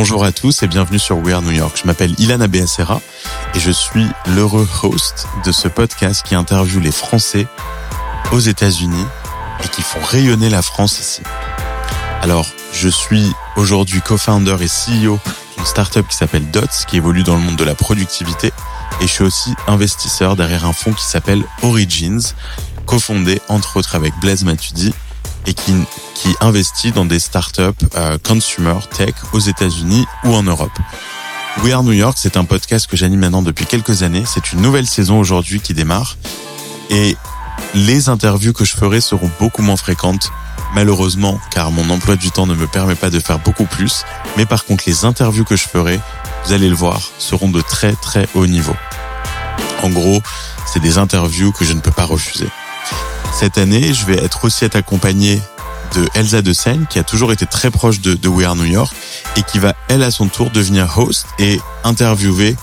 Bonjour 0.00 0.24
à 0.24 0.32
tous 0.32 0.62
et 0.62 0.66
bienvenue 0.66 0.98
sur 0.98 1.18
We 1.18 1.34
Are 1.34 1.42
New 1.42 1.50
York. 1.50 1.78
Je 1.78 1.86
m'appelle 1.86 2.14
Ilana 2.16 2.48
Beacera 2.48 3.02
et 3.54 3.60
je 3.60 3.70
suis 3.70 4.06
l'heureux 4.28 4.66
host 4.82 5.26
de 5.44 5.52
ce 5.52 5.68
podcast 5.68 6.24
qui 6.24 6.34
interviewe 6.34 6.80
les 6.80 6.90
Français 6.90 7.46
aux 8.32 8.38
États-Unis 8.38 9.04
et 9.62 9.68
qui 9.68 9.82
font 9.82 10.00
rayonner 10.02 10.48
la 10.48 10.62
France 10.62 10.98
ici. 11.00 11.20
Alors, 12.22 12.46
je 12.72 12.88
suis 12.88 13.30
aujourd'hui 13.56 14.00
co-founder 14.00 14.56
et 14.62 14.68
CEO 14.68 15.18
d'une 15.58 15.66
startup 15.66 16.08
qui 16.08 16.16
s'appelle 16.16 16.50
Dots, 16.50 16.86
qui 16.88 16.96
évolue 16.96 17.22
dans 17.22 17.34
le 17.34 17.42
monde 17.42 17.56
de 17.56 17.64
la 17.64 17.74
productivité. 17.74 18.52
Et 19.02 19.06
je 19.06 19.12
suis 19.12 19.24
aussi 19.24 19.54
investisseur 19.66 20.34
derrière 20.34 20.64
un 20.64 20.72
fonds 20.72 20.94
qui 20.94 21.04
s'appelle 21.04 21.44
Origins, 21.60 22.32
cofondé 22.86 23.42
entre 23.48 23.76
autres 23.76 23.96
avec 23.96 24.14
Blaise 24.22 24.44
Matudi 24.44 24.94
et 25.46 25.54
qui, 25.54 25.74
qui 26.14 26.34
investit 26.40 26.92
dans 26.92 27.04
des 27.04 27.18
startups 27.18 27.62
euh, 27.96 28.18
consumer 28.18 28.78
tech 28.96 29.14
aux 29.32 29.40
États-Unis 29.40 30.06
ou 30.24 30.34
en 30.34 30.42
Europe. 30.42 30.72
We 31.62 31.72
Are 31.72 31.82
New 31.82 31.92
York, 31.92 32.16
c'est 32.18 32.36
un 32.36 32.44
podcast 32.44 32.86
que 32.86 32.96
j'anime 32.96 33.20
maintenant 33.20 33.42
depuis 33.42 33.66
quelques 33.66 34.02
années. 34.02 34.24
C'est 34.26 34.52
une 34.52 34.60
nouvelle 34.60 34.86
saison 34.86 35.18
aujourd'hui 35.18 35.60
qui 35.60 35.74
démarre. 35.74 36.16
Et 36.90 37.16
les 37.74 38.08
interviews 38.08 38.52
que 38.52 38.64
je 38.64 38.74
ferai 38.74 39.00
seront 39.00 39.30
beaucoup 39.38 39.62
moins 39.62 39.76
fréquentes, 39.76 40.30
malheureusement, 40.74 41.38
car 41.50 41.70
mon 41.70 41.88
emploi 41.90 42.16
du 42.16 42.30
temps 42.30 42.46
ne 42.46 42.54
me 42.54 42.66
permet 42.66 42.94
pas 42.94 43.10
de 43.10 43.20
faire 43.20 43.38
beaucoup 43.38 43.66
plus. 43.66 44.04
Mais 44.36 44.46
par 44.46 44.64
contre, 44.64 44.84
les 44.86 45.04
interviews 45.04 45.44
que 45.44 45.56
je 45.56 45.68
ferai, 45.68 46.00
vous 46.46 46.52
allez 46.52 46.68
le 46.68 46.74
voir, 46.74 47.00
seront 47.18 47.48
de 47.48 47.60
très 47.60 47.92
très 47.92 48.28
haut 48.34 48.46
niveau. 48.46 48.74
En 49.82 49.90
gros, 49.90 50.22
c'est 50.66 50.80
des 50.80 50.98
interviews 50.98 51.52
que 51.52 51.64
je 51.64 51.72
ne 51.72 51.80
peux 51.80 51.90
pas 51.90 52.04
refuser. 52.04 52.48
Cette 53.32 53.58
année, 53.58 53.92
je 53.92 54.04
vais 54.06 54.22
être 54.22 54.44
aussi 54.44 54.64
être 54.64 54.76
accompagné 54.76 55.40
de 55.94 56.08
Elsa 56.14 56.42
de 56.42 56.52
Seine, 56.52 56.86
qui 56.88 56.98
a 56.98 57.04
toujours 57.04 57.32
été 57.32 57.46
très 57.46 57.70
proche 57.70 58.00
de, 58.00 58.14
de 58.14 58.28
We 58.28 58.46
Are 58.46 58.56
New 58.56 58.64
York 58.64 58.94
et 59.36 59.42
qui 59.42 59.58
va, 59.58 59.74
elle, 59.88 60.02
à 60.02 60.10
son 60.10 60.28
tour, 60.28 60.50
devenir 60.50 60.98
host 60.98 61.26
et 61.38 61.60
interviewer 61.84 62.56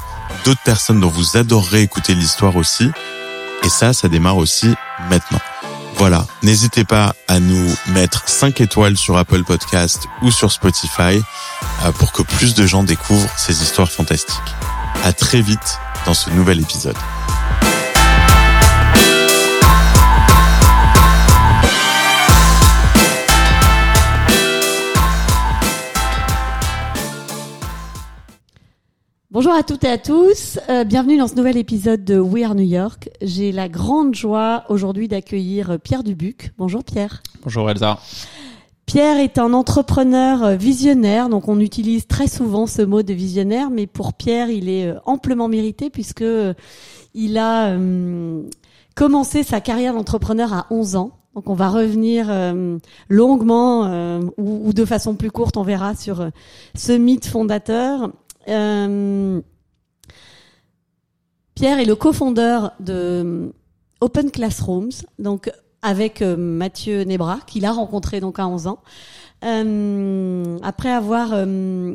d'autres 0.46 0.62
personnes 0.64 1.00
dont 1.00 1.10
vous 1.10 1.38
adorerez 1.38 1.82
écouter 1.82 2.16
l'histoire 2.16 2.56
aussi. 2.56 2.90
Et 3.64 3.70
ça, 3.70 3.94
ça 3.94 4.08
démarre 4.08 4.38
aussi 4.38 4.74
maintenant. 5.10 5.40
Voilà, 5.98 6.28
n'hésitez 6.44 6.84
pas 6.84 7.16
à 7.28 7.40
nous 7.40 7.76
mettre 7.88 8.30
5 8.30 8.62
étoiles 8.62 8.98
sur 8.98 9.18
Apple 9.18 9.44
Podcast 9.44 10.04
ou 10.22 10.30
sur 10.30 10.52
Spotify 10.52 11.20
euh, 11.84 11.92
pour 11.94 12.12
que 12.12 12.22
plus 12.22 12.54
de 12.54 12.68
gens 12.68 12.84
découvrent 12.84 13.30
ces 13.36 13.64
histoires 13.64 13.92
fantastiques. 13.92 14.38
À 15.04 15.12
très 15.12 15.42
vite 15.42 15.80
dans 16.06 16.14
ce 16.14 16.30
nouvel 16.30 16.60
épisode. 16.60 16.96
Bonjour 29.38 29.54
à 29.54 29.62
toutes 29.62 29.84
et 29.84 29.90
à 29.90 30.00
tous, 30.00 30.58
euh, 30.68 30.84
bienvenue 30.84 31.20
dans 31.20 31.28
ce 31.28 31.36
nouvel 31.36 31.58
épisode 31.58 32.04
de 32.04 32.18
We 32.18 32.44
Are 32.44 32.56
New 32.56 32.64
York. 32.66 33.12
J'ai 33.22 33.52
la 33.52 33.70
grande 33.70 34.16
joie 34.16 34.64
aujourd'hui 34.68 35.08
d'accueillir 35.08 35.78
Pierre 35.84 36.02
Dubuc. 36.02 36.54
Bonjour 36.58 36.84
Pierre. 36.84 37.22
Bonjour 37.44 37.70
Elsa. 37.70 38.00
Pierre 38.88 39.20
est 39.20 39.38
un 39.38 39.54
entrepreneur 39.54 40.56
visionnaire, 40.56 41.30
donc 41.30 41.50
on 41.50 41.60
utilise 41.60 42.08
très 42.08 42.26
souvent 42.26 42.66
ce 42.66 42.82
mot 42.82 43.04
de 43.04 43.14
visionnaire, 43.14 43.70
mais 43.70 43.86
pour 43.86 44.14
Pierre, 44.16 44.50
il 44.50 44.70
est 44.70 44.88
euh, 44.88 44.96
amplement 45.06 45.48
mérité 45.48 45.92
puisque 45.92 46.24
euh, 46.24 46.56
il 47.14 47.38
a 47.38 47.74
euh, 47.74 48.42
commencé 48.96 49.44
sa 49.44 49.62
carrière 49.62 49.94
d'entrepreneur 49.94 50.52
à 50.52 50.66
11 50.72 50.96
ans. 50.96 51.12
Donc 51.36 51.48
on 51.52 51.54
va 51.54 51.70
revenir 51.70 52.26
euh, 52.32 52.80
longuement 53.08 53.86
euh, 53.86 54.22
ou, 54.38 54.68
ou, 54.68 54.74
de 54.74 54.84
façon 54.84 55.14
plus 55.14 55.30
courte, 55.30 55.58
on 55.58 55.62
verra 55.62 55.94
sur 55.94 56.28
ce 56.74 56.94
mythe 56.94 57.28
fondateur. 57.28 58.10
Euh, 58.48 59.42
Pierre 61.56 61.80
est 61.80 61.86
le 61.86 61.96
cofondeur 61.96 62.74
de 62.80 63.52
Open 64.00 64.32
Classrooms, 64.32 64.92
donc 65.18 65.52
avec 65.82 66.22
euh, 66.22 66.36
Mathieu 66.38 67.04
Nebra, 67.04 67.40
qu'il 67.48 67.66
a 67.66 67.72
rencontré 67.72 68.20
donc 68.20 68.40
à 68.40 68.48
11 68.48 68.68
ans. 68.68 68.80
Euh, 69.44 70.58
après 70.64 70.92
avoir 70.92 71.30
euh, 71.34 71.94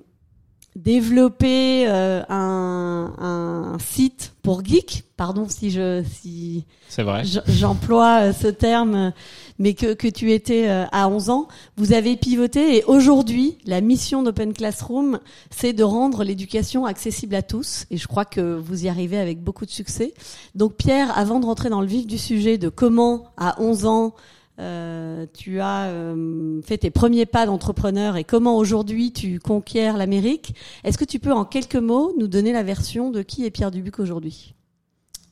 développé 0.77 1.87
euh, 1.87 2.23
un, 2.29 3.13
un, 3.19 3.79
site 3.79 4.35
pour 4.43 4.65
geek, 4.65 5.05
pardon 5.17 5.47
si 5.49 5.71
je 5.71 6.03
si 6.11 6.65
c'est 6.89 7.03
vrai. 7.03 7.23
j'emploie 7.47 8.23
euh, 8.23 8.33
ce 8.33 8.49
terme, 8.49 9.13
mais 9.59 9.75
que, 9.75 9.93
que 9.93 10.09
tu 10.09 10.33
étais 10.33 10.69
euh, 10.69 10.85
à 10.91 11.09
11 11.09 11.31
ans, 11.31 11.49
vous 11.77 11.93
avez 11.93 12.17
pivoté 12.17 12.79
et 12.79 12.85
aujourd'hui 12.85 13.59
la 13.67 13.81
mission 13.81 14.23
d'Open 14.23 14.55
Classroom 14.55 15.21
c'est 15.51 15.75
de 15.75 15.85
rendre 15.85 16.25
l'éducation 16.25 16.87
accessible 16.87 17.35
à 17.35 17.43
tous. 17.43 17.85
Et 17.91 17.99
je 17.99 18.09
crois 18.09 18.25
que 18.25 18.57
vous 18.57 18.87
y 18.87 18.89
arrivez 18.89 19.19
avec 19.19 19.43
beaucoup 19.43 19.67
de 19.67 19.71
succès. 19.71 20.15
Donc 20.55 20.77
Pierre, 20.77 21.17
avant 21.17 21.39
de 21.39 21.47
rentrer 21.47 21.69
dans 21.69 21.83
le 21.83 21.87
vif 21.87 22.07
du 22.07 22.19
sujet 22.19 22.57
de 22.57 22.71
comment 22.71 23.25
à 23.37 23.61
11 23.61 23.85
ans 23.87 24.15
euh, 24.59 25.27
tu 25.33 25.61
as 25.61 25.87
euh, 25.87 26.61
fait 26.63 26.79
tes 26.79 26.91
premiers 26.91 27.27
pas 27.27 27.47
d'entrepreneur 27.47 28.17
et 28.17 28.25
comment 28.25 28.57
aujourd'hui 28.57 29.13
tu 29.13 29.39
conquiers 29.39 29.93
l'Amérique. 29.97 30.55
Est-ce 30.85 30.99
que 30.99 31.05
tu 31.05 31.19
peux 31.19 31.33
en 31.33 31.45
quelques 31.45 31.77
mots 31.77 32.13
nous 32.19 32.29
donner 32.29 32.53
la 32.53 32.63
version 32.63 33.11
de 33.11 33.23
qui 33.23 33.45
est 33.47 33.51
Pierre 33.51 33.71
Dubuc 33.71 33.99
aujourd'hui? 33.99 34.55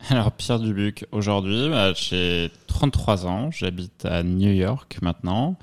Alors 0.08 0.32
Pierre 0.32 0.58
Dubuc 0.58 1.04
aujourd'hui, 1.12 1.68
bah, 1.68 1.92
j'ai 1.92 2.50
33 2.68 3.26
ans, 3.26 3.50
j'habite 3.50 4.06
à 4.06 4.22
New 4.22 4.52
York 4.52 4.98
maintenant. 5.02 5.56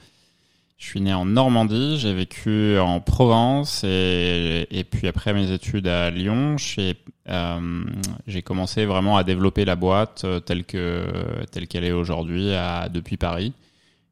Je 0.77 0.85
suis 0.85 1.01
né 1.01 1.11
en 1.11 1.25
Normandie, 1.25 1.97
j'ai 1.97 2.13
vécu 2.13 2.77
en 2.77 2.99
Provence 2.99 3.83
et, 3.83 4.67
et 4.69 4.83
puis 4.83 5.07
après 5.07 5.33
mes 5.33 5.51
études 5.51 5.87
à 5.87 6.11
Lyon, 6.11 6.55
j'ai 6.57 6.95
euh, 7.29 7.83
commencé 8.45 8.85
vraiment 8.85 9.17
à 9.17 9.23
développer 9.23 9.65
la 9.65 9.75
boîte 9.75 10.21
euh, 10.23 10.39
telle 10.39 10.65
que 10.65 11.07
telle 11.51 11.67
qu'elle 11.67 11.83
est 11.83 11.91
aujourd'hui 11.91 12.51
depuis 12.93 13.17
Paris. 13.17 13.53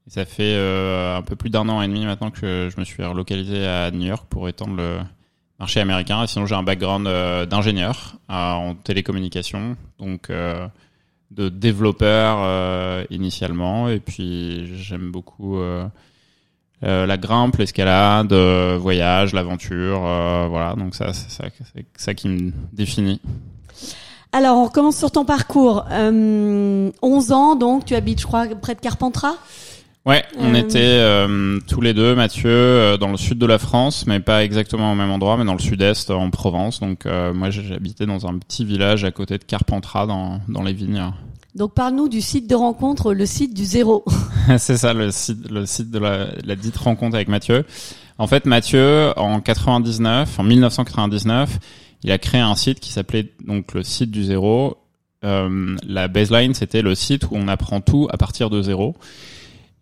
Ça 0.07 0.25
fait 0.25 0.55
euh, 0.55 1.15
un 1.15 1.21
peu 1.21 1.35
plus 1.35 1.51
d'un 1.51 1.69
an 1.69 1.83
et 1.83 1.87
demi 1.87 2.03
maintenant 2.03 2.31
que 2.31 2.69
je 2.73 2.79
me 2.79 2.85
suis 2.85 3.03
relocalisé 3.03 3.65
à 3.67 3.91
New 3.91 4.07
York 4.07 4.25
pour 4.27 4.49
étendre 4.49 4.75
le 4.75 4.97
marché 5.59 5.79
américain. 5.81 6.25
Sinon 6.25 6.47
j'ai 6.47 6.55
un 6.55 6.63
background 6.63 7.05
euh, 7.05 7.45
d'ingénieur 7.45 8.15
en 8.27 8.73
télécommunications, 8.73 9.77
donc 9.99 10.31
de 10.31 11.49
développeur 11.49 13.05
initialement. 13.11 13.87
Et 13.87 13.99
puis 13.99 14.75
j'aime 14.77 15.11
beaucoup 15.11 15.59
euh, 16.83 17.05
la 17.05 17.17
grimpe, 17.17 17.55
l'escalade, 17.57 18.33
euh, 18.33 18.77
voyage, 18.79 19.33
l'aventure, 19.33 20.01
euh, 20.05 20.47
voilà. 20.49 20.75
Donc 20.75 20.93
ça, 20.93 21.13
c'est 21.13 21.31
ça, 21.31 21.45
ça, 21.95 22.13
qui 22.13 22.27
me 22.27 22.51
définit. 22.73 23.21
Alors, 24.33 24.57
on 24.57 24.65
recommence 24.65 24.97
sur 24.97 25.11
ton 25.11 25.23
parcours. 25.23 25.85
11 25.89 27.31
ans, 27.31 27.55
donc 27.55 27.85
tu 27.85 27.95
habites, 27.95 28.19
je 28.19 28.27
crois, 28.27 28.47
près 28.61 28.75
de 28.75 28.81
Carpentras? 28.81 29.35
Ouais, 30.05 30.23
on 30.37 30.53
était 30.53 30.99
tous 31.67 31.81
les 31.81 31.93
deux, 31.93 32.13
Mathieu, 32.13 32.97
dans 32.99 33.09
le 33.09 33.17
sud 33.17 33.39
de 33.39 33.45
la 33.45 33.57
France, 33.57 34.05
mais 34.05 34.19
pas 34.19 34.43
exactement 34.43 34.91
au 34.91 34.95
même 34.95 35.09
endroit, 35.09 35.37
mais 35.37 35.45
dans 35.45 35.53
le 35.53 35.59
sud-est, 35.59 36.11
en 36.11 36.29
Provence. 36.29 36.81
Donc 36.81 37.05
moi, 37.05 37.49
j'habitais 37.49 38.05
dans 38.05 38.27
un 38.27 38.37
petit 38.37 38.65
village 38.65 39.05
à 39.05 39.11
côté 39.11 39.37
de 39.37 39.43
Carpentras, 39.45 40.05
dans, 40.05 40.41
dans 40.49 40.61
les 40.63 40.73
vignes. 40.73 41.01
Donc 41.55 41.73
parle-nous 41.73 42.09
du 42.09 42.19
site 42.19 42.49
de 42.49 42.55
rencontre, 42.55 43.13
le 43.13 43.25
site 43.25 43.53
du 43.53 43.63
zéro. 43.63 44.03
c'est 44.57 44.75
ça, 44.75 44.93
le 44.93 45.09
site, 45.11 45.49
le 45.49 45.65
site 45.65 45.89
de 45.89 45.99
la, 45.99 46.27
la, 46.43 46.55
dite 46.57 46.75
rencontre 46.75 47.15
avec 47.15 47.29
Mathieu. 47.29 47.63
En 48.17 48.27
fait, 48.27 48.45
Mathieu, 48.45 49.17
en 49.17 49.39
99, 49.39 50.37
en 50.39 50.43
1999, 50.43 51.59
il 52.03 52.11
a 52.11 52.17
créé 52.17 52.41
un 52.41 52.55
site 52.55 52.81
qui 52.81 52.91
s'appelait 52.91 53.31
donc 53.45 53.73
le 53.73 53.83
site 53.83 54.11
du 54.11 54.23
zéro. 54.23 54.77
Euh, 55.23 55.75
la 55.87 56.07
baseline, 56.09 56.53
c'était 56.53 56.81
le 56.81 56.93
site 56.93 57.23
où 57.25 57.29
on 57.31 57.47
apprend 57.47 57.79
tout 57.79 58.07
à 58.11 58.17
partir 58.17 58.49
de 58.49 58.61
zéro. 58.61 58.95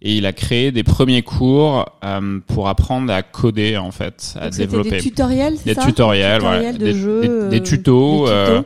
Et 0.02 0.18
il 0.18 0.26
a 0.26 0.34
créé 0.34 0.72
des 0.72 0.84
premiers 0.84 1.24
cours 1.24 1.86
euh, 2.04 2.40
pour 2.48 2.68
apprendre 2.68 3.12
à 3.12 3.24
coder 3.24 3.78
en 3.78 3.92
fait, 3.92 4.36
à 4.40 4.50
développer. 4.50 4.92
Des 4.92 4.98
tutoriels, 5.00 5.58
des 5.66 5.76
tutoriels, 5.76 6.42
tutoriels 6.42 6.78
de 6.78 6.86
des, 6.86 6.94
jeux, 6.94 7.48
des, 7.50 7.60
des, 7.60 7.64
tutos. 7.64 8.28
Euh, 8.28 8.62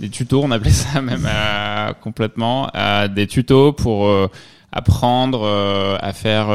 des 0.00 0.08
tutos, 0.08 0.42
on 0.42 0.50
appelait 0.50 0.70
ça 0.70 1.00
même 1.00 1.26
euh, 1.28 1.92
complètement, 1.94 2.70
euh, 2.74 3.08
des 3.08 3.26
tutos 3.26 3.72
pour 3.72 4.06
euh, 4.06 4.28
apprendre 4.72 5.42
euh, 5.44 5.96
à 6.00 6.12
faire 6.12 6.48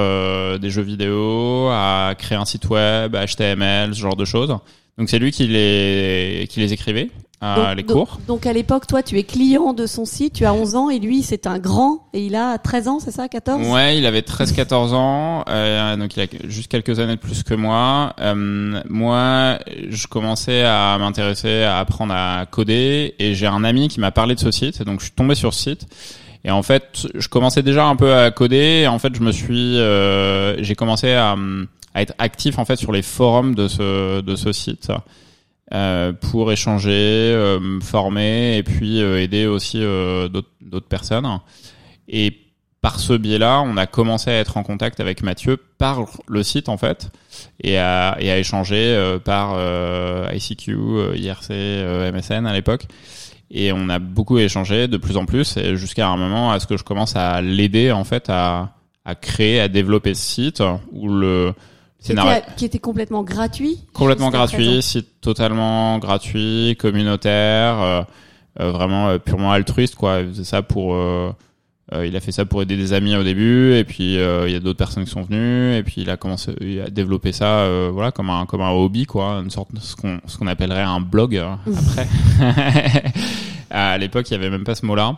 des 0.60 0.70
jeux 0.70 0.82
vidéo, 0.82 1.70
à 1.72 2.14
créer 2.18 2.38
un 2.38 2.46
site 2.46 2.70
web, 2.70 3.16
HTML, 3.16 3.96
ce 3.96 4.00
genre 4.00 4.16
de 4.16 4.26
choses. 4.26 4.56
Donc 4.98 5.10
c'est 5.10 5.20
lui 5.20 5.32
qui 5.32 5.48
les 5.48 6.48
qui 6.50 6.60
les 6.60 6.74
écrivait 6.74 7.10
donc, 7.42 7.76
les 7.76 7.84
cours. 7.84 8.20
Donc, 8.20 8.26
donc 8.28 8.46
à 8.46 8.54
l'époque, 8.54 8.86
toi, 8.88 9.02
tu 9.02 9.18
es 9.18 9.24
client 9.24 9.74
de 9.74 9.88
son 9.88 10.06
site, 10.06 10.34
tu 10.34 10.46
as 10.46 10.54
11 10.54 10.76
ans 10.76 10.90
et 10.90 11.00
lui, 11.00 11.24
c'est 11.24 11.48
un 11.48 11.58
grand 11.58 12.08
et 12.14 12.26
il 12.26 12.36
a 12.36 12.58
13 12.58 12.88
ans, 12.88 13.00
c'est 13.00 13.12
ça, 13.12 13.28
14 13.28 13.68
Ouais, 13.68 13.98
il 13.98 14.06
avait 14.06 14.22
13-14 14.22 14.94
ans, 14.94 15.44
euh, 15.50 15.96
donc 15.98 16.16
il 16.16 16.22
a 16.22 16.28
juste 16.46 16.70
quelques 16.70 17.00
années 17.00 17.16
de 17.16 17.20
plus 17.20 17.42
que 17.44 17.56
moi. 17.56 18.14
Euh, 18.20 18.82
moi, 18.90 19.58
je 19.90 20.08
commençais 20.08 20.64
à 20.64 20.98
m'intéresser 21.00 21.64
à 21.64 21.80
apprendre 21.80 22.14
à 22.16 22.46
coder 22.46 23.16
et 23.18 23.34
j'ai 23.34 23.48
un 23.48 23.64
ami 23.64 23.88
qui 23.88 24.00
m'a 24.00 24.12
parlé 24.12 24.36
de 24.36 24.40
ce 24.40 24.52
site, 24.52 24.84
donc 24.84 25.00
je 25.00 25.06
suis 25.06 25.16
tombé 25.16 25.34
sur 25.34 25.54
ce 25.54 25.62
site. 25.72 25.88
Et 26.44 26.52
en 26.52 26.64
fait, 26.64 27.08
je 27.14 27.28
commençais 27.28 27.62
déjà 27.62 27.86
un 27.86 27.96
peu 27.96 28.16
à 28.16 28.32
coder. 28.32 28.82
Et 28.84 28.88
en 28.88 28.98
fait, 28.98 29.14
je 29.16 29.22
me 29.22 29.32
suis, 29.32 29.78
euh, 29.78 30.62
j'ai 30.64 30.74
commencé 30.74 31.14
à 31.14 31.36
à 31.94 32.02
être 32.02 32.14
actif 32.20 32.58
en 32.58 32.66
fait 32.66 32.78
sur 32.78 32.92
les 32.92 33.02
forums 33.02 33.56
de 33.56 33.68
ce 33.68 34.22
de 34.22 34.36
ce 34.36 34.52
site 34.52 34.92
euh, 35.74 36.12
pour 36.12 36.52
échanger, 36.52 36.92
euh, 36.92 37.60
me 37.60 37.80
former 37.80 38.58
et 38.58 38.64
puis 38.64 39.02
euh, 39.02 39.22
aider 39.22 39.46
aussi 39.46 39.80
euh, 39.82 40.28
d'autres 40.28 40.88
personnes. 40.88 41.28
Et 42.08 42.38
par 42.82 43.00
ce 43.00 43.14
biais-là, 43.14 43.62
on 43.62 43.78
a 43.78 43.86
commencé 43.86 44.32
à 44.32 44.40
être 44.40 44.58
en 44.58 44.64
contact 44.64 45.00
avec 45.00 45.24
Mathieu 45.24 45.58
par 45.78 46.08
le 46.28 46.44
site 46.44 46.68
en 46.68 46.78
fait 46.78 47.10
et 47.64 47.78
à, 47.78 48.18
et 48.20 48.32
à 48.32 48.40
échanger 48.40 49.18
par 49.24 49.56
ICQ, 50.34 51.16
IRC, 51.16 51.52
MSN 52.12 52.48
à 52.48 52.54
l'époque. 52.54 52.88
Et 53.52 53.72
on 53.72 53.88
a 53.90 54.00
beaucoup 54.00 54.40
échangé 54.40 54.88
de 54.88 54.98
plus 54.98 55.16
en 55.18 55.26
plus 55.26 55.60
jusqu'à 55.76 56.08
un 56.08 56.18
moment 56.18 56.52
à 56.52 56.60
ce 56.60 56.66
que 56.66 56.76
je 56.76 56.84
commence 56.84 57.16
à 57.16 57.42
l'aider 57.42 57.92
en 57.92 58.04
fait 58.04 58.30
à, 58.30 58.74
à 59.06 59.14
créer, 59.14 59.60
à 59.60 59.68
développer 59.68 60.16
ce 60.16 60.24
site 60.24 60.64
où 60.92 61.08
le 61.08 61.54
Qui 62.02 62.14
était, 62.14 62.44
qui 62.58 62.66
était 62.66 62.80
complètement 62.80 63.24
gratuit. 63.24 63.80
complètement 63.94 64.32
gratuit, 64.32 64.82
site 64.82 65.22
totalement 65.22 66.00
gratuit, 66.00 66.76
communautaire, 66.80 67.80
euh, 67.80 68.02
euh, 68.60 68.72
vraiment 68.72 69.10
euh, 69.10 69.18
purement 69.20 69.52
altruiste 69.52 69.96
quoi. 69.96 70.22
Il 70.22 70.30
faisait 70.30 70.44
ça 70.44 70.64
pour 70.64 70.96
euh, 70.96 71.32
euh, 71.94 72.08
il 72.08 72.16
a 72.16 72.20
fait 72.20 72.32
ça 72.32 72.46
pour 72.46 72.62
aider 72.64 72.76
des 72.76 72.94
amis 72.94 73.16
au 73.16 73.24
début 73.24 73.74
et 73.76 73.84
puis 73.84 74.18
euh, 74.18 74.48
il 74.48 74.54
y 74.54 74.56
a 74.56 74.60
d'autres 74.60 74.78
personnes 74.80 75.04
qui 75.04 75.12
sont 75.12 75.22
venues 75.24 75.76
et 75.76 75.84
puis 75.84 75.96
il 75.98 76.10
a 76.10 76.18
commencé 76.18 76.54
il 76.62 76.82
a 76.82 76.90
développé 76.90 77.34
ça 77.34 77.60
euh, 77.60 77.92
voilà 77.94 78.12
comme 78.12 78.30
un 78.30 78.46
comme 78.46 78.62
un 78.62 78.72
hobby 78.72 79.06
quoi, 79.06 79.40
une 79.44 79.50
sorte 79.52 79.74
de 79.74 79.80
ce 79.80 79.96
qu'on 79.96 80.20
ce 80.26 80.38
qu'on 80.38 80.48
appellerait 80.48 80.82
un 80.82 81.02
blog 81.02 81.36
euh, 81.36 81.54
après. 81.68 82.08
à 83.70 83.98
l'époque, 84.00 84.30
il 84.30 84.34
y 84.34 84.36
avait 84.38 84.50
même 84.50 84.64
pas 84.64 84.74
ce 84.76 84.86
mot-là. 84.86 85.18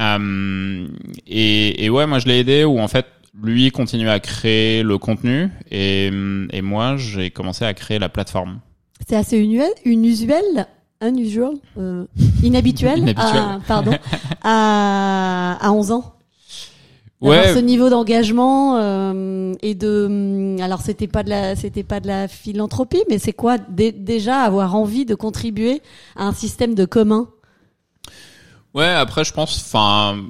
Euh, 0.00 0.86
et, 1.26 1.84
et 1.84 1.90
ouais, 1.90 2.06
moi 2.06 2.18
je 2.18 2.26
l'ai 2.26 2.38
aidé 2.40 2.64
où 2.64 2.78
en 2.80 2.88
fait 2.88 3.06
lui 3.42 3.70
continuait 3.70 4.10
à 4.10 4.20
créer 4.20 4.82
le 4.82 4.98
contenu 4.98 5.50
et, 5.70 6.06
et 6.52 6.62
moi 6.62 6.96
j'ai 6.96 7.30
commencé 7.30 7.64
à 7.64 7.74
créer 7.74 7.98
la 7.98 8.08
plateforme. 8.08 8.60
C'est 9.08 9.16
assez 9.16 9.38
unuel, 9.38 9.70
inusuel, 9.84 10.66
unusual, 11.00 11.52
euh, 11.78 12.04
inhabituel, 12.42 12.98
Inhabituel. 12.98 13.40
À, 13.40 13.58
pardon, 13.66 13.92
à, 14.42 15.56
à 15.60 15.72
11 15.72 15.92
ans. 15.92 16.14
Ouais, 17.20 17.52
ce 17.52 17.58
niveau 17.58 17.90
d'engagement 17.90 18.76
euh, 18.76 19.52
et 19.60 19.74
de 19.74 20.06
hum, 20.06 20.60
alors 20.60 20.80
c'était 20.82 21.08
pas 21.08 21.24
de 21.24 21.30
la 21.30 21.56
c'était 21.56 21.82
pas 21.82 21.98
de 21.98 22.06
la 22.06 22.28
philanthropie 22.28 23.02
mais 23.10 23.18
c'est 23.18 23.32
quoi 23.32 23.58
dé- 23.58 23.90
déjà 23.90 24.42
avoir 24.42 24.76
envie 24.76 25.04
de 25.04 25.16
contribuer 25.16 25.82
à 26.14 26.26
un 26.28 26.32
système 26.32 26.76
de 26.76 26.84
commun? 26.84 27.28
Ouais, 28.78 28.86
après 28.86 29.24
je 29.24 29.32
pense, 29.32 29.60
enfin, 29.66 30.22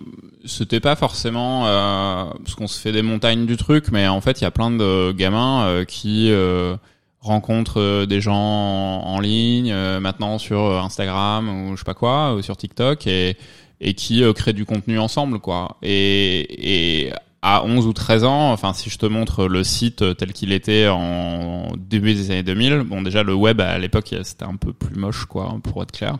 c'était 0.46 0.80
pas 0.80 0.96
forcément 0.96 1.66
euh, 1.66 2.24
parce 2.42 2.54
qu'on 2.54 2.66
se 2.66 2.80
fait 2.80 2.92
des 2.92 3.02
montagnes 3.02 3.44
du 3.44 3.58
truc, 3.58 3.92
mais 3.92 4.08
en 4.08 4.22
fait 4.22 4.40
il 4.40 4.44
y 4.44 4.46
a 4.46 4.50
plein 4.50 4.70
de 4.70 5.12
gamins 5.12 5.66
euh, 5.66 5.84
qui 5.84 6.30
euh, 6.32 6.74
rencontrent 7.20 7.78
euh, 7.78 8.06
des 8.06 8.22
gens 8.22 8.32
en, 8.34 9.20
ligne 9.20 9.70
euh, 9.70 10.00
maintenant 10.00 10.38
sur 10.38 10.60
euh, 10.60 10.80
Instagram 10.80 11.46
ou 11.50 11.76
je 11.76 11.80
sais 11.80 11.84
pas 11.84 11.92
quoi, 11.92 12.36
ou 12.36 12.40
sur 12.40 12.56
TikTok 12.56 13.06
et 13.06 13.36
et 13.82 13.92
qui 13.92 14.22
créent 14.34 14.54
du 14.54 14.64
contenu 14.64 14.98
ensemble 14.98 15.40
quoi. 15.40 15.76
Et 15.82 17.04
et 17.08 17.12
à 17.42 17.64
11 17.64 17.86
ou 17.86 17.92
13 17.92 18.24
ans, 18.24 18.52
enfin 18.52 18.72
si 18.72 18.90
je 18.90 18.98
te 18.98 19.06
montre 19.06 19.46
le 19.46 19.62
site 19.62 20.16
tel 20.16 20.32
qu'il 20.32 20.52
était 20.52 20.88
en 20.88 21.68
début 21.76 22.14
des 22.14 22.30
années 22.30 22.42
2000, 22.42 22.80
bon 22.80 23.02
déjà 23.02 23.22
le 23.22 23.34
web 23.34 23.60
à 23.60 23.78
l'époque 23.78 24.14
c'était 24.24 24.44
un 24.44 24.56
peu 24.56 24.72
plus 24.72 24.96
moche 24.96 25.24
quoi 25.26 25.56
pour 25.62 25.82
être 25.82 25.92
clair. 25.92 26.18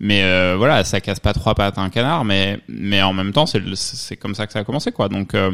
Mais 0.00 0.22
euh, 0.22 0.56
voilà, 0.58 0.84
ça 0.84 1.00
casse 1.00 1.20
pas 1.20 1.32
trois 1.32 1.54
pattes 1.54 1.78
à 1.78 1.82
un 1.82 1.88
canard, 1.90 2.24
mais 2.24 2.60
mais 2.68 3.02
en 3.02 3.12
même 3.12 3.32
temps, 3.32 3.46
c'est 3.46 3.62
c'est 3.74 4.16
comme 4.16 4.34
ça 4.34 4.46
que 4.46 4.52
ça 4.52 4.60
a 4.60 4.64
commencé, 4.64 4.92
quoi. 4.92 5.08
Donc, 5.08 5.34
euh, 5.34 5.52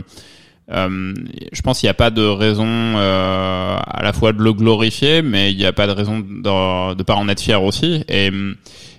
euh, 0.71 1.15
je 1.53 1.63
pense 1.63 1.81
qu'il 1.81 1.87
n'y 1.87 1.91
a 1.91 1.95
pas 1.95 2.11
de 2.11 2.23
raison 2.23 2.67
euh, 2.67 3.77
à 3.77 4.03
la 4.03 4.13
fois 4.13 4.33
de 4.33 4.43
le 4.43 4.53
glorifier, 4.53 5.23
mais 5.23 5.53
il 5.53 5.57
n'y 5.57 5.67
a 5.67 5.73
pas 5.73 5.87
de 5.87 5.93
raison 5.93 6.21
de, 6.21 6.95
de 6.95 7.03
pas 7.03 7.15
en 7.15 7.29
être 7.29 7.41
fier 7.41 7.63
aussi. 7.63 8.05
Et 8.09 8.31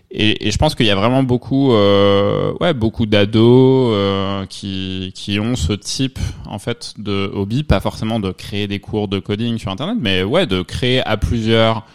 et, 0.09 0.47
et 0.47 0.51
je 0.51 0.57
pense 0.57 0.73
qu'il 0.73 0.85
y 0.85 0.91
a 0.91 0.95
vraiment 0.95 1.23
beaucoup, 1.23 1.73
euh, 1.73 2.53
ouais, 2.61 2.73
beaucoup 2.73 3.05
d'ados 3.05 3.91
euh, 3.93 4.45
qui 4.45 5.11
qui 5.13 5.39
ont 5.39 5.55
ce 5.55 5.73
type 5.73 6.19
en 6.45 6.59
fait 6.59 6.93
de 6.97 7.29
hobby, 7.33 7.63
pas 7.63 7.81
forcément 7.81 8.19
de 8.19 8.31
créer 8.31 8.67
des 8.67 8.79
cours 8.79 9.09
de 9.09 9.19
coding 9.19 9.57
sur 9.57 9.69
internet, 9.69 9.97
mais 9.99 10.23
ouais, 10.23 10.47
de 10.47 10.61
créer 10.61 11.01
à 11.05 11.17
plusieurs 11.17 11.85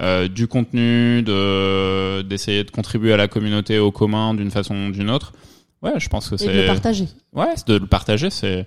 euh, 0.00 0.26
du 0.28 0.46
contenu, 0.46 1.22
de 1.22 2.22
d'essayer 2.22 2.64
de 2.64 2.70
contribuer 2.70 3.12
à 3.12 3.18
la 3.18 3.28
communauté 3.28 3.78
au 3.78 3.90
commun 3.90 4.32
d'une 4.32 4.50
façon 4.50 4.74
ou 4.74 4.90
d'une 4.90 5.10
autre. 5.10 5.34
Ouais, 5.82 5.92
je 5.98 6.08
pense 6.08 6.30
que 6.30 6.42
et 6.42 6.46
de 6.46 6.52
le 6.52 6.60
c'est 6.60 6.66
partager 6.66 7.08
ouais, 7.34 7.52
c'est 7.56 7.68
de 7.68 7.76
le 7.76 7.86
partager, 7.86 8.30
c'est 8.30 8.66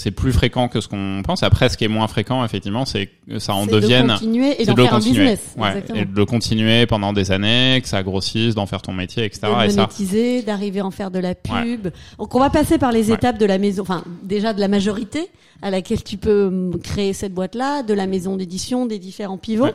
c'est 0.00 0.12
plus 0.12 0.32
fréquent 0.32 0.68
que 0.68 0.80
ce 0.80 0.86
qu'on 0.86 1.22
pense. 1.24 1.42
Après, 1.42 1.68
ce 1.68 1.76
qui 1.76 1.84
est 1.84 1.88
moins 1.88 2.06
fréquent, 2.06 2.44
effectivement, 2.44 2.84
c'est 2.84 3.08
que 3.28 3.38
ça 3.40 3.52
en 3.54 3.64
C'est 3.64 3.70
de 3.72 3.80
devienne 3.80 4.06
continuer 4.08 4.62
et 4.62 4.64
d'en 4.64 4.74
de 4.74 4.82
faire 4.82 4.94
un 4.94 4.96
continuer. 4.98 5.18
business 5.20 5.40
Ouais, 5.58 5.84
et 5.94 6.04
de 6.04 6.14
le 6.16 6.24
continuer 6.24 6.86
pendant 6.86 7.12
des 7.12 7.32
années, 7.32 7.80
que 7.82 7.88
ça 7.88 8.02
grossisse, 8.04 8.54
d'en 8.54 8.66
faire 8.66 8.80
ton 8.80 8.92
métier, 8.92 9.24
etc. 9.24 9.40
de 9.42 9.64
Et 9.66 9.70
ça, 9.70 9.76
monétiser, 9.82 10.42
d'arriver 10.42 10.80
à 10.80 10.86
en 10.86 10.90
faire 10.92 11.10
de 11.10 11.18
la 11.18 11.34
pub. 11.34 11.88
Donc 12.18 12.34
on 12.34 12.38
va 12.38 12.48
passer 12.50 12.78
par 12.78 12.92
les 12.92 13.08
Ouais. 13.08 13.14
étapes 13.16 13.38
de 13.38 13.46
la 13.46 13.58
maison, 13.58 13.82
enfin 13.82 14.04
déjà 14.22 14.52
de 14.52 14.60
la 14.60 14.68
majorité 14.68 15.28
à 15.62 15.70
laquelle 15.72 16.04
tu 16.04 16.16
peux 16.16 16.46
hum, 16.46 16.78
créer 16.80 17.12
cette 17.12 17.34
boîte-là, 17.34 17.82
de 17.82 17.92
la 17.92 18.06
maison 18.06 18.36
d'édition, 18.36 18.86
des 18.86 19.00
différents 19.00 19.38
pivots. 19.38 19.66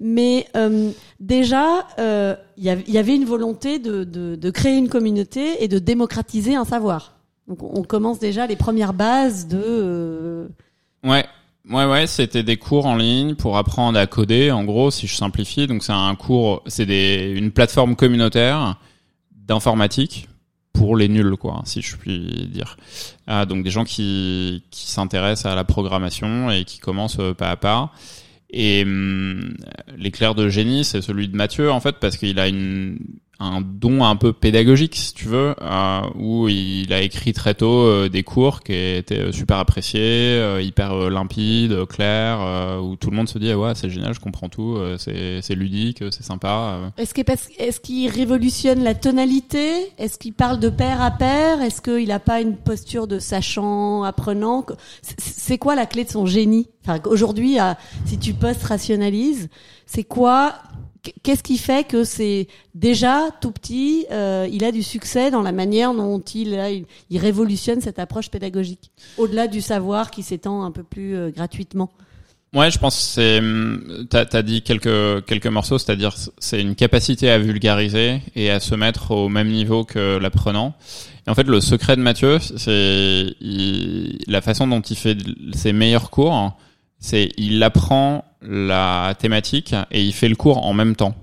Mais 0.00 0.46
euh, 0.56 0.90
déjà, 1.18 1.86
euh, 1.98 2.36
il 2.56 2.64
y, 2.64 2.70
av- 2.70 2.82
il 2.86 2.94
y 2.94 2.98
avait 2.98 3.16
une 3.16 3.24
volonté 3.24 3.78
de, 3.80 4.04
de, 4.04 4.36
de 4.36 4.50
créer 4.50 4.76
une 4.76 4.88
communauté 4.88 5.64
et 5.64 5.68
de 5.68 5.78
démocratiser 5.80 6.54
un 6.54 6.64
savoir. 6.64 7.15
Donc 7.48 7.62
on 7.62 7.82
commence 7.82 8.18
déjà 8.18 8.46
les 8.46 8.56
premières 8.56 8.92
bases 8.92 9.46
de... 9.46 9.60
euh, 9.62 10.48
Ouais, 11.04 11.24
ouais, 11.70 11.84
ouais, 11.84 12.06
c'était 12.06 12.42
des 12.42 12.56
cours 12.56 12.86
en 12.86 12.96
ligne 12.96 13.34
pour 13.34 13.56
apprendre 13.56 13.98
à 13.98 14.06
coder. 14.06 14.50
En 14.50 14.64
gros, 14.64 14.90
si 14.90 15.06
je 15.06 15.14
simplifie, 15.14 15.66
donc 15.66 15.84
c'est 15.84 15.92
un 15.92 16.14
cours, 16.16 16.62
c'est 16.66 16.86
des 16.86 17.32
une 17.36 17.52
plateforme 17.52 17.94
communautaire 17.94 18.76
d'informatique 19.30 20.28
pour 20.72 20.96
les 20.96 21.08
nuls, 21.08 21.36
quoi, 21.36 21.62
si 21.64 21.80
je 21.82 21.96
puis 21.96 22.48
dire. 22.52 22.76
Ah, 23.26 23.46
donc 23.46 23.62
des 23.64 23.70
gens 23.70 23.84
qui 23.84 24.64
qui 24.70 24.90
s'intéressent 24.90 25.50
à 25.50 25.54
la 25.54 25.64
programmation 25.64 26.50
et 26.50 26.64
qui 26.64 26.80
commencent 26.80 27.20
euh, 27.20 27.32
pas 27.34 27.50
à 27.50 27.56
pas. 27.56 27.92
Et 28.50 28.82
hum, 28.82 29.56
l'éclair 29.96 30.34
de 30.34 30.48
génie, 30.48 30.84
c'est 30.84 31.02
celui 31.02 31.28
de 31.28 31.36
Mathieu, 31.36 31.70
en 31.70 31.80
fait, 31.80 31.96
parce 32.00 32.16
qu'il 32.16 32.38
a 32.38 32.48
une, 32.48 32.98
un 33.38 33.60
don 33.60 34.02
un 34.04 34.16
peu 34.16 34.32
pédagogique, 34.32 34.96
si 34.96 35.12
tu 35.12 35.26
veux, 35.26 35.54
euh, 35.60 36.00
où 36.18 36.48
il 36.48 36.92
a 36.92 37.02
écrit 37.02 37.32
très 37.32 37.54
tôt 37.54 37.82
euh, 37.82 38.08
des 38.08 38.22
cours 38.22 38.62
qui 38.62 38.72
étaient 38.72 39.18
euh, 39.18 39.32
super 39.32 39.58
appréciés, 39.58 40.40
hyper 40.62 41.10
limpides, 41.10 41.84
clairs, 41.86 42.80
où 42.82 42.96
tout 42.96 43.10
le 43.10 43.16
monde 43.16 43.28
se 43.28 43.38
dit, 43.38 43.50
ah 43.50 43.58
ouais, 43.58 43.74
c'est 43.74 43.90
génial, 43.90 44.14
je 44.14 44.20
comprends 44.20 44.48
tout, 44.48 44.78
c'est 44.98 45.54
ludique, 45.54 46.02
c'est 46.10 46.22
sympa. 46.22 46.92
Est-ce 46.96 47.12
qu'il 47.14 47.24
qu'il 47.82 48.10
révolutionne 48.10 48.82
la 48.82 48.94
tonalité? 48.94 49.92
Est-ce 49.98 50.18
qu'il 50.18 50.32
parle 50.32 50.58
de 50.58 50.68
pair 50.68 51.02
à 51.02 51.10
pair? 51.10 51.60
Est-ce 51.60 51.80
qu'il 51.80 52.08
n'a 52.08 52.20
pas 52.20 52.40
une 52.40 52.56
posture 52.56 53.06
de 53.06 53.18
sachant, 53.18 54.02
apprenant? 54.02 54.64
C'est- 55.02 55.58
quoi 55.58 55.74
la 55.74 55.86
clé 55.86 56.04
de 56.04 56.10
son 56.10 56.26
génie? 56.26 56.68
Aujourd'hui, 57.04 57.58
si 58.04 58.18
tu 58.18 58.34
post-rationalises, 58.34 59.48
c'est 59.86 60.04
quoi 60.04 60.54
Qu'est-ce 61.22 61.42
qui 61.42 61.58
fait 61.58 61.86
que 61.86 62.04
c'est 62.04 62.48
déjà 62.74 63.30
tout 63.40 63.50
petit, 63.50 64.06
euh, 64.10 64.48
il 64.50 64.64
a 64.64 64.72
du 64.72 64.82
succès 64.82 65.30
dans 65.30 65.42
la 65.42 65.52
manière 65.52 65.94
dont 65.94 66.20
il, 66.20 66.86
il, 67.10 67.18
révolutionne 67.18 67.80
cette 67.80 67.98
approche 67.98 68.30
pédagogique, 68.30 68.90
au-delà 69.18 69.46
du 69.46 69.60
savoir 69.60 70.10
qui 70.10 70.22
s'étend 70.22 70.64
un 70.64 70.70
peu 70.70 70.82
plus 70.82 71.16
euh, 71.16 71.30
gratuitement? 71.30 71.90
Ouais, 72.54 72.70
je 72.70 72.78
pense 72.78 72.96
que 72.96 73.02
c'est 73.02 73.38
hum, 73.38 74.06
t'as 74.08 74.24
as 74.32 74.42
dit 74.42 74.62
quelques 74.62 75.24
quelques 75.26 75.46
morceaux, 75.46 75.78
c'est-à-dire 75.78 76.14
c'est 76.38 76.60
une 76.60 76.74
capacité 76.74 77.28
à 77.30 77.38
vulgariser 77.38 78.22
et 78.34 78.50
à 78.50 78.60
se 78.60 78.74
mettre 78.74 79.10
au 79.10 79.28
même 79.28 79.48
niveau 79.48 79.84
que 79.84 80.16
l'apprenant. 80.16 80.74
Et 81.26 81.30
en 81.30 81.34
fait, 81.34 81.46
le 81.46 81.60
secret 81.60 81.96
de 81.96 82.02
Mathieu, 82.02 82.38
c'est 82.38 83.26
la 83.40 84.40
façon 84.40 84.66
dont 84.68 84.80
il 84.80 84.96
fait 84.96 85.18
ses 85.54 85.72
meilleurs 85.72 86.08
cours, 86.08 86.56
c'est 87.06 87.30
il 87.38 87.62
apprend 87.62 88.24
la 88.42 89.14
thématique 89.18 89.74
et 89.90 90.02
il 90.02 90.12
fait 90.12 90.28
le 90.28 90.36
cours 90.36 90.64
en 90.66 90.72
même 90.74 90.96
temps. 90.96 91.14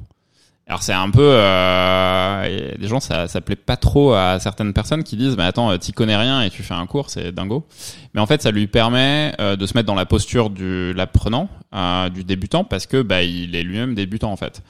Alors 0.67 0.81
c'est 0.81 0.93
un 0.93 1.09
peu, 1.09 1.21
euh, 1.21 2.71
des 2.79 2.87
gens 2.87 2.99
ça 3.01 3.27
ça 3.27 3.41
plaît 3.41 3.57
pas 3.57 3.75
trop 3.75 4.13
à 4.13 4.39
certaines 4.39 4.71
personnes 4.73 5.03
qui 5.03 5.17
disent 5.17 5.35
mais 5.37 5.43
attends 5.43 5.77
t'y 5.77 5.91
connais 5.91 6.15
rien 6.15 6.41
et 6.41 6.49
tu 6.49 6.63
fais 6.63 6.73
un 6.73 6.85
cours 6.85 7.09
c'est 7.09 7.33
dingo. 7.33 7.65
Mais 8.13 8.21
en 8.21 8.25
fait 8.25 8.41
ça 8.41 8.49
lui 8.51 8.67
permet 8.67 9.33
euh, 9.41 9.55
de 9.57 9.65
se 9.65 9.73
mettre 9.75 9.87
dans 9.87 9.95
la 9.95 10.05
posture 10.05 10.49
du 10.49 10.93
l'apprenant, 10.93 11.49
euh, 11.75 12.09
du 12.09 12.23
débutant 12.23 12.63
parce 12.63 12.85
que 12.87 13.01
bah 13.01 13.23
il 13.23 13.55
est 13.55 13.63
lui-même 13.63 13.93
débutant 13.93 14.31
en 14.31 14.37
fait. 14.37 14.61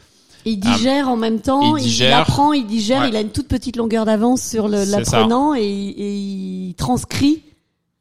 Il 0.46 0.60
digère 0.60 1.08
en 1.10 1.16
même 1.16 1.40
temps, 1.40 1.78
il 1.78 2.04
apprend, 2.12 2.52
il 2.52 2.66
digère, 2.68 3.04
Ouais. 3.04 3.10
il 3.10 3.16
a 3.16 3.22
une 3.22 3.30
toute 3.30 3.48
petite 3.48 3.78
longueur 3.78 4.04
d'avance 4.04 4.42
sur 4.42 4.68
l'apprenant 4.68 5.54
et, 5.56 5.62
et 5.62 6.14
il 6.16 6.74
transcrit. 6.76 7.44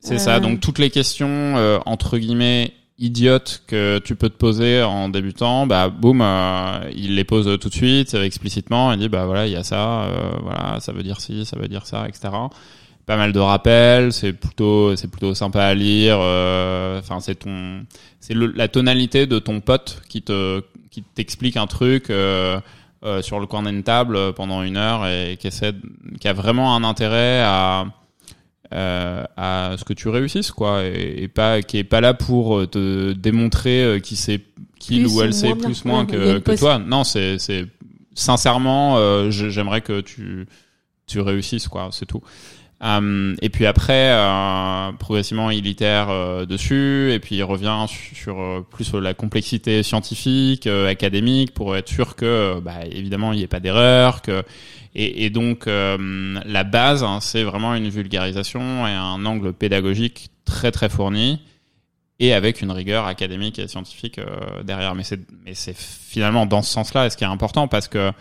C'est 0.00 0.14
Euh, 0.14 0.18
ça. 0.18 0.40
Donc 0.40 0.58
toutes 0.60 0.80
les 0.80 0.90
questions 0.90 1.28
euh, 1.28 1.78
entre 1.86 2.18
guillemets 2.18 2.72
idiotes 2.98 3.62
que 3.66 3.98
tu 4.04 4.14
peux 4.16 4.28
te 4.28 4.36
poser 4.36 4.82
en 4.82 5.08
débutant, 5.08 5.66
bah 5.66 5.88
boum, 5.88 6.20
euh, 6.22 6.80
il 6.94 7.16
les 7.16 7.24
pose 7.24 7.58
tout 7.58 7.68
de 7.68 7.74
suite 7.74 8.14
euh, 8.14 8.24
explicitement. 8.24 8.92
Il 8.92 8.98
dit 8.98 9.08
bah 9.08 9.26
voilà 9.26 9.46
il 9.46 9.52
y 9.52 9.56
a 9.56 9.64
ça, 9.64 10.04
euh, 10.04 10.32
voilà 10.42 10.78
ça 10.80 10.92
veut 10.92 11.02
dire 11.02 11.20
ci, 11.20 11.44
ça 11.44 11.58
veut 11.58 11.68
dire 11.68 11.86
ça, 11.86 12.06
etc. 12.08 12.28
pas 13.06 13.16
mal 13.16 13.32
de 13.32 13.40
rappels, 13.40 14.12
c'est 14.12 14.32
plutôt 14.32 14.94
c'est 14.96 15.08
plutôt 15.10 15.34
sympa 15.34 15.64
à 15.64 15.74
lire. 15.74 16.18
euh, 16.20 16.98
Enfin, 17.00 17.20
c'est 17.20 17.36
ton 17.36 17.82
c'est 18.20 18.34
la 18.34 18.68
tonalité 18.68 19.26
de 19.26 19.38
ton 19.38 19.60
pote 19.60 20.02
qui 20.08 20.22
te 20.22 20.62
qui 20.90 21.02
t'explique 21.02 21.56
un 21.56 21.66
truc. 21.66 22.10
Euh, 22.10 22.60
sur 23.20 23.40
le 23.40 23.46
coin 23.46 23.64
d'une 23.64 23.82
table 23.82 24.32
pendant 24.34 24.62
une 24.62 24.76
heure 24.76 25.08
et 25.08 25.36
qui 25.36 25.48
essaie, 25.48 25.72
qui 26.20 26.28
a 26.28 26.32
vraiment 26.32 26.76
un 26.76 26.84
intérêt 26.84 27.40
à 27.40 27.86
euh, 28.72 29.24
à 29.36 29.74
ce 29.78 29.84
que 29.84 29.92
tu 29.92 30.08
réussisses 30.08 30.50
quoi 30.50 30.84
et, 30.84 31.22
et 31.22 31.28
pas 31.28 31.62
qui 31.62 31.78
est 31.78 31.84
pas 31.84 32.00
là 32.00 32.14
pour 32.14 32.58
euh, 32.58 32.66
te 32.66 33.12
démontrer 33.12 33.82
euh, 33.82 33.98
qui 33.98 34.16
sait 34.16 34.40
qu'il 34.78 35.06
ou 35.06 35.22
elle 35.22 35.34
sait 35.34 35.54
plus 35.54 35.84
moins 35.84 36.06
que, 36.06 36.38
toi. 36.56 36.78
Non 36.78 37.04
c'est 37.04 37.38
c'est 37.38 37.66
sincèrement 38.14 38.96
euh, 38.98 39.30
j'aimerais 39.30 39.80
que 39.80 40.00
tu 40.00 40.46
tu 41.06 41.20
réussisses 41.20 41.68
quoi 41.68 41.90
c'est 41.92 42.06
tout 42.06 42.22
Euh, 42.82 43.36
et 43.40 43.48
puis 43.48 43.64
après 43.66 44.10
euh, 44.10 44.90
progressivement 44.98 45.50
il 45.50 45.68
itère 45.68 46.10
euh, 46.10 46.46
dessus 46.46 47.12
et 47.12 47.20
puis 47.20 47.36
il 47.36 47.44
revient 47.44 47.86
sur, 47.86 48.64
plus 48.70 48.92
la 48.94 49.14
complexité 49.14 49.84
scientifique 49.84 50.66
académique 50.66 51.54
pour 51.54 51.76
être 51.76 51.88
sûr 51.88 52.16
que 52.16 52.58
bah, 52.58 52.84
évidemment 52.90 53.32
il 53.32 53.36
n'y 53.36 53.44
ait 53.44 53.48
pas 53.48 53.60
d'erreur 53.60 54.20
que 54.20 54.42
et, 54.96 55.30
donc 55.30 55.66
la 55.66 56.64
base 56.64 57.04
hein, 57.04 57.20
c'est 57.20 57.44
vraiment 57.44 57.74
une 57.74 57.88
vulgarisation 57.88 58.86
et 58.86 58.90
un 58.90 59.24
angle 59.24 59.52
pédagogique 59.52 60.30
très 60.44 60.72
très 60.72 60.88
fourni 60.88 61.40
et 62.18 62.34
avec 62.34 62.62
une 62.62 62.72
rigueur 62.72 63.06
académique 63.06 63.58
et 63.58 63.68
scientifique 63.68 64.20
derrière. 64.64 64.94
Mais 64.94 65.04
c'est 65.54 65.76
finalement 65.76 66.44
dans 66.44 66.60
ce 66.60 66.70
sens-là 66.70 67.08
ce 67.08 67.16
qui 67.16 67.24
est 67.24 67.28
important 67.28 67.68
parce 67.68 67.88
que 67.88 68.12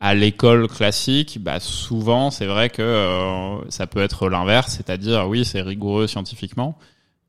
à 0.00 0.14
l'école 0.14 0.66
classique, 0.68 1.38
bah 1.42 1.60
souvent 1.60 2.30
c'est 2.30 2.46
vrai 2.46 2.70
que 2.70 2.80
euh, 2.82 3.70
ça 3.70 3.86
peut 3.86 4.00
être 4.00 4.28
l'inverse, 4.28 4.74
c'est-à-dire 4.76 5.28
oui 5.28 5.44
c'est 5.44 5.60
rigoureux 5.60 6.06
scientifiquement, 6.06 6.78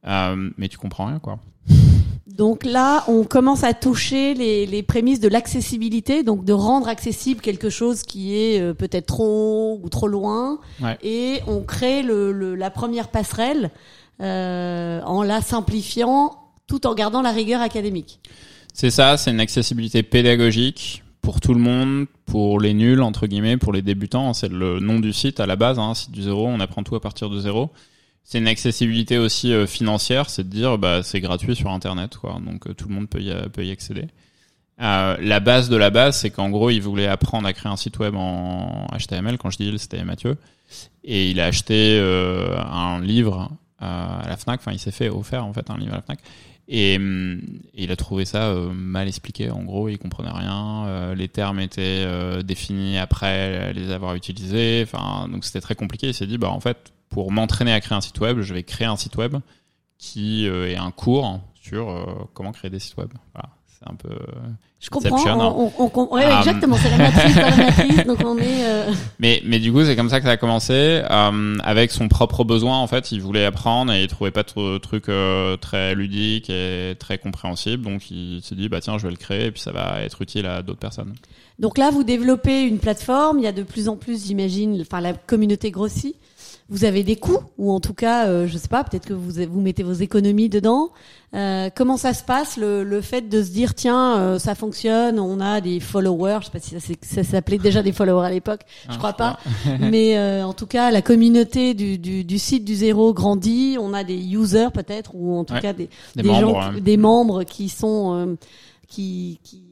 euh, 0.07 0.49
mais 0.57 0.69
tu 0.69 0.77
comprends 0.77 1.05
rien 1.07 1.19
quoi. 1.19 1.39
Donc 2.27 2.63
là, 2.63 3.03
on 3.09 3.25
commence 3.25 3.65
à 3.65 3.73
toucher 3.73 4.33
les, 4.33 4.65
les 4.65 4.83
prémices 4.83 5.19
de 5.19 5.27
l'accessibilité, 5.27 6.23
donc 6.23 6.45
de 6.45 6.53
rendre 6.53 6.87
accessible 6.87 7.41
quelque 7.41 7.69
chose 7.69 8.03
qui 8.03 8.35
est 8.37 8.61
euh, 8.61 8.73
peut-être 8.73 9.07
trop 9.07 9.79
ou 9.83 9.89
trop 9.89 10.07
loin, 10.07 10.59
Ouais. 10.81 10.97
et 11.03 11.39
on 11.47 11.61
crée 11.61 12.03
le, 12.03 12.31
le- 12.31 12.55
la 12.55 12.69
première 12.71 13.09
passerelle 13.09 13.69
euh, 14.21 15.01
en 15.03 15.23
la 15.23 15.41
simplifiant 15.41 16.37
tout 16.67 16.87
en 16.87 16.93
gardant 16.95 17.21
la 17.21 17.31
rigueur 17.31 17.59
académique. 17.61 18.21
C'est 18.73 18.91
ça, 18.91 19.17
c'est 19.17 19.31
une 19.31 19.41
accessibilité 19.41 20.01
pédagogique 20.03 21.03
pour 21.21 21.39
tout 21.39 21.53
le 21.53 21.59
monde, 21.59 22.07
pour 22.25 22.59
les 22.59 22.73
nuls 22.73 23.01
entre 23.01 23.27
guillemets, 23.27 23.57
pour 23.57 23.73
les 23.73 23.81
débutants. 23.81 24.33
C'est 24.33 24.51
le 24.51 24.79
nom 24.79 24.99
du 24.99 25.13
site 25.13 25.39
à 25.39 25.45
la 25.45 25.55
base, 25.55 25.79
hein, 25.79 25.93
site 25.93 26.11
du 26.11 26.23
zéro. 26.23 26.47
On 26.47 26.59
apprend 26.59 26.83
tout 26.83 26.95
à 26.95 26.99
partir 26.99 27.29
de 27.29 27.39
zéro. 27.39 27.71
C'est 28.23 28.37
une 28.37 28.47
accessibilité 28.47 29.17
aussi 29.17 29.51
euh, 29.51 29.65
financière, 29.65 30.29
c'est 30.29 30.43
de 30.43 30.49
dire 30.49 30.77
bah 30.77 31.01
c'est 31.03 31.19
gratuit 31.19 31.55
sur 31.55 31.71
internet 31.71 32.17
quoi, 32.17 32.39
donc 32.45 32.67
euh, 32.67 32.73
tout 32.73 32.87
le 32.87 32.93
monde 32.93 33.09
peut 33.09 33.21
y, 33.21 33.33
peut 33.49 33.65
y 33.65 33.71
accéder. 33.71 34.07
Euh, 34.79 35.17
la 35.19 35.39
base 35.39 35.69
de 35.69 35.75
la 35.75 35.89
base, 35.89 36.17
c'est 36.19 36.29
qu'en 36.29 36.49
gros, 36.49 36.69
il 36.69 36.81
voulait 36.81 37.07
apprendre 37.07 37.47
à 37.47 37.53
créer 37.53 37.71
un 37.71 37.77
site 37.77 37.99
web 37.99 38.15
en 38.15 38.87
HTML. 38.97 39.37
Quand 39.37 39.49
je 39.49 39.57
dis 39.57 39.67
il, 39.67 39.77
c'était 39.79 40.03
Mathieu, 40.03 40.37
et 41.03 41.29
il 41.29 41.39
a 41.39 41.45
acheté 41.45 41.99
un 41.99 42.99
livre 42.99 43.51
à 43.79 44.23
la 44.27 44.37
Fnac. 44.37 44.59
Enfin, 44.61 44.71
il 44.71 44.79
s'est 44.79 44.91
fait 44.91 45.09
offert 45.09 45.45
en 45.45 45.53
fait 45.53 45.69
un 45.69 45.77
livre 45.77 45.93
à 45.93 45.97
la 45.97 46.01
Fnac. 46.01 46.19
Et, 46.73 46.93
et 46.93 46.99
il 47.83 47.91
a 47.91 47.97
trouvé 47.97 48.23
ça 48.23 48.47
euh, 48.47 48.71
mal 48.71 49.09
expliqué. 49.09 49.51
En 49.51 49.63
gros, 49.63 49.89
il 49.89 49.97
comprenait 49.97 50.31
rien. 50.31 50.85
euh, 50.87 51.15
les 51.15 51.27
termes 51.27 51.59
étaient 51.59 52.05
euh, 52.05 52.43
définis 52.43 52.97
après 52.97 53.73
les 53.73 53.91
avoir 53.91 54.15
utilisés. 54.15 54.81
Enfin, 54.83 55.27
donc 55.27 55.43
c'était 55.43 55.59
très 55.59 55.75
compliqué. 55.75 56.07
Il 56.07 56.13
s'est 56.13 56.27
dit, 56.27 56.37
bah 56.37 56.49
en 56.49 56.61
fait, 56.61 56.93
pour 57.09 57.29
m'entraîner 57.33 57.73
à 57.73 57.81
créer 57.81 57.97
un 57.97 58.01
site 58.01 58.21
web, 58.21 58.39
je 58.39 58.53
vais 58.53 58.63
créer 58.63 58.87
un 58.87 58.95
site 58.95 59.17
web 59.17 59.35
qui 59.97 60.45
est 60.45 60.77
un 60.77 60.91
cours 60.91 61.41
sur 61.53 62.29
comment 62.33 62.53
créer 62.53 62.71
des 62.71 62.79
sites 62.79 62.95
web. 62.97 63.09
Voilà, 63.33 63.49
c'est 63.83 63.91
un 63.91 63.95
peu. 63.95 64.09
Je 64.79 64.89
comprends. 64.89 65.27
Hein. 65.27 65.53
On, 65.55 65.71
on, 65.77 65.91
on- 65.93 66.15
ouais, 66.15 66.23
Ah, 66.25 66.39
exactement. 66.39 66.75
C'est 66.77 66.89
la 66.89 66.97
matrice 67.11 67.35
la 67.35 67.55
matrice. 67.55 68.05
Donc 68.05 68.19
on 68.25 68.37
est. 68.37 68.63
euh, 68.65 68.91
Mais, 69.19 69.41
mais 69.45 69.59
du 69.59 69.71
coup, 69.71 69.83
c'est 69.83 69.95
comme 69.95 70.09
ça 70.09 70.19
que 70.19 70.25
ça 70.25 70.31
a 70.31 70.37
commencé. 70.37 70.73
Euh, 71.09 71.55
avec 71.63 71.91
son 71.91 72.07
propre 72.07 72.43
besoin, 72.43 72.79
en 72.79 72.87
fait, 72.87 73.11
il 73.11 73.21
voulait 73.21 73.45
apprendre 73.45 73.93
et 73.93 74.01
il 74.03 74.07
trouvait 74.07 74.31
pas 74.31 74.43
de 74.43 74.77
truc 74.79 75.07
euh, 75.09 75.55
très 75.57 75.93
ludique 75.95 76.49
et 76.49 76.95
très 76.99 77.17
compréhensible. 77.19 77.83
Donc, 77.83 78.09
il 78.09 78.41
s'est 78.43 78.55
dit, 78.55 78.69
bah 78.69 78.81
tiens, 78.81 78.97
je 78.97 79.03
vais 79.05 79.11
le 79.11 79.17
créer 79.17 79.45
et 79.45 79.51
puis 79.51 79.61
ça 79.61 79.71
va 79.71 80.01
être 80.01 80.21
utile 80.21 80.45
à 80.47 80.61
d'autres 80.63 80.79
personnes. 80.79 81.13
Donc 81.59 81.77
là, 81.77 81.91
vous 81.91 82.03
développez 82.03 82.63
une 82.63 82.79
plateforme. 82.79 83.37
Il 83.37 83.43
y 83.43 83.47
a 83.47 83.51
de 83.51 83.61
plus 83.63 83.87
en 83.87 83.95
plus, 83.97 84.25
j'imagine, 84.25 84.79
enfin 84.81 84.99
la 84.99 85.13
communauté 85.13 85.69
grossit. 85.69 86.15
Vous 86.71 86.85
avez 86.85 87.03
des 87.03 87.17
coûts 87.17 87.37
ou 87.57 87.69
en 87.71 87.81
tout 87.81 87.93
cas, 87.93 88.27
euh, 88.27 88.47
je 88.47 88.57
sais 88.57 88.69
pas, 88.69 88.83
peut-être 88.85 89.05
que 89.05 89.13
vous 89.13 89.33
vous 89.51 89.59
mettez 89.59 89.83
vos 89.83 89.91
économies 89.93 90.47
dedans. 90.47 90.89
Euh, 91.35 91.69
comment 91.75 91.97
ça 91.97 92.13
se 92.13 92.23
passe 92.23 92.55
le, 92.55 92.83
le 92.85 93.01
fait 93.01 93.27
de 93.27 93.43
se 93.43 93.49
dire 93.51 93.75
tiens, 93.75 94.17
euh, 94.17 94.39
ça 94.39 94.55
fonctionne, 94.55 95.19
on 95.19 95.41
a 95.41 95.59
des 95.59 95.81
followers. 95.81 96.39
Je 96.41 96.45
sais 96.45 96.51
pas 96.51 96.59
si 96.59 96.97
ça, 97.01 97.23
s'appelait 97.23 97.57
déjà 97.57 97.83
des 97.83 97.91
followers 97.91 98.25
à 98.25 98.29
l'époque. 98.31 98.61
Je 98.87 98.93
Ah, 98.93 98.97
crois 98.97 99.13
pas. 99.13 99.37
Mais 99.81 100.17
euh, 100.17 100.45
en 100.45 100.53
tout 100.53 100.65
cas, 100.65 100.91
la 100.91 101.01
communauté 101.01 101.73
du, 101.73 101.97
du, 101.97 102.23
du 102.23 102.39
site 102.39 102.63
du 102.63 102.73
zéro 102.75 103.13
grandit. 103.13 103.75
On 103.77 103.93
a 103.93 104.03
des 104.05 104.15
users 104.17 104.71
peut-être 104.73 105.11
ou 105.13 105.35
en 105.37 105.43
tout 105.43 105.53
Ouais. 105.53 105.61
cas 105.61 105.73
des, 105.73 105.89
Des, 106.15 106.23
des 106.23 106.29
membres. 106.29 106.61
gens, 106.61 106.73
des 106.79 106.97
membres 106.97 107.43
qui 107.43 107.67
sont 107.67 108.15
euh, 108.15 108.35
qui, 108.87 109.39
qui 109.43 109.63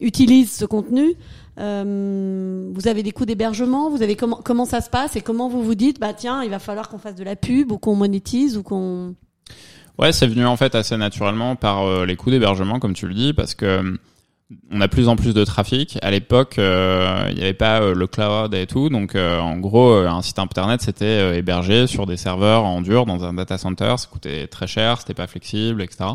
utilisent 0.00 0.52
ce 0.52 0.64
contenu. 0.64 1.14
Euh, 1.58 2.70
vous 2.72 2.88
avez 2.88 3.02
des 3.02 3.12
coûts 3.12 3.26
d'hébergement. 3.26 3.90
Vous 3.90 4.02
avez 4.02 4.16
comment 4.16 4.40
comment 4.44 4.64
ça 4.64 4.80
se 4.80 4.90
passe 4.90 5.16
et 5.16 5.20
comment 5.20 5.48
vous 5.48 5.62
vous 5.62 5.74
dites 5.74 5.98
bah 5.98 6.12
tiens 6.12 6.42
il 6.44 6.50
va 6.50 6.58
falloir 6.58 6.88
qu'on 6.88 6.98
fasse 6.98 7.16
de 7.16 7.24
la 7.24 7.36
pub 7.36 7.72
ou 7.72 7.78
qu'on 7.78 7.96
monétise 7.96 8.56
ou 8.56 8.62
qu'on 8.62 9.14
Ouais, 9.98 10.12
c'est 10.12 10.28
venu 10.28 10.46
en 10.46 10.56
fait 10.56 10.76
assez 10.76 10.96
naturellement 10.96 11.56
par 11.56 11.82
euh, 11.82 12.06
les 12.06 12.14
coûts 12.14 12.30
d'hébergement, 12.30 12.78
comme 12.78 12.94
tu 12.94 13.08
le 13.08 13.14
dis, 13.14 13.32
parce 13.32 13.56
que 13.56 13.66
euh, 13.66 13.96
on 14.70 14.80
a 14.80 14.86
plus 14.86 15.08
en 15.08 15.16
plus 15.16 15.34
de 15.34 15.44
trafic. 15.44 15.98
À 16.02 16.12
l'époque, 16.12 16.56
euh, 16.58 17.26
il 17.30 17.34
n'y 17.34 17.42
avait 17.42 17.52
pas 17.52 17.80
le 17.80 18.06
cloud 18.06 18.54
et 18.54 18.66
tout, 18.68 18.88
donc 18.88 19.14
en 19.16 19.58
gros, 19.58 19.92
un 19.92 20.22
site 20.22 20.38
internet 20.38 20.80
c'était 20.80 21.36
hébergé 21.36 21.86
sur 21.86 22.06
des 22.06 22.16
serveurs 22.16 22.64
en 22.64 22.80
dur 22.80 23.04
dans 23.04 23.24
un 23.24 23.34
data 23.34 23.58
center. 23.58 23.94
Ça 23.98 24.06
coûtait 24.10 24.46
très 24.46 24.66
cher, 24.66 25.00
c'était 25.00 25.12
pas 25.12 25.26
flexible, 25.26 25.82
etc. 25.82 26.12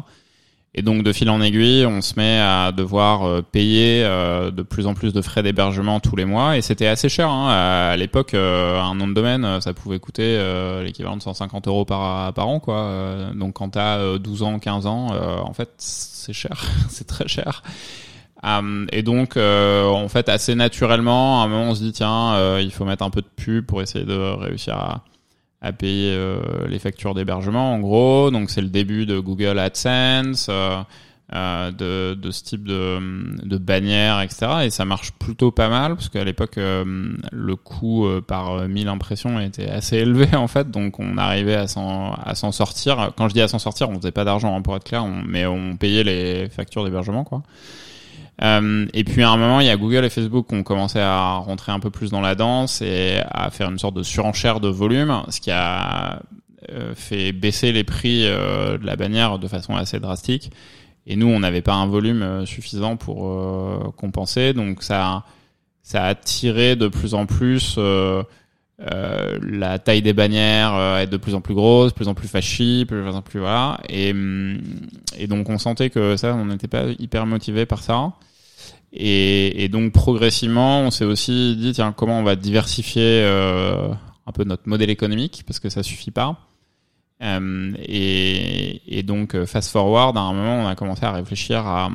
Et 0.75 0.82
donc 0.82 1.03
de 1.03 1.13
fil 1.13 1.30
en 1.30 1.39
aiguille, 1.39 1.86
on 1.86 2.01
se 2.01 2.15
met 2.18 2.39
à 2.39 2.72
devoir 2.72 3.27
euh, 3.27 3.42
payer 3.44 4.03
euh, 4.03 4.50
de 4.50 4.63
plus 4.63 4.88
en 4.88 4.96
plus 4.96 5.13
de 5.13 5.22
frais 5.22 5.44
d'hébergement 5.44 6.00
tous 6.00 6.15
les 6.15 6.25
mois, 6.25 6.58
et 6.58 6.62
c'était 6.62 6.88
assez 6.88 7.10
cher. 7.10 7.30
Hein. 7.30 7.50
À 7.92 7.96
l'époque, 7.96 8.34
euh, 8.34 8.82
un 8.82 8.96
nom 8.96 9.08
de 9.08 9.13
domaine, 9.13 9.62
ça 9.62 9.74
pouvait 9.75 10.00
coûter 10.00 10.42
l'équivalent 10.84 11.15
de 11.15 11.22
150 11.22 11.68
euros 11.68 11.86
par, 11.86 12.34
par 12.34 12.48
an, 12.48 12.60
quoi. 12.60 13.32
Donc 13.36 13.53
quand 13.53 13.70
t'as 13.70 13.98
euh, 13.98 14.18
12 14.18 14.44
ans, 14.44 14.58
15 14.58 14.88
ans, 14.88 15.12
en 15.44 15.53
fait, 15.53 15.70
c'est 15.77 16.34
cher, 16.34 16.65
c'est 16.89 17.06
très 17.06 17.27
cher. 17.27 17.62
Euh, 18.44 18.88
et 18.92 19.03
donc, 19.03 19.38
en 19.38 20.08
fait, 20.10 20.27
assez 20.27 20.56
naturellement, 20.56 21.44
à 21.44 21.46
un 21.46 21.48
moment, 21.50 21.70
on 21.70 21.75
se 21.75 21.84
dit 21.84 21.92
tiens, 21.92 22.58
il 22.60 22.72
faut 22.72 22.86
mettre 22.86 23.03
un 23.03 23.12
peu 23.12 23.22
de 23.22 23.30
pub 23.36 23.68
pour 23.68 23.84
essayer 23.84 24.06
de 24.06 24.18
réussir 24.18 24.74
à 24.74 25.03
à 25.63 25.72
payer 25.72 26.13
euh, 26.13 26.39
les 26.67 26.77
factures 26.77 27.15
d'hébergement 27.15 27.74
en 27.74 27.79
gros. 27.79 28.29
Donc 28.29 28.50
c'est 28.51 28.62
le 28.62 28.67
début 28.70 29.05
de 29.08 29.17
Google 29.20 29.58
AdSense 29.58 30.48
euh, 30.50 30.77
euh, 31.34 31.72
de, 31.72 32.13
de 32.15 32.32
ce 32.32 32.43
type 32.43 32.65
de, 32.65 33.00
de 33.48 33.58
bannières 33.58 34.20
etc 34.22 34.51
et 34.65 34.70
ça 34.70 34.84
marche 34.86 35.13
plutôt 35.13 35.51
pas 35.51 35.70
mal 35.70 35.96
parce 35.96 36.10
qu'à 36.10 36.24
l'époque 36.25 36.58
euh, 36.58 37.13
le 37.32 37.55
coût 37.55 38.05
euh, 38.05 38.20
par 38.22 38.67
1000 38.67 38.88
impressions 38.89 39.39
était 39.39 39.70
assez 39.70 39.98
élevé 39.98 40.36
en 40.36 40.48
fait. 40.48 40.70
Donc 40.70 41.00
on 41.00 41.17
arrivait 41.17 41.55
à 41.55 41.67
s'en 41.67 42.13
à 42.13 42.36
s'en 42.36 42.51
sortir. 42.51 43.12
Quand 43.17 43.29
je 43.29 43.34
dis 43.34 43.41
à 43.41 43.48
s'en 43.48 43.58
sortir 43.60 43.89
on 43.89 43.96
faisait 43.96 44.12
pas 44.12 44.25
d'argent 44.25 44.55
hein, 44.55 44.62
pour 44.62 44.75
être 44.75 44.84
clair. 44.84 45.05
On- 45.05 45.24
mais 45.25 45.46
on 45.46 45.77
payait 45.77 46.03
les 46.03 46.50
factures 46.50 46.84
d'hébergement 46.84 47.24
quoi 47.24 47.41
euh, 48.42 48.88
et 48.94 49.04
puis 49.04 49.22
à 49.22 49.30
un 49.30 49.38
moment, 49.38 49.60
il 49.60 49.68
y 49.68 49.70
a 49.70 49.78
Google 49.78 50.06
et 50.06 50.10
Facebook 50.10 50.48
qui 50.48 50.56
ont 50.56 50.63
commencé 50.63 51.00
à 51.00 51.36
rentrer 51.36 51.72
un 51.72 51.80
peu 51.80 51.90
plus 51.90 52.10
dans 52.10 52.22
la 52.22 52.36
danse 52.36 52.82
et 52.82 53.22
à 53.30 53.52
faire 53.52 53.70
une 53.70 53.80
sorte 53.80 53.96
de 53.96 54.04
surenchère 54.04 54.60
de 54.60 54.70
volume, 54.70 55.24
ce 55.30 55.40
qui 55.40 55.52
a 55.52 56.22
euh, 56.72 56.96
fait 56.96 57.32
baisser 57.32 57.72
les 57.72 57.84
prix 57.84 58.25
euh, 58.25 58.78
de 58.78 58.86
la 58.86 58.96
bannière 58.96 59.38
de 59.40 59.48
façon 59.48 59.75
assez 59.75 60.00
drastique. 60.00 60.52
Et 61.06 61.16
nous, 61.16 61.28
on 61.28 61.40
n'avait 61.40 61.62
pas 61.62 61.74
un 61.74 61.88
volume 61.88 62.46
suffisant 62.46 62.96
pour 62.96 63.94
compenser, 63.98 64.54
donc 64.54 64.84
ça, 64.84 65.25
ça 65.82 66.06
a 66.06 66.16
tiré 66.16 66.78
de 66.78 66.88
plus 66.88 67.13
en 67.13 67.25
plus. 67.25 67.75
euh, 67.78 68.24
euh, 68.92 69.40
la 69.42 69.80
taille 69.80 70.02
des 70.02 70.13
bannières 70.13 70.74
euh, 70.75 71.00
est 71.00 71.08
de 71.08 71.18
plus 71.18 71.36
en 71.36 71.42
plus 71.42 71.54
grosse, 71.54 71.94
plus 71.94 72.08
en 72.08 72.13
plus 72.13 72.32
de 72.32 72.84
plus 72.86 73.08
en 73.08 73.22
plus 73.22 73.40
voilà. 73.40 73.80
Et, 73.88 74.12
hum, 74.12 74.60
et 75.18 75.28
donc 75.28 75.50
on 75.50 75.58
sentait 75.58 75.90
que 75.90 76.18
ça, 76.18 76.36
on 76.36 76.46
n'était 76.46 76.68
pas 76.68 76.86
hyper 77.00 77.25
motivé 77.25 77.66
par 77.66 77.82
ça. 77.82 78.13
Et, 78.92 79.63
et 79.63 79.70
donc 79.70 79.92
progressivement, 79.92 80.82
on 80.82 80.92
s'est 80.92 81.06
aussi 81.06 81.56
dit 81.56 81.72
tiens 81.74 81.94
comment 81.94 82.20
on 82.20 82.24
va 82.24 82.36
diversifier 82.36 83.22
euh, 83.24 83.90
un 84.28 84.32
peu 84.32 84.44
notre 84.44 84.68
modèle 84.68 84.90
économique 84.90 85.44
parce 85.48 85.60
que 85.60 85.70
ça 85.70 85.82
suffit 85.82 86.12
pas. 86.12 86.38
Euh, 87.22 87.74
et, 87.80 89.00
et 89.00 89.04
donc 89.04 89.34
euh, 89.34 89.46
fast 89.46 89.72
forward, 89.72 90.18
à 90.18 90.22
un 90.22 90.34
moment, 90.34 90.63
on 90.63 90.68
a 90.68 90.75
commencé 90.75 91.06
à 91.06 91.12
réfléchir 91.12 91.66
à 91.66 91.90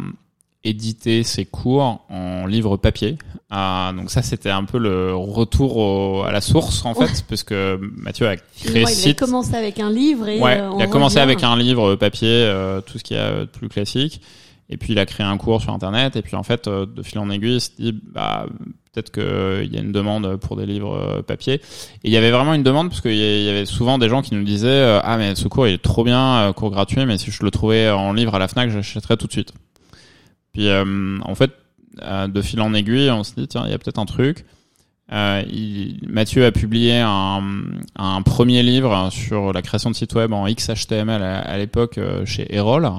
éditer 0.65 1.23
ses 1.23 1.45
cours 1.45 2.05
en 2.09 2.47
livre 2.47 2.77
papier. 2.77 3.17
Ah, 3.51 3.93
donc 3.97 4.11
ça, 4.11 4.21
c'était 4.23 4.51
un 4.51 4.65
peu 4.65 4.79
le 4.79 5.15
retour 5.15 6.27
à 6.27 6.33
la 6.33 6.41
source 6.41 6.85
en 6.85 6.95
fait, 6.95 7.25
puisque 7.27 7.55
Mathieu 7.97 8.29
a 8.29 8.37
créé 8.37 8.85
ce 8.85 8.93
site. 8.93 9.05
Il 9.05 9.11
a 9.11 9.15
commencé 9.15 9.55
avec 9.55 9.81
un 9.81 9.91
livre 9.91 10.29
et 10.29 10.39
ouais, 10.39 10.61
euh, 10.61 10.71
il 10.77 10.83
a 10.83 10.87
commencé 10.87 11.19
avec 11.19 11.43
un 11.43 11.57
livre 11.57 11.95
papier, 11.95 12.29
euh, 12.29 12.81
tout 12.83 12.99
ce 12.99 13.05
qu'il 13.05 13.17
y 13.17 13.21
a 13.21 13.41
de 13.41 13.45
plus 13.47 13.69
classique. 13.69 14.21
Et 14.71 14.77
puis 14.77 14.93
il 14.93 14.99
a 14.99 15.07
créé 15.07 15.27
un 15.27 15.39
cours 15.39 15.63
sur 15.63 15.73
internet. 15.73 16.17
Et 16.17 16.23
puis 16.23 16.37
en 16.37 16.43
fait, 16.43 16.69
euh, 16.69 16.85
de 16.85 17.03
fil 17.03 17.19
en 17.21 17.31
aiguille, 17.31 17.55
il 17.55 17.61
s'est 17.63 17.73
dit 17.79 17.99
bah 18.13 18.45
peut-être 18.93 19.11
qu'il 19.11 19.73
y 19.73 19.79
a 19.79 19.81
une 19.81 19.93
demande 19.93 20.37
pour 20.37 20.57
des 20.57 20.67
livres 20.67 21.23
papier. 21.27 21.55
Et 21.55 21.61
il 22.05 22.11
y 22.11 22.19
avait 22.19 22.31
vraiment 22.31 22.53
une 22.53 22.65
demande 22.65 22.91
parce 22.91 23.01
qu'il 23.01 23.17
y 23.17 23.49
avait 23.49 23.65
souvent 23.65 23.97
des 23.97 24.11
gens 24.11 24.21
qui 24.21 24.35
nous 24.35 24.45
disaient 24.45 25.01
ah 25.03 25.17
mais 25.17 25.37
ce 25.37 25.49
cours 25.49 25.69
il 25.69 25.75
est 25.75 25.83
trop 25.83 26.05
bien, 26.05 26.53
cours 26.55 26.71
gratuit, 26.71 27.07
mais 27.07 27.17
si 27.17 27.31
je 27.31 27.43
le 27.43 27.51
trouvais 27.51 27.89
en 27.89 28.13
livre 28.13 28.35
à 28.35 28.39
la 28.39 28.49
Fnac, 28.49 28.69
j'achèterais 28.69 29.17
tout 29.17 29.27
de 29.27 29.33
suite. 29.33 29.55
Puis 30.59 30.69
en 30.73 31.35
fait, 31.37 31.53
de 32.03 32.43
fil 32.43 32.61
en 32.61 32.75
aiguille, 32.75 33.13
on 33.13 33.23
se 33.23 33.33
dit 33.37 33.47
tiens, 33.47 33.63
il 33.67 33.71
y 33.71 33.75
a 33.75 33.79
peut-être 33.79 34.01
un 34.01 34.07
truc. 34.07 34.45
Euh, 35.13 35.45
Mathieu 36.09 36.45
a 36.45 36.51
publié 36.51 36.99
un, 36.99 38.23
premier 38.25 38.65
livre 38.65 39.09
sur 39.13 39.53
la 39.53 39.63
création 39.63 39.89
de 39.89 39.95
sites 39.95 40.15
web 40.15 40.33
en 40.33 40.53
XHTML 40.53 41.23
à, 41.23 41.57
l'époque 41.59 42.01
chez 42.25 42.53
Erol 42.53 42.91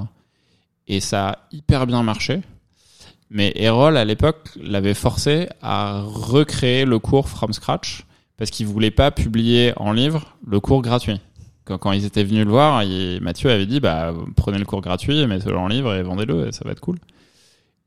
et 0.87 1.01
ça 1.01 1.31
a 1.31 1.37
hyper 1.51 1.85
bien 1.85 2.01
marché. 2.01 2.39
Mais 3.29 3.51
Erol 3.57 3.97
à 3.97 4.05
l'époque 4.05 4.51
l'avait 4.55 4.93
forcé 4.93 5.49
à 5.61 5.99
recréer 6.01 6.85
le 6.85 6.97
cours 6.97 7.27
from 7.27 7.51
scratch 7.51 8.05
parce 8.37 8.51
qu'il 8.51 8.67
voulait 8.67 8.89
pas 8.89 9.11
publier 9.11 9.73
en 9.75 9.91
livre 9.91 10.37
le 10.47 10.61
cours 10.61 10.81
gratuit. 10.81 11.19
Quand, 11.65 11.91
ils 11.91 12.05
étaient 12.05 12.23
venus 12.23 12.45
le 12.45 12.51
voir, 12.51 12.83
Mathieu 13.21 13.51
avait 13.51 13.65
dit 13.65 13.81
bah 13.81 14.13
prenez 14.37 14.59
le 14.59 14.65
cours 14.65 14.79
gratuit, 14.79 15.27
mettez-le 15.27 15.57
en 15.57 15.67
livre 15.67 15.93
et 15.93 16.03
vendez-le 16.03 16.53
ça 16.53 16.61
va 16.63 16.71
être 16.71 16.79
cool. 16.79 16.97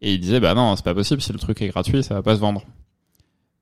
Et 0.03 0.15
il 0.15 0.21
disait 0.21 0.41
bah 0.41 0.55
non, 0.55 0.75
c'est 0.77 0.85
pas 0.85 0.95
possible 0.95 1.23
si 1.23 1.33
le 1.33 1.39
truc 1.39 1.63
est 1.63 1.69
gratuit, 1.69 2.03
ça 2.03 2.15
va 2.15 2.23
pas 2.23 2.35
se 2.35 2.41
vendre. 2.41 2.63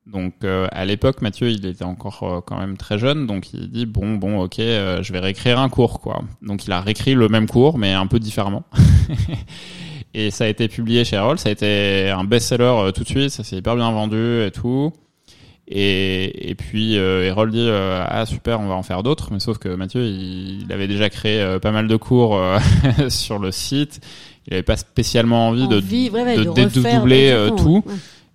Donc 0.07 0.33
euh, 0.43 0.67
à 0.73 0.87
l'époque, 0.87 1.21
Mathieu, 1.21 1.51
il 1.51 1.67
était 1.67 1.85
encore 1.85 2.23
euh, 2.23 2.41
quand 2.41 2.59
même 2.59 2.79
très 2.79 2.99
jeune, 2.99 3.27
donc 3.27 3.53
il 3.53 3.71
dit 3.71 3.85
bon 3.85 4.15
bon 4.15 4.41
ok, 4.41 4.59
euh, 4.59 5.03
je 5.03 5.13
vais 5.13 5.21
réécrire 5.21 5.61
un 5.61 5.69
cours 5.69 6.01
quoi. 6.01 6.23
Donc 6.41 6.67
il 6.67 6.73
a 6.73 6.81
réécrit 6.81 7.15
le 7.15 7.29
même 7.29 7.47
cours 7.47 7.77
mais 7.79 7.93
un 7.93 8.07
peu 8.07 8.19
différemment. 8.19 8.65
et 10.15 10.31
ça 10.31 10.45
a 10.45 10.47
été 10.49 10.69
publié 10.69 11.05
chez 11.05 11.17
Erol, 11.17 11.39
ça 11.39 11.51
a 11.51 11.53
été 11.53 12.09
un 12.09 12.25
best-seller 12.25 12.91
tout 12.95 13.05
de 13.05 13.09
suite, 13.09 13.31
ça 13.31 13.45
s'est 13.45 13.57
hyper 13.57 13.77
bien 13.77 13.91
vendu 13.93 14.43
et 14.43 14.51
tout. 14.51 14.93
Et, 15.73 16.51
et 16.51 16.55
puis 16.57 16.95
Erol 16.95 17.51
dit 17.53 17.69
ah 17.71 18.25
super, 18.27 18.61
on 18.61 18.67
va 18.67 18.75
en 18.75 18.83
faire 18.83 19.03
d'autres, 19.05 19.29
mais 19.33 19.39
sauf 19.39 19.59
que 19.59 19.69
Mathieu, 19.69 20.05
il, 20.05 20.63
il 20.63 20.73
avait 20.73 20.89
déjà 20.89 21.11
créé 21.11 21.59
pas 21.61 21.71
mal 21.71 21.87
de 21.87 21.97
cours 21.97 22.41
sur 23.09 23.39
le 23.39 23.53
site. 23.53 24.01
Il 24.51 24.55
avait 24.55 24.63
pas 24.63 24.77
spécialement 24.77 25.49
envie, 25.49 25.63
Envie, 25.65 26.09
de, 26.09 26.15
ouais, 26.15 26.23
ouais, 26.25 26.37
de, 26.37 26.45
de 26.45 26.51
dédoubler 26.51 27.35
refaire, 27.35 27.57
tout. 27.57 27.83
ouais. 27.87 27.95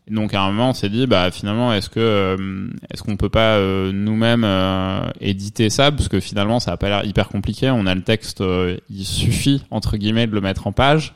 Donc 0.10 0.34
à 0.36 0.42
un 0.42 0.52
moment, 0.52 0.70
on 0.70 0.74
s'est 0.74 0.90
dit, 0.90 1.08
bah 1.08 1.32
finalement, 1.32 1.74
est-ce 1.74 1.90
que 1.90 2.00
euh, 2.00 2.68
est-ce 2.94 3.02
qu'on 3.02 3.18
peut 3.18 3.30
pas 3.30 3.56
euh, 3.56 3.92
nous-mêmes 3.92 4.44
euh, 4.46 5.00
éditer 5.20 5.72
ça? 5.72 5.92
Parce 5.92 6.10
que 6.10 6.20
finalement, 6.20 6.60
ça 6.60 6.72
a 6.74 6.78
pas 6.78 6.90
l'air 6.90 7.06
hyper 7.06 7.28
compliqué. 7.28 7.72
On 7.72 7.88
a 7.88 7.96
le 7.96 8.04
texte, 8.04 8.44
il 8.90 9.04
suffit 9.04 9.64
entre 9.72 9.98
guillemets 9.98 10.28
de 10.28 10.34
le 10.34 10.42
mettre 10.42 10.68
en 10.68 10.72
page 10.72 11.16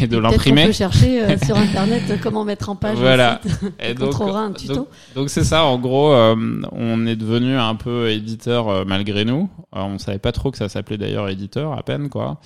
et 0.00 0.06
de 0.06 0.18
l'imprimer. 0.18 0.62
qu'on 0.62 0.66
peut 0.68 0.72
chercher 0.72 1.36
sur 1.44 1.56
internet 1.56 2.20
comment 2.22 2.44
mettre 2.44 2.68
en 2.68 2.76
page 2.76 2.98
Voilà. 2.98 3.40
un 3.44 3.48
site. 3.48 3.72
Et 3.80 3.94
donc, 3.94 4.10
trouvera 4.10 4.40
un 4.40 4.52
tuto. 4.52 4.88
donc, 5.14 5.30
c'est 5.30 5.44
ça. 5.44 5.64
En 5.64 5.78
gros, 5.78 6.12
euh, 6.12 6.62
on 6.72 7.06
est 7.06 7.16
devenu 7.16 7.56
un 7.56 7.74
peu 7.74 8.10
éditeur 8.10 8.68
euh, 8.68 8.84
malgré 8.86 9.24
nous. 9.24 9.48
Euh, 9.74 9.80
on 9.80 9.98
savait 9.98 10.18
pas 10.18 10.32
trop 10.32 10.50
que 10.50 10.58
ça 10.58 10.68
s'appelait 10.68 10.98
d'ailleurs 10.98 11.28
éditeur 11.28 11.72
à 11.72 11.82
peine 11.82 12.08
quoi. 12.08 12.40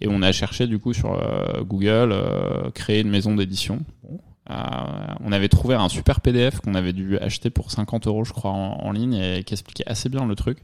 Et 0.00 0.08
on 0.08 0.22
a 0.22 0.32
cherché 0.32 0.66
du 0.66 0.78
coup 0.78 0.92
sur 0.92 1.16
Google 1.64 2.14
créer 2.74 3.00
une 3.00 3.10
maison 3.10 3.36
d'édition. 3.36 3.80
On 4.48 5.30
avait 5.32 5.48
trouvé 5.48 5.76
un 5.76 5.88
super 5.88 6.20
PDF 6.20 6.58
qu'on 6.60 6.74
avait 6.74 6.92
dû 6.92 7.18
acheter 7.18 7.50
pour 7.50 7.70
50 7.70 8.08
euros 8.08 8.24
je 8.24 8.32
crois 8.32 8.50
en, 8.50 8.78
en 8.82 8.90
ligne 8.90 9.14
et 9.14 9.44
qui 9.44 9.54
expliquait 9.54 9.86
assez 9.86 10.08
bien 10.08 10.26
le 10.26 10.34
truc. 10.34 10.58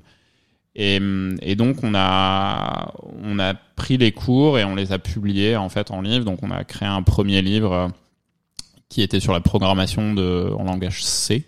Et, 0.81 1.01
et, 1.43 1.57
donc 1.57 1.83
on 1.83 1.93
a 1.97 2.93
on 3.25 3.41
a 3.41 3.53
pris 3.53 3.99
les 3.99 4.13
cours 4.13 4.61
et 4.61 4.65
on 4.65 4.77
les 4.77 4.93
a 4.93 5.01
publiés 5.01 5.57
en 5.57 5.69
fait 5.69 5.91
en 5.91 6.01
livre. 6.01 6.25
Donc 6.25 6.39
on 6.43 6.53
a 6.53 6.63
créé 6.63 6.89
un 6.89 7.03
premier 7.03 7.43
livre 7.43 7.91
qui 8.89 9.03
était 9.03 9.19
sur 9.19 9.33
la 9.33 9.41
programmation 9.41 10.15
de 10.15 10.53
en 10.57 10.65
langage 10.65 11.03
C. 11.03 11.45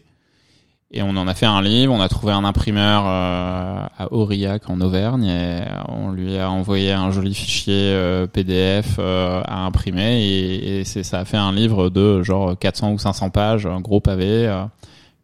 Et 0.93 1.03
on 1.03 1.11
en 1.11 1.29
a 1.29 1.35
fait 1.35 1.47
un 1.47 1.63
livre. 1.63 1.93
On 1.93 2.01
a 2.01 2.09
trouvé 2.09 2.33
un 2.33 2.43
imprimeur 2.43 3.05
euh, 3.07 3.87
à 3.97 4.13
Aurillac 4.13 4.69
en 4.69 4.81
Auvergne 4.81 5.27
et 5.27 5.63
on 5.89 6.11
lui 6.11 6.37
a 6.37 6.51
envoyé 6.51 6.91
un 6.91 7.13
joli 7.13 7.33
fichier 7.33 7.93
euh, 7.95 8.27
PDF 8.27 8.97
euh, 8.99 9.41
à 9.47 9.65
imprimer 9.67 10.25
et, 10.25 10.81
et 10.81 10.85
ça 10.85 11.21
a 11.21 11.25
fait 11.25 11.37
un 11.37 11.53
livre 11.53 11.91
de 11.91 12.25
genre 12.25 12.59
400 12.59 12.93
ou 12.95 12.99
500 12.99 13.31
pages, 13.31 13.67
un 13.67 13.81
gros 13.81 14.01
pavé 14.01 14.53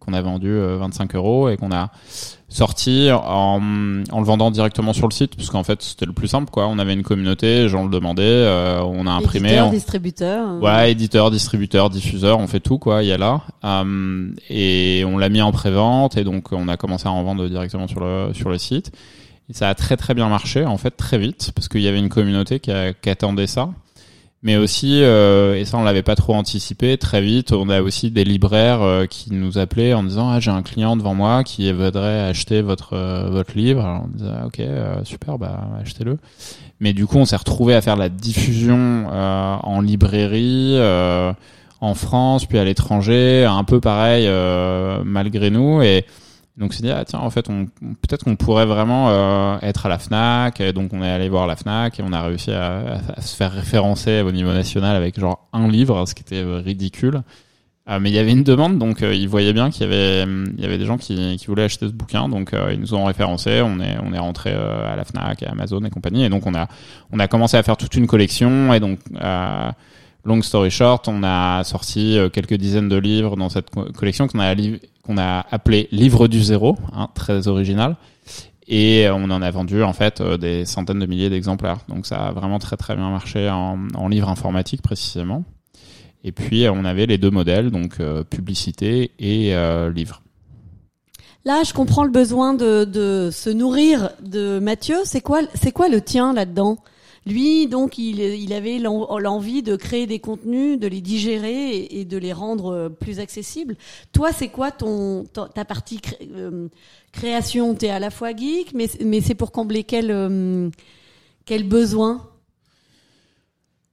qu'on 0.06 0.14
a 0.14 0.22
vendu 0.22 0.58
25 0.58 1.14
euros 1.14 1.48
et 1.48 1.56
qu'on 1.56 1.72
a 1.72 1.90
sorti 2.48 3.10
en, 3.12 3.60
en 4.10 4.20
le 4.20 4.24
vendant 4.24 4.50
directement 4.50 4.92
sur 4.92 5.08
le 5.08 5.12
site 5.12 5.34
parce 5.36 5.50
qu'en 5.50 5.64
fait 5.64 5.82
c'était 5.82 6.06
le 6.06 6.12
plus 6.12 6.28
simple 6.28 6.50
quoi. 6.50 6.68
On 6.68 6.78
avait 6.78 6.94
une 6.94 7.02
communauté 7.02 7.62
les 7.62 7.68
gens 7.68 7.84
le 7.84 7.90
demandaient 7.90 8.22
euh, 8.22 8.80
on 8.82 9.06
a 9.06 9.10
imprimé 9.10 9.48
éditeur, 9.48 9.66
on... 9.66 9.70
distributeur 9.70 10.62
ouais 10.62 10.92
éditeur 10.92 11.30
distributeur 11.30 11.90
diffuseur 11.90 12.38
on 12.38 12.46
fait 12.46 12.60
tout 12.60 12.78
quoi 12.78 13.02
il 13.02 13.08
y 13.08 13.12
a 13.12 13.18
là. 13.18 13.42
Um, 13.62 14.34
et 14.48 15.04
on 15.06 15.18
l'a 15.18 15.28
mis 15.28 15.42
en 15.42 15.52
prévente 15.52 16.16
et 16.16 16.24
donc 16.24 16.52
on 16.52 16.68
a 16.68 16.76
commencé 16.76 17.08
à 17.08 17.10
en 17.10 17.22
vendre 17.24 17.48
directement 17.48 17.88
sur 17.88 18.00
le 18.00 18.32
sur 18.32 18.48
le 18.48 18.58
site. 18.58 18.92
Et 19.48 19.52
ça 19.52 19.68
a 19.68 19.74
très 19.74 19.96
très 19.96 20.14
bien 20.14 20.28
marché 20.28 20.64
en 20.64 20.76
fait 20.76 20.92
très 20.92 21.18
vite 21.18 21.52
parce 21.54 21.68
qu'il 21.68 21.82
y 21.82 21.88
avait 21.88 21.98
une 21.98 22.08
communauté 22.08 22.60
qui, 22.60 22.70
a, 22.70 22.92
qui 22.92 23.10
attendait 23.10 23.46
ça 23.46 23.70
mais 24.46 24.56
aussi, 24.56 25.02
euh, 25.02 25.56
et 25.56 25.64
ça 25.64 25.76
on 25.76 25.82
l'avait 25.82 26.04
pas 26.04 26.14
trop 26.14 26.32
anticipé, 26.32 26.96
très 26.98 27.20
vite, 27.20 27.50
on 27.50 27.68
a 27.68 27.82
aussi 27.82 28.12
des 28.12 28.22
libraires 28.22 28.80
euh, 28.80 29.06
qui 29.06 29.32
nous 29.32 29.58
appelaient 29.58 29.92
en 29.92 30.04
disant 30.04 30.30
ah 30.30 30.38
j'ai 30.38 30.52
un 30.52 30.62
client 30.62 30.96
devant 30.96 31.14
moi 31.14 31.42
qui 31.42 31.72
voudrait 31.72 32.20
acheter 32.20 32.62
votre 32.62 32.92
euh, 32.92 33.28
votre 33.28 33.56
livre. 33.56 33.84
Alors 33.84 34.04
on 34.04 34.16
disait 34.16 34.30
ah, 34.32 34.46
ok 34.46 34.62
super 35.02 35.38
bah 35.38 35.68
achetez-le. 35.82 36.18
Mais 36.78 36.92
du 36.92 37.08
coup 37.08 37.18
on 37.18 37.24
s'est 37.24 37.34
retrouvé 37.34 37.74
à 37.74 37.80
faire 37.82 37.96
la 37.96 38.08
diffusion 38.08 39.08
en 39.08 39.80
librairie 39.80 40.78
en 41.80 41.94
France 41.94 42.46
puis 42.46 42.58
à 42.58 42.64
l'étranger, 42.64 43.44
un 43.44 43.64
peu 43.64 43.80
pareil 43.80 44.30
malgré 45.04 45.50
nous 45.50 45.82
et 45.82 46.06
donc 46.56 46.72
c'est 46.72 46.82
dit 46.82 46.90
ah 46.90 47.04
tiens 47.04 47.18
en 47.18 47.30
fait 47.30 47.50
on 47.50 47.66
peut-être 47.66 48.24
qu'on 48.24 48.36
pourrait 48.36 48.66
vraiment 48.66 49.10
euh, 49.10 49.58
être 49.62 49.86
à 49.86 49.88
la 49.88 49.98
Fnac 49.98 50.60
et 50.60 50.72
donc 50.72 50.92
on 50.92 51.02
est 51.02 51.10
allé 51.10 51.28
voir 51.28 51.46
la 51.46 51.56
Fnac 51.56 52.00
et 52.00 52.02
on 52.02 52.12
a 52.12 52.22
réussi 52.22 52.50
à, 52.50 53.00
à, 53.16 53.20
se 53.20 53.36
faire 53.36 53.52
référencer 53.52 54.22
au 54.22 54.32
niveau 54.32 54.52
national 54.52 54.96
avec 54.96 55.18
genre 55.20 55.48
un 55.52 55.68
livre 55.68 56.06
ce 56.06 56.14
qui 56.14 56.22
était 56.22 56.42
ridicule. 56.42 57.22
Euh, 57.88 58.00
mais 58.00 58.10
il 58.10 58.14
y 58.14 58.18
avait 58.18 58.32
une 58.32 58.42
demande 58.42 58.80
donc 58.80 59.02
euh, 59.02 59.14
ils 59.14 59.28
voyaient 59.28 59.52
bien 59.52 59.70
qu'il 59.70 59.82
y 59.82 59.84
avait 59.84 60.24
il 60.24 60.60
y 60.60 60.64
avait 60.64 60.76
des 60.76 60.86
gens 60.86 60.98
qui, 60.98 61.36
qui 61.36 61.46
voulaient 61.46 61.64
acheter 61.64 61.86
ce 61.86 61.92
bouquin. 61.92 62.28
Donc 62.28 62.52
euh, 62.52 62.72
ils 62.72 62.80
nous 62.80 62.94
ont 62.94 63.04
référencé 63.04 63.62
on 63.62 63.78
est 63.78 63.96
on 64.02 64.12
est 64.12 64.18
rentré 64.18 64.50
euh, 64.52 64.92
à 64.92 64.96
la 64.96 65.04
Fnac 65.04 65.44
à 65.44 65.50
Amazon 65.50 65.84
et 65.84 65.90
compagnie. 65.90 66.24
Et 66.24 66.28
donc 66.28 66.46
on 66.46 66.54
a 66.54 66.66
on 67.12 67.20
a 67.20 67.28
commencé 67.28 67.56
à 67.56 67.62
faire 67.62 67.76
toute 67.76 67.94
une 67.94 68.08
collection 68.08 68.74
et 68.74 68.80
donc 68.80 68.98
long 70.26 70.42
story 70.42 70.70
short 70.70 71.08
on 71.08 71.22
a 71.22 71.64
sorti 71.64 72.18
quelques 72.32 72.54
dizaines 72.54 72.88
de 72.88 72.96
livres 72.96 73.36
dans 73.36 73.48
cette 73.48 73.70
co 73.70 73.84
collection 73.96 74.26
qu'on 74.26 75.18
a 75.18 75.46
appelé 75.50 75.88
Livre 75.92 76.28
du 76.28 76.42
zéro, 76.42 76.76
hein, 76.92 77.08
très 77.14 77.48
original. 77.48 77.96
Et 78.68 79.08
on 79.10 79.30
en 79.30 79.40
a 79.42 79.50
vendu 79.50 79.82
en 79.84 79.92
fait 79.92 80.20
des 80.20 80.64
centaines 80.64 80.98
de 80.98 81.06
milliers 81.06 81.30
d'exemplaires. 81.30 81.78
Donc 81.88 82.04
ça 82.06 82.16
a 82.16 82.32
vraiment 82.32 82.58
très 82.58 82.76
très 82.76 82.96
bien 82.96 83.08
marché 83.10 83.48
en, 83.48 83.78
en 83.94 84.08
livre 84.08 84.28
informatique 84.28 84.82
précisément. 84.82 85.44
Et 86.26 86.32
puis 86.32 86.68
on 86.68 86.84
avait 86.84 87.06
les 87.06 87.18
deux 87.18 87.30
modèles, 87.30 87.70
donc 87.70 88.00
euh, 88.00 88.24
publicité 88.24 89.12
et 89.20 89.54
euh, 89.54 89.92
livre. 89.92 90.22
Là, 91.44 91.62
je 91.62 91.72
comprends 91.72 92.02
le 92.02 92.10
besoin 92.10 92.54
de, 92.54 92.84
de 92.84 93.30
se 93.32 93.48
nourrir 93.48 94.10
de 94.20 94.58
Mathieu. 94.58 94.96
C'est 95.04 95.20
quoi, 95.20 95.42
c'est 95.54 95.70
quoi 95.70 95.88
le 95.88 96.00
tien 96.00 96.32
là-dedans? 96.34 96.78
Lui, 97.26 97.66
donc, 97.66 97.98
il, 97.98 98.52
avait 98.52 98.78
l'envie 98.78 99.62
de 99.62 99.74
créer 99.74 100.06
des 100.06 100.20
contenus, 100.20 100.78
de 100.78 100.86
les 100.86 101.00
digérer 101.00 101.88
et, 101.90 102.04
de 102.04 102.16
les 102.16 102.32
rendre 102.32 102.88
plus 103.00 103.18
accessibles. 103.18 103.76
Toi, 104.12 104.30
c'est 104.32 104.48
quoi 104.48 104.70
ton 104.70 105.24
ta, 105.24 105.64
partie 105.64 106.00
euh, 106.36 106.68
création? 107.12 107.74
T'es 107.74 107.90
à 107.90 107.98
la 107.98 108.10
fois 108.10 108.30
geek, 108.34 108.72
mais 108.74 108.88
mais 109.04 109.20
c'est 109.20 109.34
pour 109.34 109.50
combler 109.50 109.82
quel 109.82 110.10
euh, 110.12 110.70
quel 111.44 111.64
besoin? 111.64 112.22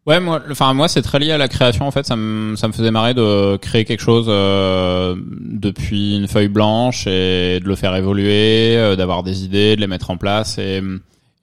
Ouais, 0.06 0.20
moi, 0.20 0.42
enfin 0.52 0.74
moi, 0.74 0.90
c'est 0.90 1.02
très 1.02 1.18
lié 1.18 1.32
à 1.32 1.38
la 1.38 1.48
création. 1.48 1.88
En 1.88 1.92
fait, 1.92 2.06
ça 2.06 2.18
me 2.18 2.58
ça 2.58 2.68
me 2.68 2.74
faisait 2.74 2.92
marrer 2.92 3.14
de 3.14 3.56
créer 3.58 3.86
quelque 3.86 4.02
chose 4.02 4.26
euh, 4.28 5.16
depuis 5.18 6.18
une 6.18 6.28
feuille 6.28 6.50
blanche 6.50 7.08
et 7.08 7.62
de 7.62 7.66
le 7.66 7.76
faire 7.76 7.96
évoluer, 7.96 8.76
euh, 8.76 8.98
d'avoir 8.98 9.24
des 9.24 9.46
idées, 9.46 9.76
de 9.78 9.82
les 9.82 9.88
mettre 9.88 10.12
en 10.12 10.18
place 10.18 10.58
et 10.58 10.82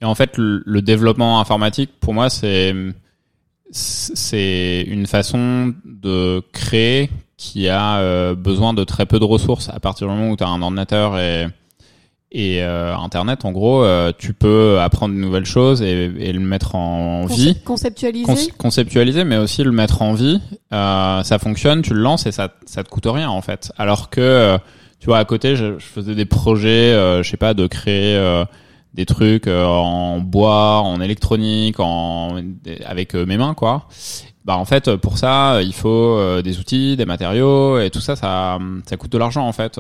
et 0.01 0.05
en 0.05 0.15
fait, 0.15 0.37
le, 0.37 0.63
le 0.65 0.83
développement 0.83 1.41
informatique, 1.41 1.91
pour 2.01 2.15
moi, 2.15 2.31
c'est 2.31 2.75
c'est 3.73 4.85
une 4.89 5.07
façon 5.07 5.75
de 5.85 6.43
créer 6.53 7.11
qui 7.37 7.69
a 7.69 7.99
euh, 7.99 8.35
besoin 8.35 8.75
de 8.75 8.85
très 8.85 9.07
peu 9.07 9.19
de 9.19 9.25
ressources 9.25 9.69
à 9.69 9.79
partir 9.81 10.09
du 10.09 10.13
moment 10.15 10.31
où 10.31 10.37
tu 10.37 10.45
as 10.45 10.49
un 10.49 10.61
ordinateur 10.61 11.19
et 11.19 11.47
Et 12.33 12.63
euh, 12.63 12.95
Internet, 12.97 13.45
en 13.45 13.51
gros, 13.53 13.83
euh, 13.83 14.13
tu 14.17 14.35
peux 14.35 14.79
apprendre 14.81 15.15
de 15.15 15.21
nouvelles 15.21 15.47
choses 15.47 15.83
et, 15.83 16.05
et 16.19 16.33
le 16.33 16.39
mettre 16.41 16.75
en 16.77 17.27
Conce- 17.27 17.35
vie. 17.37 17.57
Conceptualiser. 17.65 18.25
Con- 18.25 18.37
conceptualiser, 18.59 19.25
mais 19.25 19.37
aussi 19.37 19.63
le 19.65 19.73
mettre 19.73 20.03
en 20.03 20.15
vie. 20.15 20.41
Euh, 20.73 21.23
ça 21.25 21.39
fonctionne, 21.41 21.83
tu 21.83 21.93
le 21.95 22.01
lances 22.01 22.27
et 22.27 22.33
ça, 22.33 22.51
ça 22.67 22.85
te 22.85 22.89
coûte 22.89 23.07
rien 23.07 23.29
en 23.31 23.41
fait. 23.43 23.73
Alors 23.79 24.11
que, 24.11 24.21
euh, 24.21 24.59
tu 25.01 25.07
vois, 25.07 25.19
à 25.19 25.25
côté, 25.25 25.57
je, 25.57 25.79
je 25.79 25.85
faisais 25.85 26.15
des 26.15 26.25
projets, 26.25 26.93
euh, 26.93 27.23
je 27.25 27.31
sais 27.31 27.37
pas, 27.37 27.53
de 27.55 27.67
créer 27.67 28.15
euh, 28.17 28.45
des 28.95 29.07
trucs 29.07 29.47
euh, 29.47 29.65
en 29.65 30.19
bois, 30.19 30.81
en 30.81 31.01
électronique, 31.01 31.79
en 31.79 32.37
avec 32.85 33.15
euh, 33.15 33.25
mes 33.27 33.37
mains, 33.37 33.55
quoi. 33.55 33.87
Bah 34.45 34.57
en 34.57 34.65
fait, 34.65 34.97
pour 34.97 35.19
ça, 35.19 35.61
il 35.63 35.75
faut 35.75 36.17
euh, 36.17 36.43
des 36.43 36.59
outils, 36.59 36.97
des 36.97 37.05
matériaux 37.05 37.79
et 37.79 37.91
tout 37.91 38.01
ça, 38.01 38.17
ça, 38.17 38.59
ça 38.87 38.97
coûte 38.97 39.13
de 39.13 39.19
l'argent 39.19 39.47
en 39.47 39.53
fait. 39.53 39.79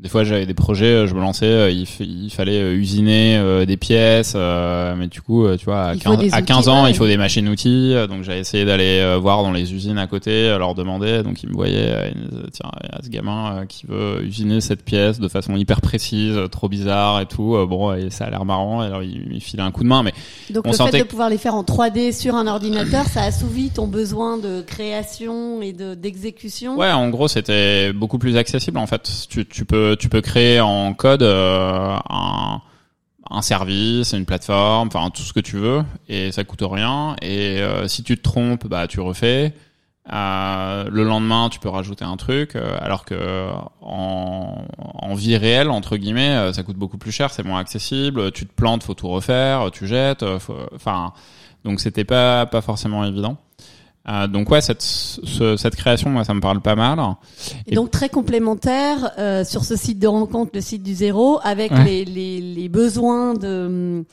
Des 0.00 0.08
fois, 0.08 0.24
j'avais 0.24 0.44
des 0.44 0.54
projets, 0.54 0.86
euh, 0.86 1.06
je 1.06 1.14
me 1.14 1.20
lançais, 1.20 1.46
euh, 1.46 1.70
il, 1.70 2.30
fallait 2.30 2.60
euh, 2.60 2.74
usiner 2.74 3.36
euh, 3.36 3.64
des 3.64 3.76
pièces, 3.76 4.32
euh, 4.34 4.96
mais 4.96 5.06
du 5.06 5.22
coup, 5.22 5.46
tu 5.56 5.66
vois, 5.66 5.84
à 5.84 5.94
Il 5.94 6.02
faut 6.02 6.10
15, 6.10 6.18
des 6.18 6.34
à 6.34 6.38
outils, 6.38 6.46
15 6.46 6.68
ans, 6.68 6.82
ouais. 6.82 6.90
il 6.90 6.96
faut 6.96 7.06
des 7.06 7.16
machines-outils. 7.16 7.94
Donc, 8.08 8.24
j'ai 8.24 8.36
essayé 8.36 8.64
d'aller 8.64 8.98
euh, 8.98 9.18
voir 9.18 9.44
dans 9.44 9.52
les 9.52 9.72
usines 9.72 9.98
à 9.98 10.08
côté, 10.08 10.48
leur 10.58 10.74
demander. 10.74 11.22
Donc, 11.22 11.44
ils 11.44 11.48
me 11.48 11.54
voyaient, 11.54 12.12
ils 12.12 12.20
me 12.20 12.28
disaient, 12.28 12.50
tiens, 12.52 12.72
il 12.82 12.90
y 12.92 12.98
a 12.98 13.02
ce 13.04 13.08
gamin 13.08 13.66
qui 13.68 13.86
veut 13.86 14.24
usiner 14.24 14.60
cette 14.60 14.84
pièce 14.84 15.20
de 15.20 15.28
façon 15.28 15.54
hyper 15.54 15.80
précise, 15.80 16.40
trop 16.50 16.68
bizarre 16.68 17.20
et 17.20 17.26
tout. 17.26 17.56
Bon, 17.68 17.94
et 17.94 18.10
ça 18.10 18.24
a 18.24 18.30
l'air 18.30 18.44
marrant. 18.44 18.82
Et 18.82 18.86
alors, 18.86 19.04
il, 19.04 19.28
il 19.32 19.40
filait 19.40 19.62
un 19.62 19.70
coup 19.70 19.84
de 19.84 19.88
main, 19.88 20.02
mais 20.02 20.12
Donc 20.50 20.66
on 20.66 20.70
le 20.70 20.76
sentait 20.76 20.90
fait 20.90 21.04
de 21.04 21.08
pouvoir 21.08 21.30
les 21.30 21.38
faire 21.38 21.54
en 21.54 21.62
3D 21.62 22.12
sur 22.12 22.34
un 22.34 22.48
ordinateur, 22.48 23.04
ça 23.06 23.22
assouvit 23.22 23.70
ton 23.70 23.86
besoin 23.86 24.38
de 24.38 24.60
création 24.60 25.62
et 25.62 25.72
de 25.72 25.94
d'exécution? 25.94 26.76
Ouais, 26.76 26.90
en 26.90 27.10
gros, 27.10 27.28
c'était 27.28 27.92
beaucoup 27.92 28.18
plus 28.18 28.36
accessible 28.36 28.78
en 28.78 28.88
fait. 28.88 29.08
Tu, 29.28 29.46
tu 29.46 29.64
peux 29.64 29.84
tu 29.96 30.08
peux 30.08 30.20
créer 30.20 30.60
en 30.60 30.94
code 30.94 31.22
euh, 31.22 31.96
un 32.08 32.60
un 33.30 33.42
service, 33.42 34.12
une 34.12 34.26
plateforme, 34.26 34.88
enfin 34.88 35.10
tout 35.10 35.22
ce 35.22 35.32
que 35.32 35.40
tu 35.40 35.56
veux 35.56 35.82
et 36.08 36.30
ça 36.30 36.44
coûte 36.44 36.62
rien 36.62 37.16
et 37.22 37.60
euh, 37.62 37.88
si 37.88 38.02
tu 38.02 38.16
te 38.16 38.22
trompes, 38.22 38.66
bah 38.66 38.86
tu 38.86 39.00
refais. 39.00 39.54
Euh, 40.12 40.84
le 40.90 41.02
lendemain, 41.02 41.48
tu 41.48 41.58
peux 41.58 41.70
rajouter 41.70 42.04
un 42.04 42.18
truc, 42.18 42.56
euh, 42.56 42.76
alors 42.80 43.06
que 43.06 43.48
en, 43.80 44.66
en 44.76 45.14
vie 45.14 45.36
réelle, 45.38 45.70
entre 45.70 45.96
guillemets, 45.96 46.36
euh, 46.36 46.52
ça 46.52 46.62
coûte 46.62 46.76
beaucoup 46.76 46.98
plus 46.98 47.10
cher, 47.12 47.30
c'est 47.30 47.42
moins 47.42 47.58
accessible. 47.60 48.30
Tu 48.32 48.46
te 48.46 48.52
plantes, 48.52 48.82
faut 48.82 48.92
tout 48.92 49.08
refaire, 49.08 49.70
tu 49.72 49.86
jettes, 49.86 50.22
euh, 50.22 50.38
enfin, 50.74 51.14
donc 51.64 51.80
c'était 51.80 52.04
pas 52.04 52.44
pas 52.44 52.60
forcément 52.60 53.02
évident. 53.04 53.38
Euh, 54.06 54.26
donc 54.26 54.50
ouais, 54.50 54.60
cette 54.60 54.82
ce- 54.82 55.56
cette 55.56 55.76
création, 55.76 56.10
moi, 56.10 56.24
ça 56.24 56.34
me 56.34 56.40
parle 56.40 56.60
pas 56.60 56.74
mal. 56.74 56.98
Et 57.66 57.74
donc 57.74 57.90
très 57.90 58.08
complémentaire 58.10 59.12
euh, 59.18 59.44
sur 59.44 59.64
ce 59.64 59.76
site 59.76 59.98
de 59.98 60.06
rencontre, 60.06 60.50
le 60.54 60.60
site 60.60 60.82
du 60.82 60.94
zéro, 60.94 61.38
avec 61.42 61.72
Ouais. 61.72 61.84
les, 61.84 62.04
les, 62.04 62.40
les 62.40 62.68
besoins 62.68 63.34
de 63.34 64.04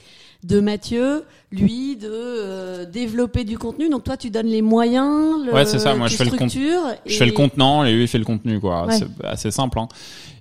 de 0.43 0.59
Mathieu, 0.59 1.23
lui, 1.51 1.97
de 1.97 2.09
euh, 2.11 2.85
développer 2.85 3.43
du 3.43 3.59
contenu. 3.59 3.89
Donc 3.89 4.03
toi, 4.05 4.17
tu 4.17 4.31
donnes 4.31 4.47
les 4.47 4.63
moyens, 4.63 5.45
le, 5.45 5.53
Ouais, 5.53 5.65
c'est 5.65 5.77
ça. 5.77 5.93
Moi, 5.93 6.07
je 6.07 6.15
fais 6.15 6.23
le 6.23 6.31
structures, 6.31 6.81
Je 7.05 7.15
fais 7.17 7.25
le 7.25 7.31
et 7.31 7.33
contenant 7.35 7.83
et 7.83 7.93
lui 7.93 8.03
il 8.03 8.07
fait 8.07 8.17
le 8.17 8.25
contenu, 8.25 8.59
quoi. 8.59 8.87
Ouais. 8.87 8.97
C'est 8.97 9.25
assez 9.25 9.51
simple. 9.51 9.77
Hein. 9.77 9.87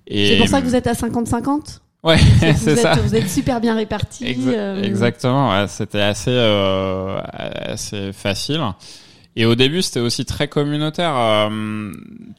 Et 0.07 0.29
C'est 0.29 0.37
pour 0.39 0.49
ça 0.49 0.61
que 0.63 0.67
vous 0.67 0.75
êtes 0.77 0.87
à 0.87 0.93
50-50 0.95 1.81
Ouais, 2.03 2.17
c'est 2.57 2.77
ça. 2.77 2.95
vous 2.95 3.15
êtes 3.15 3.29
super 3.29 3.61
bien 3.61 3.75
répartis. 3.75 4.25
Exa- 4.25 4.55
euh, 4.57 4.83
Exactement, 4.83 5.51
ouais, 5.51 5.67
c'était 5.69 6.01
assez 6.01 6.31
euh, 6.33 7.21
assez 7.35 8.13
facile. 8.15 8.63
Et 9.41 9.47
au 9.47 9.55
début, 9.55 9.81
c'était 9.81 10.01
aussi 10.01 10.27
très 10.27 10.49
communautaire. 10.49 11.17
euh, 11.17 11.93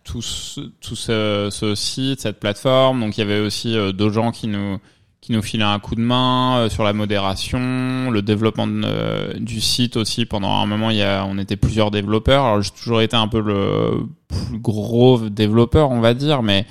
tout 0.03 0.21
ce, 0.21 0.61
tout 0.81 0.95
ce, 0.95 1.47
ce 1.49 1.73
site, 1.73 2.21
cette 2.21 2.39
plateforme. 2.39 2.99
Donc, 2.99 3.17
il 3.17 3.21
y 3.21 3.23
avait 3.23 3.39
aussi 3.39 3.75
euh, 3.75 3.91
d'autres 3.91 4.13
gens 4.13 4.31
qui 4.31 4.47
nous 4.47 4.77
qui 5.19 5.31
nous 5.31 5.41
filaient 5.41 5.63
un 5.63 5.79
coup 5.79 5.95
de 5.95 6.01
main 6.01 6.57
euh, 6.59 6.69
sur 6.69 6.83
la 6.83 6.93
modération, 6.93 8.11
le 8.11 8.21
développement 8.21 8.67
euh, 8.67 9.33
du 9.39 9.61
site 9.61 9.97
aussi. 9.97 10.27
Pendant 10.27 10.51
un 10.51 10.67
moment, 10.67 10.91
il 10.91 10.97
y 10.97 11.01
a, 11.01 11.25
on 11.27 11.39
était 11.39 11.55
plusieurs 11.55 11.89
développeurs. 11.89 12.45
Alors, 12.45 12.61
j'ai 12.61 12.69
toujours 12.69 13.01
été 13.01 13.15
un 13.15 13.27
peu 13.27 13.39
le 13.39 14.05
plus 14.27 14.59
gros 14.59 15.27
développeur, 15.27 15.89
on 15.89 16.01
va 16.01 16.13
dire, 16.13 16.43
mais 16.43 16.67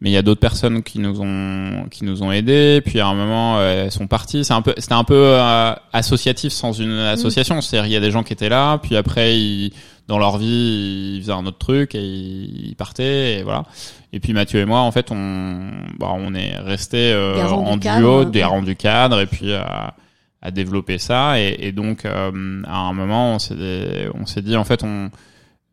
mais 0.00 0.10
il 0.10 0.12
y 0.12 0.16
a 0.16 0.22
d'autres 0.22 0.40
personnes 0.40 0.82
qui 0.82 0.98
nous 0.98 1.20
ont 1.20 1.86
qui 1.90 2.04
nous 2.04 2.22
ont 2.22 2.32
aidés. 2.32 2.82
Puis 2.84 3.00
à 3.00 3.06
un 3.06 3.14
moment 3.14 3.58
euh, 3.58 3.84
elles 3.84 3.92
sont 3.92 4.06
parties. 4.06 4.44
C'est 4.44 4.52
un 4.52 4.62
peu 4.62 4.74
c'était 4.76 4.94
un 4.94 5.04
peu 5.04 5.14
euh, 5.14 5.72
associatif 5.92 6.52
sans 6.52 6.72
une 6.72 6.98
association. 6.98 7.60
C'est-à-dire 7.60 7.86
il 7.86 7.92
y 7.92 7.96
a 7.96 8.00
des 8.00 8.10
gens 8.10 8.22
qui 8.22 8.32
étaient 8.32 8.48
là. 8.48 8.78
Puis 8.78 8.96
après 8.96 9.38
ils, 9.38 9.72
dans 10.08 10.18
leur 10.18 10.36
vie 10.36 11.14
ils 11.16 11.20
faisaient 11.22 11.32
un 11.32 11.46
autre 11.46 11.58
truc 11.58 11.94
et 11.94 12.02
ils, 12.02 12.74
partaient 12.76 13.38
et 13.38 13.42
voilà. 13.44 13.64
Et 14.12 14.20
puis 14.20 14.32
Mathieu 14.32 14.60
et 14.60 14.64
moi 14.64 14.80
en 14.80 14.92
fait 14.92 15.10
on 15.10 15.70
bah, 15.98 16.12
on 16.14 16.34
est 16.34 16.56
resté 16.58 17.12
euh, 17.12 17.46
en 17.48 17.76
duo 17.76 18.24
des 18.24 18.44
rangs 18.44 18.62
du 18.62 18.76
cadre 18.76 19.20
et 19.20 19.26
puis 19.26 19.54
à, 19.54 19.94
à 20.42 20.50
développer 20.50 20.98
ça. 20.98 21.40
Et, 21.40 21.56
et 21.60 21.72
donc 21.72 22.04
euh, 22.04 22.62
à 22.66 22.78
un 22.78 22.92
moment 22.92 23.34
on 23.34 23.38
s'est 23.38 24.10
on 24.14 24.26
s'est 24.26 24.42
dit 24.42 24.56
en 24.56 24.64
fait 24.64 24.82
on 24.82 25.10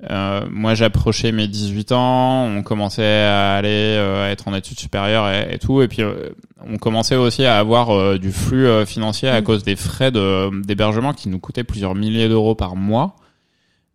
euh, 0.09 0.45
moi, 0.49 0.73
j'approchais 0.73 1.31
mes 1.31 1.47
18 1.47 1.91
ans, 1.91 2.45
on 2.45 2.63
commençait 2.63 3.03
à 3.23 3.53
aller 3.53 3.69
euh, 3.97 4.25
à 4.25 4.29
être 4.29 4.47
en 4.47 4.53
études 4.55 4.79
supérieures 4.79 5.29
et, 5.29 5.53
et 5.53 5.59
tout, 5.59 5.81
et 5.81 5.87
puis 5.87 6.01
euh, 6.01 6.29
on 6.67 6.77
commençait 6.77 7.15
aussi 7.15 7.45
à 7.45 7.59
avoir 7.59 7.91
euh, 7.91 8.17
du 8.17 8.31
flux 8.31 8.85
financier 8.85 9.29
à 9.29 9.41
Mm. 9.41 9.43
cause 9.43 9.63
des 9.63 9.75
frais 9.75 10.11
de 10.11 10.49
d'hébergement 10.65 11.13
qui 11.13 11.29
nous 11.29 11.39
coûtaient 11.39 11.63
plusieurs 11.63 11.93
milliers 11.95 12.29
d'euros 12.29 12.55
par 12.55 12.75
mois. 12.75 13.15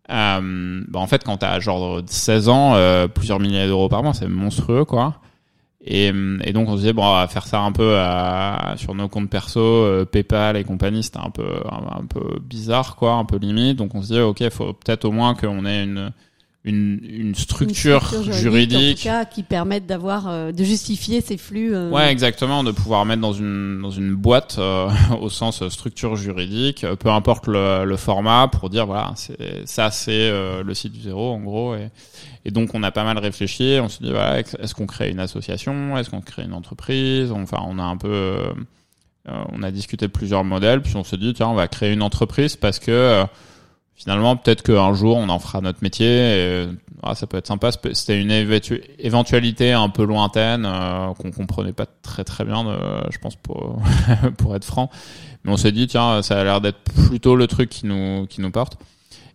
Euh, 0.09 0.81
bah, 0.87 0.99
en 0.99 1.07
fait, 1.07 1.23
quand 1.23 1.37
t'as 1.37 1.59
genre 1.59 2.01
16 2.05 2.47
ans, 2.49 2.75
euh, 2.75 3.07
plusieurs 3.07 3.39
milliers 3.39 3.67
d'euros 3.67 3.89
par 3.89 4.03
mois, 4.03 4.13
c'est 4.13 4.27
monstrueux, 4.27 4.85
quoi. 4.85 5.15
Et, 5.89 6.11
et 6.43 6.53
donc 6.53 6.67
on 6.67 6.73
se 6.73 6.81
disait 6.81 6.93
bon, 6.93 7.03
on 7.05 7.13
va 7.13 7.27
faire 7.27 7.47
ça 7.47 7.61
un 7.61 7.71
peu 7.71 7.95
à- 7.97 8.73
sur 8.77 8.93
nos 8.95 9.07
comptes 9.07 9.29
perso, 9.29 9.59
euh, 9.59 10.05
PayPal 10.05 10.57
et 10.57 10.63
compagnie, 10.63 11.03
c'était 11.03 11.19
un 11.19 11.29
peu 11.29 11.47
un, 11.71 11.99
un 12.01 12.05
peu 12.05 12.39
bizarre 12.41 12.95
quoi, 12.95 13.13
un 13.13 13.25
peu 13.25 13.37
limite. 13.37 13.77
Donc 13.77 13.95
on 13.95 14.01
se 14.01 14.13
dit 14.13 14.19
ok, 14.19 14.49
faut 14.49 14.73
peut-être 14.73 15.05
au 15.05 15.11
moins 15.11 15.33
qu'on 15.35 15.65
ait 15.65 15.83
une 15.83 16.11
une, 16.67 16.99
une 17.03 17.27
une 17.27 17.35
structure, 17.35 18.13
juridique. 18.31 18.97
en 18.99 19.01
tout 19.01 19.03
cas, 19.03 19.25
qui 19.25 19.43
permettent 19.43 19.85
d'avoir 19.85 20.27
euh, 20.27 20.51
de 20.51 20.63
justifier 20.63 21.21
ces 21.21 21.37
flux. 21.37 21.73
euh, 21.75 21.89
Ouais, 21.89 22.11
exactement, 22.11 22.63
de 22.63 22.71
pouvoir 22.71 23.05
mettre 23.05 23.21
dans 23.21 23.33
une 23.33 23.81
dans 23.81 23.91
une 23.91 24.13
boîte 24.15 24.57
euh, 24.59 24.89
au 25.21 25.29
sens 25.29 25.61
euh, 25.61 25.69
structure 25.69 26.15
juridique, 26.15 26.83
euh, 26.83 26.95
peu 26.95 27.09
importe 27.09 27.47
le, 27.47 27.85
le 27.85 27.97
format, 27.97 28.47
pour 28.47 28.69
dire 28.69 28.85
voilà, 28.85 29.13
c'est 29.15 29.65
ça 29.65 29.91
c'est 29.91 30.11
euh, 30.29 30.63
le 30.63 30.73
site 30.73 30.93
du 30.93 31.01
zéro 31.01 31.31
en 31.33 31.39
gros. 31.39 31.75
Et, 31.75 31.89
et 32.45 32.51
donc 32.51 32.75
on 32.75 32.83
a 32.83 32.91
pas 32.91 33.03
mal 33.03 33.17
réfléchi, 33.17 33.77
on 33.81 33.89
s'est 33.89 34.03
dit 34.03 34.11
voilà, 34.11 34.39
est-ce 34.39 34.73
qu'on 34.75 34.85
crée 34.87 35.09
une 35.09 35.19
association, 35.19 35.97
est-ce 35.97 36.09
qu'on 36.09 36.21
crée 36.21 36.43
une 36.43 36.53
entreprise, 36.53 37.31
enfin 37.31 37.59
on 37.65 37.79
a 37.79 37.83
un 37.83 37.97
peu 37.97 38.37
on 39.53 39.61
a 39.61 39.71
discuté 39.71 40.07
de 40.07 40.11
plusieurs 40.11 40.45
modèles, 40.45 40.81
puis 40.81 40.95
on 40.95 41.03
s'est 41.03 41.17
dit 41.17 41.33
tiens 41.33 41.47
on 41.49 41.53
va 41.53 41.67
créer 41.67 41.91
une 41.91 42.01
entreprise 42.01 42.55
parce 42.55 42.79
que 42.79 42.91
euh, 42.91 43.25
finalement 43.97 44.37
peut-être 44.37 44.61
qu'un 44.61 44.93
jour 44.93 45.17
on 45.17 45.27
en 45.27 45.39
fera 45.39 45.59
notre 45.59 45.79
métier 45.81 46.07
et 46.07 46.67
ah, 47.03 47.15
ça 47.15 47.27
peut 47.27 47.37
être 47.37 47.47
sympa. 47.47 47.71
C'était 47.93 48.19
une 48.19 48.31
éventu- 48.31 48.81
éventualité 48.99 49.73
un 49.73 49.89
peu 49.89 50.03
lointaine 50.05 50.65
euh, 50.65 51.13
qu'on 51.13 51.31
comprenait 51.31 51.73
pas 51.73 51.85
très 51.85 52.23
très 52.23 52.45
bien 52.45 52.65
euh, 52.67 53.01
je 53.09 53.17
pense 53.17 53.35
pour 53.35 53.81
pour 54.37 54.55
être 54.55 54.65
franc. 54.65 54.89
Mais 55.43 55.51
on 55.51 55.57
s'est 55.57 55.71
dit 55.71 55.87
tiens 55.87 56.21
ça 56.21 56.39
a 56.39 56.43
l'air 56.43 56.61
d'être 56.61 56.79
plutôt 57.07 57.35
le 57.35 57.47
truc 57.47 57.69
qui 57.69 57.85
nous 57.85 58.27
qui 58.27 58.39
nous 58.39 58.51
porte. 58.51 58.77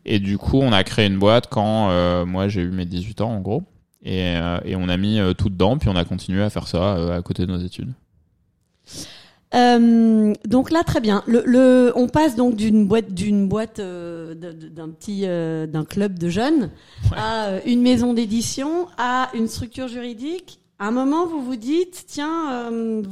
Et 0.05 0.21
du 0.21 0.39
coup 0.39 0.61
on 0.61 0.73
a 0.73 0.85
créé 0.85 1.07
une 1.07 1.19
boîte 1.19 1.49
quand 1.49 1.91
euh, 1.91 2.25
moi 2.25 2.49
j'ai 2.49 2.63
eu 2.63 2.71
mes 2.71 2.87
18 2.87 3.21
ans 3.21 3.31
en 3.33 3.41
gros. 3.41 3.65
Et, 4.05 4.37
euh, 4.37 4.59
et 4.65 4.75
on 4.75 4.89
a 4.89 4.97
mis 4.97 5.21
euh, 5.21 5.33
tout 5.33 5.49
dedans 5.49 5.77
puis 5.79 5.89
on 5.89 5.97
a 5.97 6.05
continué 6.05 6.43
à 6.43 6.51
faire 6.51 6.67
ça 6.67 6.97
euh, 6.97 7.17
à 7.19 7.23
côté 7.23 7.47
de 7.47 7.53
nos 7.53 7.59
études 7.65 7.93
Euh, 9.55 10.33
donc 10.47 10.71
là, 10.71 10.83
très 10.83 11.01
bien. 11.01 11.23
Le, 11.27 11.43
le, 11.45 11.93
on 11.95 12.09
passe 12.09 12.37
donc 12.37 12.57
d'une 12.57 12.87
boîte, 12.87 13.13
d'une 13.13 13.49
boîte, 13.49 13.79
euh, 13.81 14.35
d'un 14.35 14.89
petit, 14.89 15.23
euh, 15.25 15.67
d'un 15.67 15.85
club 15.85 16.19
de 16.19 16.29
jeunes 16.29 16.71
à 17.17 17.47
euh, 17.47 17.61
une 17.67 17.83
maison 17.83 18.15
d'édition, 18.15 18.87
à 18.97 19.29
une 19.35 19.49
structure 19.49 19.89
juridique. 19.89 20.59
À 20.79 20.87
un 20.87 20.91
moment, 20.91 21.27
vous 21.27 21.41
vous 21.41 21.55
dites, 21.55 22.07
tiens, 22.09 22.51
euh, 22.73 23.03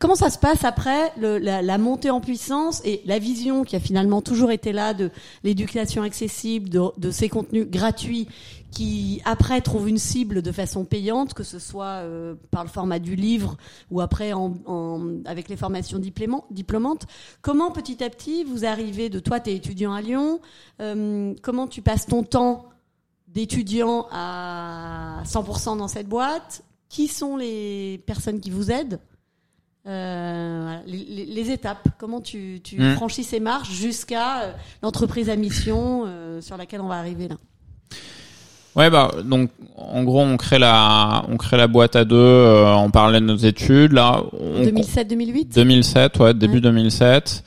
comment 0.00 0.16
ça 0.16 0.30
se 0.30 0.38
passe 0.38 0.64
après 0.64 1.12
le, 1.16 1.38
la, 1.38 1.62
la 1.62 1.78
montée 1.78 2.10
en 2.10 2.20
puissance 2.20 2.82
et 2.84 3.02
la 3.04 3.20
vision 3.20 3.62
qui 3.62 3.76
a 3.76 3.80
finalement 3.80 4.20
toujours 4.20 4.50
été 4.50 4.72
là 4.72 4.94
de 4.94 5.10
l'éducation 5.44 6.02
accessible, 6.02 6.68
de, 6.70 6.80
de 6.98 7.10
ces 7.12 7.28
contenus 7.28 7.68
gratuits 7.68 8.26
qui 8.70 9.20
après 9.24 9.60
trouvent 9.60 9.88
une 9.88 9.98
cible 9.98 10.42
de 10.42 10.52
façon 10.52 10.84
payante, 10.84 11.34
que 11.34 11.42
ce 11.42 11.58
soit 11.58 12.02
euh, 12.04 12.34
par 12.50 12.62
le 12.62 12.68
format 12.70 12.98
du 12.98 13.16
livre 13.16 13.56
ou 13.90 14.00
après 14.00 14.32
en, 14.32 14.54
en- 14.66 15.16
avec 15.24 15.48
les 15.48 15.56
formations 15.56 15.98
diplôman- 15.98 16.44
diplômantes. 16.50 17.06
Comment 17.42 17.70
petit 17.72 18.02
à 18.04 18.10
petit 18.10 18.44
vous 18.44 18.64
arrivez 18.64 19.08
de 19.10 19.18
toi, 19.18 19.40
tu 19.40 19.50
es 19.50 19.56
étudiant 19.56 19.92
à 19.92 20.00
Lyon, 20.00 20.40
euh, 20.80 21.34
comment 21.42 21.66
tu 21.66 21.82
passes 21.82 22.06
ton 22.06 22.22
temps 22.22 22.66
d'étudiant 23.28 24.06
à 24.12 25.22
100% 25.24 25.76
dans 25.76 25.88
cette 25.88 26.08
boîte? 26.08 26.62
Qui 26.88 27.06
sont 27.06 27.36
les 27.36 28.02
personnes 28.06 28.40
qui 28.40 28.50
vous 28.50 28.70
aident? 28.72 28.98
Euh, 29.86 30.76
les, 30.86 31.04
les- 31.04 31.26
les 31.26 31.50
étapes, 31.50 31.88
comment 31.98 32.20
tu, 32.20 32.60
tu 32.62 32.78
Mm. 32.80 32.94
franchis 32.96 33.24
ces 33.24 33.40
marches 33.40 33.70
jusqu'à 33.72 34.54
l'entreprise 34.82 35.30
à 35.30 35.36
mission 35.36 36.06
sur 36.40 36.56
laquelle 36.56 36.80
on 36.82 36.88
va 36.88 36.98
arriver 36.98 37.28
là? 37.28 37.36
Ouais, 38.76 38.88
bah 38.88 39.10
donc 39.24 39.50
en 39.76 40.04
gros 40.04 40.20
on 40.20 40.36
crée 40.36 40.58
la 40.60 41.24
on 41.28 41.36
crée 41.36 41.56
la 41.56 41.66
boîte 41.66 41.96
à 41.96 42.04
deux. 42.04 42.14
euh, 42.16 42.72
on 42.76 42.90
parlait 42.90 43.20
de 43.20 43.26
nos 43.26 43.36
études 43.36 43.92
là. 43.92 44.22
On, 44.40 44.62
2007-2008 44.62 45.54
2007, 45.54 46.18
ouais, 46.20 46.34
début 46.34 46.54
Ouais. 46.54 46.60
2007. 46.60 47.42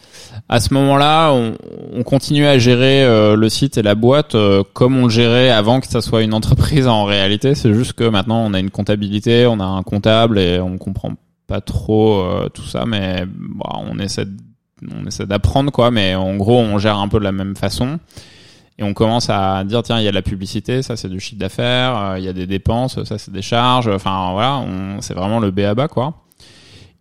À 0.50 0.60
ce 0.60 0.74
moment-là, 0.74 1.32
on, 1.32 1.54
on 1.94 2.04
continuait 2.04 2.48
à 2.48 2.60
gérer 2.60 3.04
euh, 3.06 3.36
le 3.38 3.48
site 3.48 3.78
et 3.78 3.82
la 3.82 3.96
boîte 3.96 4.36
euh, 4.36 4.64
comme 4.74 4.98
on 4.98 5.04
le 5.06 5.10
gérait 5.10 5.50
avant 5.50 5.80
que 5.80 5.88
ça 5.88 6.02
soit 6.02 6.24
une 6.24 6.34
entreprise 6.34 6.88
en 6.88 7.06
réalité. 7.06 7.56
C'est 7.56 7.74
juste 7.74 7.94
que 7.94 8.04
maintenant 8.04 8.44
on 8.46 8.54
a 8.54 8.60
une 8.60 8.70
comptabilité, 8.70 9.46
on 9.48 9.60
a 9.62 9.66
un 9.66 9.82
comptable 9.84 10.38
et 10.40 10.60
on 10.60 10.78
comprend 10.78 11.12
pas 11.48 11.62
trop 11.62 12.20
euh, 12.22 12.50
tout 12.50 12.66
ça, 12.66 12.86
mais 12.86 13.24
bah, 13.28 13.78
on 13.90 13.98
essaie 14.00 14.26
on 14.94 15.08
essaie 15.08 15.26
d'apprendre 15.26 15.72
quoi. 15.72 15.90
Mais 15.92 16.16
en 16.16 16.36
gros, 16.36 16.60
on 16.60 16.78
gère 16.78 16.98
un 16.98 17.08
peu 17.08 17.20
de 17.20 17.24
la 17.24 17.32
même 17.32 17.56
façon. 17.56 18.00
Et 18.80 18.84
on 18.84 18.94
commence 18.94 19.30
à 19.30 19.64
dire 19.66 19.84
tiens 19.84 20.00
il 20.00 20.04
y 20.04 20.08
a 20.08 20.12
de 20.12 20.16
la 20.16 20.24
publicité, 20.24 20.82
ça 20.82 20.96
c'est 20.98 21.10
du 21.10 21.20
chiffre 21.20 21.40
d'affaires, 21.40 21.96
euh, 21.98 22.20
il 22.20 22.26
y 22.26 22.28
a 22.28 22.34
des 22.34 22.48
dépenses, 22.48 23.04
ça 23.04 23.18
c'est 23.18 23.32
des 23.32 23.44
charges. 23.44 23.88
Enfin 23.88 24.32
voilà, 24.32 24.66
c'est 25.02 25.14
vraiment 25.14 25.40
le 25.40 25.52
B 25.52 25.60
à 25.60 25.76
bas 25.76 25.88
quoi. 25.88 26.24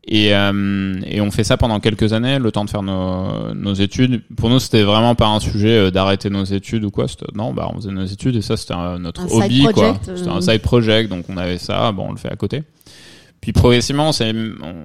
Et, 0.04 0.34
euh, 0.34 1.00
et 1.06 1.20
on 1.20 1.30
fait 1.30 1.44
ça 1.44 1.56
pendant 1.56 1.78
quelques 1.78 2.12
années, 2.12 2.40
le 2.40 2.50
temps 2.50 2.64
de 2.64 2.70
faire 2.70 2.82
nos, 2.82 3.54
nos 3.54 3.72
études. 3.74 4.20
Pour 4.36 4.50
nous, 4.50 4.58
c'était 4.58 4.82
vraiment 4.82 5.14
pas 5.14 5.28
un 5.28 5.38
sujet 5.38 5.78
euh, 5.78 5.90
d'arrêter 5.92 6.28
nos 6.28 6.42
études 6.42 6.84
ou 6.84 6.90
quoi. 6.90 7.06
Non, 7.34 7.54
bah 7.54 7.70
on 7.72 7.76
faisait 7.76 7.92
nos 7.92 8.04
études 8.04 8.34
et 8.34 8.42
ça 8.42 8.56
c'était 8.56 8.74
notre 8.98 9.22
Un 9.22 9.28
side 9.28 9.42
hobby 9.42 9.62
quoi. 9.62 9.72
project, 9.72 10.08
euh. 10.08 10.16
C'était 10.16 10.30
un 10.30 10.40
side 10.40 10.60
project, 10.62 11.08
donc 11.08 11.26
on 11.28 11.36
avait 11.36 11.58
ça, 11.58 11.92
bon 11.92 12.06
on 12.08 12.12
le 12.12 12.18
fait 12.18 12.32
à 12.32 12.36
côté. 12.36 12.64
Puis 13.40 13.52
progressivement, 13.52 14.08
on 14.08 14.12
s'est 14.12 14.34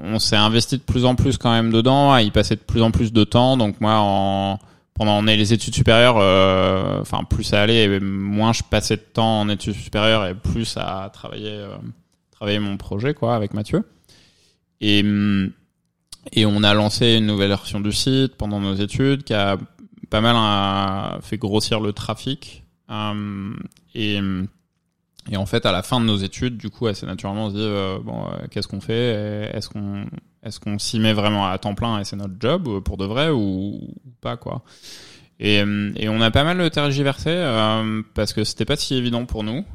on 0.04 0.20
s'est 0.20 0.36
investi 0.36 0.78
de 0.78 0.84
plus 0.84 1.06
en 1.06 1.16
plus 1.16 1.38
quand 1.38 1.52
même 1.52 1.72
dedans, 1.72 2.12
à 2.14 2.22
y 2.22 2.30
passer 2.30 2.56
de 2.56 2.62
plus 2.62 2.84
en 2.84 2.92
plus 2.92 3.12
de 3.12 3.24
temps. 3.24 3.58
Donc 3.58 3.82
moi, 3.82 3.96
en 3.98 4.60
pendant 4.98 5.22
les 5.22 5.54
études 5.54 5.76
supérieures, 5.76 6.18
euh, 6.18 7.02
enfin 7.02 7.24
plus 7.24 7.44
ça 7.44 7.62
allait, 7.62 8.00
moins 8.00 8.54
je 8.54 8.64
passais 8.64 8.98
de 8.98 9.02
temps 9.02 9.42
en 9.42 9.50
études 9.50 9.76
supérieures 9.76 10.26
et 10.26 10.36
plus 10.36 10.76
à 10.78 11.10
travailler 11.14 11.52
euh, 11.52 11.76
travailler 12.32 12.60
mon 12.60 12.78
projet 12.78 13.14
quoi 13.14 13.36
avec 13.36 13.54
Mathieu. 13.54 13.84
Et 14.82 15.02
hum, 15.02 15.52
et 16.34 16.46
on 16.46 16.64
a 16.64 16.74
lancé 16.74 17.16
une 17.18 17.26
nouvelle 17.26 17.50
version 17.50 17.80
du 17.80 17.92
site 17.92 18.36
pendant 18.36 18.60
nos 18.60 18.76
études 18.76 19.24
qui 19.24 19.34
a 19.34 19.58
pas 20.10 20.22
mal 20.22 20.36
euh, 20.36 21.22
fait 21.22 21.38
grossir 21.38 21.80
le 21.80 21.94
trafic. 21.94 22.64
Euh, 22.90 23.54
et 23.94 24.20
et 25.30 25.38
en 25.38 25.46
fait, 25.46 25.66
à 25.66 25.72
la 25.72 25.84
fin 25.84 26.00
de 26.00 26.06
nos 26.06 26.18
études, 26.18 26.58
du 26.58 26.70
coup, 26.70 26.88
assez 26.88 27.06
naturellement, 27.06 27.48
on 27.48 27.50
se 27.50 27.56
dit 27.56 27.62
euh, 27.62 28.00
bon, 28.00 28.26
euh, 28.26 28.48
qu'est-ce 28.50 28.68
qu'on 28.68 28.80
fait? 28.80 29.52
Est-ce 29.54 29.70
qu'on 29.70 30.06
est-ce 30.44 30.60
qu'on 30.60 30.80
s'y 30.80 31.00
met 31.00 31.14
vraiment 31.14 31.48
à 31.48 31.58
temps 31.58 31.76
plein 31.76 32.00
et 32.00 32.04
c'est 32.04 32.16
notre 32.16 32.36
job 32.40 32.68
euh, 32.68 32.82
pour 32.82 32.98
de 32.98 33.06
vrai 33.06 33.30
ou, 33.30 33.80
pas 34.22 34.38
quoi? 34.38 34.64
Et, 35.40 35.62
euh, 35.62 35.92
et 35.96 36.10
on 36.10 36.20
a 36.22 36.32
pas 36.32 36.44
mal 36.44 36.70
tergiversé 36.72 37.30
euh, 37.30 38.02
parce 38.16 38.34
que 38.34 38.44
c'était 38.44 38.66
pas 38.66 38.76
si 38.76 38.96
évident 38.96 39.26
pour 39.26 39.44
nous. 39.44 39.66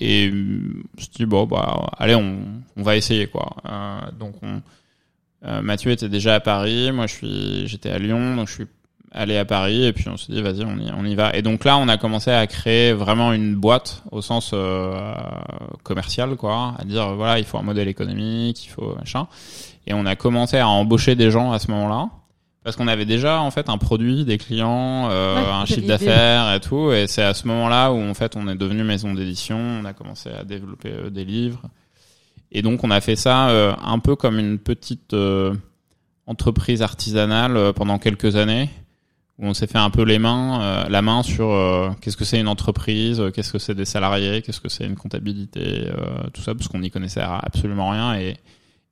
Et 0.00 0.28
je 0.30 0.34
me 0.34 1.14
dit 1.14 1.26
bon 1.26 1.46
bah 1.46 1.90
allez 1.98 2.14
on, 2.14 2.62
va 2.76 2.96
essayer 2.96 3.26
quoi. 3.26 3.56
Donc 4.18 4.34
on, 4.42 4.62
Mathieu 5.62 5.90
était 5.90 6.08
déjà 6.08 6.36
à 6.36 6.40
Paris, 6.40 6.90
moi 6.92 7.06
je 7.06 7.14
suis 7.14 7.68
j'étais 7.68 7.90
à 7.90 7.98
Lyon 7.98 8.36
donc 8.36 8.48
je 8.48 8.54
suis 8.54 8.66
allé 9.12 9.36
à 9.36 9.44
Paris 9.44 9.86
et 9.86 9.92
puis 9.92 10.08
on 10.08 10.16
s'est 10.16 10.32
dit 10.32 10.42
vas-y 10.42 10.64
on 10.64 10.78
y, 10.78 10.90
on 10.96 11.04
y 11.04 11.14
va. 11.14 11.34
Et 11.34 11.42
donc 11.42 11.64
là 11.64 11.78
on 11.78 11.88
a 11.88 11.96
commencé 11.96 12.30
à 12.30 12.46
créer 12.46 12.92
vraiment 12.92 13.32
une 13.32 13.54
boîte 13.54 14.02
au 14.10 14.20
sens 14.20 14.50
euh, 14.52 15.14
commercial 15.82 16.36
quoi, 16.36 16.74
à 16.78 16.84
dire 16.84 17.14
voilà 17.14 17.38
il 17.38 17.44
faut 17.44 17.58
un 17.58 17.62
modèle 17.62 17.88
économique, 17.88 18.64
il 18.64 18.68
faut 18.68 18.94
machin. 18.96 19.26
Et 19.86 19.94
on 19.94 20.04
a 20.04 20.16
commencé 20.16 20.58
à 20.58 20.68
embaucher 20.68 21.14
des 21.14 21.30
gens 21.30 21.52
à 21.52 21.58
ce 21.58 21.70
moment-là. 21.70 22.10
Parce 22.68 22.76
qu'on 22.76 22.88
avait 22.88 23.06
déjà 23.06 23.40
en 23.40 23.50
fait 23.50 23.70
un 23.70 23.78
produit, 23.78 24.26
des 24.26 24.36
clients, 24.36 25.08
euh, 25.10 25.36
Ouais, 25.36 25.50
un 25.50 25.64
chiffre 25.64 25.86
d'affaires 25.86 26.52
et 26.52 26.60
tout. 26.60 26.92
Et 26.92 27.06
c'est 27.06 27.22
à 27.22 27.32
ce 27.32 27.48
moment-là 27.48 27.92
où 27.92 27.98
en 27.98 28.12
fait 28.12 28.36
on 28.36 28.46
est 28.46 28.56
devenu 28.56 28.82
maison 28.82 29.14
d'édition, 29.14 29.56
on 29.56 29.86
a 29.86 29.94
commencé 29.94 30.28
à 30.28 30.44
développer 30.44 30.90
euh, 30.90 31.08
des 31.08 31.24
livres. 31.24 31.62
Et 32.52 32.60
donc 32.60 32.84
on 32.84 32.90
a 32.90 33.00
fait 33.00 33.16
ça 33.16 33.48
euh, 33.48 33.72
un 33.82 33.98
peu 33.98 34.16
comme 34.16 34.38
une 34.38 34.58
petite 34.58 35.14
euh, 35.14 35.54
entreprise 36.26 36.82
artisanale 36.82 37.72
pendant 37.74 37.98
quelques 37.98 38.36
années, 38.36 38.68
où 39.38 39.46
on 39.46 39.54
s'est 39.54 39.66
fait 39.68 39.78
un 39.78 39.90
peu 39.90 40.02
les 40.02 40.18
mains, 40.18 40.60
euh, 40.60 40.84
la 40.88 41.00
main 41.02 41.22
sur 41.22 41.50
euh, 41.50 41.90
qu'est-ce 42.00 42.16
que 42.16 42.24
c'est 42.24 42.40
une 42.40 42.48
entreprise, 42.48 43.20
euh, 43.20 43.30
qu'est-ce 43.30 43.52
que 43.52 43.58
c'est 43.58 43.74
des 43.74 43.84
salariés, 43.84 44.42
qu'est-ce 44.42 44.60
que 44.60 44.68
c'est 44.68 44.84
une 44.84 44.96
comptabilité, 44.96 45.60
euh, 45.88 46.24
tout 46.32 46.42
ça, 46.42 46.54
parce 46.54 46.66
qu'on 46.68 46.80
n'y 46.80 46.90
connaissait 46.90 47.20
absolument 47.22 47.90
rien. 47.90 48.14
Et, 48.18 48.36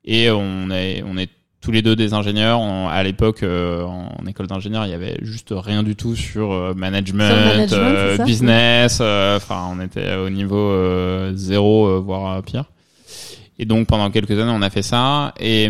et 0.05 0.31
on 0.31 0.71
est, 0.71 1.03
on 1.05 1.17
est 1.19 1.31
tous 1.61 1.73
les 1.73 1.83
deux 1.83 1.97
des 1.97 2.13
ingénieurs. 2.15 2.61
On- 2.61 2.87
à 2.89 3.03
l'époque, 3.03 3.43
euh, 3.43 3.83
en, 3.83 4.25
école 4.29 4.47
d'ingénieur, 4.47 4.87
il 4.87 4.91
y 4.91 4.95
avait 4.95 5.17
juste 5.23 5.53
rien 5.57 5.83
du 5.83 5.97
tout 5.97 6.15
sur 6.15 6.53
euh, 6.53 6.75
management, 6.75 7.69
Sur 7.69 7.79
euh, 7.79 8.17
business. 8.25 8.99
euh, 9.01 9.37
Enfin, 9.39 9.69
on 9.73 9.81
était 9.81 10.15
au 10.15 10.31
niveau 10.31 10.57
euh, 10.57 11.33
zéro, 11.35 11.87
euh, 11.89 11.99
voire 11.99 12.41
pire. 12.43 12.67
Et 13.59 13.65
donc 13.65 13.87
pendant 13.89 14.11
quelques 14.11 14.33
années, 14.33 14.53
on 14.55 14.63
a 14.63 14.71
fait 14.71 14.83
ça. 14.83 15.33
Et, 15.41 15.69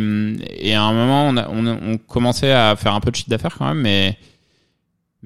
et 0.58 0.74
à 0.74 0.82
un 0.82 0.92
moment, 0.92 1.28
on, 1.28 1.36
a, 1.38 1.48
on, 1.48 1.66
on 1.66 1.96
commençait 1.98 2.52
à 2.52 2.74
faire 2.76 2.94
un 2.94 3.00
peu 3.00 3.10
de 3.10 3.16
chiffre 3.16 3.30
d'affaires 3.30 3.54
quand 3.56 3.66
même, 3.68 3.80
mais 3.80 4.18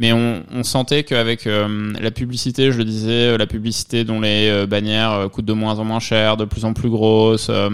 mais 0.01 0.13
on, 0.13 0.43
on 0.51 0.63
sentait 0.65 1.05
qu'avec 1.05 1.47
euh, 1.47 1.93
la 2.01 2.11
publicité, 2.11 2.73
je 2.73 2.79
le 2.79 2.85
disais, 2.85 3.29
euh, 3.29 3.37
la 3.39 3.47
publicité 3.47 4.03
dont 4.03 4.19
les 4.21 4.49
euh, 4.49 4.67
bannières 4.67 5.13
euh, 5.13 5.29
coûtent 5.29 5.45
de 5.45 5.53
moins 5.53 5.79
en 5.79 5.85
moins 5.85 6.01
cher, 6.01 6.37
de 6.37 6.45
plus 6.47 6.65
en 6.65 6.73
plus 6.73 6.89
grosses, 6.91 7.49
euh, 7.51 7.69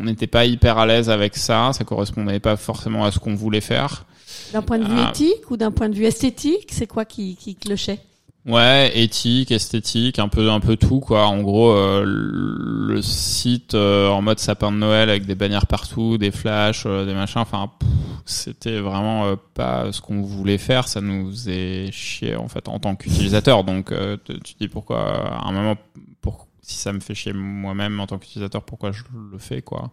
on 0.00 0.04
n'était 0.04 0.26
pas 0.26 0.44
hyper 0.44 0.76
à 0.76 0.86
l'aise 0.86 1.08
avec 1.08 1.36
ça. 1.36 1.70
Ça 1.72 1.84
correspondait 1.84 2.40
pas 2.40 2.56
forcément 2.56 3.04
à 3.04 3.10
ce 3.12 3.18
qu'on 3.20 3.34
voulait 3.36 3.60
faire. 3.62 4.04
D'un 4.52 4.62
point 4.62 4.78
de 4.78 4.84
vue 4.84 4.90
Ah. 4.98 5.10
éthique 5.10 5.50
ou 5.50 5.56
d'un 5.56 5.70
point 5.70 5.88
de 5.88 5.94
vue 5.94 6.04
esthétique, 6.04 6.68
c'est 6.70 6.86
quoi 6.86 7.04
qui, 7.04 7.36
qui 7.36 7.54
clochait? 7.54 8.00
Ouais, 8.48 8.90
éthique, 8.98 9.50
esthétique, 9.52 10.18
un 10.18 10.28
peu 10.28 10.50
un 10.50 10.60
peu 10.60 10.76
tout 10.76 11.00
quoi. 11.00 11.26
En 11.26 11.42
gros, 11.42 11.70
euh, 11.72 12.02
le 12.06 13.02
site 13.02 13.74
euh, 13.74 14.08
en 14.08 14.22
mode 14.22 14.38
sapin 14.38 14.72
de 14.72 14.78
Noël 14.78 15.10
avec 15.10 15.26
des 15.26 15.34
bannières 15.34 15.66
partout, 15.66 16.16
des 16.16 16.30
flashs, 16.30 16.84
euh, 16.86 17.04
des 17.04 17.12
machins. 17.12 17.42
Enfin, 17.42 17.70
c'était 18.24 18.78
vraiment 18.80 19.26
euh, 19.26 19.36
pas 19.52 19.92
ce 19.92 20.00
qu'on 20.00 20.22
voulait 20.22 20.56
faire. 20.56 20.88
Ça 20.88 21.02
nous 21.02 21.30
faisait 21.30 21.92
chier 21.92 22.36
en 22.36 22.48
fait 22.48 22.68
en 22.68 22.78
tant 22.78 22.96
qu'utilisateur. 22.96 23.64
Donc, 23.64 23.92
tu 24.24 24.54
te 24.54 24.58
dis 24.58 24.68
pourquoi 24.68 25.30
à 25.30 25.46
un 25.46 25.52
moment, 25.52 25.76
pour, 26.22 26.46
si 26.62 26.78
ça 26.78 26.94
me 26.94 27.00
fait 27.00 27.14
chier 27.14 27.34
moi-même 27.34 28.00
en 28.00 28.06
tant 28.06 28.16
qu'utilisateur, 28.16 28.62
pourquoi 28.62 28.92
je 28.92 29.02
le 29.30 29.36
fais 29.38 29.60
quoi. 29.60 29.90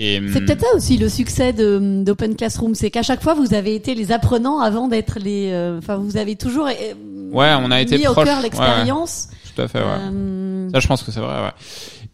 Et 0.00 0.20
C'est 0.32 0.38
hum, 0.38 0.44
peut-être 0.46 0.60
ça 0.60 0.76
aussi 0.76 0.96
le 0.96 1.08
succès 1.08 1.52
de- 1.52 2.04
d'Open 2.04 2.36
Classroom, 2.36 2.74
c'est 2.76 2.88
qu'à 2.90 3.02
chaque 3.02 3.20
fois 3.20 3.34
vous 3.34 3.52
avez 3.52 3.74
été 3.74 3.96
les 3.96 4.12
apprenants 4.12 4.60
avant 4.60 4.86
d'être 4.86 5.18
les. 5.18 5.50
euh, 5.52 5.78
Enfin, 5.78 5.96
vous 5.96 6.16
avez 6.16 6.36
toujours. 6.36 6.66
euh, 6.68 6.94
Ouais, 7.32 7.52
on 7.60 7.70
a 7.72 7.80
été 7.80 7.98
mis 7.98 8.06
au 8.06 8.12
proche, 8.12 8.26
cœur 8.26 8.36
ouais, 8.38 8.42
l'expérience. 8.44 9.28
tout 9.56 9.60
à 9.62 9.66
fait. 9.68 9.80
Ouais. 9.80 9.84
Euh, 10.12 10.68
Ça, 10.72 10.78
je 10.80 10.86
pense 10.86 11.02
que 11.02 11.10
c'est 11.10 11.18
vrai, 11.20 11.42
ouais. 11.42 11.50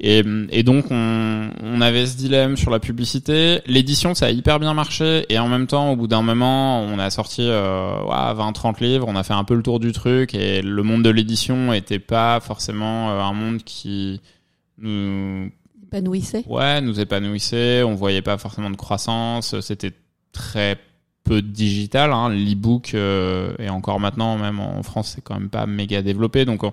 Et, 0.01 0.25
et 0.51 0.63
donc, 0.65 0.87
on, 0.91 1.51
on 1.63 1.81
avait 1.81 2.05
ce 2.07 2.17
dilemme 2.17 2.57
sur 2.57 2.71
la 2.71 2.81
publicité. 2.81 3.61
L'édition, 3.67 4.15
ça 4.15 4.27
a 4.27 4.31
hyper 4.31 4.59
bien 4.59 4.75
marché. 4.75 5.25
Et 5.29 5.39
en 5.39 5.47
même 5.49 5.67
temps, 5.69 5.93
au 5.93 5.97
bout 5.97 6.09
d'un 6.09 6.23
moment, 6.23 6.81
on 6.83 6.99
a 6.99 7.11
sorti 7.11 7.43
euh, 7.43 8.03
ouais, 8.03 8.35
20-30 8.35 8.83
livres. 8.83 9.07
On 9.09 9.15
a 9.15 9.23
fait 9.23 9.35
un 9.35 9.45
peu 9.45 9.55
le 9.55 9.63
tour 9.63 9.79
du 9.79 9.93
truc. 9.93 10.35
Et 10.35 10.63
le 10.63 10.83
monde 10.83 11.03
de 11.05 11.11
l'édition 11.11 11.73
était 11.73 12.01
pas 12.01 12.41
forcément 12.41 13.11
un 13.11 13.33
monde 13.35 13.59
qui 13.63 14.21
nous, 14.79 15.51
épanouissait. 15.99 16.45
ouais, 16.49 16.81
nous 16.81 17.01
épanouissait. 17.01 17.83
On 17.83 17.95
voyait 17.95 18.23
pas 18.23 18.39
forcément 18.39 18.71
de 18.71 18.77
croissance. 18.77 19.59
C'était 19.61 19.93
très 20.33 20.77
peu 21.25 21.41
digital. 21.43 22.13
Hein. 22.13 22.29
L'e-book, 22.31 22.93
euh, 22.95 23.55
et 23.59 23.69
encore 23.71 24.01
maintenant, 24.01 24.37
même 24.37 24.61
en 24.61 24.83
France, 24.83 25.13
c'est 25.15 25.23
quand 25.23 25.35
même 25.39 25.49
pas 25.49 25.67
méga 25.67 26.03
développé. 26.03 26.45
Donc, 26.45 26.65
on- 26.65 26.73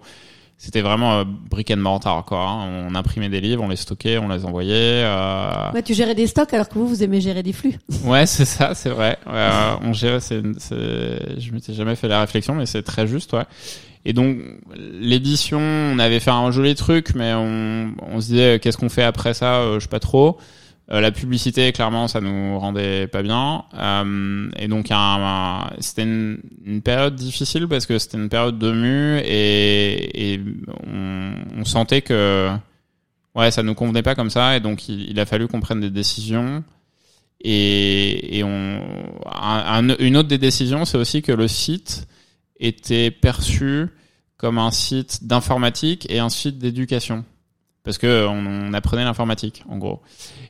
c'était 0.58 0.82
vraiment 0.82 1.14
euh, 1.20 1.24
brick 1.26 1.72
and 1.72 1.78
mortar, 1.78 2.24
quoi. 2.24 2.48
hein. 2.48 2.86
On 2.88 2.94
imprimait 2.94 3.30
des 3.30 3.42
livres, 3.42 3.64
on 3.64 3.70
les 3.70 3.76
stockait, 3.76 4.20
on 4.20 4.28
les 4.28 4.46
envoyait. 4.46 5.04
euh, 5.06 5.72
Ouais, 5.74 5.82
tu 5.82 5.94
gérais 5.96 6.14
des 6.14 6.28
stocks 6.28 6.54
alors 6.54 6.70
que 6.70 6.76
vous, 6.76 6.88
vous 6.88 7.02
aimez 7.04 7.20
gérer 7.20 7.42
des 7.42 7.54
flux. 7.54 7.80
Ouais, 8.06 8.26
c'est 8.28 8.46
ça, 8.46 8.76
c'est 8.76 8.90
vrai. 8.90 9.18
On 9.84 9.94
gérait, 9.94 10.20
c'est, 10.20 10.42
c'est, 10.60 11.40
je 11.40 11.52
m'étais 11.52 11.74
jamais 11.74 11.96
fait 11.96 12.08
la 12.08 12.20
réflexion, 12.22 12.54
mais 12.54 12.66
c'est 12.68 12.84
très 12.84 13.08
juste, 13.08 13.34
ouais. 13.34 13.46
Et 14.06 14.14
donc, 14.14 14.38
l'édition, 14.76 15.60
on 15.60 16.00
avait 16.00 16.20
fait 16.20 16.32
un 16.32 16.50
joli 16.52 16.74
truc, 16.76 17.14
mais 17.16 17.34
on, 17.34 17.94
on 18.02 18.20
se 18.20 18.28
disait, 18.28 18.60
qu'est-ce 18.60 18.78
qu'on 18.78 18.90
fait 18.90 19.04
après 19.04 19.34
ça, 19.34 19.58
euh, 19.62 19.76
je 19.76 19.82
sais 19.84 19.90
pas 19.90 20.00
trop. 20.00 20.38
Euh, 20.92 21.00
la 21.00 21.12
publicité, 21.12 21.72
clairement, 21.72 22.08
ça 22.08 22.20
nous 22.20 22.58
rendait 22.60 23.08
pas 23.08 23.22
bien. 23.22 23.64
Euh, 23.78 24.50
et 24.58 24.68
donc, 24.68 24.92
un, 24.92 24.98
un- 24.98 25.70
c'était 25.80 26.04
une, 26.04 26.40
une 26.66 26.82
période 26.82 27.16
difficile 27.16 27.68
parce 27.68 27.86
que 27.86 28.00
c'était 28.00 28.18
une 28.18 28.28
période 28.28 28.58
de 28.60 28.72
mue 28.72 29.20
et, 29.20 30.34
et 30.34 30.42
on, 30.92 31.34
on 31.60 31.64
sentait 31.66 32.02
que, 32.02 32.50
ouais, 33.36 33.52
ça 33.52 33.62
nous 33.64 33.76
convenait 33.76 34.02
pas 34.04 34.16
comme 34.16 34.32
ça. 34.32 34.58
Et 34.58 34.60
donc, 34.60 34.90
il, 34.90 35.10
il 35.12 35.20
a 35.20 35.26
fallu 35.26 35.48
qu'on 35.48 35.62
prenne 35.62 35.80
des 35.80 35.92
décisions. 35.92 36.64
Et, 37.44 38.38
et 38.40 38.44
on, 38.44 38.82
un- 39.32 39.96
une 40.00 40.18
autre 40.18 40.28
des 40.30 40.38
décisions, 40.38 40.86
c'est 40.86 40.98
aussi 40.98 41.22
que 41.22 41.32
le 41.32 41.48
site 41.48 42.08
était 42.62 43.12
perçu 43.12 43.88
comme 44.38 44.58
un 44.58 44.72
site 44.72 45.26
d'informatique 45.26 46.08
et 46.10 46.20
un 46.20 46.30
site 46.30 46.58
d'éducation. 46.58 47.26
Parce 47.84 47.98
que 47.98 48.28
on, 48.28 48.74
apprenait 48.74 49.04
l'informatique, 49.04 49.64
en 49.68 49.78
gros. 49.78 50.02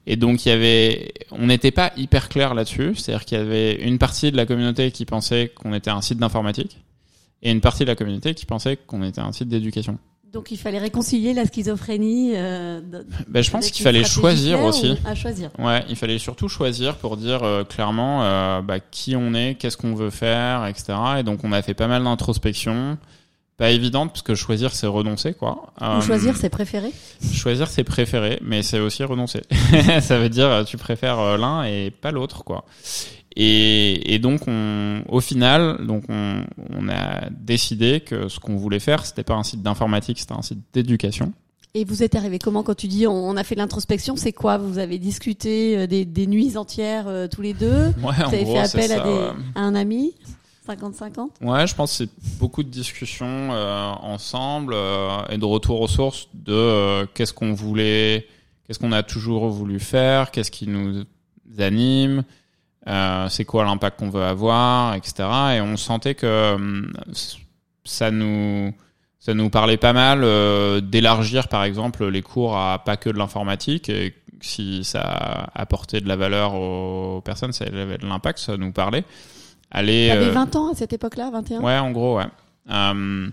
Et 0.05 0.17
donc, 0.17 0.45
il 0.45 0.49
y 0.49 0.51
avait, 0.51 1.13
on 1.31 1.47
n'était 1.47 1.71
pas 1.71 1.93
hyper 1.95 2.27
clair 2.27 2.53
là-dessus. 2.53 2.95
C'est-à-dire 2.95 3.25
qu'il 3.25 3.37
y 3.37 3.41
avait 3.41 3.75
une 3.75 3.97
partie 3.97 4.31
de 4.31 4.37
la 4.37 4.45
communauté 4.45 4.91
qui 4.91 5.05
pensait 5.05 5.49
qu'on 5.49 5.73
était 5.73 5.89
un 5.89 6.01
site 6.01 6.17
d'informatique. 6.19 6.77
et 7.41 7.51
une 7.51 7.61
partie 7.61 7.83
de 7.83 7.89
la 7.89 7.95
communauté 7.95 8.35
qui 8.35 8.45
pensait 8.45 8.77
qu'on 8.77 9.01
était 9.03 9.21
un 9.21 9.31
site 9.31 9.47
d'éducation. 9.47 9.97
Donc 10.31 10.49
il 10.51 10.57
fallait 10.57 10.79
réconcilier 10.79 11.33
la 11.33 11.45
schizophrénie. 11.45 12.33
Euh, 12.35 12.79
Ben, 13.27 13.43
je 13.43 13.51
pense 13.51 13.69
qu'il 13.69 13.83
fallait 13.83 14.05
choisir 14.05 14.63
aussi. 14.63 14.97
À 15.05 15.13
choisir. 15.13 15.49
Ouais, 15.59 15.83
il 15.89 15.97
fallait 15.97 16.19
surtout 16.19 16.47
choisir 16.47 16.95
pour 16.95 17.17
dire 17.17 17.43
euh, 17.43 17.65
clairement 17.65 18.23
euh, 18.23 18.61
bah, 18.61 18.79
qui 18.79 19.15
on 19.17 19.33
est, 19.33 19.55
qu'est-ce 19.55 19.75
qu'on 19.75 19.93
veut 19.93 20.09
faire, 20.09 20.65
etc. 20.67 20.93
Et 21.19 21.23
donc 21.23 21.43
on 21.43 21.51
a 21.51 21.61
fait 21.61 21.73
pas 21.73 21.87
mal 21.87 22.03
d'introspection. 22.03 22.97
Pas 23.57 23.71
évidente 23.71 24.11
parce 24.11 24.21
que 24.21 24.33
choisir 24.33 24.73
c'est 24.73 24.87
renoncer 24.87 25.33
quoi. 25.33 25.73
Ou 25.81 26.01
choisir 26.01 26.37
ses 26.37 26.49
préférés. 26.49 26.93
Choisir 27.33 27.67
c'est 27.67 27.83
préférer, 27.83 28.39
mais 28.41 28.63
c'est 28.63 28.79
aussi 28.79 29.03
renoncer. 29.03 29.41
ça 30.01 30.17
veut 30.17 30.29
dire 30.29 30.63
tu 30.65 30.77
préfères 30.77 31.37
l'un 31.37 31.63
et 31.63 31.91
pas 31.91 32.11
l'autre 32.11 32.43
quoi. 32.45 32.63
Et, 33.35 34.13
et 34.13 34.19
donc 34.19 34.41
on, 34.47 35.03
au 35.07 35.21
final, 35.21 35.85
donc 35.85 36.03
on, 36.09 36.43
on 36.69 36.89
a 36.89 37.29
décidé 37.29 38.01
que 38.01 38.27
ce 38.27 38.39
qu'on 38.39 38.55
voulait 38.55 38.79
faire, 38.79 39.05
c'était 39.05 39.23
pas 39.23 39.35
un 39.35 39.43
site 39.43 39.61
d'informatique, 39.61 40.19
c'était 40.19 40.33
un 40.33 40.41
site 40.41 40.59
d'éducation. 40.73 41.31
Et 41.73 41.85
vous 41.85 42.03
êtes 42.03 42.15
arrivé 42.15 42.37
comment 42.37 42.63
quand 42.63 42.75
tu 42.75 42.87
dis 42.87 43.07
on, 43.07 43.29
on 43.29 43.37
a 43.37 43.45
fait 43.45 43.55
de 43.55 43.61
l'introspection 43.61 44.17
C'est 44.17 44.33
quoi? 44.33 44.57
Vous 44.57 44.77
avez 44.77 44.97
discuté 44.99 45.77
euh, 45.77 45.87
des, 45.87 46.03
des 46.03 46.27
nuits 46.27 46.57
entières 46.57 47.07
euh, 47.07 47.27
tous 47.29 47.41
les 47.41 47.53
deux? 47.53 47.93
Ouais, 48.03 48.13
Vous 48.17 48.23
avez 48.23 48.43
gros, 48.43 48.55
fait 48.55 48.59
appel 48.59 48.91
à, 48.91 48.97
ça, 48.97 49.03
des, 49.03 49.09
ouais. 49.09 49.29
à 49.55 49.61
un 49.61 49.75
ami? 49.75 50.13
50-50 50.67 51.29
Ouais, 51.41 51.65
je 51.67 51.75
pense 51.75 51.91
que 51.91 51.97
c'est 52.05 52.09
beaucoup 52.39 52.63
de 52.63 52.69
discussions 52.69 53.49
euh, 53.51 53.91
ensemble 54.01 54.73
euh, 54.75 55.25
et 55.29 55.37
de 55.37 55.45
retour 55.45 55.81
aux 55.81 55.87
sources 55.87 56.27
de 56.33 56.53
euh, 56.53 57.05
qu'est-ce 57.13 57.33
qu'on 57.33 57.53
voulait, 57.53 58.27
qu'est-ce 58.67 58.79
qu'on 58.79 58.91
a 58.91 59.03
toujours 59.03 59.49
voulu 59.49 59.79
faire, 59.79 60.31
qu'est-ce 60.31 60.51
qui 60.51 60.67
nous 60.67 61.03
anime, 61.57 62.23
euh, 62.87 63.29
c'est 63.29 63.45
quoi 63.45 63.63
l'impact 63.63 63.99
qu'on 63.99 64.09
veut 64.09 64.23
avoir, 64.23 64.95
etc. 64.95 65.13
Et 65.55 65.61
on 65.61 65.77
sentait 65.77 66.15
que 66.15 66.55
hum, 66.55 66.93
ça 67.83 68.11
nous 68.11 68.73
ça 69.19 69.35
nous 69.35 69.49
parlait 69.51 69.77
pas 69.77 69.93
mal 69.93 70.23
euh, 70.23 70.81
d'élargir 70.81 71.47
par 71.47 71.63
exemple 71.63 72.07
les 72.07 72.23
cours 72.23 72.57
à 72.57 72.83
pas 72.83 72.97
que 72.97 73.09
de 73.09 73.17
l'informatique 73.17 73.87
et 73.89 74.15
si 74.41 74.83
ça 74.83 75.49
apportait 75.53 76.01
de 76.01 76.07
la 76.07 76.15
valeur 76.15 76.55
aux 76.55 77.21
personnes, 77.21 77.53
ça 77.53 77.65
avait 77.65 77.99
de 77.99 78.07
l'impact, 78.07 78.39
ça 78.39 78.57
nous 78.57 78.71
parlait. 78.71 79.03
Aller 79.69 80.07
T'avais 80.09 80.25
euh, 80.25 80.31
20 80.31 80.55
ans 80.55 80.71
à 80.71 80.75
cette 80.75 80.93
époque-là 80.93 81.29
21 81.31 81.61
Ouais, 81.61 81.77
en 81.77 81.91
gros, 81.91 82.17
ouais. 82.17 82.25
Euh, 82.69 83.29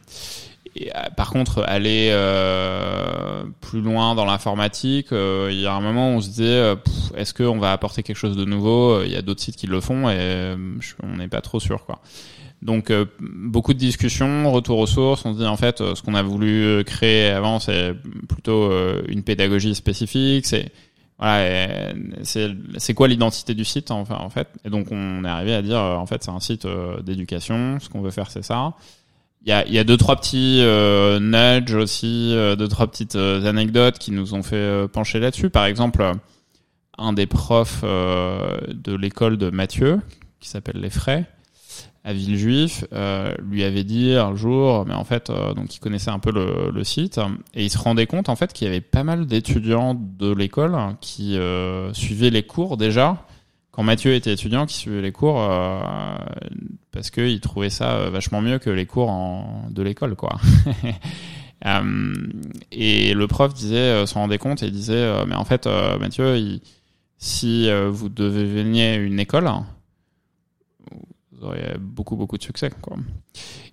et, 0.80 0.90
euh, 0.94 1.10
par 1.16 1.30
contre, 1.30 1.62
aller 1.66 2.08
euh, 2.12 3.44
plus 3.60 3.80
loin 3.80 4.14
dans 4.14 4.24
l'informatique, 4.24 5.12
euh, 5.12 5.48
il 5.50 5.60
y 5.60 5.66
a 5.66 5.72
un 5.72 5.80
moment 5.80 6.10
où 6.12 6.16
on 6.16 6.20
se 6.20 6.28
disait, 6.28 6.44
euh, 6.44 6.76
est-ce 7.16 7.34
qu'on 7.34 7.58
va 7.58 7.72
apporter 7.72 8.02
quelque 8.02 8.16
chose 8.16 8.36
de 8.36 8.44
nouveau? 8.44 9.02
Il 9.02 9.10
y 9.10 9.16
a 9.16 9.22
d'autres 9.22 9.40
sites 9.40 9.56
qui 9.56 9.66
le 9.66 9.80
font 9.80 10.08
et 10.08 10.16
euh, 10.18 10.56
on 11.02 11.16
n'est 11.16 11.28
pas 11.28 11.40
trop 11.40 11.60
sûr, 11.60 11.84
quoi. 11.84 12.00
Donc 12.60 12.90
euh, 12.90 13.04
beaucoup 13.20 13.72
de 13.72 13.78
discussions, 13.78 14.50
retour 14.50 14.78
aux 14.78 14.86
sources. 14.86 15.24
On 15.24 15.32
se 15.32 15.38
dit 15.38 15.46
en 15.46 15.56
fait, 15.56 15.78
ce 15.78 16.02
qu'on 16.02 16.14
a 16.14 16.22
voulu 16.22 16.82
créer 16.84 17.30
avant, 17.30 17.60
c'est 17.60 17.94
plutôt 18.28 18.72
une 19.06 19.22
pédagogie 19.22 19.76
spécifique. 19.76 20.44
C'est 20.44 20.72
voilà, 21.20 21.92
c'est 22.24 22.94
quoi 22.94 23.06
l'identité 23.06 23.54
du 23.54 23.64
site 23.64 23.92
enfin 23.92 24.16
en 24.18 24.30
fait? 24.30 24.48
Et 24.64 24.70
donc 24.70 24.88
on 24.90 25.24
est 25.24 25.28
arrivé 25.28 25.54
à 25.54 25.62
dire 25.62 25.78
en 25.78 26.06
fait 26.06 26.24
c'est 26.24 26.32
un 26.32 26.40
site 26.40 26.66
d'éducation. 27.04 27.78
Ce 27.80 27.88
qu'on 27.88 28.00
veut 28.00 28.10
faire 28.10 28.30
c'est 28.30 28.44
ça. 28.44 28.72
Il 29.42 29.48
y 29.48 29.52
a 29.52 29.66
y 29.68 29.78
a 29.78 29.84
deux 29.84 29.96
trois 29.96 30.16
petits 30.16 30.60
euh, 30.60 31.20
nudges 31.20 31.74
aussi, 31.74 32.32
euh, 32.34 32.56
deux 32.56 32.68
trois 32.68 32.86
petites 32.86 33.16
euh, 33.16 33.44
anecdotes 33.44 33.98
qui 33.98 34.10
nous 34.10 34.34
ont 34.34 34.42
fait 34.42 34.56
euh, 34.56 34.88
pencher 34.88 35.20
là-dessus. 35.20 35.48
Par 35.50 35.64
exemple, 35.64 36.12
un 36.98 37.12
des 37.12 37.26
profs 37.26 37.82
de 37.84 38.94
l'école 38.96 39.36
de 39.36 39.50
Mathieu 39.50 40.00
qui 40.40 40.48
s'appelle 40.48 40.80
les 40.80 40.90
Frais 40.90 41.26
à 42.04 42.12
Villejuif 42.12 42.84
euh, 42.92 43.34
lui 43.42 43.64
avait 43.64 43.84
dit 43.84 44.14
un 44.14 44.34
jour 44.34 44.86
mais 44.86 44.94
en 44.94 45.04
fait 45.04 45.28
euh, 45.28 45.52
donc 45.52 45.74
il 45.74 45.78
connaissait 45.78 46.10
un 46.10 46.18
peu 46.18 46.32
le, 46.32 46.70
le 46.72 46.84
site 46.84 47.20
et 47.54 47.64
il 47.64 47.70
se 47.70 47.76
rendait 47.76 48.06
compte 48.06 48.30
en 48.30 48.36
fait 48.36 48.52
qu'il 48.52 48.66
y 48.66 48.70
avait 48.70 48.80
pas 48.80 49.04
mal 49.04 49.26
d'étudiants 49.26 49.94
de 49.94 50.32
l'école 50.32 50.74
qui 51.00 51.36
euh, 51.36 51.92
suivaient 51.92 52.30
les 52.30 52.44
cours 52.44 52.78
déjà 52.78 53.26
quand 53.78 53.84
Mathieu 53.84 54.12
était 54.12 54.32
étudiant 54.32 54.66
qui 54.66 54.74
suivait 54.74 55.00
les 55.00 55.12
cours 55.12 55.40
euh, 55.40 55.78
parce 56.90 57.10
que 57.10 57.20
il 57.20 57.38
trouvait 57.38 57.70
ça 57.70 57.92
euh, 57.92 58.10
vachement 58.10 58.40
mieux 58.40 58.58
que 58.58 58.70
les 58.70 58.86
cours 58.86 59.14
de 59.70 59.82
l'école 59.82 60.16
quoi 60.16 60.36
Euh, 61.66 62.14
et 62.70 63.14
le 63.14 63.26
prof 63.26 63.52
disait 63.52 64.06
s'en 64.06 64.20
rendait 64.20 64.38
compte 64.38 64.62
et 64.62 64.70
disait 64.70 65.24
mais 65.26 65.34
en 65.34 65.44
fait 65.44 65.68
Mathieu 65.98 66.60
si 67.16 67.68
vous 67.90 68.08
deveniez 68.08 68.94
une 68.94 69.18
école 69.18 69.50
vous 71.32 71.44
auriez 71.44 71.74
beaucoup 71.80 72.14
beaucoup 72.14 72.38
de 72.38 72.44
succès 72.44 72.70
quoi. 72.80 72.96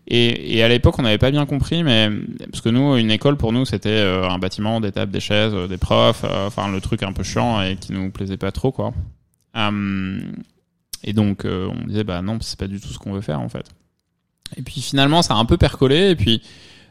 Et, 0.08 0.58
et 0.58 0.64
à 0.64 0.68
l'époque 0.68 0.98
on 0.98 1.04
n'avait 1.04 1.20
pas 1.20 1.30
bien 1.30 1.46
compris 1.46 1.84
mais 1.84 2.10
parce 2.52 2.62
que 2.62 2.70
nous 2.70 2.98
une 2.98 3.12
école 3.12 3.38
pour 3.38 3.54
nous 3.54 3.66
c'était 3.66 4.00
un 4.00 4.40
bâtiment 4.40 4.82
des 4.82 4.92
tables 4.92 5.12
des 5.12 5.20
chaises 5.20 5.54
des 5.70 5.78
profs 5.78 6.24
enfin 6.24 6.72
le 6.72 6.82
truc 6.82 7.04
un 7.04 7.14
peu 7.14 7.22
chiant 7.22 7.62
et 7.62 7.76
qui 7.76 7.94
nous 7.94 8.10
plaisait 8.10 8.38
pas 8.38 8.52
trop 8.52 8.72
quoi. 8.72 8.96
Euh, 9.56 10.20
et 11.04 11.14
donc 11.14 11.46
euh, 11.46 11.70
on 11.72 11.88
disait 11.88 12.04
bah 12.04 12.22
non 12.22 12.38
c'est 12.42 12.60
pas 12.60 12.68
du 12.68 12.80
tout 12.80 12.90
ce 12.90 12.98
qu'on 12.98 13.14
veut 13.14 13.22
faire 13.22 13.42
en 13.42 13.50
fait. 13.50 13.66
Et 14.58 14.62
puis 14.62 14.82
finalement 14.82 15.22
ça 15.22 15.36
a 15.36 15.38
un 15.38 15.46
peu 15.46 15.58
percolé 15.58 16.10
et 16.12 16.16
puis 16.16 16.42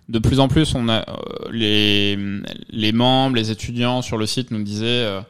de 0.09 0.18
plus 0.18 0.40
en 0.40 0.48
plus 0.48 0.74
on 0.74 0.88
a 0.88 1.09
euh, 1.09 1.50
les 1.50 2.18
les 2.70 2.92
membres 2.92 3.37
les 3.37 3.50
étudiants 3.50 4.03
sur 4.03 4.18
le 4.18 4.27
site 4.27 4.50
nous 4.50 4.62
disaient 4.62 4.85
euh, 4.87 5.20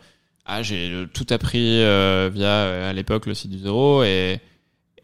ah 0.46 0.62
j'ai 0.62 1.06
tout 1.12 1.26
appris 1.30 1.82
euh, 1.82 2.30
via 2.32 2.88
à 2.88 2.92
l'époque 2.92 3.26
le 3.26 3.34
site 3.34 3.50
du 3.50 3.58
zéro 3.58 4.02
et 4.02 4.40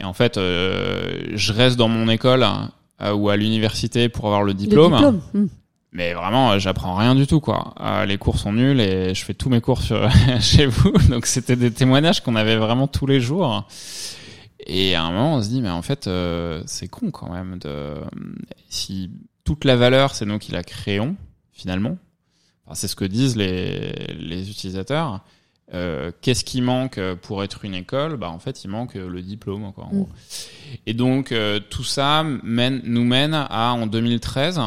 et 0.01 0.05
en 0.05 0.15
fait, 0.15 0.39
euh, 0.39 1.21
je 1.35 1.53
reste 1.53 1.77
dans 1.77 1.89
mon 1.89 2.09
école 2.09 2.45
euh, 3.03 3.13
ou 3.13 3.29
à 3.29 3.37
l'université 3.37 4.09
pour 4.09 4.27
avoir 4.27 4.43
le 4.43 4.55
diplôme. 4.55 4.93
Le 4.93 4.99
diplôme. 4.99 5.49
Mais 5.93 6.13
vraiment, 6.15 6.53
euh, 6.53 6.59
j'apprends 6.61 6.95
rien 6.95 7.15
du 7.17 7.27
tout, 7.27 7.41
quoi. 7.41 7.75
Euh, 7.81 8.05
les 8.05 8.17
cours 8.17 8.39
sont 8.39 8.53
nuls 8.53 8.81
et 8.81 9.13
je 9.15 9.25
fais 9.25 9.35
tous 9.35 9.49
mes 9.49 9.61
cours 9.61 9.83
sur, 9.83 10.09
chez 10.41 10.67
vous. 10.67 10.93
Donc 11.09 11.27
c'était 11.27 11.57
des 11.57 11.73
témoignages 11.73 12.23
qu'on 12.23 12.37
avait 12.37 12.57
vraiment 12.57 12.87
tous 12.87 13.07
les 13.07 13.21
jours. 13.21 13.67
Et 14.67 14.95
à 14.95 15.03
un 15.03 15.11
moment, 15.11 15.35
on 15.37 15.43
se 15.43 15.49
dit, 15.49 15.63
mais 15.63 15.71
en 15.71 15.83
fait, 15.83 16.07
euh, 16.07 16.63
c'est 16.67 16.87
con 16.89 17.11
quand 17.11 17.33
même 17.33 17.59
de 17.59 17.95
si 18.69 19.11
toute 19.45 19.65
la 19.65 19.75
valeur, 19.75 20.15
c'est 20.15 20.27
nous 20.27 20.39
qui 20.39 20.53
la 20.53 20.63
créons 20.63 21.17
finalement. 21.53 21.97
Enfin, 22.67 22.75
c'est 22.75 22.87
ce 22.89 22.95
que 22.95 23.05
disent 23.05 23.37
les 23.37 23.93
les 24.19 24.49
utilisateurs. 24.51 25.21
Euh, 25.73 26.11
Qu'est-ce 26.21 26.45
qui 26.45 26.61
manque 26.63 27.01
pour 27.23 27.43
être 27.43 27.65
une 27.65 27.75
école? 27.75 28.17
Bah 28.17 28.29
en 28.31 28.39
fait, 28.39 28.63
il 28.65 28.69
manque 28.69 28.95
le 28.95 29.23
diplôme, 29.23 29.73
quoi. 29.73 29.85
En 29.85 29.89
Mm. 29.89 29.97
gros. 29.99 30.09
Et 30.87 30.95
donc 30.95 31.33
euh, 31.33 31.59
tout 31.59 31.85
ça 31.85 32.23
mène, 32.45 32.81
nous 32.85 33.05
mène 33.05 33.35
à 33.35 33.73
en 33.73 33.87
2013 33.87 34.61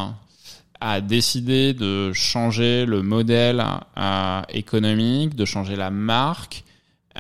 à 0.86 1.00
décider 1.00 1.74
de 1.74 2.12
changer 2.12 2.86
le 2.86 3.02
modèle 3.02 3.64
euh, 3.98 4.42
économique, 4.50 5.34
de 5.34 5.46
changer 5.46 5.78
la 5.78 5.90
marque, 5.90 6.66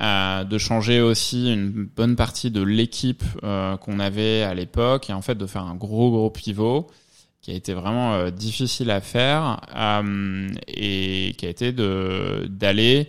euh, 0.01 0.43
de 0.43 0.57
changer 0.57 0.99
aussi 0.99 1.53
une 1.53 1.85
bonne 1.85 2.17
partie 2.17 2.51
de 2.51 2.61
l'équipe 2.61 3.23
euh, 3.43 3.77
qu'on 3.77 3.99
avait 3.99 4.41
à 4.41 4.53
l'époque 4.53 5.09
et 5.09 5.13
en 5.13 5.21
fait 5.21 5.35
de 5.35 5.45
faire 5.45 5.63
un 5.63 5.75
gros 5.75 6.11
gros 6.11 6.29
pivot 6.29 6.87
qui 7.41 7.51
a 7.51 7.53
été 7.53 7.73
vraiment 7.73 8.15
euh, 8.15 8.31
difficile 8.31 8.91
à 8.91 8.99
faire 8.99 9.61
euh, 9.73 10.49
et 10.67 11.33
qui 11.37 11.45
a 11.45 11.49
été 11.49 11.71
de 11.71 12.45
d'aller 12.49 13.07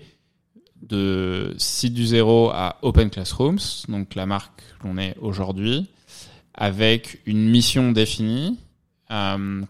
de 0.83 1.53
site 1.59 1.95
du 1.95 2.07
zéro 2.07 2.51
à 2.51 2.77
Open 2.83 3.11
Classrooms, 3.11 3.59
donc 3.89 4.15
la 4.15 4.27
marque 4.27 4.63
qu'on 4.81 4.99
est 4.99 5.17
aujourd'hui, 5.21 5.89
avec 6.55 7.23
une 7.27 7.49
mission 7.49 7.91
définie 7.91 8.59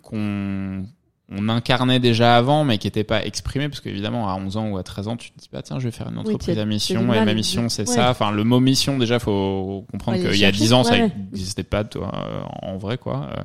qu'on 0.03 0.85
on 1.31 1.49
incarnait 1.49 2.01
déjà 2.01 2.37
avant, 2.37 2.65
mais 2.65 2.77
qui 2.79 2.87
n'était 2.87 3.03
pas 3.03 3.25
exprimée, 3.25 3.69
parce 3.71 3.81
qu'évidemment, 3.81 4.29
à 4.29 4.35
11 4.37 4.57
ans 4.59 4.69
ou 4.69 4.77
à 4.77 4.83
13 4.83 5.09
ans, 5.09 5.17
tu 5.17 5.31
te 5.31 5.39
dis, 5.39 5.49
bah, 5.53 5.63
tiens, 5.63 5.79
je 5.79 5.85
vais 5.85 5.91
faire 5.91 6.09
une 6.09 6.15
Oui, 6.19 6.21
entreprise 6.21 6.59
as- 6.59 6.63
à 6.63 6.65
mission, 6.67 7.01
et 7.15 7.25
ma 7.25 7.33
mission, 7.35 7.69
c'est 7.71 7.89
ouais. 7.89 7.95
ça. 7.95 8.11
Enfin, 8.11 8.31
le 8.31 8.45
mot 8.45 8.61
mission, 8.61 8.99
déjà, 8.99 9.19
faut 9.19 9.87
comprendre 9.91 10.19
Ouais, 10.19 10.31
qu'il 10.31 10.39
y 10.39 10.45
a 10.45 10.49
chercher. 10.49 10.61
10 10.65 10.73
ans, 10.75 10.85
ça 10.85 10.93
Ouais, 10.93 11.11
n'existait 11.33 11.63
pas 11.65 11.83
toi, 11.83 12.13
euh, 12.15 12.43
en 12.63 12.77
vrai, 12.77 12.99
quoi. 12.99 13.31
Euh, 13.39 13.43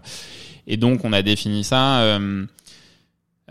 Et 0.67 0.75
donc, 0.77 1.05
on 1.05 1.13
a 1.13 1.21
défini 1.21 1.63
ça. 1.63 2.01
euh, 2.01 2.45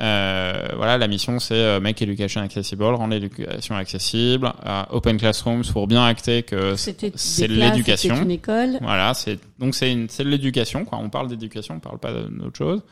euh, 0.00 0.68
voilà, 0.76 0.96
la 0.96 1.08
mission 1.08 1.40
c'est 1.40 1.54
euh, 1.54 1.80
make 1.80 2.00
education 2.00 2.40
accessible, 2.40 2.84
rendre 2.84 3.14
l'éducation 3.14 3.74
accessible, 3.74 4.52
euh, 4.64 4.82
open 4.90 5.16
classrooms 5.16 5.64
pour 5.72 5.88
bien 5.88 6.04
acter 6.04 6.44
que 6.44 6.76
c'est 6.76 7.48
l'éducation. 7.48 8.22
Une 8.22 8.30
école. 8.30 8.78
Voilà, 8.80 9.14
c'est 9.14 9.38
donc 9.58 9.74
c'est 9.74 10.06
c'est 10.08 10.24
de 10.24 10.28
l'éducation 10.28 10.84
quoi. 10.84 10.98
On 11.02 11.10
parle 11.10 11.28
d'éducation, 11.28 11.76
on 11.76 11.80
parle 11.80 11.98
pas 11.98 12.12
d'autre 12.12 12.56
chose. 12.56 12.82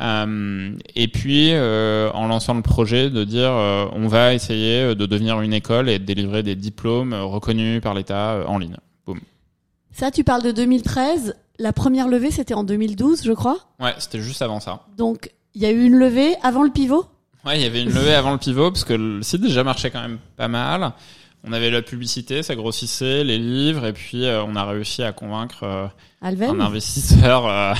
Euh, 0.00 0.74
et 0.96 1.06
puis 1.08 1.50
euh, 1.52 2.10
en 2.12 2.26
lançant 2.26 2.54
le 2.54 2.62
projet 2.62 3.10
de 3.10 3.24
dire 3.24 3.50
euh, 3.52 3.84
on 3.92 4.08
va 4.08 4.32
essayer 4.32 4.94
de 4.94 5.06
devenir 5.06 5.42
une 5.42 5.52
école 5.52 5.90
et 5.90 5.98
de 5.98 6.04
délivrer 6.04 6.42
des 6.42 6.56
diplômes 6.56 7.12
reconnus 7.12 7.82
par 7.82 7.94
l'État 7.94 8.42
en 8.48 8.58
ligne. 8.58 8.76
Boum. 9.06 9.20
Ça, 9.92 10.10
tu 10.10 10.24
parles 10.24 10.42
de 10.42 10.50
2013. 10.50 11.36
La 11.58 11.72
première 11.72 12.08
levée, 12.08 12.30
c'était 12.30 12.54
en 12.54 12.64
2012, 12.64 13.22
je 13.22 13.32
crois. 13.32 13.58
Ouais, 13.78 13.94
c'était 13.98 14.20
juste 14.20 14.40
avant 14.40 14.58
ça. 14.58 14.86
Donc, 14.96 15.30
il 15.54 15.62
y 15.62 15.66
a 15.66 15.70
eu 15.70 15.84
une 15.84 15.96
levée 15.96 16.34
avant 16.42 16.62
le 16.62 16.70
pivot? 16.70 17.06
Ouais, 17.44 17.58
il 17.58 17.62
y 17.62 17.66
avait 17.66 17.82
une 17.82 17.92
levée 17.92 18.14
avant 18.14 18.32
le 18.32 18.38
pivot 18.38 18.70
parce 18.70 18.84
que 18.84 18.94
le 18.94 19.22
site 19.22 19.40
déjà 19.40 19.64
marchait 19.64 19.90
quand 19.90 20.00
même 20.02 20.18
pas 20.36 20.48
mal. 20.48 20.92
on 21.44 21.52
avait 21.52 21.70
la 21.70 21.82
publicité, 21.82 22.42
ça 22.42 22.54
grossissait, 22.54 23.24
les 23.24 23.38
livres, 23.38 23.86
et 23.86 23.92
puis 23.92 24.24
euh, 24.24 24.44
on 24.44 24.54
a 24.54 24.64
réussi 24.64 25.02
à 25.02 25.12
convaincre 25.12 25.64
euh, 25.64 25.86
Alven 26.24 26.60
un 26.60 26.66
investisseur, 26.66 27.46
euh, 27.46 27.74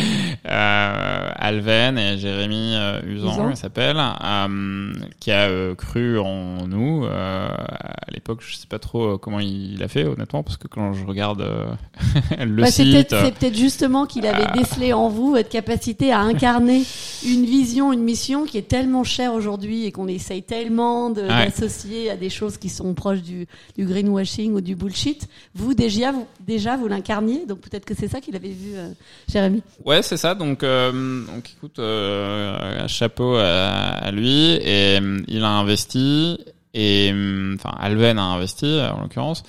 euh, 0.46 1.30
Alven 1.34 1.98
et 1.98 2.16
Jérémy 2.18 2.72
euh, 2.74 3.00
Usan, 3.06 3.50
il 3.50 3.56
s'appelle, 3.56 3.96
euh, 3.98 4.92
qui 5.20 5.32
a 5.32 5.74
cru 5.74 6.18
en 6.18 6.66
nous. 6.66 7.04
À 7.06 8.10
l'époque, 8.12 8.40
je 8.46 8.54
sais 8.56 8.66
pas 8.68 8.78
trop 8.78 9.18
comment 9.18 9.40
il 9.40 9.82
a 9.82 9.88
fait, 9.88 10.04
honnêtement, 10.04 10.42
parce 10.42 10.56
que 10.56 10.68
quand 10.68 10.92
je 10.92 11.04
regarde 11.04 11.40
le 12.38 12.62
Bah, 12.62 12.66
c'est 12.70 12.84
site, 12.84 12.92
peut-être 12.92 13.24
c'est 13.24 13.34
peut-être 13.34 13.56
justement 13.56 14.06
qu'il 14.06 14.26
avait 14.26 14.46
décelé 14.58 14.92
en 14.92 15.08
vous 15.08 15.32
votre 15.32 15.48
capacité 15.48 16.12
à 16.12 16.20
incarner 16.20 16.84
une 17.26 17.44
vision, 17.44 17.92
une 17.92 18.02
mission 18.02 18.44
qui 18.44 18.58
est 18.58 18.68
tellement 18.68 19.04
chère 19.04 19.32
aujourd'hui 19.34 19.84
et 19.86 19.92
qu'on 19.92 20.08
essaye 20.08 20.42
tellement 20.42 21.10
de- 21.10 21.22
Ouais. 21.28 21.46
d'associer 21.46 22.10
à 22.10 22.16
des 22.16 22.30
choses 22.30 22.56
qui 22.58 22.68
sont 22.70 22.94
proches 22.94 23.22
du, 23.22 23.46
du 23.76 23.84
greenwashing 23.84 24.54
ou 24.54 24.60
du 24.60 24.74
bullshit. 24.76 25.28
Vous 25.54 25.74
déjà, 25.74 26.12
vous 26.12 26.26
déjà 26.46 26.76
vous 26.76 26.88
l'incarniez, 26.88 27.44
donc 27.46 27.58
peut-être 27.60 27.84
que 27.88 27.94
c'est 27.94 28.08
ça 28.08 28.20
qu'il 28.20 28.36
avait 28.36 28.48
vu, 28.50 28.72
euh, 28.74 28.90
Jérémy. 29.32 29.62
Ouais, 29.84 30.02
c'est 30.02 30.16
ça. 30.16 30.34
Donc, 30.34 30.62
euh, 30.62 31.24
donc 31.26 31.50
écoute, 31.56 31.78
euh, 31.78 32.86
chapeau 32.86 33.36
à, 33.36 33.46
à 33.46 34.10
lui. 34.10 34.52
Et 34.62 34.98
euh, 35.00 35.20
il 35.26 35.42
a 35.42 35.48
investi. 35.48 36.38
Et 36.74 37.10
enfin, 37.54 37.74
Alven 37.80 38.18
a 38.18 38.22
investi 38.22 38.66
en 38.66 39.00
l'occurrence. 39.00 39.42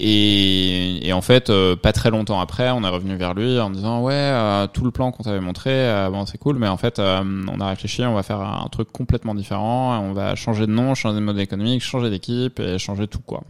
Et, 0.00 1.08
et 1.08 1.12
en 1.12 1.20
fait, 1.22 1.50
euh, 1.50 1.74
pas 1.74 1.92
très 1.92 2.10
longtemps 2.10 2.38
après, 2.40 2.70
on 2.70 2.84
est 2.84 2.88
revenu 2.88 3.16
vers 3.16 3.34
lui 3.34 3.58
en 3.58 3.68
disant 3.68 4.00
ouais, 4.02 4.12
euh, 4.14 4.68
tout 4.68 4.84
le 4.84 4.92
plan 4.92 5.10
qu'on 5.10 5.24
t'avait 5.24 5.40
montré, 5.40 5.70
euh, 5.72 6.08
bon 6.08 6.24
c'est 6.24 6.38
cool, 6.38 6.56
mais 6.56 6.68
en 6.68 6.76
fait, 6.76 7.00
on 7.00 7.60
a 7.60 7.68
réfléchi, 7.68 8.02
on 8.04 8.14
va 8.14 8.22
faire 8.22 8.40
un 8.40 8.68
truc 8.70 8.92
complètement 8.92 9.34
différent, 9.34 9.98
on 9.98 10.12
va 10.12 10.36
changer 10.36 10.66
de 10.68 10.72
nom, 10.72 10.94
changer 10.94 11.16
de 11.16 11.20
modèle 11.20 11.42
économique, 11.42 11.82
changer 11.82 12.10
d'équipe 12.10 12.60
et 12.60 12.78
changer 12.78 13.08
tout 13.08 13.18
quoi. 13.26 13.42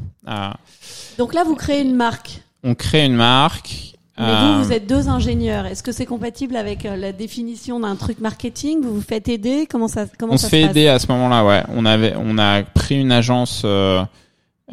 Donc 1.19 1.35
là, 1.35 1.45
vous 1.45 1.55
créez 1.55 1.83
une 1.83 1.95
marque. 1.95 2.41
on 2.65 2.75
crée 2.75 3.05
une 3.05 3.17
marque. 3.17 3.98
Mais 4.19 4.25
euh, 4.27 4.57
vous, 4.59 4.65
vous 4.65 4.73
êtes 4.73 4.87
deux 4.89 5.09
ingénieurs. 5.09 5.67
Est-ce 5.67 5.83
que 5.83 5.93
c'est 5.93 6.07
compatible 6.07 6.57
avec 6.57 6.85
euh, 6.87 6.97
la 6.97 7.13
définition 7.13 7.79
d'un 7.81 7.95
truc 7.97 8.21
marketing? 8.21 8.83
Vous 8.83 8.95
vous 8.95 9.01
faites 9.01 9.29
aider? 9.29 9.67
Comment 9.71 9.89
ça 9.89 10.07
comment 10.19 10.35
on 10.35 10.37
ça 10.37 10.47
se 10.47 10.51
fait 10.51 10.63
passe? 10.63 10.71
aider 10.71 10.89
à 10.89 10.99
ce 10.99 11.07
moment-là, 11.13 11.45
ouais. 11.45 11.63
On 11.75 11.85
avait, 11.87 12.15
on 12.17 12.37
a 12.39 12.63
pris 12.63 13.01
une 13.01 13.13
agence 13.13 13.63
euh, 13.65 14.03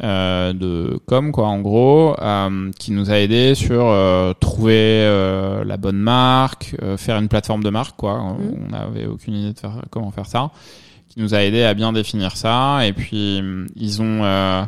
euh, 0.02 0.52
de 0.52 0.98
com, 1.06 1.32
quoi, 1.32 1.46
en 1.46 1.60
gros, 1.60 2.14
euh, 2.20 2.70
qui 2.78 2.90
nous 2.92 3.10
a 3.10 3.18
aidé 3.18 3.54
sur 3.54 3.86
euh, 3.86 4.32
trouver 4.34 4.74
euh, 4.74 5.64
la 5.64 5.76
bonne 5.76 5.96
marque, 5.96 6.76
euh, 6.82 6.96
faire 6.96 7.16
une 7.16 7.28
plateforme 7.28 7.62
de 7.62 7.70
marque, 7.70 7.96
quoi. 7.96 8.18
Mhm. 8.18 8.66
On 8.66 8.70
n'avait 8.72 9.06
aucune 9.06 9.34
idée 9.34 9.52
de 9.52 9.58
faire 9.58 9.80
comment 9.90 10.10
faire 10.10 10.26
ça. 10.26 10.50
Qui 11.08 11.20
nous 11.20 11.34
a 11.34 11.42
aidé 11.42 11.62
à 11.62 11.72
bien 11.72 11.92
définir 11.94 12.36
ça. 12.36 12.84
Et 12.86 12.92
puis 12.92 13.40
ils 13.74 14.02
ont, 14.02 14.20
euh, 14.24 14.62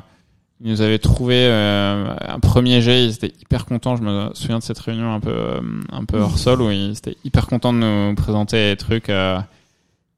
ils 0.60 0.70
nous 0.70 0.80
avaient 0.82 0.98
trouvé 0.98 1.36
euh, 1.36 2.14
un 2.26 2.40
premier 2.40 2.80
jet. 2.80 3.04
Ils 3.04 3.14
étaient 3.14 3.32
hyper 3.40 3.64
contents. 3.66 3.96
Je 3.96 4.02
me 4.02 4.30
souviens 4.34 4.58
de 4.58 4.62
cette 4.64 4.78
réunion 4.78 5.12
un 5.12 5.20
peu, 5.20 5.30
euh, 5.30 5.60
un 5.92 6.04
peu 6.04 6.18
hors 6.18 6.38
sol 6.38 6.62
où 6.62 6.70
ils 6.70 6.90
étaient 6.96 7.16
hyper 7.24 7.46
contents 7.46 7.72
de 7.72 7.78
nous 7.78 8.14
présenter 8.14 8.70
les 8.70 8.76
trucs. 8.76 9.08
euh, 9.08 9.38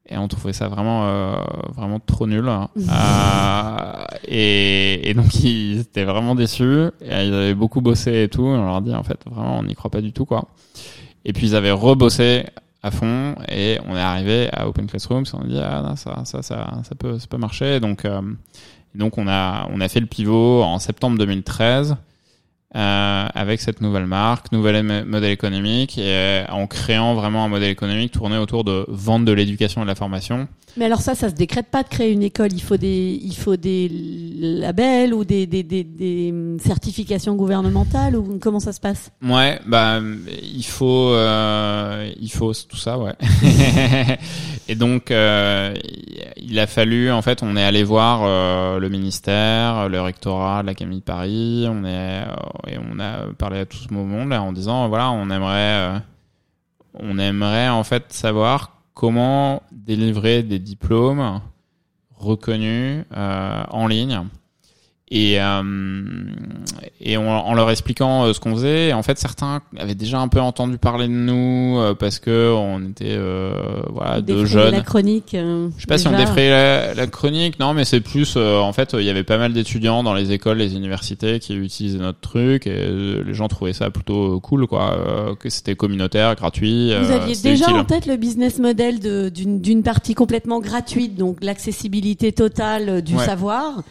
et 0.09 0.17
on 0.17 0.27
trouvait 0.27 0.51
ça 0.51 0.67
vraiment 0.67 1.05
euh, 1.07 1.35
vraiment 1.73 1.99
trop 1.99 2.27
nul 2.27 2.43
Euh, 2.77 4.03
et, 4.27 5.09
et 5.09 5.13
donc 5.13 5.33
ils 5.43 5.79
étaient 5.79 6.03
vraiment 6.03 6.35
déçus 6.35 6.89
et 7.01 7.25
ils 7.25 7.33
avaient 7.33 7.53
beaucoup 7.53 7.79
bossé 7.81 8.23
et 8.23 8.27
tout 8.29 8.43
et 8.45 8.49
on 8.57 8.65
leur 8.65 8.75
a 8.75 8.81
dit 8.81 8.93
en 8.93 9.03
fait 9.03 9.17
vraiment 9.25 9.59
on 9.59 9.63
n'y 9.63 9.73
croit 9.75 9.89
pas 9.91 10.01
du 10.01 10.11
tout 10.11 10.25
quoi 10.25 10.49
et 11.23 11.31
puis 11.33 11.47
ils 11.47 11.55
avaient 11.55 11.71
rebossé 11.71 12.43
à 12.83 12.91
fond 12.91 13.35
et 13.49 13.79
on 13.87 13.95
est 13.95 14.01
arrivé 14.01 14.49
à 14.51 14.67
Open 14.67 14.87
Classroom 14.87 15.23
on 15.33 15.39
a 15.41 15.43
dit 15.45 15.59
ah 15.59 15.81
non, 15.81 15.95
ça 15.95 16.21
ça 16.25 16.41
ça 16.41 16.81
ça 16.83 16.95
peut 16.95 17.17
ça 17.19 17.27
peut 17.27 17.37
marcher 17.37 17.79
donc 17.79 18.03
euh, 18.05 18.21
et 18.95 18.97
donc 18.97 19.17
on 19.17 19.27
a 19.27 19.67
on 19.73 19.81
a 19.81 19.87
fait 19.89 19.99
le 19.99 20.05
pivot 20.05 20.63
en 20.63 20.79
septembre 20.79 21.17
2013 21.17 21.97
euh, 22.73 23.27
avec 23.35 23.59
cette 23.59 23.81
nouvelle 23.81 24.05
marque, 24.05 24.53
nouvel 24.53 25.05
modèle 25.05 25.31
économique, 25.31 25.97
et 25.97 26.03
euh, 26.05 26.45
en 26.47 26.67
créant 26.67 27.15
vraiment 27.15 27.43
un 27.43 27.49
modèle 27.49 27.69
économique 27.69 28.13
tourné 28.13 28.37
autour 28.37 28.63
de 28.63 28.85
vente 28.87 29.25
de 29.25 29.33
l'éducation 29.33 29.81
et 29.81 29.83
de 29.83 29.89
la 29.89 29.95
formation. 29.95 30.47
Mais 30.77 30.85
alors 30.85 31.01
ça, 31.01 31.13
ça 31.13 31.29
se 31.29 31.35
décrète 31.35 31.65
pas 31.67 31.83
de 31.83 31.89
créer 31.89 32.13
une 32.13 32.23
école. 32.23 32.53
Il 32.53 32.61
faut 32.61 32.77
des, 32.77 33.19
il 33.21 33.35
faut 33.35 33.57
des 33.57 33.89
labels 34.39 35.13
ou 35.13 35.25
des, 35.25 35.47
des, 35.47 35.63
des, 35.63 35.83
des 35.83 36.33
certifications 36.63 37.35
gouvernementales 37.35 38.15
ou 38.15 38.39
comment 38.39 38.61
ça 38.61 38.71
se 38.71 38.79
passe? 38.79 39.11
Ouais, 39.21 39.59
bah 39.65 39.99
il 40.41 40.63
faut, 40.63 41.09
euh, 41.09 42.09
il 42.21 42.31
faut 42.31 42.53
tout 42.53 42.77
ça, 42.77 42.97
ouais. 42.97 43.15
et 44.67 44.75
donc 44.75 45.11
euh, 45.11 45.73
il 46.37 46.59
a 46.59 46.67
fallu, 46.67 47.11
en 47.11 47.21
fait, 47.21 47.43
on 47.43 47.55
est 47.55 47.63
allé 47.63 47.83
voir 47.83 48.21
euh, 48.23 48.79
le 48.79 48.89
ministère, 48.89 49.89
le 49.89 50.01
rectorat 50.01 50.61
de 50.61 50.67
l'Académie 50.67 50.99
de 50.99 51.03
Paris, 51.03 51.65
on 51.69 51.83
est 51.83 52.23
euh, 52.27 52.67
et 52.67 52.77
on 52.77 52.99
a 52.99 53.27
parlé 53.37 53.59
à 53.59 53.65
tout 53.65 53.77
ce 53.77 53.93
monde 53.93 54.29
là 54.29 54.41
en 54.41 54.51
disant 54.51 54.87
voilà, 54.87 55.11
on 55.11 55.29
aimerait, 55.29 55.95
euh, 55.95 55.99
on 56.93 57.17
aimerait 57.17 57.69
en 57.69 57.83
fait 57.83 58.11
savoir 58.13 58.81
comment 58.93 59.63
délivrer 59.71 60.43
des 60.43 60.59
diplômes 60.59 61.41
reconnus 62.15 63.05
euh, 63.15 63.63
en 63.69 63.87
ligne 63.87 64.21
et 65.13 65.41
euh, 65.41 65.61
et 67.01 67.17
on- 67.17 67.29
en 67.29 67.53
leur 67.53 67.69
expliquant 67.69 68.23
euh, 68.25 68.33
ce 68.33 68.39
qu'on 68.39 68.53
faisait 68.55 68.93
en 68.93 69.03
fait 69.03 69.17
certains 69.17 69.61
avaient 69.77 69.95
déjà 69.95 70.19
un 70.19 70.27
peu 70.29 70.39
entendu 70.39 70.77
parler 70.77 71.07
de 71.07 71.13
nous 71.13 71.77
euh, 71.79 71.93
parce 71.93 72.19
que 72.19 72.53
on 72.55 72.79
était 72.89 73.05
euh, 73.17 73.51
voilà 73.89 74.21
deux 74.21 74.45
jeunes 74.45 74.71
La 74.73 74.81
chronique. 74.81 75.31
je 75.35 75.81
sais 75.81 75.87
pas 75.87 75.97
si 75.97 76.07
on 76.07 76.15
défrayait 76.15 76.49
la, 76.51 76.93
la 76.93 77.07
chronique, 77.07 77.59
non, 77.59 77.73
mais 77.73 77.83
c'est 77.83 77.99
plus, 77.99 78.35
euh, 78.37 78.59
en 78.59 78.71
fait, 78.73 78.95
il 78.97 79.03
y 79.03 79.09
avait 79.09 79.23
pas 79.23 79.37
mal 79.37 79.51
d'étudiants 79.53 80.01
dans 80.03 80.13
les 80.13 80.31
écoles, 80.31 80.57
les 80.59 80.75
universités 80.75 81.39
qui 81.39 81.55
utilisaient 81.55 81.97
notre 81.99 82.19
truc 82.21 82.65
et 82.67 82.87
les 83.25 83.33
gens 83.33 83.47
trouvaient 83.49 83.73
ça 83.73 83.89
plutôt 83.89 84.39
cool, 84.39 84.65
quoi, 84.67 84.93
euh, 84.93 85.35
que 85.35 85.49
c'était 85.49 85.75
communautaire, 85.75 86.35
gratuit. 86.35 86.93
Vous 86.95 87.11
aviez 87.11 87.35
déjà 87.35 87.65
utile. 87.65 87.75
en 87.77 87.83
tête 87.85 88.05
le 88.05 88.15
business 88.17 88.59
model 88.59 88.99
de- 88.99 89.29
d'une 89.29 89.59
d'une 89.61 89.83
partie 89.83 90.13
complètement 90.13 90.59
gratuite, 90.59 91.15
donc 91.15 91.37
l'accessibilité 91.43 92.31
totale 92.31 93.01
du 93.01 93.15
Ouais. 93.15 93.25
savoir, 93.25 93.83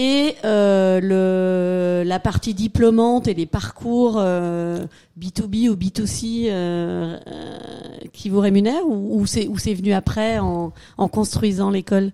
et 0.00 0.36
euh, 0.44 1.00
le, 1.02 2.08
la 2.08 2.20
partie 2.20 2.54
diplômante 2.54 3.26
et 3.26 3.34
les 3.34 3.46
parcours 3.46 4.14
euh, 4.18 4.86
B2B 5.20 5.68
ou 5.68 5.74
B2C 5.74 6.46
euh, 6.48 7.18
euh, 7.26 7.58
qui 8.12 8.30
vous 8.30 8.38
rémunèrent, 8.38 8.86
ou, 8.86 9.20
ou 9.20 9.26
c'est 9.26 9.48
ou 9.48 9.58
c'est 9.58 9.74
venu 9.74 9.92
après 9.92 10.38
en, 10.38 10.72
en 10.98 11.08
construisant 11.08 11.70
l'école? 11.70 12.12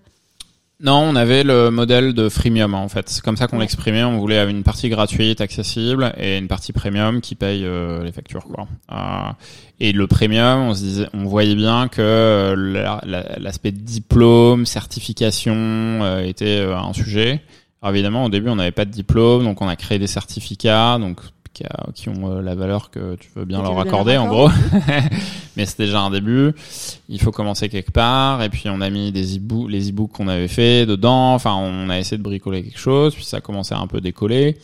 Non, 0.81 0.95
on 0.97 1.15
avait 1.15 1.43
le 1.43 1.69
modèle 1.69 2.13
de 2.13 2.27
freemium 2.27 2.73
en 2.73 2.89
fait. 2.89 3.07
C'est 3.07 3.21
comme 3.23 3.37
ça 3.37 3.47
qu'on 3.47 3.57
Ouais. 3.57 3.61
l'exprimait. 3.63 4.03
On 4.03 4.17
voulait 4.19 4.43
une 4.49 4.63
partie 4.63 4.89
gratuite, 4.89 5.39
accessible, 5.39 6.11
et 6.17 6.37
une 6.37 6.47
partie 6.49 6.73
premium 6.73 7.21
qui 7.21 7.35
paye 7.35 7.63
euh, 7.65 8.03
les 8.03 8.11
factures, 8.11 8.43
quoi. 8.45 8.67
Euh, 8.91 9.31
et 9.79 9.91
le 9.93 10.07
premium, 10.07 10.61
on 10.69 10.73
se 10.73 10.81
disait, 10.81 11.07
on 11.13 11.25
voyait 11.25 11.55
bien 11.55 11.87
que 11.87 12.01
euh, 12.01 12.55
la- 12.57 12.99
la- 13.05 13.37
l'aspect 13.39 13.71
diplôme, 13.71 14.65
certification 14.65 15.53
euh, 15.55 16.23
était 16.25 16.59
un 16.61 16.91
sujet. 16.93 17.41
Alors 17.85 17.93
évidemment, 17.95 18.25
au 18.25 18.29
début, 18.29 18.49
on 18.49 18.55
n'avait 18.55 18.71
pas 18.71 18.85
de 18.85 18.89
diplôme, 18.89 19.43
donc 19.43 19.61
on 19.61 19.67
a 19.67 19.75
créé 19.75 19.99
des 19.99 20.07
certificats, 20.07 20.97
donc 20.97 21.19
qui, 21.53 21.63
a- 21.65 21.85
qui 21.93 22.09
ont 22.09 22.31
euh, 22.31 22.41
la 22.41 22.55
valeur 22.55 22.89
que 22.89 23.13
tu 23.13 23.29
veux 23.35 23.45
bien 23.45 23.59
leur 23.61 23.73
accorder, 23.79 24.17
en 24.17 24.27
gros. 24.27 24.49
Mais 25.55 25.67
c'est 25.67 25.77
déjà 25.77 25.99
un 26.01 26.09
début. 26.09 26.51
Il 27.09 27.21
faut 27.21 27.29
commencer 27.29 27.69
quelque 27.69 27.91
part. 27.91 28.41
Et 28.41 28.49
puis 28.49 28.63
on 28.71 28.81
a 28.81 28.89
mis 28.89 29.11
des 29.11 29.37
e 29.37 29.39
les 29.69 29.89
e-books 29.91 30.13
qu'on 30.13 30.27
avait 30.27 30.47
fait 30.47 30.87
dedans. 30.87 31.35
Enfin, 31.35 31.53
on 31.53 31.89
a 31.91 31.99
essayé 31.99 32.17
de 32.17 32.23
bricoler 32.23 32.63
quelque 32.63 32.79
chose. 32.79 33.13
Puis 33.13 33.23
ça 33.23 33.37
a 33.37 33.41
commencé 33.41 33.75
à 33.75 33.77
un 33.77 33.85
peu 33.85 34.01
décoller. 34.01 34.57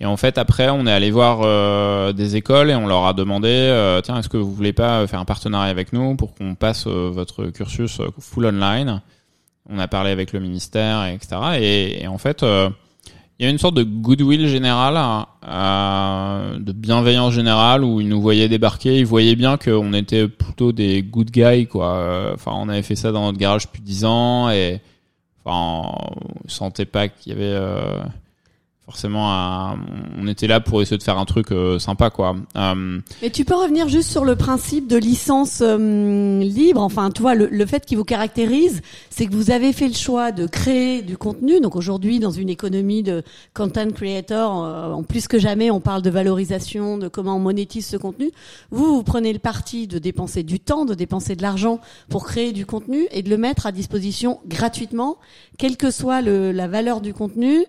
Et 0.00 0.06
en 0.06 0.16
fait, 0.16 0.36
après, 0.36 0.68
on 0.68 0.84
est 0.84 0.92
allé 0.92 1.12
voir 1.12 1.42
euh, 1.44 2.12
des 2.12 2.34
écoles 2.34 2.70
et 2.70 2.74
on 2.74 2.88
leur 2.88 3.06
a 3.06 3.12
demandé, 3.14 3.48
euh, 3.50 4.00
tiens, 4.00 4.18
est-ce 4.18 4.28
que 4.28 4.36
vous 4.36 4.52
voulez 4.52 4.72
pas 4.72 5.06
faire 5.06 5.20
un 5.20 5.24
partenariat 5.24 5.70
avec 5.70 5.92
nous 5.92 6.16
pour 6.16 6.34
qu'on 6.34 6.56
passe 6.56 6.88
votre 6.88 7.46
cursus 7.50 8.00
full 8.18 8.46
online? 8.46 9.00
On 9.68 9.78
a 9.78 9.88
parlé 9.88 10.10
avec 10.10 10.32
le 10.32 10.40
ministère, 10.40 11.04
et 11.04 11.14
etc. 11.14 11.36
Et, 11.60 12.02
et 12.02 12.06
en 12.08 12.18
fait, 12.18 12.42
euh, 12.42 12.70
il 13.38 13.44
y 13.44 13.46
a 13.46 13.50
une 13.50 13.58
sorte 13.58 13.74
de 13.76 13.82
goodwill 13.84 14.48
général, 14.48 14.96
euh, 15.46 16.58
de 16.58 16.72
bienveillance 16.72 17.34
générale 17.34 17.84
où 17.84 18.00
ils 18.00 18.08
nous 18.08 18.20
voyaient 18.20 18.48
débarquer, 18.48 18.98
ils 18.98 19.06
voyaient 19.06 19.36
bien 19.36 19.56
qu'on 19.58 19.92
était 19.92 20.26
plutôt 20.26 20.72
des 20.72 21.02
good 21.02 21.30
guys, 21.30 21.66
quoi. 21.66 21.94
Euh, 21.96 22.34
Enfin, 22.34 22.52
on 22.54 22.68
avait 22.68 22.82
fait 22.82 22.96
ça 22.96 23.12
dans 23.12 23.26
notre 23.26 23.38
garage 23.38 23.66
depuis 23.66 23.82
10 23.82 24.04
ans 24.06 24.50
et 24.50 24.80
enfin, 25.44 25.92
on 26.44 26.48
sentait 26.48 26.86
pas 26.86 27.08
qu'il 27.08 27.32
y 27.32 27.34
avait. 27.36 27.44
euh, 27.44 28.02
forcément 28.88 29.76
on 30.18 30.26
était 30.26 30.46
là 30.46 30.60
pour 30.60 30.80
essayer 30.80 30.96
de 30.96 31.02
faire 31.02 31.18
un 31.18 31.26
truc 31.26 31.52
euh, 31.52 31.78
sympa 31.78 32.08
quoi. 32.08 32.36
Euh, 32.56 33.00
Mais 33.20 33.28
tu 33.28 33.44
peux 33.44 33.54
revenir 33.54 33.86
juste 33.86 34.10
sur 34.10 34.24
le 34.24 34.34
principe 34.34 34.88
de 34.88 34.96
licence 34.96 35.60
euh, 35.60 36.40
libre. 36.40 36.80
Enfin, 36.80 37.10
tu 37.10 37.20
vois, 37.20 37.34
le, 37.34 37.48
le 37.50 37.66
fait 37.66 37.84
qui 37.84 37.96
vous 37.96 38.04
caractérise, 38.04 38.80
c'est 39.10 39.26
que 39.26 39.34
vous 39.34 39.50
avez 39.50 39.74
fait 39.74 39.88
le 39.88 39.94
choix 39.94 40.32
de 40.32 40.46
créer 40.46 41.02
du 41.02 41.18
contenu. 41.18 41.60
Donc 41.60 41.76
aujourd'hui, 41.76 42.18
dans 42.18 42.30
une 42.30 42.48
économie 42.48 43.02
de 43.02 43.22
content 43.52 43.90
creator, 43.90 44.50
en 44.50 45.02
plus 45.02 45.28
que 45.28 45.38
jamais, 45.38 45.70
on 45.70 45.80
parle 45.80 46.00
de 46.00 46.10
valorisation, 46.10 46.96
de 46.96 47.08
comment 47.08 47.36
on 47.36 47.40
monétise 47.40 47.86
ce 47.86 47.98
contenu. 47.98 48.30
Vous, 48.70 48.94
vous 48.96 49.02
prenez 49.02 49.34
le 49.34 49.38
parti 49.38 49.86
de 49.86 49.98
dépenser 49.98 50.44
du 50.44 50.60
temps, 50.60 50.86
de 50.86 50.94
dépenser 50.94 51.36
de 51.36 51.42
l'argent 51.42 51.78
pour 52.08 52.24
créer 52.24 52.52
du 52.52 52.64
contenu 52.64 53.06
et 53.10 53.22
de 53.22 53.28
le 53.28 53.36
mettre 53.36 53.66
à 53.66 53.72
disposition 53.72 54.40
gratuitement, 54.46 55.18
quelle 55.58 55.76
que 55.76 55.90
soit 55.90 56.22
le, 56.22 56.52
la 56.52 56.68
valeur 56.68 57.02
du 57.02 57.12
contenu. 57.12 57.66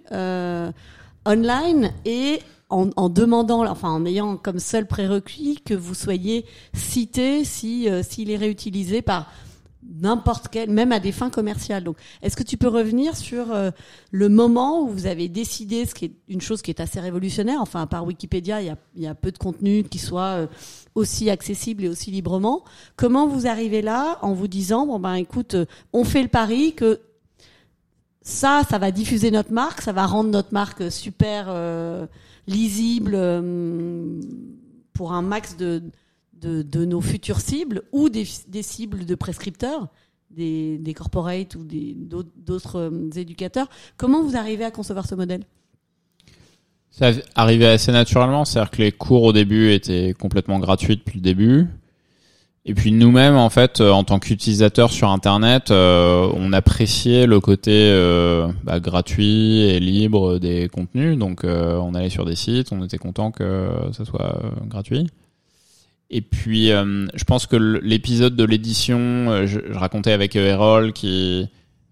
Online 1.25 1.91
et 2.05 2.39
en, 2.69 3.09
demandant, 3.09 3.65
enfin 3.65 3.89
en 3.89 4.05
ayant 4.05 4.37
comme 4.37 4.59
seul 4.59 4.85
prérequis 4.85 5.59
que 5.65 5.73
vous 5.73 5.95
soyez 5.95 6.45
cité 6.73 7.43
si 7.43 7.89
euh, 7.89 8.03
s'il 8.03 8.29
est 8.29 8.37
réutilisé 8.37 9.01
par 9.01 9.31
n'importe 10.01 10.49
quel, 10.49 10.69
même 10.69 10.91
à 10.91 10.99
des 10.99 11.11
fins 11.11 11.29
commerciales. 11.29 11.83
Donc, 11.83 11.97
est-ce 12.21 12.35
que 12.35 12.43
tu 12.43 12.57
peux 12.57 12.67
revenir 12.67 13.15
sur 13.15 13.51
euh, 13.51 13.71
le 14.11 14.29
moment 14.29 14.83
où 14.83 14.89
vous 14.89 15.07
avez 15.07 15.27
décidé, 15.27 15.85
ce 15.85 15.95
qui 15.95 16.05
est 16.05 16.11
une 16.27 16.41
chose 16.41 16.61
qui 16.61 16.69
est 16.69 16.79
assez 16.79 16.99
révolutionnaire, 16.99 17.59
enfin 17.59 17.81
à 17.81 17.87
part 17.87 18.05
Wikipédia, 18.05 18.61
il 18.61 18.67
y 18.67 18.69
a, 18.69 18.77
il 18.95 19.01
y 19.01 19.07
a 19.07 19.15
peu 19.15 19.31
de 19.31 19.37
contenu 19.37 19.83
qui 19.83 19.97
soit 19.97 20.21
euh, 20.21 20.47
aussi 20.93 21.29
accessible 21.29 21.85
et 21.85 21.89
aussi 21.89 22.11
librement. 22.11 22.63
Comment 22.97 23.27
vous 23.27 23.47
arrivez 23.47 23.81
là 23.81 24.19
en 24.21 24.33
vous 24.33 24.47
disant, 24.47 24.85
bon 24.85 24.99
ben 24.99 25.15
écoute, 25.15 25.55
on 25.91 26.03
fait 26.03 26.21
le 26.21 26.29
pari 26.29 26.73
que 26.73 27.01
ça, 28.21 28.63
ça 28.69 28.77
va 28.77 28.91
diffuser 28.91 29.31
notre 29.31 29.51
marque, 29.51 29.81
ça 29.81 29.91
va 29.91 30.05
rendre 30.05 30.29
notre 30.29 30.53
marque 30.53 30.91
super 30.91 31.45
euh, 31.47 32.05
lisible 32.47 33.13
euh, 33.15 34.21
pour 34.93 35.13
un 35.13 35.21
max 35.21 35.55
de, 35.57 35.81
de, 36.33 36.61
de, 36.61 36.85
nos 36.85 37.01
futures 37.01 37.39
cibles 37.39 37.83
ou 37.91 38.09
des, 38.09 38.27
des 38.47 38.63
cibles 38.63 39.05
de 39.05 39.15
prescripteurs, 39.15 39.87
des, 40.31 40.77
des 40.77 40.93
corporates 40.93 41.55
ou 41.55 41.63
d'autres 41.63 42.75
euh, 42.75 43.09
éducateurs. 43.15 43.69
Comment 43.97 44.21
vous 44.21 44.35
arrivez 44.35 44.65
à 44.65 44.71
concevoir 44.71 45.07
ce 45.07 45.15
modèle? 45.15 45.43
Ça 46.91 47.11
arrivait 47.35 47.67
assez 47.67 47.91
naturellement, 47.91 48.45
c'est-à-dire 48.45 48.71
que 48.71 48.81
les 48.81 48.91
cours 48.91 49.23
au 49.23 49.31
début 49.31 49.71
étaient 49.71 50.13
complètement 50.13 50.59
gratuits 50.59 50.97
depuis 50.97 51.19
le 51.19 51.23
début. 51.23 51.67
Et 52.65 52.73
puis 52.73 52.91
nous-mêmes, 52.91 53.35
en 53.35 53.49
fait, 53.49 53.79
euh, 53.79 53.91
en 53.91 54.03
tant 54.03 54.19
qu'utilisateurs 54.19 54.91
sur 54.91 55.09
Internet, 55.09 55.71
euh, 55.71 56.29
on 56.35 56.51
appréciait 56.51 57.25
le 57.25 57.39
côté 57.39 57.71
euh, 57.73 58.47
bah, 58.63 58.79
gratuit 58.79 59.61
et 59.61 59.79
libre 59.79 60.39
des 60.39 60.67
contenus. 60.67 61.17
Donc, 61.17 61.43
euh, 61.43 61.77
on 61.77 61.95
allait 61.95 62.09
sur 62.09 62.25
des 62.25 62.35
sites, 62.35 62.71
on 62.71 62.83
était 62.83 62.97
content 62.97 63.31
que 63.31 63.69
ça 63.93 64.03
soit 64.03 64.43
euh, 64.43 64.49
gratuit. 64.67 65.07
Et 66.11 66.21
puis, 66.21 66.69
je 66.69 67.23
pense 67.23 67.45
que 67.45 67.55
l'épisode 67.55 68.35
de 68.35 68.43
l'édition, 68.43 69.45
je, 69.45 69.59
je, 69.71 69.77
racontais 69.77 70.11
avec 70.11 70.35
Erol 70.35 70.91
qui 70.91 71.47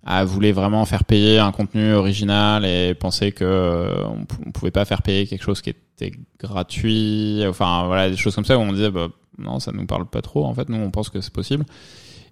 a 0.07 0.23
voulu 0.23 0.51
vraiment 0.51 0.85
faire 0.85 1.03
payer 1.03 1.39
un 1.39 1.51
contenu 1.51 1.93
original 1.93 2.65
et 2.65 2.93
pensait 2.93 3.31
que 3.31 3.93
on, 4.05 4.25
on 4.45 4.51
pouvait 4.51 4.71
pas 4.71 4.85
faire 4.85 5.01
payer 5.01 5.27
quelque 5.27 5.43
chose 5.43 5.61
qui 5.61 5.71
était 5.71 6.11
gratuit. 6.39 7.43
Enfin, 7.47 7.85
voilà, 7.87 8.09
des 8.09 8.15
choses 8.15 8.33
comme 8.33 8.45
ça 8.45 8.57
où 8.57 8.61
on 8.61 8.71
disait. 8.71 8.89
Bah, 8.89 9.09
non, 9.37 9.59
ça 9.59 9.71
nous 9.71 9.85
parle 9.85 10.07
pas 10.07 10.21
trop. 10.21 10.45
En 10.45 10.53
fait, 10.53 10.69
nous, 10.69 10.77
on 10.77 10.89
pense 10.91 11.09
que 11.09 11.21
c'est 11.21 11.33
possible. 11.33 11.65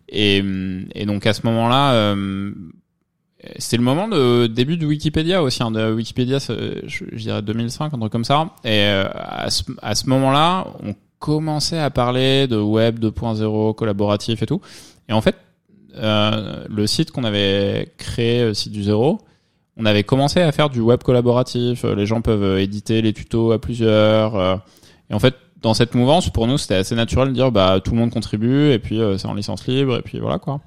Et, 0.09 0.43
et, 0.93 1.05
donc 1.05 1.25
à 1.25 1.33
ce 1.33 1.45
moment-là, 1.45 1.93
euh, 1.93 2.51
c'est 3.57 3.77
le 3.77 3.83
moment 3.83 4.07
de 4.07 4.47
début 4.47 4.77
de 4.77 4.85
Wikipédia 4.85 5.41
aussi. 5.43 5.61
Hein, 5.63 5.71
de 5.71 5.91
Wikipédia, 5.93 6.39
je, 6.39 7.15
dirais 7.15 7.41
2005, 7.41 7.93
un 7.93 7.99
truc 7.99 8.11
comme 8.11 8.25
ça. 8.25 8.49
Et 8.63 8.69
euh, 8.85 9.07
à 9.13 9.49
ce, 9.49 9.63
à 9.81 9.95
ce 9.95 10.09
moment-là, 10.09 10.67
on 10.83 10.95
commençait 11.19 11.79
à 11.79 11.89
parler 11.89 12.47
de 12.47 12.57
web 12.57 12.99
2.0, 12.99 13.75
collaboratif 13.75 14.41
et 14.41 14.45
tout. 14.45 14.61
Et 15.09 15.13
en 15.13 15.21
fait, 15.21 15.35
euh, 15.97 16.65
le 16.69 16.87
site 16.87 17.11
qu'on 17.11 17.23
avait 17.23 17.93
créé, 17.97 18.53
site 18.53 18.71
du 18.71 18.83
zéro, 18.83 19.19
on 19.77 19.85
avait 19.85 20.03
commencé 20.03 20.41
à 20.41 20.51
faire 20.51 20.69
du 20.69 20.79
web 20.79 21.03
collaboratif. 21.03 21.83
Les 21.83 22.05
gens 22.05 22.21
peuvent 22.21 22.59
éditer 22.59 23.01
les 23.01 23.13
tutos 23.13 23.51
à 23.51 23.59
plusieurs. 23.59 24.61
Et 25.09 25.13
en 25.13 25.19
fait, 25.19 25.35
dans 25.65 25.73
cette 25.73 25.95
mouvance, 25.95 26.29
pour 26.29 26.45
nous, 26.45 26.59
c'était 26.59 26.75
assez 26.75 26.93
naturel 26.93 27.29
de 27.29 27.33
dire 27.33 27.51
bah 27.51 27.79
tout 27.83 27.91
le 27.91 27.97
monde 27.97 28.11
contribue 28.11 28.69
et 28.71 28.77
puis 28.77 29.01
euh, 29.01 29.17
c'est 29.17 29.27
en 29.27 29.33
licence 29.33 29.65
libre 29.65 29.97
et 29.97 30.03
puis 30.03 30.19
voilà 30.19 30.37
quoi. 30.37 30.61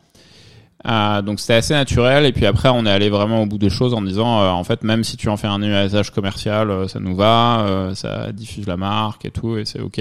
Euh, 0.86 1.22
donc 1.22 1.38
c'était 1.38 1.54
assez 1.54 1.72
naturel 1.72 2.26
et 2.26 2.32
puis 2.32 2.46
après 2.46 2.68
on 2.68 2.84
est 2.84 2.90
allé 2.90 3.08
vraiment 3.08 3.42
au 3.42 3.46
bout 3.46 3.58
des 3.58 3.70
choses 3.70 3.94
en 3.94 4.02
disant 4.02 4.40
euh, 4.40 4.48
en 4.48 4.62
fait 4.62 4.82
même 4.82 5.02
si 5.02 5.16
tu 5.16 5.28
en 5.28 5.36
fais 5.36 5.48
un 5.48 5.60
usage 5.60 6.10
commercial 6.10 6.70
euh, 6.70 6.86
ça 6.86 7.00
nous 7.00 7.16
va 7.16 7.66
euh, 7.66 7.94
ça 7.96 8.30
diffuse 8.30 8.68
la 8.68 8.76
marque 8.76 9.24
et 9.24 9.32
tout 9.32 9.56
et 9.56 9.64
c'est 9.64 9.80
ok 9.80 10.00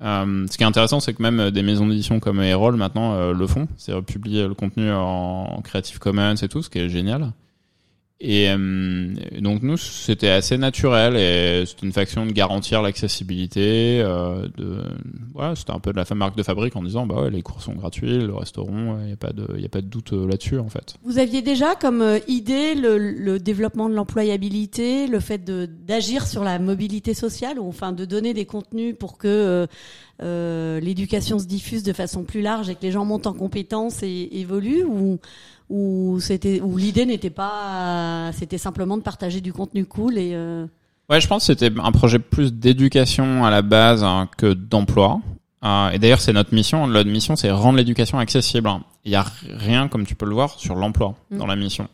ce 0.00 0.56
qui 0.56 0.62
est 0.62 0.66
intéressant 0.66 1.00
c'est 1.00 1.14
que 1.14 1.22
même 1.22 1.50
des 1.50 1.62
maisons 1.62 1.86
d'édition 1.86 2.20
comme 2.20 2.40
Erol 2.40 2.76
maintenant 2.76 3.32
le 3.32 3.46
font. 3.46 3.68
C'est 3.76 4.00
publier 4.02 4.46
le 4.46 4.54
contenu 4.54 4.90
en 4.92 5.60
Creative 5.62 5.98
Commons 5.98 6.36
et 6.36 6.48
tout 6.48 6.62
ce 6.62 6.70
qui 6.70 6.78
est 6.78 6.88
génial 6.88 7.32
et 8.20 8.48
euh, 8.48 9.14
donc 9.40 9.62
nous, 9.62 9.76
c'était 9.76 10.30
assez 10.30 10.58
naturel 10.58 11.16
et 11.16 11.64
c'était 11.66 11.86
une 11.86 11.92
faction 11.92 12.26
de 12.26 12.32
garantir 12.32 12.82
l'accessibilité. 12.82 14.00
Euh, 14.02 14.48
de 14.56 14.82
voilà, 15.32 15.54
c'était 15.54 15.70
un 15.70 15.78
peu 15.78 15.92
de 15.92 15.96
la 15.96 16.14
marque 16.16 16.36
de 16.36 16.42
fabrique 16.42 16.74
en 16.74 16.82
disant 16.82 17.06
bah 17.06 17.22
ouais, 17.22 17.30
les 17.30 17.42
cours 17.42 17.62
sont 17.62 17.74
gratuits, 17.74 18.18
le 18.18 18.34
restaurant, 18.34 18.98
il 19.02 19.06
n'y 19.06 19.12
a 19.12 19.16
pas 19.16 19.32
de, 19.32 19.46
il 19.56 19.64
a 19.64 19.68
pas 19.68 19.82
de 19.82 19.86
doute 19.86 20.12
euh, 20.14 20.26
là-dessus 20.26 20.58
en 20.58 20.68
fait. 20.68 20.96
Vous 21.04 21.20
aviez 21.20 21.42
déjà 21.42 21.76
comme 21.76 22.02
euh, 22.02 22.18
idée 22.26 22.74
le, 22.74 22.98
le 22.98 23.38
développement 23.38 23.88
de 23.88 23.94
l'employabilité, 23.94 25.06
le 25.06 25.20
fait 25.20 25.44
de 25.44 25.66
d'agir 25.66 26.26
sur 26.26 26.42
la 26.42 26.58
mobilité 26.58 27.14
sociale, 27.14 27.60
ou 27.60 27.68
enfin 27.68 27.92
de 27.92 28.04
donner 28.04 28.34
des 28.34 28.46
contenus 28.46 28.96
pour 28.98 29.16
que 29.16 29.68
euh, 30.20 30.80
l'éducation 30.80 31.38
se 31.38 31.46
diffuse 31.46 31.84
de 31.84 31.92
façon 31.92 32.24
plus 32.24 32.40
large 32.40 32.68
et 32.68 32.74
que 32.74 32.82
les 32.82 32.90
gens 32.90 33.04
montent 33.04 33.28
en 33.28 33.32
compétences 33.32 34.02
et 34.02 34.28
évoluent 34.32 34.82
ou 34.82 35.20
où 35.68 36.18
c'était 36.20 36.60
où 36.60 36.76
l'idée 36.76 37.04
n'était 37.04 37.30
pas 37.30 38.30
c'était 38.32 38.58
simplement 38.58 38.96
de 38.96 39.02
partager 39.02 39.40
du 39.40 39.52
contenu 39.52 39.84
cool 39.84 40.16
et 40.16 40.32
euh... 40.34 40.66
ouais 41.10 41.20
je 41.20 41.28
pense 41.28 41.46
que 41.46 41.52
c'était 41.52 41.70
un 41.78 41.92
projet 41.92 42.18
plus 42.18 42.52
d'éducation 42.52 43.44
à 43.44 43.50
la 43.50 43.62
base 43.62 44.04
hein, 44.04 44.28
que 44.36 44.52
d'emploi. 44.52 45.20
Euh, 45.64 45.90
et 45.90 45.98
d'ailleurs 45.98 46.20
c'est 46.20 46.32
notre 46.32 46.54
mission. 46.54 46.86
Notre 46.86 47.10
mission 47.10 47.36
c'est 47.36 47.50
rendre 47.50 47.78
l'éducation 47.78 48.18
accessible 48.18 48.70
il 49.04 49.12
y 49.12 49.16
a 49.16 49.26
rien 49.50 49.88
comme 49.88 50.06
tu 50.06 50.14
peux 50.14 50.26
le 50.26 50.34
voir 50.34 50.58
sur 50.58 50.74
l'emploi 50.74 51.14
mmh. 51.30 51.38
dans 51.38 51.46
la 51.46 51.56
mission. 51.56 51.88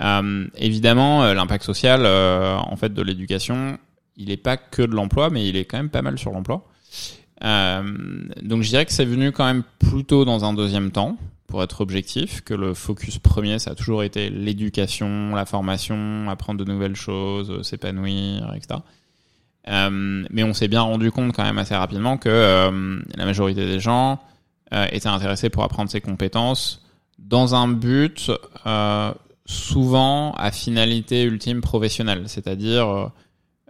Euh, 0.00 0.46
évidemment 0.56 1.24
euh, 1.24 1.34
l'impact 1.34 1.64
social 1.64 2.06
en 2.06 2.76
fait 2.76 2.92
de 2.92 3.02
l'éducation 3.02 3.78
il 4.16 4.30
est 4.30 4.36
pas 4.36 4.56
que 4.56 4.82
de 4.82 4.94
l'emploi 4.94 5.30
mais 5.30 5.48
il 5.48 5.56
est 5.56 5.64
quand 5.64 5.78
même 5.78 5.90
pas 5.90 6.02
mal 6.02 6.18
sur 6.18 6.30
l'emploi. 6.30 6.64
Donc 7.42 8.62
je 8.62 8.68
dirais 8.68 8.86
que 8.86 8.92
c'est 8.92 9.04
venu 9.04 9.32
quand 9.32 9.44
même 9.44 9.64
plutôt 9.78 10.24
dans 10.24 10.46
un 10.46 10.54
deuxième 10.54 10.90
temps 10.90 11.18
pour 11.46 11.62
être 11.62 11.80
objectif, 11.80 12.40
que 12.42 12.54
le 12.54 12.74
focus 12.74 13.18
premier, 13.18 13.58
ça 13.58 13.72
a 13.72 13.74
toujours 13.74 14.02
été 14.02 14.30
l'éducation, 14.30 15.34
la 15.34 15.46
formation, 15.46 16.28
apprendre 16.28 16.64
de 16.64 16.70
nouvelles 16.70 16.96
choses, 16.96 17.62
s'épanouir, 17.62 18.52
etc. 18.54 18.80
Euh, 19.68 20.24
mais 20.30 20.44
on 20.44 20.54
s'est 20.54 20.68
bien 20.68 20.82
rendu 20.82 21.10
compte 21.10 21.32
quand 21.32 21.42
même 21.42 21.58
assez 21.58 21.74
rapidement 21.74 22.18
que 22.18 22.28
euh, 22.28 23.00
la 23.16 23.24
majorité 23.24 23.66
des 23.66 23.80
gens 23.80 24.20
euh, 24.72 24.86
étaient 24.90 25.08
intéressés 25.08 25.48
pour 25.48 25.62
apprendre 25.62 25.88
ces 25.88 26.00
compétences 26.00 26.84
dans 27.20 27.54
un 27.54 27.68
but 27.68 28.32
euh, 28.66 29.12
souvent 29.44 30.32
à 30.32 30.50
finalité 30.50 31.22
ultime 31.22 31.60
professionnelle, 31.60 32.24
c'est-à-dire 32.26 33.12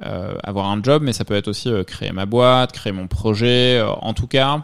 euh, 0.03 0.35
avoir 0.43 0.71
un 0.71 0.83
job, 0.83 1.03
mais 1.03 1.13
ça 1.13 1.27
peut 1.27 1.35
être 1.35 1.49
aussi 1.49 1.71
créer 1.87 2.13
ma 2.13 2.25
boîte, 2.25 2.73
créer 2.73 2.95
mon 2.95 3.09
projet. 3.09 3.83
en 3.83 4.15
tout 4.15 4.27
cas, 4.27 4.63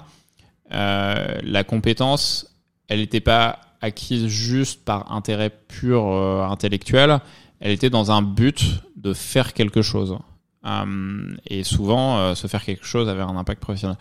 la 0.70 1.64
compétence 1.64 2.51
elle 2.88 3.00
n'était 3.00 3.20
pas 3.20 3.60
acquise 3.80 4.26
juste 4.26 4.84
par 4.84 5.12
intérêt 5.12 5.50
pur 5.50 6.06
euh, 6.06 6.42
intellectuel, 6.44 7.20
elle 7.60 7.72
était 7.72 7.90
dans 7.90 8.10
un 8.10 8.22
but 8.22 8.64
de 8.96 9.12
faire 9.12 9.52
quelque 9.52 9.82
chose. 9.82 10.18
Euh, 10.64 11.34
et 11.46 11.64
souvent, 11.64 12.18
euh, 12.18 12.34
se 12.34 12.46
faire 12.46 12.64
quelque 12.64 12.86
chose 12.86 13.08
avait 13.08 13.22
un 13.22 13.36
impact 13.36 13.60
professionnel. 13.60 13.96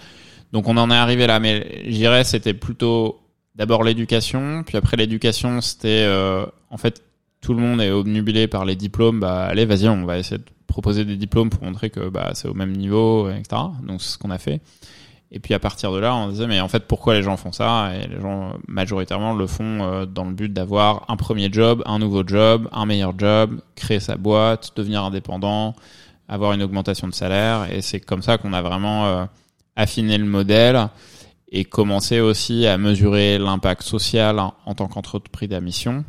Donc 0.51 0.67
on 0.67 0.77
en 0.77 0.91
est 0.91 0.95
arrivé 0.95 1.27
là, 1.27 1.39
mais 1.39 1.83
j'irais 1.87 2.23
c'était 2.23 2.53
plutôt 2.53 3.21
d'abord 3.55 3.83
l'éducation, 3.83 4.63
puis 4.63 4.77
après 4.77 4.97
l'éducation 4.97 5.61
c'était 5.61 6.03
euh, 6.05 6.45
en 6.69 6.77
fait 6.77 7.03
tout 7.39 7.53
le 7.53 7.61
monde 7.61 7.81
est 7.81 7.91
obnubilé 7.91 8.47
par 8.47 8.65
les 8.65 8.75
diplômes, 8.75 9.19
bah 9.19 9.45
allez 9.45 9.65
vas-y 9.65 9.87
on 9.87 10.05
va 10.05 10.17
essayer 10.17 10.37
de 10.37 10.45
proposer 10.67 11.05
des 11.05 11.15
diplômes 11.15 11.49
pour 11.49 11.63
montrer 11.63 11.89
que 11.89 12.09
bah 12.09 12.31
c'est 12.33 12.47
au 12.47 12.53
même 12.53 12.73
niveau, 12.73 13.29
etc. 13.29 13.61
Donc 13.83 14.01
c'est 14.01 14.09
ce 14.09 14.17
qu'on 14.17 14.29
a 14.29 14.37
fait. 14.37 14.61
Et 15.33 15.39
puis 15.39 15.53
à 15.53 15.59
partir 15.59 15.93
de 15.93 15.99
là, 15.99 16.13
on 16.13 16.27
disait 16.27 16.47
mais 16.47 16.59
en 16.59 16.67
fait 16.67 16.85
pourquoi 16.87 17.13
les 17.13 17.23
gens 17.23 17.37
font 17.37 17.53
ça? 17.53 17.91
Et 17.95 18.07
les 18.07 18.19
gens 18.19 18.53
majoritairement 18.67 19.33
le 19.33 19.47
font 19.47 19.81
euh, 19.81 20.05
dans 20.05 20.25
le 20.25 20.33
but 20.33 20.51
d'avoir 20.51 21.05
un 21.07 21.15
premier 21.15 21.51
job, 21.51 21.81
un 21.85 21.99
nouveau 21.99 22.27
job, 22.27 22.67
un 22.73 22.85
meilleur 22.85 23.17
job, 23.17 23.61
créer 23.75 24.01
sa 24.01 24.17
boîte, 24.17 24.73
devenir 24.75 25.03
indépendant, 25.03 25.73
avoir 26.27 26.51
une 26.51 26.61
augmentation 26.61 27.07
de 27.07 27.13
salaire. 27.13 27.71
Et 27.71 27.81
c'est 27.81 28.01
comme 28.01 28.21
ça 28.21 28.37
qu'on 28.37 28.51
a 28.51 28.61
vraiment 28.61 29.05
euh, 29.07 29.25
affiné 29.77 30.17
le 30.17 30.25
modèle 30.25 30.89
et 31.51 31.63
commencé 31.63 32.19
aussi 32.19 32.65
à 32.65 32.77
mesurer 32.77 33.37
l'impact 33.37 33.83
social 33.83 34.39
en, 34.39 34.73
tant 34.75 34.87
qu'entreprise 34.87 35.51
à 35.53 35.61
mission, 35.61 36.03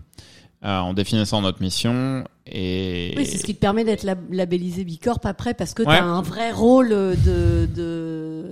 euh, 0.65 0.79
en 0.79 0.95
définissant 0.95 1.43
notre 1.43 1.61
mission 1.61 2.25
et 2.55 3.15
Oui, 3.17 3.25
c'est 3.27 3.39
ce 3.39 3.45
qui 3.45 3.55
te 3.55 3.61
permet 3.61 3.85
d'être 3.85 4.05
lab- 4.05 4.31
labellisé 4.33 4.85
Bicorp 4.85 5.21
après 5.25 5.55
parce 5.55 5.73
que 5.75 5.83
tu 5.83 5.89
Ouais. 5.89 5.97
as 5.97 6.05
un 6.05 6.23
vrai 6.23 6.53
rôle 6.53 6.91
de, 6.91 7.67
de 7.75 8.45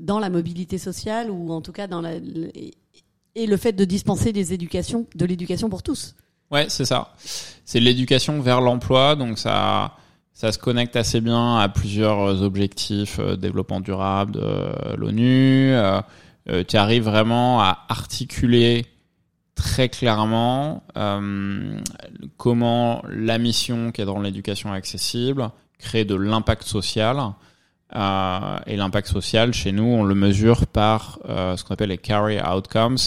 dans 0.00 0.18
la 0.18 0.30
mobilité 0.30 0.78
sociale 0.78 1.30
ou 1.30 1.52
en 1.52 1.60
tout 1.60 1.72
cas 1.72 1.86
dans 1.86 2.00
la 2.00 2.12
et 3.38 3.46
le 3.46 3.56
fait 3.56 3.72
de 3.72 3.84
dispenser 3.84 4.32
des 4.32 4.52
éducations 4.54 5.06
de 5.14 5.26
l'éducation 5.26 5.68
pour 5.68 5.82
tous. 5.82 6.14
Ouais, 6.50 6.66
c'est 6.68 6.84
ça. 6.86 7.12
C'est 7.64 7.80
l'éducation 7.80 8.40
vers 8.40 8.60
l'emploi, 8.60 9.14
donc 9.16 9.38
ça, 9.38 9.92
ça 10.32 10.52
se 10.52 10.58
connecte 10.58 10.96
assez 10.96 11.20
bien 11.20 11.58
à 11.58 11.68
plusieurs 11.68 12.42
objectifs 12.42 13.18
euh, 13.18 13.36
développement 13.36 13.80
durable 13.80 14.32
de 14.32 14.40
euh, 14.42 14.96
l'ONU. 14.96 15.72
Euh, 15.74 16.00
euh, 16.48 16.62
tu 16.66 16.76
arrives 16.76 17.02
vraiment 17.04 17.60
à 17.60 17.84
articuler 17.88 18.86
très 19.56 19.88
clairement 19.88 20.84
euh, 20.96 21.80
comment 22.36 23.02
la 23.08 23.38
mission 23.38 23.90
qui 23.90 24.02
est 24.02 24.04
dans 24.04 24.20
l'éducation 24.20 24.70
accessible 24.72 25.50
crée 25.78 26.04
de 26.04 26.14
l'impact 26.14 26.62
social. 26.62 27.32
Euh, 27.94 28.58
et 28.66 28.76
l'impact 28.76 29.08
social, 29.08 29.52
chez 29.54 29.72
nous, 29.72 29.84
on 29.84 30.04
le 30.04 30.14
mesure 30.14 30.66
par 30.66 31.18
euh, 31.28 31.56
ce 31.56 31.64
qu'on 31.64 31.74
appelle 31.74 31.90
les 31.90 31.98
carry 31.98 32.38
outcomes, 32.40 32.98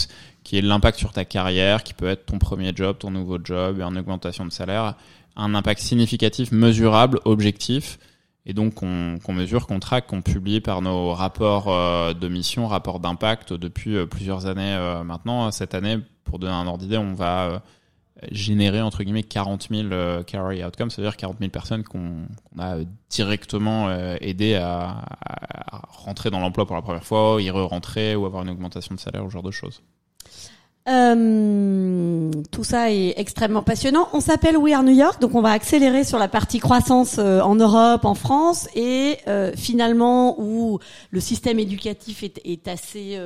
qui 0.42 0.56
est 0.56 0.62
l'impact 0.62 0.98
sur 0.98 1.12
ta 1.12 1.24
carrière, 1.24 1.82
qui 1.82 1.92
peut 1.92 2.08
être 2.08 2.26
ton 2.26 2.38
premier 2.38 2.72
job, 2.74 2.96
ton 2.98 3.10
nouveau 3.10 3.38
job, 3.42 3.80
une 3.80 3.98
augmentation 3.98 4.46
de 4.46 4.50
salaire, 4.50 4.94
un 5.36 5.54
impact 5.54 5.80
significatif, 5.80 6.50
mesurable, 6.50 7.20
objectif, 7.26 7.98
et 8.46 8.54
donc 8.54 8.74
qu'on 8.74 9.32
mesure, 9.32 9.66
qu'on 9.66 9.80
traque, 9.80 10.06
qu'on 10.06 10.22
publie 10.22 10.60
par 10.60 10.82
nos 10.82 11.12
rapports 11.12 11.68
euh, 11.68 12.14
de 12.14 12.28
mission, 12.28 12.66
rapports 12.66 12.98
d'impact 13.00 13.52
depuis 13.52 13.96
euh, 13.96 14.06
plusieurs 14.06 14.46
années 14.46 14.74
euh, 14.74 15.04
maintenant. 15.04 15.50
Cette 15.50 15.74
année, 15.74 15.98
pour 16.24 16.38
donner 16.38 16.52
un 16.54 16.66
ordre 16.66 16.78
d'idée, 16.78 16.98
on 16.98 17.12
va 17.14 17.62
générer 18.32 18.82
entre 18.82 19.02
guillemets 19.02 19.22
40 19.22 19.68
000 19.70 19.88
euh, 19.92 20.22
carry 20.22 20.62
outcomes, 20.64 20.90
c'est-à-dire 20.90 21.16
40 21.16 21.38
000 21.38 21.50
personnes 21.50 21.82
qu'on 21.84 22.26
a 22.58 22.76
directement 23.08 23.90
aidé 24.20 24.54
à- 24.56 25.04
à 25.72 25.82
rentrer 25.90 26.30
dans 26.30 26.40
l'emploi 26.40 26.66
pour 26.66 26.76
la 26.76 26.82
première 26.82 27.04
fois, 27.04 27.40
y 27.40 27.50
re-rentrer 27.50 28.16
ou 28.16 28.26
avoir 28.26 28.42
une 28.42 28.50
augmentation 28.50 28.94
de 28.94 29.00
salaire, 29.00 29.24
ou 29.24 29.28
ce 29.28 29.34
genre 29.34 29.42
de 29.42 29.50
choses. 29.50 29.82
Euh, 30.88 32.30
tout 32.50 32.64
ça 32.64 32.90
est 32.90 33.14
extrêmement 33.18 33.62
passionnant. 33.62 34.08
On 34.12 34.20
s'appelle 34.20 34.56
We 34.56 34.74
Are 34.74 34.82
New 34.82 34.94
York, 34.94 35.20
donc 35.20 35.34
on 35.34 35.42
va 35.42 35.50
accélérer 35.50 36.04
sur 36.04 36.18
la 36.18 36.28
partie 36.28 36.58
croissance 36.58 37.16
euh, 37.18 37.40
en 37.40 37.54
Europe, 37.54 38.04
en 38.04 38.14
France, 38.14 38.66
et 38.74 39.18
euh, 39.28 39.52
finalement 39.54 40.40
où 40.40 40.78
le 41.10 41.20
système 41.20 41.58
éducatif 41.58 42.22
est, 42.22 42.68
assez 42.68 43.18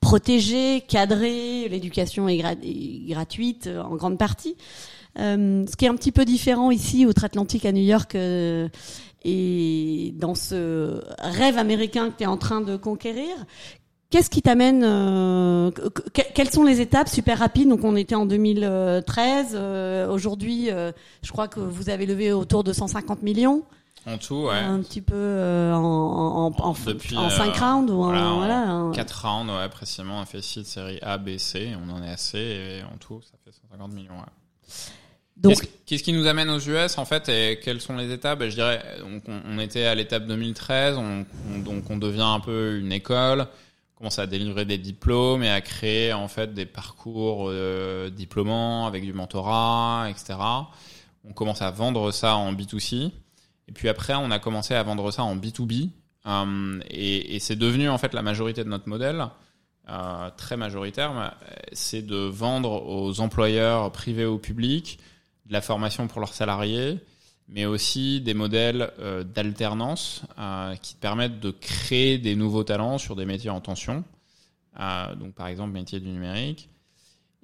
protégé, 0.00 0.82
cadré, 0.88 1.68
l'éducation 1.68 2.28
est, 2.28 2.38
est 2.38 3.08
gratuite 3.08 3.68
en 3.68 3.96
grande 3.96 4.18
partie. 4.18 4.56
Ce 5.16 5.76
qui 5.76 5.86
est 5.86 5.88
un 5.88 5.96
petit 5.96 6.12
peu 6.12 6.24
différent 6.24 6.70
ici, 6.70 7.06
outre-Atlantique 7.06 7.64
à 7.64 7.72
New 7.72 7.82
York, 7.82 8.16
et 9.24 10.14
dans 10.16 10.34
ce 10.34 11.02
rêve 11.18 11.58
américain 11.58 12.10
que 12.10 12.18
tu 12.18 12.24
es 12.24 12.26
en 12.26 12.36
train 12.36 12.60
de 12.60 12.76
conquérir, 12.76 13.34
Qu'est-ce 14.10 14.30
qui 14.30 14.40
t'amène 14.40 14.82
euh, 14.84 15.70
que- 15.72 15.88
que- 16.10 16.32
Quelles 16.34 16.50
sont 16.50 16.62
les 16.62 16.80
étapes 16.80 17.08
super 17.08 17.38
rapides? 17.40 17.68
Donc 17.68 17.82
on 17.84 17.96
était 17.96 18.14
en 18.14 18.24
2013. 18.24 19.52
euh, 19.54 20.08
Aujourd'hui, 20.08 20.70
euh, 20.70 20.92
je 21.22 21.32
crois 21.32 21.48
que 21.48 21.58
vous 21.60 21.90
avez 21.90 22.06
levé 22.06 22.32
autour 22.32 22.62
de 22.62 22.72
150 22.72 23.22
millions, 23.22 23.64
En 24.06 24.16
tout, 24.18 24.44
ouais. 24.46 24.54
un 24.54 24.78
petit 24.80 25.00
peu 25.00 25.72
en, 25.74 25.78
en, 25.82 26.54
en, 26.56 26.72
Depuis, 26.86 27.16
en 27.16 27.26
euh, 27.26 27.30
cinq 27.30 27.56
rounds 27.56 27.90
ou 27.92 27.96
voilà, 27.96 28.28
en 28.28 28.36
voilà. 28.36 28.58
un- 28.60 28.92
4 28.92 29.26
rounds, 29.26 29.50
ouais, 29.52 29.68
précisément, 29.68 30.18
on 30.18 30.22
a 30.22 30.26
fait 30.26 30.40
site 30.40 30.66
série 30.66 31.00
A, 31.02 31.18
B, 31.18 31.36
C, 31.38 31.72
on 31.84 31.90
en 31.92 32.00
est 32.04 32.10
assez, 32.10 32.38
et 32.38 32.82
en 32.84 32.96
tout, 32.98 33.20
ça 33.22 33.32
fait 33.44 33.50
150 33.52 33.92
millions, 33.92 34.12
ouais. 34.12 34.72
Donc 35.36 35.68
Qu'est-ce 35.84 36.02
qui 36.02 36.12
nous 36.14 36.26
amène 36.26 36.48
aux 36.48 36.58
US 36.60 36.96
en 36.96 37.04
fait 37.04 37.28
et 37.28 37.60
quelles 37.62 37.80
sont 37.82 37.94
les 37.96 38.10
étapes? 38.10 38.38
Ben, 38.38 38.48
Je 38.48 38.54
dirais, 38.54 38.82
on, 39.04 39.20
on 39.46 39.58
était 39.58 39.84
à 39.84 39.94
l'étape 39.94 40.26
2013, 40.26 40.96
on, 40.96 41.26
on- 41.54 41.58
donc 41.58 41.90
on 41.90 41.98
devient 41.98 42.22
un 42.22 42.40
peu 42.40 42.78
une 42.78 42.90
école, 42.90 43.46
on 43.96 44.00
commence 44.00 44.18
à 44.18 44.26
délivrer 44.26 44.66
des 44.66 44.76
diplômes 44.76 45.42
et 45.42 45.50
à 45.50 45.62
créer 45.62 46.12
en 46.12 46.28
fait 46.28 46.52
des 46.52 46.66
parcours 46.66 47.46
euh, 47.48 48.10
diplômants 48.10 48.86
avec 48.86 49.02
du 49.02 49.14
mentorat, 49.14 50.08
etc. 50.10 50.34
On 51.24 51.32
commence 51.32 51.62
à 51.62 51.70
vendre 51.70 52.10
ça 52.12 52.36
en 52.36 52.52
B2C 52.52 53.10
et 53.68 53.72
puis 53.72 53.88
après 53.88 54.14
on 54.14 54.30
a 54.30 54.38
commencé 54.38 54.74
à 54.74 54.82
vendre 54.82 55.10
ça 55.10 55.22
en 55.22 55.34
B2B 55.34 55.88
euh, 56.26 56.80
et, 56.90 57.38
c'est 57.40 57.56
devenu 57.56 57.88
en 57.88 57.96
fait 57.96 58.12
la 58.12 58.20
majorité 58.20 58.64
de 58.64 58.68
notre 58.68 58.86
modèle. 58.86 59.28
euh, 59.88 60.30
très 60.36 60.58
majoritaire, 60.58 61.34
c'est 61.72 62.02
de 62.02 62.16
vendre 62.16 62.86
aux 62.86 63.20
employeurs 63.20 63.90
privés 63.92 64.26
ou 64.26 64.36
publics 64.36 64.98
de 65.46 65.54
la 65.54 65.62
formation 65.62 66.06
pour 66.06 66.20
leurs 66.20 66.34
salariés, 66.34 66.98
mais 67.48 67.64
aussi 67.66 68.20
des 68.20 68.34
modèles 68.34 68.92
euh, 68.98 69.22
d'alternance 69.24 70.22
euh, 70.38 70.74
qui 70.76 70.94
te 70.94 71.00
permettent 71.00 71.40
de 71.40 71.50
créer 71.50 72.18
des 72.18 72.34
nouveaux 72.34 72.64
talents 72.64 72.98
sur 72.98 73.16
des 73.16 73.24
métiers 73.24 73.50
en 73.50 73.60
tension. 73.60 74.04
Euh, 74.80 75.14
donc 75.14 75.34
par 75.34 75.46
exemple 75.46 75.72
métier 75.72 76.00
du 76.00 76.08
numérique. 76.08 76.68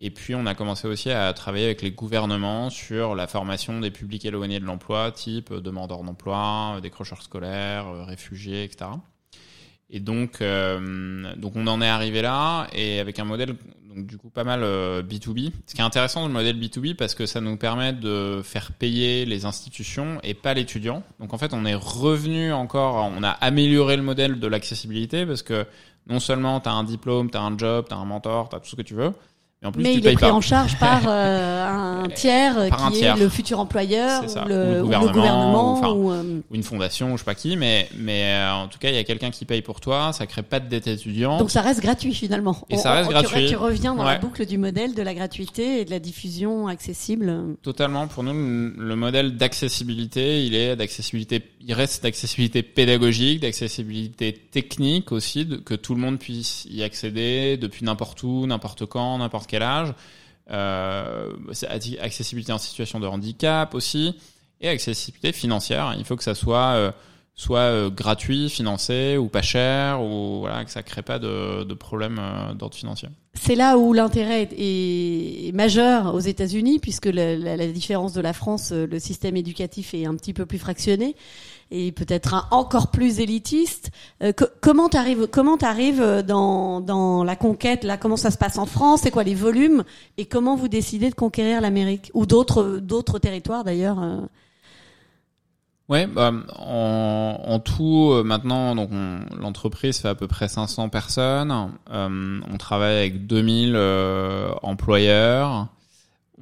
Et 0.05 0.11
puis 0.11 0.35
on 0.35 0.47
a 0.47 0.55
commencé 0.57 0.89
aussi 0.89 1.13
à 1.13 1.33
travailler 1.33 1.65
avec 1.65 1.81
les 1.81 1.93
gouvernements 1.93 2.71
sur 2.71 3.15
la 3.15 3.29
formation 3.29 3.79
des 3.79 3.93
publics 3.93 4.25
éloignés 4.25 4.59
de 4.59 4.65
l'emploi, 4.65 5.13
type 5.13 5.53
euh, 5.53 5.61
demandeurs 5.61 6.03
d'emploi, 6.03 6.75
euh, 6.77 6.81
décrocheurs 6.81 7.23
scolaires, 7.23 7.87
euh, 7.87 8.03
réfugiés, 8.03 8.65
etc. 8.65 8.91
Et 9.91 10.01
donc, 10.01 10.43
donc 10.43 11.55
on 11.55 11.67
en 11.67 11.83
est 11.83 11.89
arrivé 11.89 12.23
là 12.23 12.67
et 12.73 12.99
avec 12.99 13.19
un 13.19 13.25
modèle 13.25 13.57
donc 13.95 14.07
du 14.07 14.17
coup 14.19 14.31
pas 14.31 14.45
mal 14.45 14.63
euh, 14.63 15.03
B2B. 15.03 15.53
Ce 15.67 15.75
qui 15.75 15.81
est 15.81 15.85
intéressant 15.85 16.21
dans 16.21 16.29
le 16.29 16.33
modèle 16.33 16.59
B2B 16.59 16.95
parce 16.95 17.15
que 17.15 17.27
ça 17.27 17.41
nous 17.41 17.57
permet 17.57 17.93
de 17.93 18.41
faire 18.43 18.73
payer 18.73 19.25
les 19.25 19.45
institutions 19.45 20.19
et 20.23 20.35
pas 20.35 20.55
l'étudiant. 20.55 21.03
Donc 21.21 21.35
en 21.35 21.39
fait, 21.39 21.53
on 21.55 21.65
est 21.65 21.75
revenu 21.75 22.53
encore, 22.53 23.11
on 23.17 23.23
a 23.23 23.31
amélioré 23.31 23.97
le 23.97 24.03
modèle 24.03 24.41
de 24.41 24.47
l'accessibilité 24.47 25.27
parce 25.27 25.43
que 25.43 25.67
non 26.07 26.21
seulement 26.21 26.61
tu 26.61 26.69
as 26.69 26.73
un 26.73 26.85
diplôme, 26.85 27.31
tu 27.31 27.39
as 27.39 27.43
un 27.43 27.57
job, 27.57 27.87
tu 27.89 27.95
as 27.95 27.99
un 27.99 28.05
mentor, 28.05 28.49
tu 28.49 28.57
as 28.57 28.61
tout 28.61 28.71
ce 28.71 28.77
que 28.77 28.83
tu 28.83 28.95
veux, 28.95 29.13
mais 29.63 29.69
en 29.69 29.73
plus 29.73 29.83
mais 29.83 29.93
tu 29.95 29.99
il 30.01 30.07
est 30.09 30.13
pris 30.15 30.27
pas. 30.27 30.33
en 30.33 30.41
charge 30.41 30.77
par 30.79 31.03
euh, 31.09 32.03
un 32.05 32.09
tiers 32.09 32.59
euh, 32.59 32.69
Par 32.69 32.87
un 32.87 32.91
qui 32.91 32.99
tiers. 32.99 33.17
est 33.17 33.21
le 33.21 33.29
futur 33.29 33.61
employeur 33.61 34.29
ça. 34.29 34.43
ou 34.43 34.47
Ou 34.47 34.49
le, 34.49 34.55
le 34.55 34.65
ou 34.65 34.73
le 34.75 34.81
gouvernement, 34.83 35.13
gouvernement. 35.13 35.73
enfin, 35.73 35.91
ou, 35.93 36.11
euh, 36.13 36.41
ou 36.51 36.55
une 36.55 36.63
fondation, 36.63 37.09
ou 37.13 37.17
je 37.17 37.19
sais 37.19 37.25
pas 37.25 37.35
qui, 37.35 37.57
mais 37.57 37.89
mais 37.97 38.25
euh, 38.25 38.53
en 38.55 38.69
tout 38.69 38.79
cas, 38.79 38.89
il 38.91 38.95
y 38.95 38.99
a 38.99 39.05
quelqu'un 39.05 39.31
qui 39.31 39.45
paye 39.45 39.63
pour 39.63 39.81
toi, 39.81 40.13
ça 40.13 40.27
crée 40.27 40.43
pas 40.43 40.61
de 40.61 40.69
dette 40.69 40.87
étudiant. 40.87 41.39
donc 41.39 41.51
ça 41.51 41.61
reste 41.63 41.81
gratuit 41.81 42.13
finalement. 42.15 42.57
Et 42.71 42.77
ça 42.77 42.93
reste 42.93 43.09
tu 43.11 43.15
re- 43.17 43.21
gratuit. 43.23 43.47
Tu 43.49 43.57
reviens 43.57 43.95
dans 43.95 44.05
la 44.05 44.19
boucle 44.19 44.45
du 44.47 44.59
modèle 44.59 44.95
de 44.95 45.03
la 45.03 45.15
gratuité 45.15 45.81
et 45.81 45.85
de 45.85 45.91
la 45.91 45.99
diffusion 46.01 46.67
accessible. 46.67 47.33
Totalement. 47.63 48.07
Pour 48.09 48.23
nous, 48.25 48.33
le 48.33 48.73
le 48.77 48.97
modèle 48.97 49.37
d'accessibilité, 49.37 50.45
il 50.45 50.55
est 50.55 50.77
d'accessibilité, 50.77 51.43
il 51.67 51.73
reste 51.73 52.03
d'accessibilité 52.03 52.63
pédagogique, 52.63 53.41
d'accessibilité 53.41 54.33
technique 54.33 55.13
aussi, 55.13 55.45
de- 55.47 55.57
que 55.57 55.75
tout 55.75 55.95
le 55.95 56.01
monde 56.01 56.19
puisse 56.19 56.67
y 56.71 56.83
accéder 56.83 57.57
depuis 57.57 57.85
n'importe 57.85 58.23
où, 58.23 58.47
n'importe 58.47 58.87
quand, 58.87 59.19
n'importe 59.19 59.47
quel 59.53 59.63
âge. 59.63 59.93
Euh, 60.51 61.31
accessibilité 62.01 62.53
en 62.53 62.59
situation 62.59 62.99
de 62.99 63.07
handicap 63.07 63.75
aussi, 63.75 64.17
et 64.61 64.69
accessibilité 64.69 65.33
financière. 65.33 65.95
Il 65.99 66.05
faut 66.05 66.17
que 66.17 66.25
ça 66.25 66.35
soit 66.35 66.73
euh, 66.75 66.91
soit 67.35 67.61
euh, 67.61 67.91
gratuit, 67.91 68.51
financé 68.51 69.17
ou 69.17 69.29
pas 69.29 69.43
cher, 69.43 70.03
ou 70.03 70.41
voilà 70.41 70.65
que 70.65 70.71
ça 70.71 70.83
crée 70.83 71.03
pas 71.03 71.19
de, 71.19 71.65
de 71.65 71.75
problème 71.75 72.21
d'ordre 72.59 72.77
financier. 72.77 73.09
C'est 73.35 73.55
là 73.55 73.79
où 73.79 73.93
l'intérêt 73.93 74.49
est, 74.57 75.55
majeur 75.55 76.15
aux 76.15 76.21
États-Unis, 76.21 76.79
puisque 76.81 77.07
la, 77.07 77.37
la- 77.37 77.67
différence 77.69 78.13
de 78.13 78.21
la 78.21 78.33
France, 78.33 78.73
le 78.73 78.99
système 78.99 79.37
éducatif 79.37 79.95
est 79.95 80.07
un 80.07 80.15
petit 80.17 80.35
peu 80.35 80.45
plus 80.45 80.59
fractionné 80.59 81.15
et 81.75 81.91
peut-être 81.91 82.47
encore 82.51 82.91
plus 82.91 83.19
élitiste. 83.19 83.91
Euh, 84.23 84.33
co- 84.33 84.45
comment 84.61 84.89
t'arrives 84.89 85.27
Comment 85.27 85.57
t'arrives 85.57 86.03
euh, 86.03 86.23
dans 86.23 86.81
dans 86.81 87.25
la 87.25 87.35
conquête 87.35 87.83
là? 87.85 87.97
Comment 87.97 88.17
ça 88.19 88.31
se 88.31 88.39
passe 88.39 88.59
en 88.59 88.67
France? 88.67 89.01
C'est 89.03 89.11
quoi 89.11 89.25
les 89.25 89.35
volumes? 89.35 89.83
Et 90.19 90.27
comment 90.27 90.55
vous 90.55 90.69
décidez 90.69 91.09
de 91.11 91.15
conquérir 91.15 91.61
l'Amérique? 91.63 92.11
Ou 92.15 92.27
d'autres 92.27 92.79
d'autres 92.81 93.19
territoires 93.19 93.65
d'ailleurs 93.65 94.01
euh? 94.03 94.19
Ouais, 95.89 96.07
bah, 96.07 96.33
en, 96.59 97.39
en 97.45 97.59
tout, 97.59 98.11
euh, 98.13 98.23
maintenant, 98.23 98.75
donc 98.75 98.91
on- 98.93 99.21
l'entreprise 99.37 99.99
fait 99.99 100.09
à 100.09 100.15
peu 100.15 100.27
près 100.29 100.49
500 100.49 100.89
personnes. 100.89 101.53
Euh, 101.91 102.41
on 102.51 102.57
travaille 102.57 102.97
avec 102.99 103.27
2000 103.27 103.75
euh, 103.77 104.51
employeurs. 104.63 105.67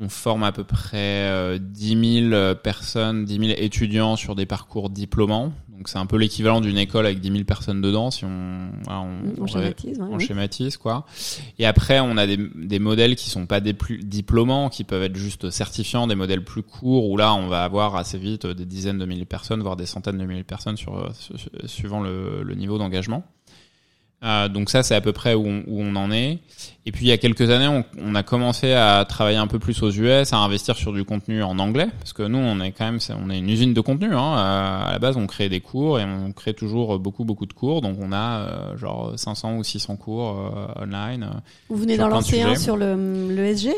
On 0.03 0.09
forme 0.09 0.44
à 0.44 0.53
peu 0.53 0.64
près 0.64 0.96
euh, 1.28 1.59
10 1.61 2.28
000 2.30 2.55
personnes, 2.57 3.24
10 3.26 3.34
000 3.38 3.44
étudiants 3.59 4.16
sur 4.16 4.34
des 4.34 4.46
parcours 4.46 4.88
diplômants. 4.90 5.53
Donc 5.68 5.88
c'est 5.88 5.98
un 5.98 6.05
peu 6.07 6.16
l'équivalent 6.18 6.61
d'une 6.61 6.76
école 6.76 7.07
avec 7.07 7.20
10 7.20 7.30
000 7.32 7.44
personnes 7.44 7.80
dedans, 7.80 8.11
si 8.11 8.24
on, 8.26 8.70
voilà, 8.84 9.01
on, 9.01 9.42
On 9.42 9.46
schématise, 9.46 9.98
ouais, 9.98 10.07
on 10.11 10.16
oui. 10.16 10.26
schématise 10.26 10.76
quoi. 10.76 11.07
Et 11.59 11.64
après, 11.64 12.01
on 12.01 12.18
a 12.18 12.26
des, 12.26 12.36
des 12.36 12.78
modèles 12.78 13.16
qui 13.16 13.30
sont 13.30 13.46
pas 13.46 13.61
des 13.61 13.72
plus 13.72 13.98
diplômants, 14.05 14.68
qui 14.68 14.84
peuvent 14.84 15.03
être 15.03 15.16
juste 15.16 15.48
certifiants, 15.51 16.07
des 16.07 16.14
modèles 16.14 16.44
plus 16.44 16.62
courts 16.62 17.09
où 17.09 17.16
là, 17.16 17.32
on 17.34 17.46
va 17.48 17.64
avoir 17.64 17.96
assez 17.96 18.18
vite 18.18 18.46
des 18.46 18.66
dizaines 18.66 18.98
de 18.98 19.07
milliers 19.07 19.20
de 19.22 19.26
personnes, 19.26 19.62
voire 19.62 19.76
des 19.76 19.86
centaines 19.86 20.18
de 20.18 20.24
milliers 20.26 20.42
de 20.42 20.46
personnes 20.46 20.76
sur, 20.76 21.11
su- 21.14 21.38
su- 21.38 21.48
suivant 21.66 22.01
le, 22.01 22.42
le 22.42 22.55
niveau 22.55 22.76
d'engagement. 22.76 23.24
Euh, 24.22 24.48
donc 24.48 24.68
ça, 24.68 24.82
c'est 24.82 24.94
à 24.94 25.00
peu 25.00 25.12
près 25.12 25.34
où 25.34 25.46
on, 25.46 25.62
où 25.66 25.80
on 25.80 25.96
en 25.96 26.10
est. 26.12 26.38
Et 26.84 26.92
puis 26.92 27.06
il 27.06 27.08
y 27.08 27.12
a 27.12 27.18
quelques 27.18 27.50
années, 27.50 27.68
on, 27.68 27.84
on, 27.98 28.14
a 28.14 28.22
commencé 28.22 28.72
à 28.72 29.04
travailler 29.08 29.38
un 29.38 29.46
peu 29.46 29.58
plus 29.58 29.82
aux 29.82 29.90
US, 29.90 30.32
à 30.32 30.38
investir 30.38 30.76
sur 30.76 30.92
du 30.92 31.04
contenu 31.04 31.42
en 31.42 31.58
anglais, 31.58 31.88
parce 31.98 32.12
que 32.12 32.22
nous, 32.22 32.38
on 32.38 32.60
est 32.60 32.72
quand 32.72 32.84
même, 32.84 32.98
on 33.24 33.30
est 33.30 33.38
une 33.38 33.48
usine 33.48 33.72
de 33.72 33.80
contenu. 33.80 34.14
Hein. 34.14 34.34
À 34.36 34.92
la 34.92 34.98
base, 34.98 35.16
on 35.16 35.26
crée 35.26 35.48
des 35.48 35.60
cours 35.60 36.00
et 36.00 36.04
on 36.04 36.32
crée 36.32 36.52
toujours 36.52 36.98
beaucoup, 36.98 37.24
beaucoup 37.24 37.46
de 37.46 37.52
cours. 37.52 37.80
Donc 37.80 37.96
on 38.00 38.12
a 38.12 38.40
euh, 38.40 38.76
genre 38.76 39.12
500 39.16 39.56
ou 39.56 39.64
600 39.64 39.96
cours 39.96 40.38
euh, 40.38 40.84
online. 40.84 41.40
Vous 41.68 41.76
venez 41.76 41.96
d'en 41.96 42.08
lancer 42.08 42.42
un 42.42 42.56
sur 42.56 42.76
le, 42.76 43.28
le 43.34 43.44
SG 43.56 43.70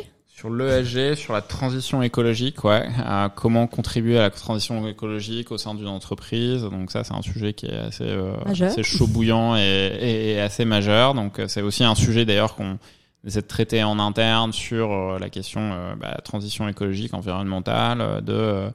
sur 0.42 0.50
l'ESG, 0.50 1.14
sur 1.14 1.34
la 1.34 1.40
transition 1.40 2.02
écologique, 2.02 2.64
ouais, 2.64 2.88
à 2.98 3.30
comment 3.32 3.68
contribuer 3.68 4.18
à 4.18 4.22
la 4.22 4.30
transition 4.30 4.88
écologique 4.88 5.52
au 5.52 5.56
sein 5.56 5.72
d'une 5.72 5.86
entreprise. 5.86 6.62
Donc 6.62 6.90
ça, 6.90 7.04
c'est 7.04 7.14
un 7.14 7.22
sujet 7.22 7.52
qui 7.52 7.66
est 7.66 7.78
assez, 7.78 8.08
euh, 8.08 8.34
assez 8.44 8.82
chaud 8.82 9.06
bouillant 9.06 9.54
et, 9.56 10.32
et, 10.32 10.40
assez 10.40 10.64
majeur. 10.64 11.14
Donc 11.14 11.38
euh, 11.38 11.46
c'est 11.46 11.62
aussi 11.62 11.84
un 11.84 11.94
sujet 11.94 12.24
d'ailleurs 12.24 12.56
qu'on 12.56 12.76
essaie 13.24 13.42
de 13.42 13.46
traiter 13.46 13.84
en 13.84 13.98
interne 13.98 14.52
sur 14.52 14.90
euh, 14.90 15.18
la 15.20 15.30
question 15.30 15.60
euh, 15.60 15.94
bah, 15.94 16.18
transition 16.24 16.68
écologique, 16.68 17.14
environnementale, 17.14 18.20
de 18.24 18.32
euh, 18.32 18.70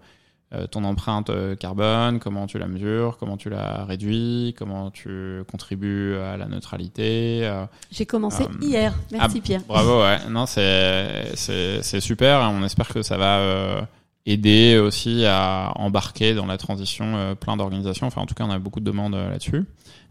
ton 0.71 0.85
empreinte 0.85 1.29
euh, 1.29 1.55
carbone, 1.55 2.19
comment 2.19 2.47
tu 2.47 2.57
la 2.57 2.67
mesures, 2.67 3.17
comment 3.17 3.35
tu 3.35 3.49
la 3.49 3.83
réduis, 3.83 4.55
comment 4.57 4.91
tu 4.91 5.41
contribues 5.51 6.15
à 6.15 6.37
la 6.37 6.45
neutralité. 6.45 7.41
Euh, 7.43 7.65
J'ai 7.91 8.05
commencé 8.05 8.45
hier. 8.61 8.93
Merci 9.11 9.37
ah, 9.39 9.43
Pierre. 9.43 9.61
Bravo, 9.67 10.01
ouais. 10.01 10.19
Non, 10.29 10.45
c'est 10.45 11.35
c'est 11.35 11.99
super. 11.99 12.49
on 12.49 12.63
espère 12.63 12.87
que 12.87 13.01
ça 13.01 13.17
va 13.17 13.87
aider 14.25 14.77
aussi 14.77 15.25
à 15.25 15.73
embarquer 15.75 16.33
dans 16.33 16.45
la 16.45 16.57
transition 16.57 17.35
plein 17.35 17.57
d'organisations. 17.57 18.07
Enfin, 18.07 18.21
en 18.21 18.25
tout 18.25 18.35
cas, 18.35 18.45
on 18.45 18.51
a 18.51 18.59
beaucoup 18.59 18.79
de 18.79 18.85
demandes 18.85 19.15
là-dessus, 19.15 19.65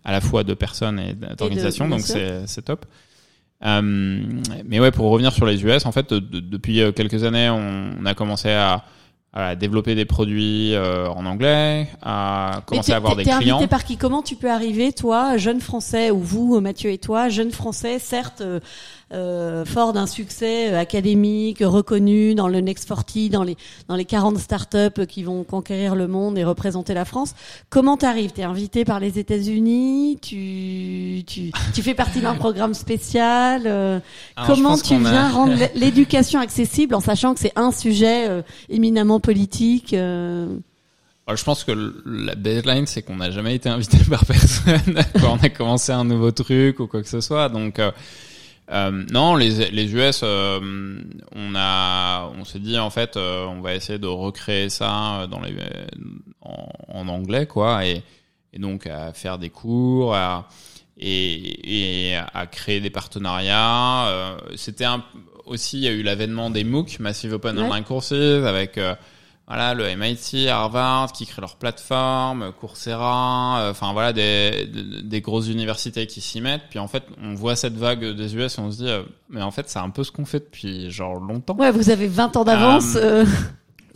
à 0.04 0.12
la 0.12 0.20
fois 0.20 0.44
de 0.44 0.52
personnes 0.52 0.98
et 0.98 1.14
d'organisations. 1.14 1.88
Donc 1.88 2.00
c'est 2.00 2.46
c'est 2.46 2.62
top. 2.62 2.84
Euh, 3.64 3.80
mais 4.66 4.80
ouais, 4.80 4.90
pour 4.90 5.10
revenir 5.10 5.32
sur 5.32 5.46
les 5.46 5.64
US, 5.64 5.86
en 5.86 5.92
fait, 5.92 6.12
depuis 6.12 6.82
quelques 6.94 7.24
années, 7.24 7.48
on, 7.48 7.94
on 7.98 8.04
a 8.04 8.12
commencé 8.12 8.50
à 8.50 8.84
à 9.36 9.54
développer 9.54 9.94
des 9.94 10.06
produits 10.06 10.74
euh, 10.74 11.10
en 11.10 11.26
anglais, 11.26 11.88
à 12.00 12.62
commencer 12.64 12.92
à 12.92 12.96
avoir 12.96 13.16
des 13.16 13.24
clients. 13.24 13.56
Invité 13.56 13.66
par 13.66 13.84
qui? 13.84 13.98
Comment 13.98 14.22
tu 14.22 14.34
peux 14.34 14.50
arriver, 14.50 14.94
toi, 14.94 15.36
jeune 15.36 15.60
français, 15.60 16.10
ou 16.10 16.20
vous, 16.20 16.58
Mathieu 16.60 16.90
et 16.90 16.96
toi, 16.96 17.28
jeune 17.28 17.50
français, 17.50 17.98
certes, 17.98 18.40
euh, 18.40 18.60
fort 19.10 19.92
d'un 19.92 20.06
succès 20.06 20.72
euh, 20.72 20.78
académique 20.80 21.58
reconnu 21.60 22.34
dans 22.34 22.48
le 22.48 22.60
Next 22.60 22.88
40, 22.88 23.30
dans 23.30 23.44
les 23.44 23.56
dans 23.88 23.94
les 23.94 24.04
40 24.04 24.38
startups 24.38 25.06
qui 25.08 25.22
vont 25.22 25.44
conquérir 25.44 25.94
le 25.94 26.08
monde 26.08 26.36
et 26.38 26.44
représenter 26.44 26.92
la 26.92 27.04
France. 27.04 27.34
Comment 27.70 27.96
t'arrives? 27.96 28.32
T'es 28.32 28.42
invité 28.42 28.84
par 28.84 28.98
les 28.98 29.18
États-Unis? 29.18 30.18
Tu 30.20 31.22
tu 31.26 31.52
tu 31.72 31.82
fais 31.82 31.94
partie 31.94 32.20
d'un 32.20 32.34
programme 32.34 32.74
spécial? 32.74 33.62
Euh, 33.66 34.00
Comment 34.46 34.76
tu 34.76 34.96
viens 34.98 35.30
rendre 35.30 35.54
l'éducation 35.74 36.40
accessible 36.40 36.94
en 36.94 37.00
sachant 37.00 37.34
que 37.34 37.40
c'est 37.40 37.56
un 37.56 37.70
sujet 37.70 38.42
éminemment 38.68 39.20
politique 39.20 39.94
je 41.28 41.42
pense 41.42 41.64
que 41.64 41.72
la 42.06 42.36
baseline, 42.36 42.86
c'est 42.86 43.02
qu'on 43.02 43.16
n'a 43.16 43.32
jamais 43.32 43.56
été 43.56 43.68
invité 43.68 43.98
par 44.08 44.24
personne. 44.24 45.02
Quand 45.20 45.36
on 45.40 45.44
a 45.44 45.48
commencé 45.48 45.90
un 45.90 46.04
nouveau 46.04 46.30
truc 46.30 46.78
ou 46.78 46.86
quoi 46.86 47.02
que 47.02 47.08
ce 47.08 47.20
soit. 47.20 47.48
Donc, 47.48 47.80
euh, 48.70 49.04
non, 49.12 49.36
les, 49.36 49.70
les 49.70 49.94
US, 49.94 50.20
euh, 50.22 51.00
on 51.34 51.54
a, 51.54 52.30
on 52.36 52.44
s'est 52.44 52.58
dit 52.58 52.78
en 52.78 52.90
fait, 52.90 53.16
euh, 53.16 53.46
on 53.46 53.60
va 53.60 53.74
essayer 53.74 53.98
de 53.98 54.08
recréer 54.08 54.70
ça 54.70 55.26
dans 55.30 55.40
les, 55.40 55.54
en, 56.40 56.68
en 56.88 57.08
anglais, 57.08 57.46
quoi, 57.46 57.86
et, 57.86 58.02
et, 58.52 58.58
donc 58.58 58.86
à 58.86 59.12
faire 59.12 59.38
des 59.38 59.50
cours, 59.50 60.14
à, 60.14 60.48
et, 60.98 62.10
et 62.10 62.16
à 62.16 62.46
créer 62.46 62.80
des 62.80 62.90
partenariats. 62.90 64.36
C'était 64.56 64.86
aussi, 65.44 65.78
il 65.78 65.84
y 65.84 65.88
a 65.88 65.92
eu 65.92 66.02
l'avènement 66.02 66.50
des 66.50 66.64
MOOC, 66.64 66.98
Massive 66.98 67.34
Open 67.34 67.58
Online 67.58 67.84
Courses, 67.84 68.12
avec 68.12 68.80
voilà 69.46 69.74
le 69.74 69.84
MIT, 69.94 70.48
Harvard 70.48 71.12
qui 71.12 71.24
créent 71.24 71.40
leur 71.40 71.54
plateforme, 71.54 72.52
Coursera, 72.58 73.60
euh, 73.60 73.70
enfin 73.70 73.92
voilà 73.92 74.12
des, 74.12 74.66
des, 75.04 75.20
grosses 75.20 75.48
universités 75.48 76.08
qui 76.08 76.20
s'y 76.20 76.40
mettent. 76.40 76.64
Puis 76.68 76.80
en 76.80 76.88
fait, 76.88 77.04
on 77.22 77.34
voit 77.34 77.54
cette 77.54 77.76
vague 77.76 78.04
des 78.04 78.34
US 78.34 78.58
et 78.58 78.60
on 78.60 78.72
se 78.72 78.78
dit, 78.78 78.88
euh, 78.88 79.02
mais 79.30 79.42
en 79.42 79.52
fait, 79.52 79.68
c'est 79.68 79.78
un 79.78 79.90
peu 79.90 80.02
ce 80.02 80.10
qu'on 80.10 80.24
fait 80.24 80.40
depuis 80.40 80.90
genre 80.90 81.14
longtemps. 81.14 81.56
Ouais, 81.56 81.70
vous 81.70 81.90
avez 81.90 82.08
20 82.08 82.36
ans 82.36 82.44
d'avance. 82.44 82.96
Euh, 82.96 83.24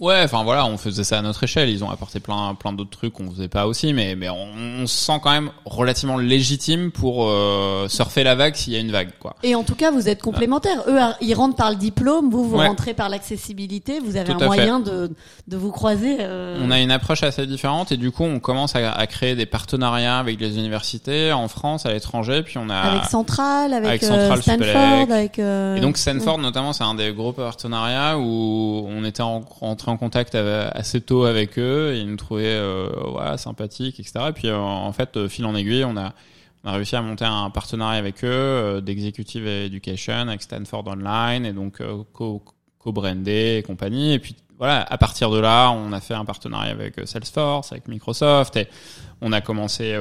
Ouais, 0.01 0.22
enfin 0.24 0.42
voilà, 0.44 0.64
on 0.64 0.78
faisait 0.78 1.05
ça 1.05 1.18
à 1.18 1.22
notre 1.22 1.44
échelle. 1.44 1.68
Ils 1.68 1.84
ont 1.84 1.90
apporté 1.90 2.20
plein 2.20 2.55
plein 2.55 2.72
d'autres 2.72 2.90
trucs 2.90 3.12
qu'on 3.12 3.30
faisait 3.30 3.48
pas 3.48 3.66
aussi, 3.66 3.92
mais 3.92 4.16
mais 4.16 4.30
on, 4.30 4.48
on, 4.80 4.86
se 4.86 4.96
sent 4.96 5.20
quand 5.22 5.30
même 5.30 5.51
relativement 5.66 6.16
légitime 6.16 6.90
pour 6.90 7.28
euh, 7.28 7.86
surfer 7.88 8.24
la 8.24 8.34
vague 8.34 8.55
s'il 8.55 8.72
y 8.72 8.76
a 8.76 8.78
une 8.78 8.90
vague, 8.90 9.11
quoi. 9.20 9.36
Et 9.42 9.55
en 9.55 9.62
tout 9.62 9.74
cas, 9.74 9.90
vous 9.90 10.09
êtes 10.09 10.22
complémentaires. 10.22 10.84
Eux, 10.88 10.98
ils 11.20 11.34
rentrent 11.34 11.57
par 11.57 11.68
le 11.68 11.76
diplôme, 11.76 12.30
vous 12.30 12.48
vous 12.48 12.57
rentrez 12.57 12.94
par 12.94 13.11
l'accessibilité. 13.11 14.01
Vous 14.01 14.16
avez 14.16 14.32
un 14.32 14.38
moyen 14.38 14.80
de 14.80 15.11
de 15.48 15.57
vous 15.57 15.70
croiser. 15.70 16.16
Euh... 16.20 16.59
On 16.62 16.70
a 16.70 16.80
une 16.80 16.90
approche 16.90 17.22
assez 17.22 17.46
différente 17.46 17.92
et 17.92 17.96
du 17.98 18.11
coup, 18.11 18.24
on 18.24 18.40
commence 18.40 18.76
à, 18.76 18.92
à, 18.92 19.07
créer 19.07 19.34
des 19.34 19.46
partenariats 19.46 20.18
avec 20.18 20.40
les 20.40 20.59
universités 20.59 21.32
en 21.32 21.48
France, 21.48 21.84
à 21.84 21.92
l'étranger, 21.92 22.42
puis 22.42 22.57
on 22.57 22.70
a 22.70 22.76
avec 22.76 23.05
Central, 23.05 23.74
avec, 23.74 23.88
avec 23.88 24.03
Central, 24.03 24.38
euh, 24.38 24.42
Stanford, 24.42 25.12
avec. 25.12 25.38
Euh, 25.38 25.76
et 25.76 25.80
donc 25.80 25.98
Stanford 25.98 26.38
notamment, 26.38 26.72
c'est 26.72 26.84
un 26.84 26.94
des 26.94 27.12
gros 27.12 27.32
partenariats 27.32 28.18
où 28.18 28.86
on 28.88 29.05
était 29.05 29.22
en, 29.22 29.42
rentré 29.61 29.89
en 29.91 29.97
contact 29.97 30.34
assez 30.34 31.01
tôt 31.01 31.24
avec 31.24 31.59
eux, 31.59 31.95
ils 31.97 32.09
nous 32.09 32.16
trouvaient 32.16 32.45
euh, 32.47 33.36
sympathiques, 33.36 34.01
etc. 34.01 34.26
Et 34.28 34.32
puis 34.32 34.49
euh, 34.49 34.57
en 34.57 34.93
fait, 34.93 35.16
euh, 35.16 35.28
fil 35.28 35.45
en 35.45 35.55
aiguille, 35.55 35.84
on 35.84 35.97
a, 35.97 36.14
réussi 36.64 36.97
à 36.97 37.03
monter 37.03 37.24
un 37.24 37.51
partenariat 37.51 37.99
avec 37.99 38.24
eux 38.24 38.80
d'Executive 38.82 39.47
Education 39.47 40.28
avec 40.28 40.43
Stanford 40.43 40.86
Online 40.88 41.47
et 41.47 41.53
donc 41.53 41.82
co-brandé 42.12 43.57
et 43.59 43.62
compagnie. 43.62 44.12
Et 44.12 44.18
puis 44.18 44.36
voilà, 44.59 44.82
à 44.82 44.99
partir 44.99 45.30
de 45.30 45.38
là, 45.38 45.70
on 45.70 45.93
a 45.93 46.01
fait 46.01 46.12
un 46.12 46.26
partenariat 46.26 46.70
avec 46.70 46.97
Salesforce, 47.07 47.72
avec 47.72 47.88
Microsoft 47.88 48.57
et 48.57 48.68
on 49.22 49.32
a 49.32 49.41
commencé 49.41 49.99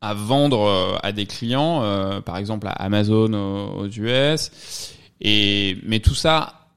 à 0.00 0.14
vendre 0.14 0.98
à 1.00 1.12
des 1.12 1.26
clients, 1.26 2.20
par 2.22 2.36
exemple 2.36 2.66
à 2.66 2.72
Amazon 2.72 3.32
aux, 3.34 3.84
aux 3.84 3.88
US. 3.88 4.50
Et 5.20 5.78
mais 5.84 6.00
tout 6.00 6.14
ça 6.14 6.67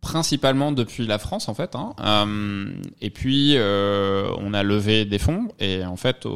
principalement 0.00 0.72
depuis 0.72 1.06
la 1.06 1.18
France 1.18 1.48
en 1.48 1.54
fait. 1.54 1.74
Hein. 1.74 1.94
Euh, 2.00 2.72
et 3.00 3.10
puis 3.10 3.54
euh, 3.56 4.30
on 4.38 4.54
a 4.54 4.62
levé 4.62 5.04
des 5.04 5.18
fonds 5.18 5.48
et 5.58 5.84
en 5.84 5.96
fait 5.96 6.26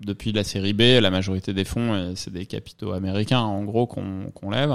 depuis 0.00 0.32
la 0.32 0.44
série 0.44 0.72
B, 0.72 1.00
la 1.00 1.10
majorité 1.10 1.52
des 1.52 1.64
fonds 1.64 2.12
c'est 2.14 2.32
des 2.32 2.46
capitaux 2.46 2.92
américains 2.92 3.40
en 3.40 3.64
gros 3.64 3.86
qu'on 3.86 4.30
qu'on 4.34 4.50
lève. 4.50 4.74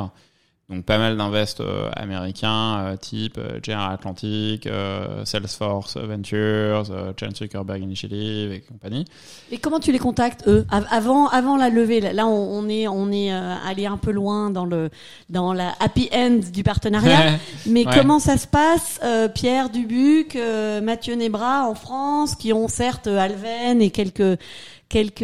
Donc 0.74 0.86
pas 0.86 0.97
mal 0.97 1.15
d'invests 1.17 1.61
euh, 1.61 1.89
américains 1.95 2.80
euh, 2.80 2.95
type 2.97 3.38
euh, 3.38 3.59
General 3.61 3.93
Atlantic, 3.93 4.67
Salesforce 5.24 5.97
Ventures, 5.97 6.86
Chan 7.19 7.30
Zuckerberg 7.36 7.82
Initiative 7.82 8.51
et 8.51 8.61
compagnie. 8.61 9.05
Et 9.51 9.57
comment 9.57 9.80
tu 9.80 9.91
les 9.91 9.99
contactes 9.99 10.47
eux? 10.47 10.65
Avant 10.69 11.28
avant 11.28 11.57
la 11.57 11.69
levée 11.69 12.01
Là 12.01 12.26
on, 12.26 12.67
est 12.69 12.88
on 12.88 13.11
est 13.11 13.32
allé 13.32 13.86
un 13.86 13.97
peu 13.97 14.11
loin 14.11 14.49
dans 14.49 14.65
le 14.65 14.89
dans 15.30 15.53
la 15.53 15.74
happy 15.80 16.09
end 16.13 16.39
du 16.51 16.63
partenariat. 16.63 17.38
mais 17.67 17.86
comment 17.86 18.19
ça 18.19 18.38
se 18.38 18.47
passe 18.47 18.99
Pierre 19.36 19.69
Dubuc, 19.69 20.38
Mathieu 20.82 21.15
Nebra 21.15 21.67
en 21.67 21.76
France 21.76 22.36
qui 22.36 22.51
ont 22.53 22.67
certes 22.67 23.07
Alven 23.07 23.82
et 23.82 23.91
quelques 23.91 24.39
quelques 24.89 25.24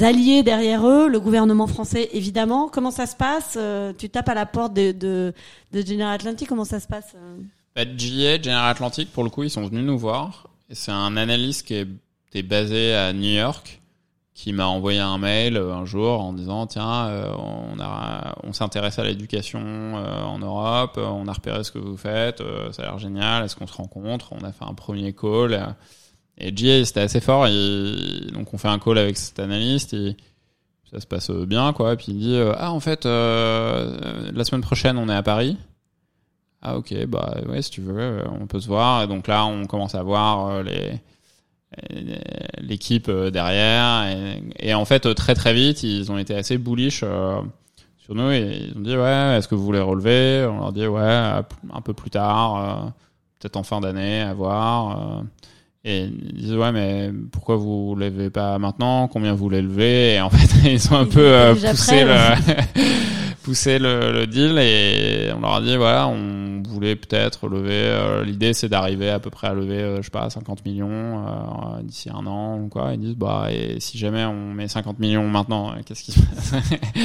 alliés 0.00 0.42
derrière 0.42 0.86
eux, 0.86 1.08
le 1.08 1.20
gouvernement 1.20 1.66
français 1.66 2.08
évidemment. 2.12 2.68
Comment 2.68 2.90
ça 2.90 3.06
se 3.06 3.16
passe 3.16 3.56
euh, 3.56 3.92
Tu 3.96 4.08
tapes 4.08 4.28
à 4.28 4.34
la 4.34 4.46
porte 4.46 4.74
de, 4.74 5.32
General 5.72 6.14
Atlantic, 6.14 6.48
comment 6.48 6.64
ça 6.64 6.80
se 6.80 6.86
passe 6.86 7.14
euh 7.16 7.38
bah, 7.74 7.84
GA, 7.84 8.40
General 8.40 8.70
Atlantic, 8.70 9.12
pour 9.12 9.22
le 9.22 9.28
coup, 9.30 9.42
ils 9.42 9.50
sont 9.50 9.66
venus 9.66 9.84
nous 9.84 9.98
voir. 9.98 10.48
C'est 10.70 10.92
un 10.92 11.16
analyste 11.16 11.66
qui 11.66 11.74
est, 11.74 12.42
basé 12.42 12.94
à 12.94 13.14
New 13.14 13.30
York 13.30 13.80
qui 14.34 14.52
m'a 14.52 14.66
envoyé 14.66 14.98
un 14.98 15.16
mail 15.16 15.56
euh, 15.56 15.72
un 15.72 15.86
jour 15.86 16.20
en 16.20 16.34
disant 16.34 16.66
tiens 16.66 17.10
on 17.78 18.52
s'intéresse 18.52 18.98
à 18.98 19.04
l'éducation 19.04 19.94
en 19.94 20.38
Europe 20.38 20.98
on 20.98 21.26
a 21.28 21.32
repéré 21.32 21.64
ce 21.64 21.72
que 21.72 21.78
vous 21.78 21.96
faites 21.96 22.42
ça 22.72 22.82
a 22.82 22.84
l'air 22.84 22.98
génial 22.98 23.42
est-ce 23.46 23.56
qu'on 23.56 23.66
se 23.66 23.72
rencontre? 23.72 24.34
On 24.34 24.44
a 24.44 24.52
fait 24.52 24.66
un 24.66 24.74
premier 24.74 25.14
call 25.14 25.74
et 26.38 26.52
GA, 26.52 26.84
c'était 26.84 27.00
assez 27.00 27.20
fort. 27.20 27.46
Donc, 28.32 28.52
on 28.52 28.58
fait 28.58 28.68
un 28.68 28.78
call 28.78 28.98
avec 28.98 29.16
cet 29.16 29.38
analyste 29.38 29.94
et 29.94 30.16
ça 30.90 31.00
se 31.00 31.06
passe 31.06 31.30
bien, 31.30 31.72
quoi. 31.72 31.96
Puis 31.96 32.08
il 32.08 32.18
dit 32.18 32.34
euh, 32.34 32.52
Ah, 32.56 32.72
en 32.72 32.80
fait, 32.80 33.06
euh, 33.06 34.30
la 34.32 34.44
semaine 34.44 34.60
prochaine, 34.60 34.98
on 34.98 35.08
est 35.08 35.14
à 35.14 35.22
Paris. 35.22 35.56
Ah, 36.62 36.76
ok, 36.76 37.06
bah 37.06 37.36
ouais, 37.48 37.62
si 37.62 37.70
tu 37.70 37.80
veux, 37.80 38.22
on 38.40 38.46
peut 38.46 38.60
se 38.60 38.66
voir. 38.66 39.02
Et 39.02 39.06
donc 39.06 39.28
là, 39.28 39.46
on 39.46 39.66
commence 39.66 39.94
à 39.94 40.02
voir 40.02 40.48
euh, 40.48 40.62
les 40.62 41.00
l'équipe 42.60 43.10
derrière. 43.10 44.06
Et, 44.08 44.68
et, 44.68 44.74
en 44.74 44.84
fait, 44.84 45.14
très 45.14 45.34
très 45.34 45.52
vite, 45.52 45.82
ils 45.82 46.10
ont 46.10 46.16
été 46.16 46.34
assez 46.34 46.56
bullish 46.56 47.00
sur 47.00 48.14
nous 48.14 48.30
et 48.30 48.68
ils 48.70 48.78
ont 48.78 48.80
dit 48.80 48.96
Ouais, 48.96 49.36
est-ce 49.36 49.48
que 49.48 49.54
vous 49.54 49.64
voulez 49.64 49.80
relever? 49.80 50.46
On 50.50 50.60
leur 50.60 50.72
dit 50.72 50.86
Ouais, 50.86 51.02
un 51.02 51.80
peu 51.82 51.92
plus 51.92 52.10
tard, 52.10 52.92
peut-être 53.38 53.56
en 53.56 53.62
fin 53.62 53.80
d'année, 53.80 54.22
à 54.22 54.32
voir. 54.32 55.24
Et 55.88 56.00
ils 56.00 56.34
disent 56.34 56.56
ouais 56.56 56.72
mais 56.72 57.12
pourquoi 57.30 57.54
vous 57.54 57.94
levez 57.94 58.28
pas 58.28 58.58
maintenant? 58.58 59.06
Combien 59.06 59.34
vous 59.34 59.48
l'élevez? 59.48 60.14
Et 60.14 60.20
en 60.20 60.30
fait 60.30 60.68
ils 60.72 60.92
ont 60.92 60.96
un 60.96 61.06
peu 61.06 61.20
euh, 61.20 61.54
poussé, 61.54 62.02
le, 62.02 62.82
poussé 63.44 63.78
le, 63.78 64.10
le, 64.10 64.26
deal 64.26 64.58
et 64.58 65.30
on 65.32 65.38
leur 65.38 65.54
a 65.54 65.60
dit 65.60 65.76
voilà 65.76 66.08
on 66.08 66.60
voulait 66.68 66.96
peut-être 66.96 67.48
lever. 67.48 67.70
Euh, 67.70 68.24
l'idée 68.24 68.52
c'est 68.52 68.68
d'arriver 68.68 69.10
à 69.10 69.20
peu 69.20 69.30
près 69.30 69.46
à 69.46 69.54
lever 69.54 69.78
euh, 69.78 69.98
je 69.98 70.02
sais 70.02 70.10
pas 70.10 70.28
50 70.28 70.64
millions 70.64 71.24
d'ici 71.84 72.10
un 72.10 72.26
an 72.26 72.58
ou 72.58 72.66
quoi. 72.66 72.90
Ils 72.94 72.98
disent 72.98 73.16
bah 73.16 73.46
et 73.52 73.78
si 73.78 73.96
jamais 73.96 74.24
on 74.24 74.52
met 74.54 74.66
50 74.66 74.98
millions 74.98 75.28
maintenant 75.28 75.72
qu'est-ce 75.86 76.02
qui 76.02 76.10
se 76.10 76.20
passe? 76.20 76.54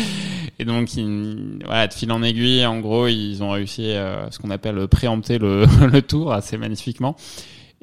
Et 0.58 0.66
donc 0.66 0.96
ils, 0.96 1.60
voilà 1.66 1.88
de 1.88 1.94
fil 1.94 2.12
en 2.12 2.24
aiguille 2.24 2.66
en 2.66 2.80
gros 2.80 3.08
ils 3.08 3.44
ont 3.44 3.52
réussi 3.52 3.94
ce 4.32 4.40
qu'on 4.40 4.50
appelle 4.50 4.88
préempter 4.88 5.38
le, 5.38 5.66
le 5.86 6.02
tour 6.02 6.34
assez 6.34 6.58
magnifiquement. 6.58 7.16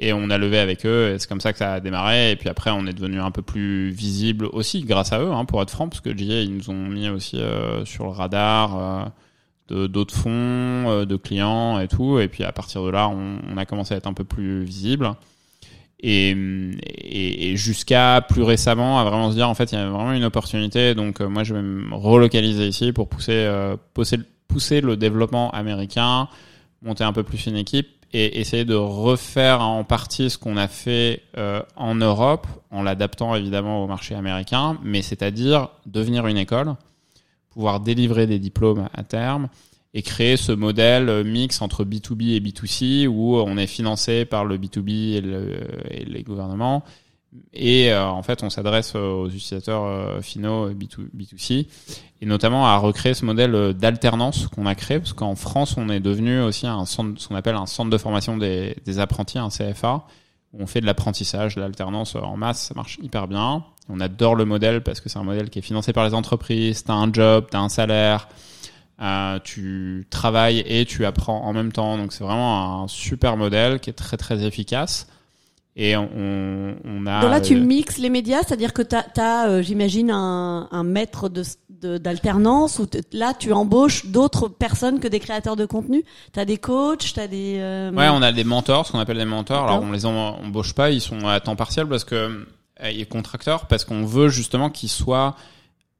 Et 0.00 0.12
on 0.12 0.30
a 0.30 0.38
levé 0.38 0.58
avec 0.58 0.86
eux, 0.86 1.12
et 1.12 1.18
c'est 1.18 1.28
comme 1.28 1.40
ça 1.40 1.52
que 1.52 1.58
ça 1.58 1.74
a 1.74 1.80
démarré. 1.80 2.30
Et 2.30 2.36
puis 2.36 2.48
après, 2.48 2.70
on 2.70 2.86
est 2.86 2.92
devenu 2.92 3.20
un 3.20 3.32
peu 3.32 3.42
plus 3.42 3.90
visible 3.90 4.46
aussi 4.52 4.82
grâce 4.82 5.12
à 5.12 5.20
eux, 5.20 5.32
hein, 5.32 5.44
pour 5.44 5.60
être 5.60 5.70
franc, 5.70 5.88
parce 5.88 6.00
que 6.00 6.16
JA, 6.16 6.40
ils 6.40 6.54
nous 6.54 6.70
ont 6.70 6.86
mis 6.86 7.08
aussi 7.08 7.38
euh, 7.38 7.84
sur 7.84 8.04
le 8.04 8.10
radar 8.10 9.12
euh, 9.70 9.88
d'autres 9.88 10.14
fonds, 10.14 10.30
euh, 10.30 11.04
de 11.04 11.16
clients 11.16 11.80
et 11.80 11.88
tout. 11.88 12.20
Et 12.20 12.28
puis 12.28 12.44
à 12.44 12.52
partir 12.52 12.84
de 12.84 12.90
là, 12.90 13.08
on, 13.08 13.56
a 13.56 13.66
commencé 13.66 13.92
à 13.92 13.96
être 13.96 14.06
un 14.06 14.12
peu 14.12 14.22
plus 14.22 14.62
visible. 14.62 15.14
Et, 16.00 16.30
et, 16.30 17.50
et 17.50 17.56
jusqu'à 17.56 18.20
plus 18.20 18.44
récemment, 18.44 19.00
à 19.00 19.04
vraiment 19.04 19.30
se 19.30 19.34
dire, 19.34 19.48
en 19.48 19.54
fait, 19.54 19.72
il 19.72 19.74
y 19.74 19.78
a 19.78 19.88
vraiment 19.88 20.12
une 20.12 20.24
opportunité. 20.24 20.94
Donc 20.94 21.20
moi, 21.20 21.42
je 21.42 21.54
vais 21.54 21.62
me 21.62 21.92
relocaliser 21.92 22.68
ici 22.68 22.92
pour 22.92 23.08
pousser, 23.08 23.50
pousser, 23.94 24.18
pousser 24.46 24.80
le 24.80 24.96
développement 24.96 25.50
américain, 25.50 26.28
monter 26.82 27.02
un 27.02 27.12
peu 27.12 27.24
plus 27.24 27.46
une 27.46 27.56
équipe 27.56 27.97
et 28.12 28.40
essayer 28.40 28.64
de 28.64 28.74
refaire 28.74 29.60
en 29.60 29.84
partie 29.84 30.30
ce 30.30 30.38
qu'on 30.38 30.56
a 30.56 30.68
fait 30.68 31.22
euh, 31.36 31.62
en 31.76 31.94
Europe, 31.94 32.46
en 32.70 32.82
l'adaptant 32.82 33.34
évidemment 33.34 33.84
au 33.84 33.86
marché 33.86 34.14
américain, 34.14 34.78
mais 34.82 35.02
c'est-à-dire 35.02 35.68
devenir 35.86 36.26
une 36.26 36.38
école, 36.38 36.74
pouvoir 37.50 37.80
délivrer 37.80 38.26
des 38.26 38.38
diplômes 38.38 38.88
à 38.94 39.02
terme 39.02 39.48
et 39.94 40.02
créer 40.02 40.36
ce 40.36 40.52
modèle 40.52 41.24
mix 41.24 41.60
entre 41.60 41.84
B2B 41.84 42.34
et 42.34 42.40
B2C 42.40 43.06
où 43.06 43.36
on 43.36 43.56
est 43.56 43.66
financé 43.66 44.24
par 44.24 44.44
le 44.44 44.58
B2B 44.58 45.14
et, 45.14 45.20
le, 45.20 45.60
et 45.90 46.04
les 46.04 46.22
gouvernements 46.22 46.84
et 47.52 47.92
euh, 47.92 48.06
en 48.06 48.22
fait, 48.22 48.42
on 48.42 48.50
s'adresse 48.50 48.94
aux 48.94 49.28
utilisateurs 49.28 49.84
euh, 49.84 50.22
finaux 50.22 50.70
B2, 50.70 51.08
B2C 51.14 51.66
et 52.20 52.26
notamment 52.26 52.66
à 52.66 52.76
recréer 52.78 53.14
ce 53.14 53.24
modèle 53.24 53.74
d'alternance 53.74 54.48
qu'on 54.48 54.66
a 54.66 54.74
créé 54.74 54.98
parce 54.98 55.12
qu'en 55.12 55.36
France, 55.36 55.76
on 55.76 55.88
est 55.88 56.00
devenu 56.00 56.40
aussi 56.40 56.66
un 56.66 56.84
centre, 56.84 57.20
ce 57.20 57.28
qu'on 57.28 57.36
appelle 57.36 57.56
un 57.56 57.66
centre 57.66 57.90
de 57.90 57.98
formation 57.98 58.36
des, 58.36 58.76
des 58.84 58.98
apprentis, 58.98 59.38
un 59.38 59.50
CFA. 59.50 60.04
Où 60.54 60.62
on 60.62 60.66
fait 60.66 60.80
de 60.80 60.86
l'apprentissage, 60.86 61.56
de 61.56 61.60
l'alternance 61.60 62.14
en 62.14 62.38
masse, 62.38 62.68
ça 62.68 62.74
marche 62.74 62.98
hyper 63.02 63.28
bien. 63.28 63.64
On 63.90 64.00
adore 64.00 64.34
le 64.34 64.46
modèle 64.46 64.82
parce 64.82 65.00
que 65.00 65.10
c'est 65.10 65.18
un 65.18 65.24
modèle 65.24 65.50
qui 65.50 65.58
est 65.58 65.62
financé 65.62 65.92
par 65.92 66.06
les 66.06 66.14
entreprises. 66.14 66.84
T'as 66.84 66.94
un 66.94 67.12
job, 67.12 67.46
t'as 67.50 67.58
un 67.58 67.68
salaire, 67.68 68.28
euh, 69.00 69.38
tu 69.44 70.06
travailles 70.10 70.60
et 70.66 70.84
tu 70.84 71.04
apprends 71.04 71.42
en 71.42 71.52
même 71.52 71.72
temps. 71.72 71.98
Donc 71.98 72.12
c'est 72.12 72.24
vraiment 72.24 72.82
un 72.82 72.88
super 72.88 73.36
modèle 73.36 73.78
qui 73.80 73.90
est 73.90 73.94
très 73.94 74.16
très 74.16 74.44
efficace. 74.44 75.06
Et 75.80 75.96
on, 75.96 76.76
on 76.84 77.06
a. 77.06 77.20
Donc 77.20 77.30
là, 77.30 77.40
tu 77.40 77.54
mixes 77.54 77.98
les 77.98 78.10
médias, 78.10 78.42
c'est-à-dire 78.42 78.72
que 78.72 78.82
tu 78.82 78.96
as, 78.96 79.48
euh, 79.48 79.62
j'imagine, 79.62 80.10
un, 80.10 80.68
un 80.70 80.82
maître 80.82 81.28
de 81.28 81.44
d'alternance 81.80 82.80
où 82.80 82.88
là 83.12 83.34
tu 83.38 83.52
embauches 83.52 84.06
d'autres 84.06 84.48
personnes 84.48 84.98
que 84.98 85.06
des 85.06 85.20
créateurs 85.20 85.54
de 85.54 85.64
contenu. 85.64 86.04
Tu 86.32 86.40
as 86.40 86.44
des 86.44 86.58
coachs, 86.58 87.12
tu 87.14 87.20
as 87.20 87.28
des 87.28 87.58
euh, 87.60 87.92
Ouais, 87.92 88.08
on 88.08 88.20
a 88.20 88.32
des 88.32 88.42
mentors, 88.42 88.84
ce 88.84 88.90
qu'on 88.90 88.98
appelle 88.98 89.18
des 89.18 89.24
mentors. 89.24 89.68
Alors 89.68 89.82
on 89.84 89.92
les 89.92 90.04
embauche 90.04 90.72
pas, 90.74 90.90
ils 90.90 91.00
sont 91.00 91.28
à 91.28 91.38
temps 91.38 91.54
partiel 91.54 91.86
parce 91.86 92.02
que 92.02 92.16
euh, 92.82 92.90
ils 92.90 93.02
sont 93.02 93.08
contracteurs 93.08 93.66
parce 93.66 93.84
qu'on 93.84 94.04
veut 94.04 94.28
justement 94.28 94.70
qu'ils 94.70 94.88
soient 94.88 95.36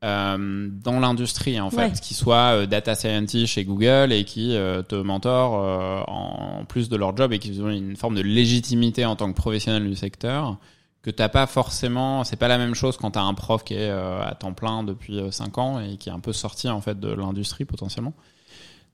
euh, 0.05 0.69
dans 0.71 1.01
l'industrie 1.01 1.61
en 1.61 1.71
fait, 1.71 2.01
qui 2.01 2.15
soit 2.15 2.55
euh, 2.55 2.67
data 2.67 2.95
scientist 2.95 3.53
chez 3.53 3.65
Google 3.65 4.13
et 4.13 4.23
qui 4.25 4.55
euh, 4.55 4.83
te 4.83 4.95
mentor 4.95 5.61
euh, 5.61 6.03
en 6.07 6.65
plus 6.67 6.89
de 6.89 6.97
leur 6.97 7.17
job 7.17 7.33
et 7.33 7.41
qui 7.41 7.61
ont 7.61 7.69
une 7.69 7.97
forme 7.97 8.15
de 8.15 8.21
légitimité 8.21 9.05
en 9.05 9.17
tant 9.17 9.29
que 9.29 9.37
professionnel 9.37 9.89
du 9.89 9.97
secteur 9.97 10.57
que 11.03 11.11
t'as 11.11 11.29
pas 11.29 11.47
forcément. 11.47 12.23
C'est 12.23 12.37
pas 12.37 12.47
la 12.47 12.59
même 12.59 12.75
chose 12.75 12.97
quand 12.97 13.13
t'as 13.13 13.23
un 13.23 13.35
prof 13.35 13.65
qui 13.65 13.75
est 13.75 13.91
à 13.91 14.37
temps 14.39 14.53
plein 14.53 14.85
depuis 14.85 15.21
5 15.31 15.59
ans 15.59 15.81
et 15.81 15.97
qui 15.97 16.11
est 16.11 16.13
un 16.13 16.21
peu 16.21 16.33
sorti 16.33 16.69
en 16.69 16.81
fait 16.81 16.99
de 16.99 17.13
l'industrie 17.13 17.65
potentiellement. 17.65 18.15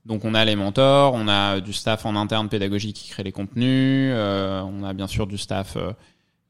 Donc 0.05 0.23
on 0.23 0.33
a 0.35 0.45
les 0.45 0.55
mentors, 0.55 1.13
on 1.13 1.27
a 1.27 1.59
du 1.61 1.73
staff 1.73 2.05
en 2.05 2.15
interne 2.15 2.47
pédagogique 2.47 2.95
qui 2.95 3.09
crée 3.09 3.23
les 3.23 3.31
contenus, 3.31 4.13
on 4.13 4.83
a 4.83 4.93
bien 4.93 5.07
sûr 5.07 5.25
du 5.27 5.37
staff 5.37 5.77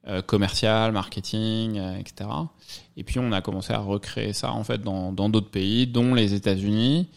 euh, 0.08 0.22
commercial, 0.22 0.92
marketing, 0.92 1.80
euh, 1.80 1.98
etc. 1.98 2.30
Et 2.98 3.04
puis 3.04 3.20
on 3.20 3.32
a 3.32 3.42
commencé 3.42 3.74
à 3.74 3.80
recréer 3.80 4.34
ça 4.34 4.52
en 4.52 4.64
fait 4.64 4.82
dans 4.82 5.12
d'autres 5.12 5.50
pays, 5.50 5.88
dont 5.88 6.14
les 6.14 6.34
États-Unis 6.34 7.08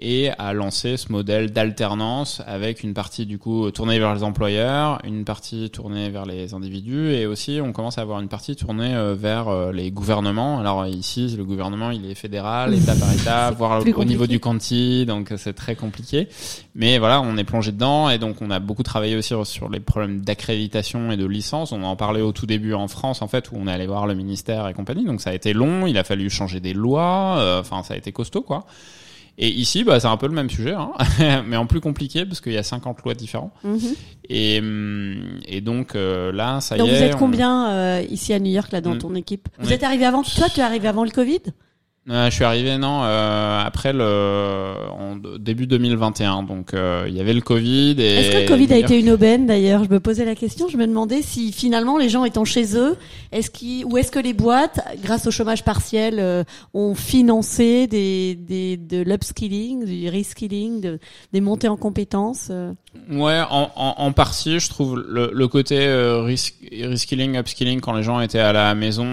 et 0.00 0.30
à 0.38 0.52
lancer 0.52 0.96
ce 0.96 1.12
modèle 1.12 1.52
d'alternance 1.52 2.42
avec 2.46 2.82
une 2.82 2.94
partie 2.94 3.26
du 3.26 3.38
coup 3.38 3.70
tournée 3.70 3.98
vers 3.98 4.14
les 4.14 4.22
employeurs, 4.22 4.98
une 5.04 5.24
partie 5.24 5.68
tournée 5.70 6.08
vers 6.08 6.24
les 6.24 6.54
individus 6.54 7.12
et 7.12 7.26
aussi 7.26 7.60
on 7.62 7.72
commence 7.72 7.98
à 7.98 8.02
avoir 8.02 8.20
une 8.20 8.28
partie 8.28 8.56
tournée 8.56 8.94
euh, 8.94 9.14
vers 9.14 9.48
euh, 9.48 9.72
les 9.72 9.90
gouvernements. 9.90 10.58
Alors 10.58 10.86
ici 10.86 11.34
le 11.36 11.44
gouvernement 11.44 11.90
il 11.90 12.10
est 12.10 12.14
fédéral, 12.14 12.74
état 12.74 12.94
par 12.94 13.12
état, 13.12 13.50
voire 13.50 13.82
au 13.94 14.04
niveau 14.04 14.26
du 14.26 14.40
county, 14.40 15.04
donc 15.04 15.32
c'est 15.36 15.54
très 15.54 15.76
compliqué. 15.76 16.28
Mais 16.74 16.98
voilà, 16.98 17.20
on 17.20 17.36
est 17.36 17.44
plongé 17.44 17.72
dedans 17.72 18.08
et 18.08 18.18
donc 18.18 18.36
on 18.40 18.50
a 18.50 18.58
beaucoup 18.58 18.82
travaillé 18.82 19.16
aussi 19.16 19.34
sur 19.44 19.68
les 19.68 19.80
problèmes 19.80 20.22
d'accréditation 20.22 21.12
et 21.12 21.16
de 21.16 21.26
licence. 21.26 21.72
On 21.72 21.82
en 21.82 21.96
parlait 21.96 22.22
au 22.22 22.32
tout 22.32 22.46
début 22.46 22.72
en 22.72 22.88
France 22.88 23.20
en 23.20 23.28
fait 23.28 23.52
où 23.52 23.56
on 23.56 23.66
est 23.66 23.72
allé 23.72 23.86
voir 23.86 24.06
le 24.06 24.14
ministère 24.14 24.66
et 24.66 24.72
compagnie. 24.72 25.04
Donc 25.04 25.20
ça 25.20 25.30
a 25.30 25.34
été 25.34 25.52
long, 25.52 25.86
il 25.86 25.98
a 25.98 26.04
fallu 26.04 26.30
changer 26.30 26.60
des 26.60 26.72
lois, 26.72 27.36
euh, 27.38 27.60
enfin 27.60 27.82
ça 27.82 27.94
a 27.94 27.96
été 27.96 28.12
costaud 28.12 28.42
quoi. 28.42 28.64
Et 29.42 29.48
ici, 29.48 29.84
bah, 29.84 29.98
c'est 29.98 30.06
un 30.06 30.18
peu 30.18 30.26
le 30.26 30.34
même 30.34 30.50
sujet, 30.50 30.74
hein, 30.74 30.92
mais 31.46 31.56
en 31.56 31.64
plus 31.64 31.80
compliqué 31.80 32.26
parce 32.26 32.42
qu'il 32.42 32.52
y 32.52 32.58
a 32.58 32.62
50 32.62 33.02
lois 33.04 33.14
différentes. 33.14 33.52
Mhm. 33.64 33.78
Et, 34.28 34.58
hum, 34.60 35.38
et 35.48 35.62
donc 35.62 35.94
euh, 35.94 36.30
là, 36.30 36.60
ça 36.60 36.76
y 36.76 36.78
est. 36.78 36.82
Donc 36.82 36.90
vous 36.90 37.02
êtes 37.02 37.16
combien 37.16 37.70
euh, 37.70 38.02
ici 38.10 38.34
à 38.34 38.38
New 38.38 38.52
York 38.52 38.70
là 38.70 38.82
dans 38.82 38.98
ton 38.98 39.14
équipe? 39.14 39.48
Vous 39.58 39.72
êtes 39.72 39.82
arrivé 39.82 40.04
avant 40.04 40.22
Toi, 40.22 40.48
tu 40.52 40.60
es 40.60 40.62
arrivé 40.62 40.86
avant 40.86 41.04
le 41.04 41.10
Covid? 41.10 41.40
Euh, 42.08 42.30
je 42.30 42.34
suis 42.34 42.44
arrivé 42.44 42.78
non 42.78 43.02
euh, 43.02 43.62
après 43.62 43.92
le 43.92 44.74
en 44.90 45.16
début 45.38 45.66
2021 45.66 46.44
donc 46.44 46.72
euh, 46.72 47.04
il 47.06 47.14
y 47.14 47.20
avait 47.20 47.34
le 47.34 47.42
Covid 47.42 47.94
et 47.98 48.14
Est-ce 48.14 48.30
que 48.30 48.38
le 48.38 48.48
Covid 48.48 48.72
a 48.72 48.78
été 48.78 48.98
une 48.98 49.10
aubaine 49.10 49.44
d'ailleurs? 49.44 49.84
Je 49.84 49.90
me 49.90 50.00
posais 50.00 50.24
la 50.24 50.34
question, 50.34 50.68
je 50.68 50.78
me 50.78 50.86
demandais 50.86 51.20
si 51.20 51.52
finalement 51.52 51.98
les 51.98 52.08
gens 52.08 52.24
étant 52.24 52.46
chez 52.46 52.74
eux, 52.74 52.96
est-ce 53.32 53.50
qui 53.50 53.84
ou 53.84 53.98
est-ce 53.98 54.10
que 54.10 54.18
les 54.18 54.32
boîtes 54.32 54.80
grâce 55.02 55.26
au 55.26 55.30
chômage 55.30 55.62
partiel 55.62 56.16
euh, 56.20 56.42
ont 56.72 56.94
financé 56.94 57.86
des 57.86 58.34
des 58.34 58.78
de 58.78 59.02
l'upskilling, 59.02 59.84
du 59.84 60.08
reskilling, 60.08 60.80
de, 60.80 60.98
des 61.34 61.42
montées 61.42 61.68
en 61.68 61.76
compétences 61.76 62.48
euh? 62.50 62.72
Ouais, 63.08 63.40
en, 63.50 63.70
en, 63.76 63.94
en, 63.98 64.12
partie, 64.12 64.58
je 64.58 64.68
trouve 64.68 64.96
le, 64.96 65.30
le 65.32 65.48
côté 65.48 65.78
euh, 65.78 66.22
reskilling, 66.22 67.36
upskilling 67.36 67.80
quand 67.80 67.92
les 67.92 68.02
gens 68.02 68.20
étaient 68.20 68.40
à 68.40 68.52
la 68.52 68.74
maison, 68.74 69.06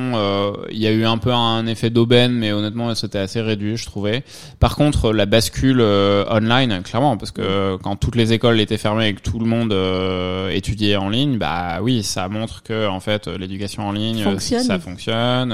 il 0.72 0.80
y 0.80 0.88
a 0.88 0.92
eu 0.92 1.06
un 1.06 1.20
peu 1.20 1.32
un 1.32 1.66
effet 1.68 1.92
d'aubaine 1.92 2.32
mais 2.32 2.52
honnêtement 2.52 2.94
c'était 2.96 3.20
assez 3.20 3.40
réduit, 3.40 3.78
je 3.78 3.86
trouvais. 3.86 4.24
Par 4.60 4.76
contre, 4.76 5.14
la 5.14 5.28
bascule 5.28 5.80
euh, 5.82 6.26
online, 6.30 6.82
clairement, 6.84 7.18
parce 7.18 7.32
que 7.32 7.78
quand 7.78 7.96
toutes 7.98 8.16
les 8.16 8.34
écoles 8.34 8.60
étaient 8.60 8.78
fermées 8.80 9.10
et 9.10 9.14
que 9.14 9.22
tout 9.22 9.40
le 9.40 9.46
monde 9.46 9.74
euh, 9.74 10.50
étudiait 10.50 10.96
en 10.96 11.10
ligne, 11.10 11.38
bah 11.38 11.80
oui, 11.82 12.02
ça 12.02 12.28
montre 12.30 12.64
que 12.64 12.88
en 12.88 13.00
fait 13.00 13.28
l'éducation 13.28 13.88
en 13.88 13.92
ligne, 13.92 14.24
ça 14.40 14.80
fonctionne. 14.80 15.52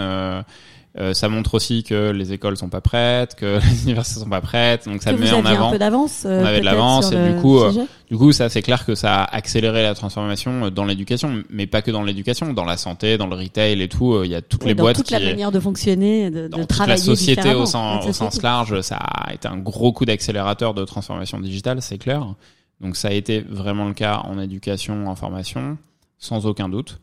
Euh, 0.96 1.04
euh, 1.04 1.14
ça 1.14 1.28
montre 1.28 1.56
aussi 1.56 1.84
que 1.84 2.12
les 2.12 2.34
écoles 2.34 2.56
sont 2.56 2.70
pas 2.70 2.82
prêtes, 2.82 3.36
que 3.36 3.60
les 3.72 3.84
universités 3.84 4.20
sont 4.20 4.30
pas 4.30 4.42
prêtes, 4.42 4.88
donc 4.88 5.02
ça 5.02 5.12
que 5.12 5.20
met 5.20 5.28
vous 5.28 5.34
en 5.34 5.46
avant. 5.46 5.70
un 5.70 5.72
peu 5.72 5.80
d'avance. 5.80 6.24
Euh, 6.26 6.42
on 6.42 6.46
avait 6.46 6.60
de 6.60 6.66
l'avance 6.66 7.12
et 7.12 7.34
du 7.34 7.40
coup, 7.42 7.60
euh, 7.60 7.72
du 8.10 8.18
coup, 8.18 8.32
ça 8.32 8.50
c'est 8.50 8.62
clair 8.62 8.86
que 8.86 8.94
ça 8.94 9.24
a 9.24 9.36
accéléré 9.36 9.82
la 9.84 9.96
transformation 9.96 10.70
dans 10.70 10.86
l'éducation, 10.86 11.44
mais 11.50 11.68
pas 11.68 11.82
que 11.82 11.92
dans 11.92 12.04
l'éducation, 12.04 12.54
dans 12.54 12.66
la 12.66 12.78
santé, 12.78 13.18
dans 13.18 13.28
le 13.28 13.36
retail 13.36 13.82
et 13.82 13.88
tout. 13.88 14.24
Il 14.24 14.32
y 14.32 14.36
a 14.36 14.42
toutes 14.42 14.66
les 14.66 14.76
dans 14.76 14.84
boîtes 14.84 14.98
toute 14.98 15.12
la 15.12 15.20
manière 15.20 15.52
de 15.52 15.60
fonctionner, 15.60 16.30
de, 16.30 16.48
dans 16.48 16.60
de 16.60 16.64
travailler 16.64 17.00
la 17.00 17.04
société 17.04 17.54
au 17.54 17.66
sens, 17.66 18.06
au 18.06 18.14
sens 18.14 18.42
large, 18.42 18.82
ça 18.82 18.98
a 18.98 19.34
été 19.34 19.48
un 19.48 19.58
gros 19.58 19.94
coup 19.94 20.06
d'accélérateur 20.06 20.74
de 20.74 20.86
transformation 20.86 21.40
digitale, 21.40 21.82
c'est 21.82 21.98
clair. 21.98 22.26
Donc 22.82 22.98
ça 22.98 23.08
a 23.08 23.12
été 23.12 23.40
vraiment 23.40 23.88
le 23.88 23.94
cas 23.94 24.22
en 24.26 24.40
éducation, 24.40 25.08
en 25.08 25.16
formation, 25.16 25.78
sans 26.18 26.46
aucun 26.46 26.70
doute. 26.70 27.00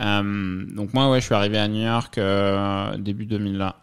Euh, 0.00 0.64
donc 0.74 0.94
moi, 0.94 1.10
ouais, 1.10 1.20
je 1.20 1.26
suis 1.26 1.34
arrivé 1.34 1.58
à 1.58 1.68
New 1.68 1.82
York 1.82 2.18
euh, 2.18 2.96
début 2.98 3.26
2001 3.26 3.74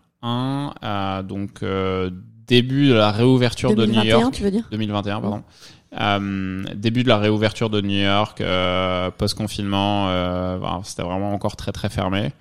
euh, 0.83 1.23
donc 1.23 1.61
euh, 1.61 2.09
début 2.47 2.89
de 2.89 2.93
la 2.93 3.11
réouverture 3.11 3.75
2021, 3.75 4.01
de 4.01 4.05
New 4.05 4.19
York. 4.21 4.33
Tu 4.33 4.43
veux 4.43 4.51
dire? 4.51 4.67
2021, 4.71 5.21
pardon. 5.21 5.43
Euh, 5.99 6.63
début 6.75 7.03
de 7.03 7.09
la 7.09 7.17
réouverture 7.17 7.69
de 7.69 7.81
New 7.81 8.03
York, 8.03 8.43
post-confinement, 9.17 10.09
c'était 10.83 11.03
vraiment 11.03 11.33
encore 11.33 11.55
très 11.55 11.71
très 11.71 11.89
fermé, 11.89 12.31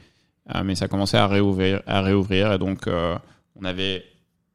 mais 0.65 0.75
ça 0.75 0.89
commençait 0.89 1.19
à 1.19 1.27
réouvrir, 1.27 1.83
à 1.87 2.01
réouvrir 2.01 2.53
et 2.53 2.59
donc 2.59 2.89
on 3.57 3.65
avait 3.65 4.05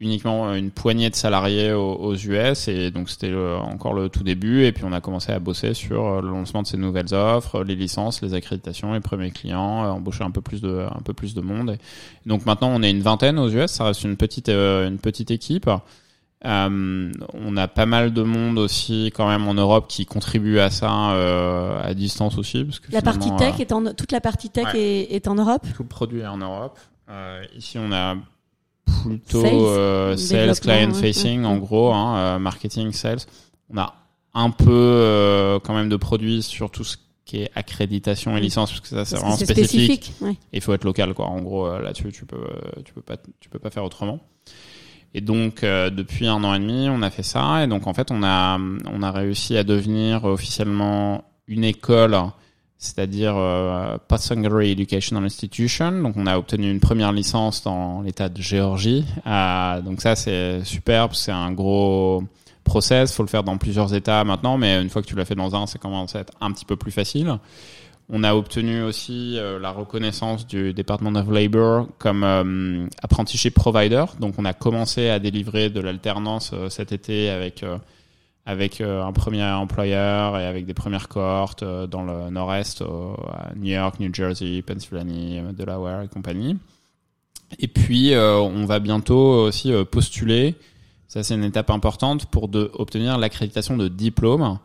uniquement 0.01 0.53
une 0.53 0.71
poignée 0.71 1.09
de 1.09 1.15
salariés 1.15 1.73
aux, 1.73 1.93
aux 1.95 2.15
US 2.15 2.67
et 2.69 2.89
donc 2.89 3.09
c'était 3.09 3.33
encore 3.33 3.93
le 3.93 4.07
tout 4.07 4.23
début 4.23 4.63
et 4.63 4.71
puis 4.71 4.85
on 4.85 4.93
a 4.93 5.01
commencé 5.01 5.31
à 5.31 5.39
bosser 5.39 5.73
sur 5.73 6.21
le 6.21 6.29
lancement 6.29 6.61
de 6.61 6.67
ces 6.67 6.77
nouvelles 6.77 7.13
offres, 7.13 7.63
les 7.63 7.75
licences, 7.75 8.21
les 8.21 8.33
accréditations, 8.33 8.93
les 8.93 9.01
premiers 9.01 9.31
clients, 9.31 9.83
embaucher 9.91 10.23
un 10.23 10.31
peu 10.31 10.41
plus 10.41 10.61
de 10.61 10.85
un 10.89 11.01
peu 11.01 11.13
plus 11.13 11.33
de 11.33 11.41
monde. 11.41 11.71
Et 11.71 12.29
donc 12.29 12.45
maintenant 12.45 12.69
on 12.73 12.81
est 12.81 12.91
une 12.91 13.01
vingtaine 13.01 13.37
aux 13.39 13.49
US, 13.49 13.71
ça 13.71 13.85
reste 13.85 14.03
une 14.03 14.15
petite 14.15 14.49
une 14.49 14.99
petite 14.99 15.31
équipe. 15.31 15.69
Euh, 16.45 17.11
on 17.33 17.57
a 17.57 17.67
pas 17.67 17.85
mal 17.85 18.13
de 18.13 18.23
monde 18.23 18.59
aussi 18.59 19.11
quand 19.13 19.27
même 19.27 19.45
en 19.49 19.53
Europe 19.53 19.87
qui 19.89 20.05
contribue 20.05 20.59
à 20.59 20.69
ça 20.69 21.11
euh, 21.11 21.81
à 21.83 21.93
distance 21.93 22.37
aussi 22.37 22.63
parce 22.63 22.79
que 22.79 22.93
la 22.93 23.01
partie 23.01 23.35
tech 23.35 23.55
euh, 23.55 23.61
est 23.61 23.73
en 23.73 23.93
toute 23.93 24.13
la 24.13 24.21
partie 24.21 24.49
tech 24.49 24.73
est, 24.73 25.13
est, 25.13 25.27
en 25.27 25.35
Europe? 25.35 25.67
Tout 25.75 25.83
le 25.83 25.89
produit 25.89 26.21
est 26.21 26.27
en 26.27 26.37
Europe. 26.37 26.79
Euh, 27.09 27.43
ici 27.57 27.77
on 27.77 27.91
a 27.91 28.15
plutôt 29.03 29.43
sales, 30.17 30.17
sales 30.17 30.59
client 30.59 30.93
facing 30.93 31.43
en 31.45 31.57
gros, 31.57 31.93
hein, 31.93 32.39
marketing, 32.39 32.91
sales. 32.91 33.19
On 33.69 33.77
a 33.77 33.95
un 34.33 34.51
peu 34.51 35.59
quand 35.63 35.73
même 35.73 35.89
de 35.89 35.95
produits 35.95 36.43
sur 36.43 36.71
tout 36.71 36.83
ce 36.83 36.97
qui 37.25 37.43
est 37.43 37.51
accréditation 37.55 38.35
et 38.35 38.41
licence 38.41 38.71
parce 38.71 38.81
que 38.81 38.87
ça 38.87 39.05
c'est 39.05 39.17
vraiment 39.17 39.35
spécifique. 39.35 39.67
spécifique 39.69 40.13
ouais. 40.21 40.35
Il 40.51 40.61
faut 40.61 40.73
être 40.73 40.83
local 40.83 41.13
quoi. 41.13 41.27
En 41.27 41.41
gros 41.41 41.79
là-dessus 41.79 42.11
tu 42.11 42.25
peux 42.25 42.47
tu 42.83 42.93
peux 42.93 43.01
pas 43.01 43.17
tu 43.39 43.49
peux 43.49 43.59
pas 43.59 43.69
faire 43.69 43.83
autrement. 43.83 44.19
Et 45.13 45.21
donc 45.21 45.63
euh, 45.63 45.89
depuis 45.89 46.27
un 46.27 46.43
an 46.43 46.53
et 46.53 46.59
demi, 46.59 46.87
on 46.89 47.01
a 47.01 47.09
fait 47.09 47.23
ça 47.23 47.63
et 47.63 47.67
donc 47.67 47.87
en 47.87 47.93
fait 47.93 48.11
on 48.11 48.21
a 48.23 48.59
on 48.59 49.01
a 49.01 49.11
réussi 49.11 49.57
à 49.57 49.63
devenir 49.63 50.25
officiellement 50.25 51.23
une 51.47 51.63
école, 51.63 52.15
c'est-à-dire 52.79 53.35
euh, 53.37 53.97
post-secondary 54.07 54.71
educational 54.71 55.23
institution. 55.23 55.91
Donc 56.01 56.15
on 56.17 56.25
a 56.25 56.37
obtenu 56.37 56.71
une 56.71 56.79
première 56.79 57.11
licence 57.11 57.61
dans 57.61 58.01
l'État 58.01 58.29
de 58.29 58.41
Géorgie. 58.41 59.05
Euh, 59.27 59.81
donc 59.81 60.01
ça 60.01 60.15
c'est 60.15 60.63
superbe, 60.63 61.11
c'est 61.13 61.31
un 61.31 61.51
gros 61.51 62.23
process, 62.63 63.13
faut 63.13 63.23
le 63.23 63.29
faire 63.29 63.43
dans 63.43 63.57
plusieurs 63.57 63.93
États 63.93 64.23
maintenant, 64.23 64.57
mais 64.57 64.81
une 64.81 64.89
fois 64.89 65.01
que 65.01 65.07
tu 65.07 65.15
l'as 65.15 65.25
fait 65.25 65.35
dans 65.35 65.55
un, 65.55 65.67
ça 65.67 65.77
commence 65.77 66.15
à 66.15 66.21
être 66.21 66.33
un 66.39 66.51
petit 66.51 66.65
peu 66.65 66.77
plus 66.77 66.91
facile. 66.91 67.37
On 68.11 68.23
a 68.23 68.33
obtenu 68.33 68.81
aussi 68.81 69.37
euh, 69.37 69.59
la 69.59 69.69
reconnaissance 69.69 70.47
du 70.47 70.73
Department 70.73 71.15
of 71.15 71.29
Labor 71.29 71.87
comme 71.99 72.23
euh, 72.23 72.87
apprenticeship 73.03 73.53
provider. 73.53 74.05
Donc 74.19 74.33
on 74.39 74.45
a 74.45 74.53
commencé 74.53 75.09
à 75.09 75.19
délivrer 75.19 75.69
de 75.69 75.79
l'alternance 75.79 76.49
euh, 76.53 76.69
cet 76.69 76.91
été 76.91 77.29
avec 77.29 77.63
avec 78.45 78.81
un 78.81 79.11
premier 79.11 79.43
employeur 79.43 80.37
et 80.37 80.45
avec 80.45 80.65
des 80.65 80.73
premières 80.73 81.07
cohortes 81.07 81.63
dans 81.63 82.03
le 82.03 82.29
nord-est, 82.31 82.81
à 82.81 83.53
New 83.55 83.71
York, 83.71 83.99
New 83.99 84.13
Jersey, 84.13 84.63
Pennsylvanie, 84.63 85.39
Delaware 85.53 86.01
et 86.03 86.07
compagnie. 86.07 86.57
Et 87.59 87.67
puis 87.67 88.13
on 88.15 88.65
va 88.65 88.79
bientôt 88.79 89.45
aussi 89.45 89.71
postuler. 89.91 90.55
Ça 91.07 91.21
c'est 91.21 91.35
une 91.35 91.43
étape 91.43 91.69
importante 91.69 92.25
pour 92.25 92.47
de, 92.47 92.71
obtenir 92.73 93.19
l'accréditation 93.19 93.77
de 93.77 93.87
diplôme 93.87 94.57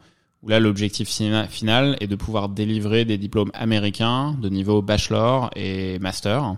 où 0.45 0.49
là 0.49 0.61
l'objectif 0.61 1.09
final 1.09 1.97
est 2.01 2.07
de 2.07 2.16
pouvoir 2.16 2.49
délivrer 2.49 3.05
des 3.05 3.18
diplômes 3.18 3.51
américains 3.55 4.37
de 4.41 4.49
niveau 4.49 4.83
bachelor 4.83 5.51
et 5.57 5.99
master. 5.99 6.57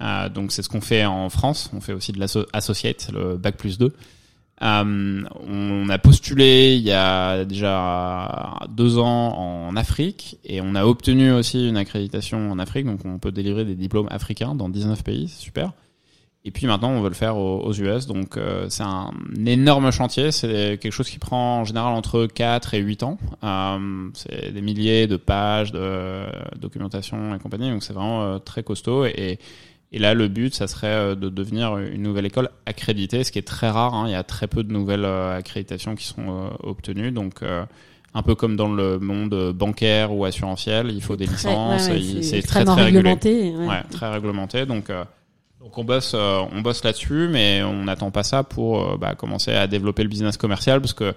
Euh, 0.00 0.28
donc 0.30 0.50
c'est 0.50 0.62
ce 0.62 0.68
qu'on 0.70 0.80
fait 0.80 1.04
en 1.04 1.28
France, 1.28 1.70
on 1.74 1.80
fait 1.80 1.92
aussi 1.92 2.12
de 2.12 2.18
l'associate, 2.18 3.10
le 3.12 3.36
bac 3.36 3.56
plus 3.56 3.78
2. 3.78 3.92
Euh, 4.60 5.22
on 5.48 5.88
a 5.88 5.98
postulé 5.98 6.76
il 6.76 6.82
y 6.82 6.92
a 6.92 7.44
déjà 7.44 8.60
deux 8.68 8.98
ans 8.98 9.36
en 9.36 9.76
Afrique 9.76 10.38
et 10.44 10.60
on 10.60 10.74
a 10.74 10.84
obtenu 10.84 11.32
aussi 11.32 11.68
une 11.68 11.76
accréditation 11.76 12.52
en 12.52 12.58
Afrique, 12.60 12.86
donc 12.86 13.00
on 13.04 13.18
peut 13.18 13.32
délivrer 13.32 13.64
des 13.64 13.74
diplômes 13.74 14.08
africains 14.10 14.54
dans 14.54 14.68
19 14.68 15.02
pays, 15.02 15.28
c'est 15.28 15.42
super. 15.42 15.72
Et 16.44 16.50
puis 16.50 16.66
maintenant, 16.66 16.90
on 16.90 17.00
veut 17.00 17.08
le 17.08 17.14
faire 17.14 17.36
aux, 17.36 17.72
US. 17.72 18.06
Donc 18.06 18.36
euh, 18.36 18.66
c'est 18.68 18.82
un 18.82 19.12
énorme 19.46 19.92
chantier. 19.92 20.32
C'est 20.32 20.76
quelque 20.80 20.90
chose 20.90 21.08
qui 21.08 21.20
prend 21.20 21.60
en 21.60 21.64
général 21.64 21.94
entre 21.94 22.26
4 22.26 22.74
et 22.74 22.80
8 22.80 23.04
ans. 23.04 23.18
Euh, 23.44 24.08
c'est 24.14 24.52
des 24.52 24.60
milliers 24.60 25.06
de 25.06 25.16
pages 25.16 25.70
de 25.70 26.24
documentation 26.58 27.32
et 27.36 27.38
compagnie. 27.38 27.70
Donc 27.70 27.84
c'est 27.84 27.92
vraiment 27.92 28.40
très 28.40 28.64
costaud. 28.64 29.04
Et 29.04 29.38
là, 29.98 30.14
le 30.14 30.28
but, 30.28 30.54
ça 30.54 30.66
serait 30.66 30.86
euh, 30.88 31.14
de 31.14 31.28
devenir 31.28 31.76
une 31.78 32.02
nouvelle 32.02 32.26
école 32.26 32.50
accréditée, 32.66 33.24
ce 33.24 33.32
qui 33.32 33.38
est 33.38 33.46
très 33.46 33.68
rare. 33.68 33.94
Hein. 33.94 34.04
Il 34.08 34.12
y 34.12 34.16
a 34.16 34.22
très 34.22 34.46
peu 34.46 34.62
de 34.62 34.72
nouvelles 34.72 35.04
accréditations 35.04 35.94
qui 35.94 36.04
sont 36.04 36.50
obtenues. 36.62 37.12
Donc 37.12 37.40
un 38.14 38.22
peu 38.22 38.34
comme 38.34 38.56
dans 38.56 38.72
le 38.72 38.98
monde 38.98 39.52
bancaire 39.52 40.14
ou 40.14 40.24
assurantiel, 40.24 40.90
il 40.90 41.02
faut 41.02 41.16
des 41.16 41.26
licences. 41.26 41.90
c'est 42.22 42.42
très 42.42 42.64
très 42.64 42.84
réglementé. 42.84 43.54
Ouais. 43.54 43.82
très 43.90 44.10
réglementé. 44.10 44.66
Donc 44.66 44.90
donc 45.62 45.78
on 45.78 45.84
bosse, 45.84 46.12
euh, 46.14 46.42
on 46.52 46.60
bosse 46.60 46.82
là-dessus, 46.82 47.28
mais 47.30 47.62
on 47.62 47.84
n'attend 47.84 48.10
pas 48.10 48.24
ça 48.24 48.42
pour 48.42 48.82
euh, 48.82 48.96
bah, 48.96 49.14
commencer 49.14 49.52
à 49.52 49.68
développer 49.68 50.02
le 50.02 50.08
business 50.08 50.36
commercial 50.36 50.80
parce 50.80 50.92
que 50.92 51.14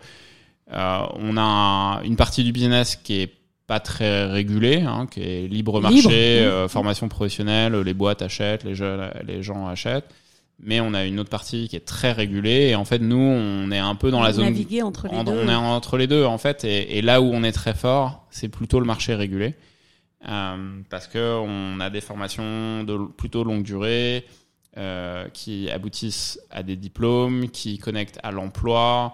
euh, 0.72 1.00
on 1.16 1.36
a 1.38 2.02
une 2.04 2.16
partie 2.16 2.44
du 2.44 2.52
business 2.52 2.96
qui 2.96 3.22
est 3.22 3.34
pas 3.68 3.80
très 3.80 4.26
régulée, 4.26 4.82
hein, 4.82 5.08
qui 5.10 5.22
est 5.22 5.48
libre 5.48 5.82
marché, 5.82 6.66
formation 6.70 7.08
professionnelle, 7.10 7.76
les 7.76 7.94
boîtes 7.94 8.22
achètent, 8.22 8.64
les, 8.64 8.76
jeunes, 8.76 9.10
les 9.26 9.42
gens 9.42 9.68
achètent. 9.68 10.10
Mais 10.60 10.80
on 10.80 10.94
a 10.94 11.04
une 11.04 11.20
autre 11.20 11.30
partie 11.30 11.68
qui 11.68 11.76
est 11.76 11.86
très 11.86 12.14
régulée 12.14 12.70
et 12.70 12.76
en 12.76 12.86
fait 12.86 13.00
nous 13.00 13.18
on 13.18 13.72
est 13.72 13.78
un 13.78 13.96
peu 13.96 14.10
dans 14.10 14.22
la 14.22 14.32
zone 14.32 14.46
naviguer 14.46 14.84
entre 14.84 15.08
les 15.08 15.24
deux. 15.24 15.32
On 15.32 15.50
est 15.50 15.54
entre 15.54 15.98
les 15.98 16.08
deux 16.08 16.24
en 16.24 16.38
fait 16.38 16.64
et, 16.64 16.98
et 16.98 17.02
là 17.02 17.20
où 17.20 17.26
on 17.26 17.44
est 17.44 17.52
très 17.52 17.74
fort 17.74 18.26
c'est 18.30 18.48
plutôt 18.48 18.80
le 18.80 18.86
marché 18.86 19.16
régulé. 19.16 19.56
Euh, 20.28 20.82
parce 20.90 21.08
que 21.08 21.40
on 21.40 21.80
a 21.80 21.90
des 21.90 22.02
formations 22.02 22.84
de 22.84 22.98
plutôt 22.98 23.44
longue 23.44 23.64
durée 23.64 24.26
euh, 24.78 25.28
qui 25.30 25.70
aboutissent 25.70 26.40
à 26.50 26.64
des 26.64 26.76
diplômes, 26.76 27.50
qui 27.50 27.78
connectent 27.78 28.20
à 28.24 28.32
l'emploi. 28.32 29.14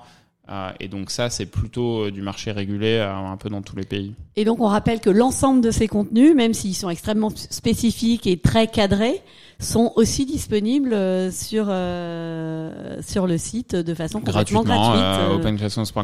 Euh, 0.51 0.71
et 0.79 0.87
donc 0.87 1.11
ça, 1.11 1.29
c'est 1.29 1.45
plutôt 1.45 2.11
du 2.11 2.21
marché 2.21 2.51
régulé 2.51 2.99
un 2.99 3.37
peu 3.37 3.49
dans 3.49 3.61
tous 3.61 3.75
les 3.75 3.85
pays. 3.85 4.13
Et 4.35 4.45
donc 4.45 4.59
on 4.59 4.67
rappelle 4.67 4.99
que 4.99 5.09
l'ensemble 5.09 5.61
de 5.61 5.71
ces 5.71 5.87
contenus, 5.87 6.35
même 6.35 6.53
s'ils 6.53 6.75
sont 6.75 6.89
extrêmement 6.89 7.29
spécifiques 7.35 8.27
et 8.27 8.37
très 8.37 8.67
cadrés, 8.67 9.21
sont 9.61 9.93
aussi 9.95 10.25
disponibles 10.25 10.93
euh, 10.93 11.31
sur 11.31 11.67
euh, 11.69 13.01
sur 13.01 13.27
le 13.27 13.37
site 13.37 13.75
de 13.75 13.93
façon 13.93 14.19
complètement 14.19 14.63
gratuitement 14.63 14.63
gratuite. 14.63 15.03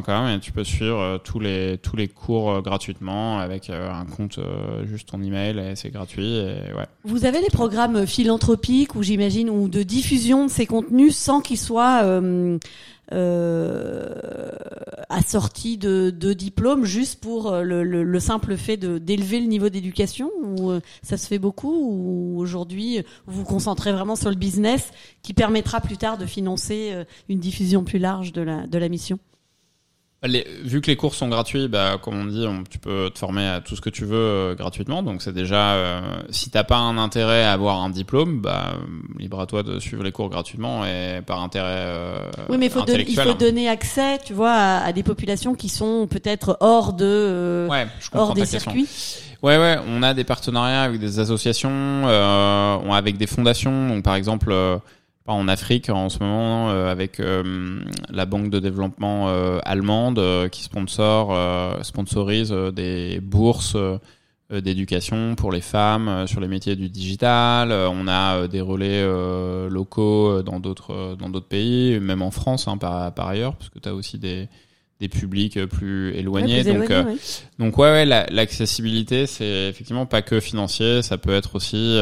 Euh, 0.10 0.36
et 0.36 0.40
tu 0.40 0.52
peux 0.52 0.64
suivre 0.64 1.20
tous 1.24 1.40
les 1.40 1.78
tous 1.80 1.96
les 1.96 2.08
cours 2.08 2.62
gratuitement 2.62 3.40
avec 3.40 3.70
un 3.70 4.06
compte 4.06 4.40
juste 4.86 5.10
ton 5.10 5.22
email 5.22 5.58
et 5.60 5.76
c'est 5.76 5.90
gratuit 5.90 6.38
et 6.38 6.74
ouais. 6.74 6.86
Vous 7.04 7.26
avez 7.26 7.42
des 7.42 7.50
programmes 7.50 8.06
philanthropiques 8.06 8.96
ou 8.96 9.04
j'imagine 9.04 9.50
ou 9.50 9.68
de 9.68 9.84
diffusion 9.84 10.46
de 10.46 10.52
ces 10.52 10.66
contenus 10.66 11.16
sans 11.16 11.42
qu'ils 11.42 11.58
soient 11.58 12.02
euh, 12.04 12.58
assorti 15.10 15.78
de, 15.78 16.10
de 16.10 16.34
diplômes 16.34 16.86
juste 16.86 17.20
pour 17.22 17.52
euh, 17.52 17.64
le, 17.64 17.84
le, 17.84 18.04
le 18.04 18.20
simple 18.20 18.58
fait 18.58 18.78
d'élever 18.78 19.40
le 19.40 19.48
niveau 19.48 19.70
d'éducation 19.70 20.30
ou 20.42 20.72
euh, 20.72 20.82
ça 21.02 21.18
se 21.18 21.28
fait 21.28 21.40
beaucoup 21.40 21.74
ou 21.74 22.40
aujourd'hui 22.40 23.04
vous 23.26 23.40
vous 23.40 23.46
concentrez 23.46 23.92
vraiment 23.92 24.16
sur 24.16 24.30
le 24.30 24.36
business 24.36 24.92
qui 25.22 25.34
permettra 25.34 25.82
plus 25.82 25.98
tard 25.98 26.18
de 26.18 26.26
financer 26.26 26.92
euh, 26.92 27.04
une 27.30 27.40
diffusion 27.40 27.84
plus 27.84 28.00
large 28.00 28.32
de 28.34 28.42
la 28.42 28.68
de 28.68 28.78
la 28.78 28.90
mission? 28.90 29.20
Les, 30.24 30.48
vu 30.64 30.82
que 30.82 30.88
les 30.88 30.96
cours 30.96 31.14
sont 31.14 31.28
gratuits, 31.28 31.68
bah, 31.68 32.00
comme 32.02 32.20
on 32.20 32.26
dit, 32.26 32.46
tu 32.72 32.80
peux 32.80 33.12
te 33.14 33.20
former 33.20 33.48
à 33.48 33.62
tout 33.62 33.76
ce 33.76 33.82
que 33.82 33.90
tu 33.90 34.04
veux 34.04 34.18
euh, 34.18 34.56
gratuitement. 34.56 35.04
Donc 35.04 35.22
c'est 35.22 35.34
déjà, 35.34 35.74
euh, 35.74 36.02
si 36.32 36.50
t'as 36.50 36.64
pas 36.64 36.78
un 36.78 36.98
intérêt 36.98 37.44
à 37.44 37.54
avoir 37.54 37.82
un 37.82 37.92
diplôme, 37.92 38.42
bah, 38.42 38.74
libre 39.20 39.40
à 39.40 39.46
toi 39.46 39.62
de 39.62 39.80
suivre 39.80 40.04
les 40.04 40.12
cours 40.12 40.30
gratuitement 40.30 40.86
et 40.86 41.22
par 41.26 41.44
intérêt. 41.44 41.86
Euh, 41.88 42.20
oui, 42.50 42.58
mais 42.58 42.66
il 42.66 42.72
faut, 42.72 42.84
il 42.86 43.16
faut 43.16 43.30
hein. 43.30 43.36
donner 43.38 43.70
accès, 43.70 44.18
tu 44.26 44.34
vois, 44.34 44.54
à, 44.54 44.92
des 44.92 45.04
populations 45.04 45.54
qui 45.54 45.70
sont 45.70 46.08
peut-être 46.08 46.58
hors 46.62 46.94
de, 46.94 47.06
euh, 47.06 47.68
ouais, 47.68 47.88
hors 48.14 48.34
des 48.34 48.46
circuits. 48.46 48.88
Ouais, 49.44 49.58
ouais, 49.58 49.78
on 49.88 50.02
a 50.02 50.16
des 50.16 50.24
partenariats 50.24 50.82
avec 50.82 51.00
des 51.00 51.20
associations, 51.20 51.70
euh, 51.72 52.90
avec 52.90 53.18
des 53.18 53.28
fondations. 53.28 53.88
Donc 53.88 54.04
par 54.04 54.16
exemple 54.16 54.52
en 55.28 55.48
Afrique 55.48 55.90
en 55.90 56.10
ce 56.10 56.20
moment 56.20 56.72
euh, 56.72 56.92
avec 56.92 57.20
euh, 57.20 57.82
la 58.10 58.26
banque 58.26 58.50
de 58.50 58.60
développement 58.60 59.30
euh, 59.30 59.60
allemande 59.64 60.22
qui 60.50 60.64
sponsor 60.64 61.38
sponsorise 61.84 62.52
des 62.52 63.20
bourses 63.22 63.76
d'éducation 64.50 65.36
pour 65.36 65.52
les 65.52 65.62
femmes 65.62 66.26
sur 66.26 66.40
les 66.40 66.48
métiers 66.48 66.78
du 66.78 66.90
digital. 66.90 67.72
on 67.72 68.08
a 68.08 68.48
des 68.48 68.62
relais 68.62 69.04
locaux 69.70 70.42
dans 70.42 70.60
d'autres 70.60 71.16
dans 71.16 71.30
d'autres 71.30 71.48
pays, 71.48 72.00
même 72.00 72.22
en 72.22 72.32
France 72.32 72.68
hein, 72.68 72.78
par, 72.78 73.14
par 73.14 73.28
ailleurs, 73.28 73.56
parce 73.56 73.70
que 73.70 73.80
tu 73.80 73.90
as 73.90 73.94
aussi 73.94 74.18
des 74.18 74.48
des 75.00 75.10
publics 75.10 75.64
plus 75.66 76.16
éloignés. 76.16 76.64
donc, 76.64 76.92
donc 77.60 77.78
ouais, 77.78 77.92
ouais 77.92 78.06
l'accessibilité, 78.06 79.28
c'est 79.28 79.68
effectivement 79.70 80.08
pas 80.08 80.22
que 80.22 80.40
financier, 80.40 81.02
ça 81.02 81.18
peut 81.18 81.34
être 81.34 81.56
aussi 81.56 81.98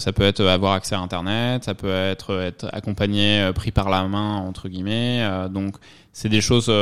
ça 0.00 0.12
peut 0.12 0.24
être 0.24 0.44
avoir 0.44 0.72
accès 0.72 0.94
à 0.94 1.00
Internet, 1.00 1.64
ça 1.64 1.74
peut 1.74 1.92
être 1.92 2.40
être 2.40 2.68
accompagné, 2.72 3.40
euh, 3.40 3.52
pris 3.52 3.70
par 3.70 3.88
la 3.88 4.04
main 4.08 4.36
entre 4.36 4.68
guillemets. 4.68 5.20
Euh, 5.22 5.48
donc 5.48 5.76
c'est 6.12 6.28
des 6.28 6.40
choses, 6.40 6.72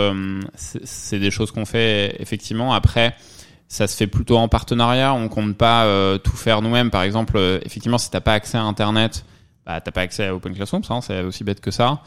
c'est 0.85 1.19
des 1.19 1.31
choses 1.31 1.51
qu'on 1.51 1.65
fait 1.65 2.17
effectivement. 2.21 2.73
Après, 2.73 3.17
ça 3.69 3.87
se 3.89 3.97
fait 3.97 4.07
plutôt 4.07 4.37
en 4.39 4.49
partenariat. 4.49 5.13
On 5.13 5.29
compte 5.29 5.57
pas 5.57 5.89
tout 6.21 6.37
faire 6.37 6.63
nous-mêmes. 6.63 6.91
Par 6.91 7.03
exemple, 7.03 7.37
effectivement, 7.65 7.99
si 7.99 8.11
t'as 8.11 8.21
pas 8.21 8.35
accès 8.35 8.59
à 8.59 8.63
Internet, 8.63 9.25
bah, 9.67 9.81
t'as 9.81 9.91
pas 9.93 10.03
accès 10.03 10.27
à 10.27 10.35
Open 10.35 10.55
Classroom, 10.55 10.85
ça, 10.85 10.95
hein, 10.95 11.01
c'est 11.01 11.23
aussi 11.23 11.43
bête 11.45 11.61
que 11.61 11.71
ça. 11.71 12.01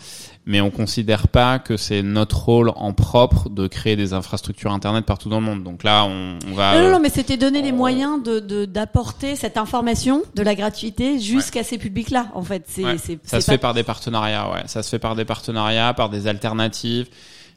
Mais 0.45 0.62
on 0.62 0.70
considère 0.70 1.28
pas 1.28 1.60
que 1.60 1.76
c'est 1.76 2.03
notre 2.03 2.38
rôle 2.45 2.72
en 2.76 2.93
propre 2.93 3.49
de 3.49 3.68
créer 3.68 3.95
des 3.95 4.14
infrastructures 4.14 4.72
internet 4.72 5.05
partout 5.05 5.28
dans 5.28 5.39
le 5.39 5.45
monde. 5.45 5.64
Donc 5.64 5.84
là, 5.84 6.05
on, 6.05 6.38
on 6.49 6.53
va. 6.53 6.76
Non, 6.78 6.86
non, 6.86 6.91
non, 6.93 6.99
mais 6.99 7.10
c'était 7.10 7.36
donner 7.38 7.62
les 7.62 7.72
moyens 7.72 8.22
de 8.24 8.66
d'apporter 8.66 9.36
cette 9.36 9.58
information 9.58 10.22
de 10.36 10.43
la 10.43 10.55
gratuité 10.55 11.20
jusqu'à 11.20 11.64
ces 11.64 11.78
publics-là. 11.78 12.28
En 12.36 12.43
fait, 12.43 12.64
c'est 12.68 12.84
Ouais. 12.84 12.97
Ça 13.24 13.41
se 13.41 13.45
pas- 13.47 13.51
fait 13.53 13.58
par 13.58 13.74
des 13.74 13.84
partenariats, 13.84 14.49
ouais. 14.51 14.62
Ça 14.68 14.84
se 14.84 14.89
fait 14.89 14.99
par 14.99 15.16
des 15.16 15.26
partenariats, 15.26 15.93
par 15.93 16.10
des 16.10 16.28
alternatives. 16.28 17.08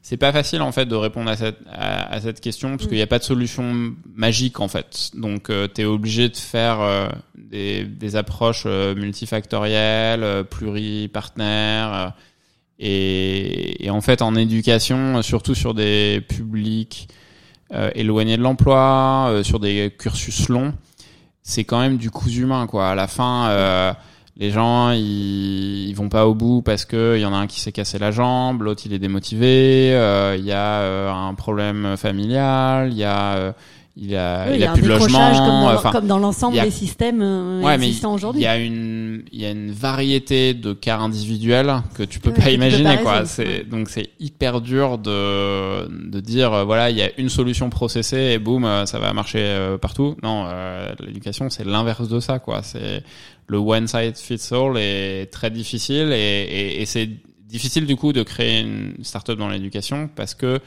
C'est 0.03 0.17
pas 0.17 0.33
facile 0.33 0.63
en 0.63 0.73
fait 0.73 0.87
de 0.87 0.95
répondre 0.95 1.31
à 1.31 1.37
cette 1.37 1.59
à, 1.71 2.11
à 2.13 2.21
cette 2.21 2.41
question 2.41 2.71
parce 2.71 2.85
Mm. 2.85 2.89
qu'il 2.89 2.97
n'y 2.97 3.03
a 3.03 3.07
pas 3.07 3.19
de 3.19 3.25
solution 3.25 3.93
magique 4.15 4.59
en 4.61 4.69
fait. 4.69 5.11
Donc 5.15 5.51
euh, 5.51 5.69
tu 5.73 5.83
es 5.83 5.85
obligé 5.85 6.29
de 6.31 6.37
faire 6.37 6.81
euh, 6.81 7.09
des, 7.37 7.85
des 7.85 8.17
approches 8.17 8.63
euh, 8.67 8.95
multifactorielles, 8.95 10.23
euh, 10.25 10.43
pluripartenaires 10.43 11.93
euh, 11.95 12.09
et, 12.79 13.85
et 13.85 13.91
en 13.91 14.01
fait 14.01 14.23
en 14.23 14.35
éducation, 14.37 15.21
surtout 15.23 15.55
sur 15.55 15.75
des 15.75 16.23
publics 16.29 17.09
euh, 17.75 17.91
éloignés 17.95 18.37
de 18.39 18.43
l'emploi, 18.43 19.29
euh, 19.31 19.43
sur 19.43 19.61
des 19.61 19.95
cursus 19.99 20.49
longs, 20.49 20.73
c'est 21.43 21.65
quand 21.65 21.79
même 21.79 21.99
du 21.99 22.11
cousu 22.11 22.43
humain 22.43 22.67
quoi. 22.67 22.89
À 22.91 22.95
la 22.95 23.07
fin 23.07 23.49
euh, 23.51 23.93
les 24.41 24.51
gens 24.51 24.91
ils, 24.93 25.89
ils 25.89 25.95
vont 25.95 26.09
pas 26.09 26.27
au 26.27 26.35
bout 26.35 26.63
parce 26.63 26.87
que 26.87 27.17
il 27.17 27.21
y 27.21 27.27
en 27.27 27.35
a 27.35 27.37
un 27.37 27.47
qui 27.47 27.61
s'est 27.61 27.73
cassé 27.73 27.99
la 27.99 28.11
jambe, 28.11 28.63
l'autre 28.63 28.83
il 28.87 28.93
est 28.95 28.99
démotivé, 28.99 29.95
euh, 29.95 30.35
il 30.37 30.45
y 30.45 30.53
a 30.53 30.81
euh, 30.81 31.13
un 31.13 31.35
problème 31.35 31.97
familial, 31.97 32.91
il 32.91 32.99
y 32.99 33.05
a 33.05 33.35
euh, 33.35 33.53
il 34.03 34.17
a 34.17 34.47
Oui, 34.49 34.55
il 34.55 34.61
y 34.61 34.65
a 34.65 34.73
plus 34.73 34.83
de 34.83 34.89
logement, 34.89 35.29
comme 35.31 35.47
dans, 35.47 35.75
enfin 35.75 35.93
comme 35.93 36.07
dans 36.07 36.19
l'ensemble 36.19 36.57
il 36.57 36.61
a- 36.61 36.65
des 36.65 36.71
systèmes 36.71 37.21
euh, 37.23 37.61
ouais 37.61 37.77
mais 37.77 37.87
existants 37.89 38.13
il 38.13 38.15
aujourd'hui. 38.17 38.43
y 38.43 38.47
a 38.47 38.57
une 38.57 39.25
il 39.31 39.41
y 39.41 39.45
a 39.45 39.51
une 39.51 39.71
variété 39.73 40.55
de 40.55 40.73
cas 40.73 40.97
individuels 40.99 41.71
que 41.95 42.03
tu 42.03 42.19
peux 42.19 42.31
Ouais, 42.31 42.37
pas 42.37 42.43
peux 42.45 42.53
imaginer 42.53 42.97
pas 42.97 43.03
quoi. 43.03 43.27
C'est 43.27 43.69
donc 43.69 43.91
c'est 43.91 44.09
hyper 44.19 44.61
dur 44.63 44.97
de 44.99 45.87
de 46.11 46.21
dire 46.21 46.53
euh, 46.53 46.65
voilà 46.65 46.91
il 46.91 46.97
y 46.97 47.03
a 47.03 47.11
une 47.19 47.29
solution 47.29 47.69
processée 47.71 48.33
et 48.33 48.39
boum 48.39 48.65
euh, 48.65 48.87
ça 48.87 48.99
va 48.99 49.13
marcher 49.13 49.77
partout. 49.81 50.17
Non, 50.23 50.47
euh, 50.49 50.93
l'éducation 51.01 51.51
c'est 51.51 51.65
l'inverse 51.67 52.09
de 52.09 52.21
ça 52.21 52.39
quoi. 52.39 52.63
C'est 52.63 53.03
le 53.49 53.59
one 53.59 53.87
size 53.87 54.19
fits 54.21 54.55
all 54.55 54.77
est 54.79 55.27
très 55.31 55.51
difficile 55.51 56.13
et, 56.13 56.17
et, 56.43 56.83
et 56.83 56.87
c'est 56.87 57.09
difficile 57.49 57.85
du 57.85 57.97
coup 57.97 58.13
de 58.13 58.23
créer 58.23 58.61
une 58.61 58.95
startup 59.03 59.37
dans 59.37 59.49
l'éducation 59.49 60.09
parce 60.15 60.35
que 60.35 60.61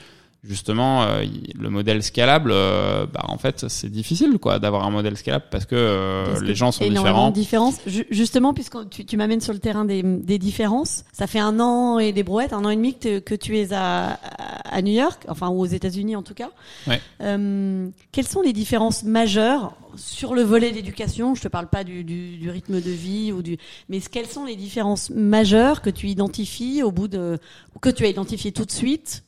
justement 0.44 1.04
euh, 1.04 1.24
le 1.58 1.70
modèle 1.70 2.04
scalable 2.04 2.52
euh, 2.52 3.06
bah 3.06 3.22
en 3.30 3.38
fait 3.38 3.70
c'est 3.70 3.90
difficile 3.90 4.38
quoi 4.40 4.60
d'avoir 4.60 4.86
un 4.86 4.90
modèle 4.90 5.16
scalable 5.16 5.46
parce 5.50 5.66
que 5.66 5.76
euh, 5.76 6.26
Parce 6.26 6.40
que 6.42 6.46
les 6.46 6.56
gens 6.56 6.72
sont 6.74 6.84
différents 6.88 7.30
de 7.30 7.34
différences. 7.36 7.80
Ju- 7.88 8.06
justement, 8.12 8.54
puisque 8.54 8.90
tu, 8.90 9.06
tu 9.06 9.16
m'amènes 9.18 9.40
sur 9.42 9.54
le 9.54 9.60
terrain 9.60 9.86
des, 9.86 10.04
des 10.04 10.38
différences, 10.40 11.06
ça 11.14 11.28
fait 11.28 11.40
un 11.40 11.60
an 11.60 11.98
et 12.00 12.12
des 12.12 12.24
brouettes, 12.24 12.52
un 12.54 12.66
an 12.66 12.70
et 12.70 12.76
demi 12.76 12.98
que, 12.98 13.20
que 13.20 13.36
tu 13.36 13.58
es 13.58 13.72
à, 13.74 14.20
à 14.66 14.82
New 14.82 14.94
York, 14.94 15.26
enfin 15.30 15.48
ou 15.50 15.60
aux 15.62 15.66
États-Unis 15.66 16.16
en 16.16 16.24
tout 16.24 16.34
cas. 16.34 16.50
Ouais. 16.88 17.00
Euh, 17.22 17.88
quelles 18.12 18.28
sont 18.28 18.42
les 18.42 18.54
différences 18.54 19.04
majeures 19.04 19.74
sur 19.96 20.34
le 20.36 20.42
volet 20.42 20.72
d'éducation 20.72 21.36
Je 21.36 21.42
te 21.44 21.48
parle 21.48 21.68
pas 21.68 21.84
du, 21.84 22.04
du, 22.04 22.38
du 22.38 22.50
rythme 22.50 22.82
de 22.82 22.92
vie 22.92 23.32
ou 23.32 23.42
du, 23.42 23.58
mais 23.90 24.00
quelles 24.02 24.28
sont 24.28 24.44
les 24.46 24.56
différences 24.56 25.10
majeures 25.12 25.82
que 25.82 25.90
tu 25.90 26.08
identifies 26.08 26.84
au 26.84 26.92
bout 26.92 27.08
de, 27.08 27.38
que 27.82 27.90
tu 27.90 28.04
as 28.04 28.10
identifiées 28.10 28.52
tout 28.52 28.66
de 28.66 28.72
suite 28.72 29.24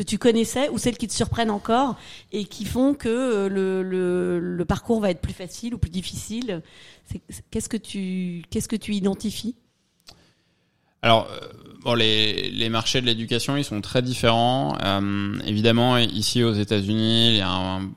que 0.00 0.02
tu 0.02 0.16
connaissais 0.16 0.70
ou 0.70 0.78
celles 0.78 0.96
qui 0.96 1.08
te 1.08 1.12
surprennent 1.12 1.50
encore 1.50 1.94
et 2.32 2.44
qui 2.46 2.64
font 2.64 2.94
que 2.94 3.08
euh, 3.10 3.48
le, 3.50 3.82
le, 4.40 4.64
parcours 4.64 4.98
va 4.98 5.10
être 5.10 5.20
plus 5.20 5.34
facile 5.34 5.74
ou 5.74 5.78
plus 5.78 5.90
difficile 5.90 6.62
Qu'est-ce 7.50 7.68
que 7.68 7.76
tu 7.76 8.42
qu'est-ce 8.48 8.68
que 8.68 8.76
tu 8.76 8.94
identifies? 8.94 9.56
Alors, 11.02 11.28
euh, 11.30 11.48
bon, 11.82 11.92
les, 11.92 12.50
les 12.50 12.70
marchés 12.70 13.02
de 13.02 13.06
l'éducation, 13.06 13.58
ils 13.58 13.64
sont 13.64 13.82
très 13.82 14.00
différents. 14.00 14.78
Euh, 14.82 15.38
évidemment, 15.44 15.98
ici 15.98 16.42
aux 16.44 16.54
États-Unis, 16.54 17.32
il 17.32 17.36
y 17.36 17.40
a 17.42 17.50
un 17.50 17.90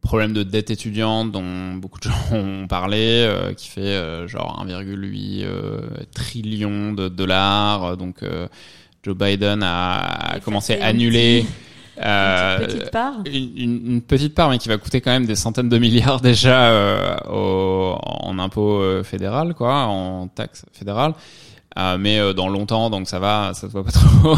problème 0.00 0.32
de 0.32 0.42
dette 0.42 0.70
étudiante 0.70 1.30
dont 1.30 1.74
beaucoup 1.74 1.98
de 1.98 2.04
gens 2.04 2.32
ont 2.32 2.68
parlé, 2.68 3.28
qui 3.58 3.68
fait 3.68 4.26
genre 4.28 4.64
1,8 4.66 5.42
euh, 5.42 5.80
trillion 6.14 6.94
de 6.94 7.08
dollars. 7.08 7.98
Donc, 7.98 8.22
Joe 9.02 9.16
Biden 9.16 9.62
a, 9.62 10.36
Et 10.36 10.40
commencé 10.40 10.78
à 10.78 10.86
annuler. 10.86 11.46
euh, 12.02 12.58
Une 12.58 12.66
petite, 12.66 12.78
petite 12.80 12.90
part 12.92 13.14
une, 13.26 13.50
une- 13.92 14.02
petite 14.02 14.34
part, 14.34 14.50
mais 14.50 14.58
qui 14.58 14.68
va 14.68 14.78
coûter 14.78 15.00
quand 15.00 15.10
même 15.10 15.26
des 15.26 15.34
centaines 15.36 15.68
de 15.68 15.78
milliards 15.78 16.20
déjà 16.22 16.70
euh, 16.70 17.16
au, 17.30 17.96
en 18.02 18.38
impôts 18.38 18.80
euh, 18.80 19.02
fédéral, 19.02 19.54
quoi, 19.54 19.84
en 19.86 20.28
taxes 20.28 20.64
fédérales. 20.72 21.14
Euh, 21.78 21.96
mais 22.00 22.18
euh, 22.18 22.32
dans 22.32 22.48
longtemps, 22.48 22.90
donc 22.90 23.06
ça 23.08 23.20
va, 23.20 23.52
ça 23.54 23.68
se 23.68 23.72
voit 23.72 23.84
pas 23.84 23.92
trop. 23.92 24.36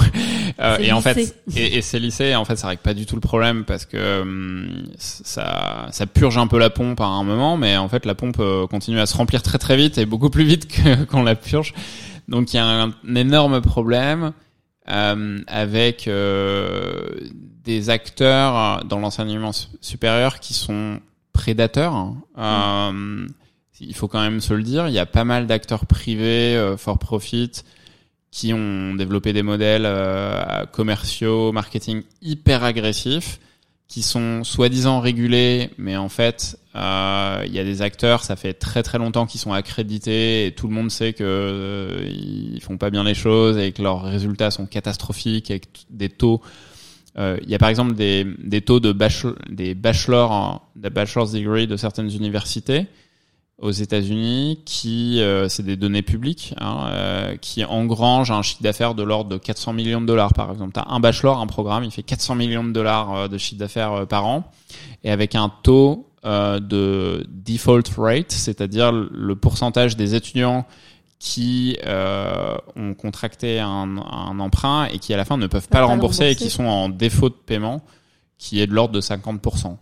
Euh, 0.60 0.76
et 0.80 0.92
en 0.92 1.00
fait, 1.00 1.34
et, 1.56 1.78
et 1.78 1.82
c'est 1.82 1.98
lissé. 1.98 2.34
En 2.36 2.44
fait, 2.44 2.56
ça 2.56 2.68
règle 2.68 2.82
pas 2.82 2.92
du 2.92 3.06
tout 3.06 3.14
le 3.14 3.22
problème 3.22 3.64
parce 3.64 3.86
que 3.86 4.20
hum, 4.20 4.84
ça, 4.98 5.86
ça 5.92 6.06
purge 6.06 6.36
un 6.36 6.46
peu 6.46 6.58
la 6.58 6.68
pompe 6.68 7.00
à 7.00 7.06
un 7.06 7.24
moment, 7.24 7.56
mais 7.56 7.78
en 7.78 7.88
fait, 7.88 8.04
la 8.04 8.14
pompe 8.14 8.36
euh, 8.38 8.66
continue 8.66 9.00
à 9.00 9.06
se 9.06 9.16
remplir 9.16 9.40
très 9.42 9.56
très 9.58 9.76
vite 9.78 9.96
et 9.96 10.04
beaucoup 10.04 10.28
plus 10.28 10.44
vite 10.44 10.68
qu'on 11.10 11.22
la 11.22 11.34
purge. 11.34 11.72
Donc 12.28 12.52
il 12.52 12.56
y 12.56 12.60
a 12.60 12.66
un, 12.66 12.88
un 12.90 13.14
énorme 13.14 13.62
problème 13.62 14.32
euh, 14.88 15.38
avec 15.46 16.08
euh, 16.08 17.08
des 17.64 17.90
acteurs 17.90 18.84
dans 18.84 18.98
l'enseignement 18.98 19.52
su- 19.52 19.68
supérieur 19.80 20.40
qui 20.40 20.54
sont 20.54 21.00
prédateurs. 21.32 22.12
Euh, 22.38 23.26
il 23.80 23.94
faut 23.94 24.06
quand 24.08 24.20
même 24.20 24.40
se 24.40 24.54
le 24.54 24.62
dire, 24.62 24.86
il 24.88 24.94
y 24.94 24.98
a 24.98 25.06
pas 25.06 25.24
mal 25.24 25.46
d'acteurs 25.46 25.86
privés, 25.86 26.56
euh, 26.56 26.76
for 26.76 26.98
profit, 26.98 27.50
qui 28.30 28.52
ont 28.54 28.94
développé 28.94 29.32
des 29.32 29.42
modèles 29.42 29.84
euh, 29.86 30.64
commerciaux, 30.66 31.52
marketing 31.52 32.02
hyper 32.22 32.64
agressifs, 32.64 33.40
qui 33.92 34.00
sont 34.00 34.42
soi-disant 34.42 35.00
régulés, 35.00 35.68
mais 35.76 35.98
en 35.98 36.08
fait, 36.08 36.58
euh, 36.74 37.42
il 37.44 37.52
y 37.52 37.58
a 37.58 37.62
des 37.62 37.82
acteurs, 37.82 38.24
ça 38.24 38.36
fait 38.36 38.54
très 38.54 38.82
très 38.82 38.96
longtemps 38.96 39.26
qu'ils 39.26 39.38
sont 39.38 39.52
accrédités 39.52 40.46
et 40.46 40.52
tout 40.52 40.66
le 40.66 40.72
monde 40.72 40.90
sait 40.90 41.12
que 41.12 41.22
euh, 41.22 42.08
ils 42.10 42.62
font 42.62 42.78
pas 42.78 42.88
bien 42.88 43.04
les 43.04 43.12
choses 43.12 43.58
et 43.58 43.70
que 43.72 43.82
leurs 43.82 44.02
résultats 44.02 44.50
sont 44.50 44.64
catastrophiques 44.64 45.50
avec 45.50 45.66
des 45.90 46.08
taux. 46.08 46.40
euh, 47.18 47.36
Il 47.42 47.50
y 47.50 47.54
a 47.54 47.58
par 47.58 47.68
exemple 47.68 47.92
des, 47.92 48.26
des 48.42 48.62
taux 48.62 48.80
de 48.80 48.92
bachelor, 48.92 49.34
des 49.50 49.74
bachelors, 49.74 50.66
des 50.74 50.88
bachelor's 50.88 51.30
degree 51.30 51.66
de 51.66 51.76
certaines 51.76 52.10
universités 52.10 52.86
aux 53.62 53.70
États-Unis 53.70 54.60
qui, 54.64 55.20
euh, 55.20 55.48
c'est 55.48 55.62
des 55.62 55.76
données 55.76 56.02
publiques, 56.02 56.54
hein, 56.58 56.86
euh, 56.88 57.36
qui 57.36 57.64
engrangent 57.64 58.32
un 58.32 58.42
chiffre 58.42 58.62
d'affaires 58.62 58.94
de 58.94 59.02
l'ordre 59.02 59.30
de 59.30 59.38
400 59.38 59.72
millions 59.72 60.00
de 60.00 60.06
dollars, 60.06 60.34
par 60.34 60.50
exemple. 60.50 60.72
T'as 60.72 60.84
un 60.88 61.00
bachelor, 61.00 61.40
un 61.40 61.46
programme, 61.46 61.84
il 61.84 61.92
fait 61.92 62.02
400 62.02 62.34
millions 62.34 62.64
de 62.64 62.72
dollars 62.72 63.14
euh, 63.14 63.28
de 63.28 63.38
chiffre 63.38 63.58
d'affaires 63.58 63.92
euh, 63.92 64.04
par 64.04 64.26
an, 64.26 64.50
et 65.04 65.10
avec 65.10 65.36
un 65.36 65.50
taux 65.62 66.08
euh, 66.24 66.60
de 66.60 67.26
default 67.28 67.82
rate, 67.96 68.32
c'est-à-dire 68.32 68.92
le 68.92 69.34
pourcentage 69.36 69.96
des 69.96 70.14
étudiants 70.14 70.66
qui 71.18 71.78
euh, 71.86 72.56
ont 72.74 72.94
contracté 72.94 73.60
un, 73.60 73.96
un 73.96 74.40
emprunt 74.40 74.86
et 74.86 74.98
qui 74.98 75.14
à 75.14 75.16
la 75.16 75.24
fin 75.24 75.36
ne 75.36 75.46
peuvent 75.46 75.68
pas 75.68 75.78
Pas 75.78 75.80
le 75.80 75.86
rembourser 75.86 76.30
et 76.30 76.34
qui 76.34 76.50
sont 76.50 76.64
en 76.64 76.88
défaut 76.88 77.28
de 77.28 77.34
paiement, 77.34 77.80
qui 78.38 78.60
est 78.60 78.66
de 78.66 78.72
l'ordre 78.72 78.92
de 78.92 79.00
50%. 79.00 79.76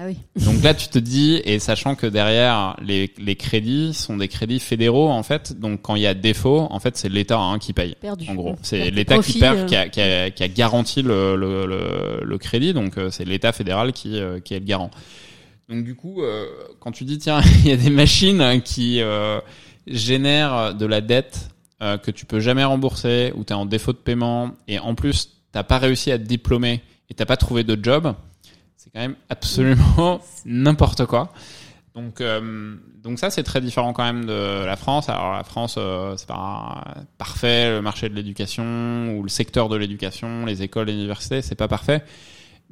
Ah 0.00 0.06
oui. 0.06 0.16
Donc 0.44 0.62
là, 0.62 0.72
tu 0.72 0.88
te 0.88 0.98
dis, 0.98 1.42
et 1.44 1.58
sachant 1.58 1.94
que 1.94 2.06
derrière, 2.06 2.74
les, 2.82 3.12
les 3.18 3.36
crédits 3.36 3.92
sont 3.92 4.16
des 4.16 4.28
crédits 4.28 4.58
fédéraux, 4.58 5.10
en 5.10 5.22
fait, 5.22 5.58
donc 5.58 5.82
quand 5.82 5.94
il 5.94 6.02
y 6.02 6.06
a 6.06 6.14
défaut, 6.14 6.66
en 6.70 6.80
fait, 6.80 6.96
c'est 6.96 7.10
l'État 7.10 7.38
hein, 7.38 7.58
qui 7.58 7.74
paye. 7.74 7.96
Perdu. 8.00 8.26
En 8.28 8.34
gros, 8.34 8.56
c'est 8.62 8.90
l'État 8.90 9.18
qui 9.18 9.38
perd, 9.38 9.58
euh. 9.58 9.66
qui 9.66 9.76
a, 9.76 9.88
qui 9.90 10.00
a, 10.00 10.30
qui 10.30 10.42
a 10.42 10.48
garanti 10.48 11.02
le, 11.02 11.36
le, 11.36 11.66
le, 11.66 12.20
le 12.22 12.38
crédit, 12.38 12.72
donc 12.72 12.96
euh, 12.96 13.10
c'est 13.10 13.26
l'État 13.26 13.52
fédéral 13.52 13.92
qui, 13.92 14.18
euh, 14.18 14.40
qui 14.40 14.54
est 14.54 14.60
le 14.60 14.64
garant. 14.64 14.90
Donc 15.68 15.84
du 15.84 15.94
coup, 15.94 16.22
euh, 16.22 16.46
quand 16.78 16.92
tu 16.92 17.04
dis, 17.04 17.18
tiens, 17.18 17.42
il 17.64 17.68
y 17.68 17.72
a 17.72 17.76
des 17.76 17.90
machines 17.90 18.62
qui 18.64 19.02
euh, 19.02 19.38
génèrent 19.86 20.74
de 20.74 20.86
la 20.86 21.02
dette 21.02 21.50
que 22.02 22.10
tu 22.10 22.26
peux 22.26 22.40
jamais 22.40 22.64
rembourser, 22.64 23.32
ou 23.36 23.42
tu 23.44 23.54
es 23.54 23.56
en 23.56 23.64
défaut 23.64 23.94
de 23.94 23.98
paiement, 23.98 24.50
et 24.68 24.78
en 24.78 24.94
plus, 24.94 25.40
t'as 25.50 25.62
pas 25.62 25.78
réussi 25.78 26.12
à 26.12 26.18
te 26.18 26.24
diplômer 26.24 26.82
et 27.08 27.14
t'as 27.14 27.24
pas 27.24 27.38
trouvé 27.38 27.64
de 27.64 27.82
job, 27.82 28.14
c'est 28.82 28.90
quand 28.90 29.00
même 29.00 29.16
absolument 29.28 30.20
n'importe 30.46 31.04
quoi. 31.04 31.32
Donc, 31.94 32.20
euh, 32.22 32.76
donc 33.02 33.18
ça, 33.18 33.28
c'est 33.28 33.42
très 33.42 33.60
différent 33.60 33.92
quand 33.92 34.04
même 34.04 34.24
de 34.24 34.64
la 34.64 34.76
France. 34.76 35.08
Alors 35.10 35.32
la 35.34 35.44
France, 35.44 35.74
euh, 35.76 36.14
c'est 36.16 36.28
pas 36.28 36.84
parfait, 37.18 37.68
le 37.72 37.82
marché 37.82 38.08
de 38.08 38.14
l'éducation 38.14 39.16
ou 39.18 39.22
le 39.22 39.28
secteur 39.28 39.68
de 39.68 39.76
l'éducation, 39.76 40.46
les 40.46 40.62
écoles, 40.62 40.86
les 40.86 40.94
universités, 40.94 41.42
c'est 41.42 41.56
pas 41.56 41.68
parfait. 41.68 42.02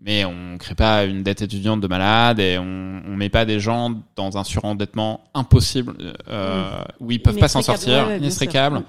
Mais 0.01 0.25
on 0.25 0.57
crée 0.57 0.77
pas 0.77 1.05
une 1.05 1.23
dette 1.25 1.43
étudiante 1.43 1.81
de 1.83 1.89
malade 1.89 2.39
et 2.41 2.57
on, 2.59 3.03
on 3.07 3.17
met 3.17 3.29
pas 3.29 3.45
des 3.45 3.61
gens 3.61 3.93
dans 4.17 4.39
un 4.39 4.45
surendettement 4.45 5.25
impossible 5.35 5.95
euh, 6.29 6.71
où 7.01 7.11
ils 7.11 7.21
peuvent 7.21 7.37
pas 7.37 7.49
s'en 7.49 7.61
sortir, 7.63 8.07
Ouais, 8.07 8.19
inextricable, 8.19 8.83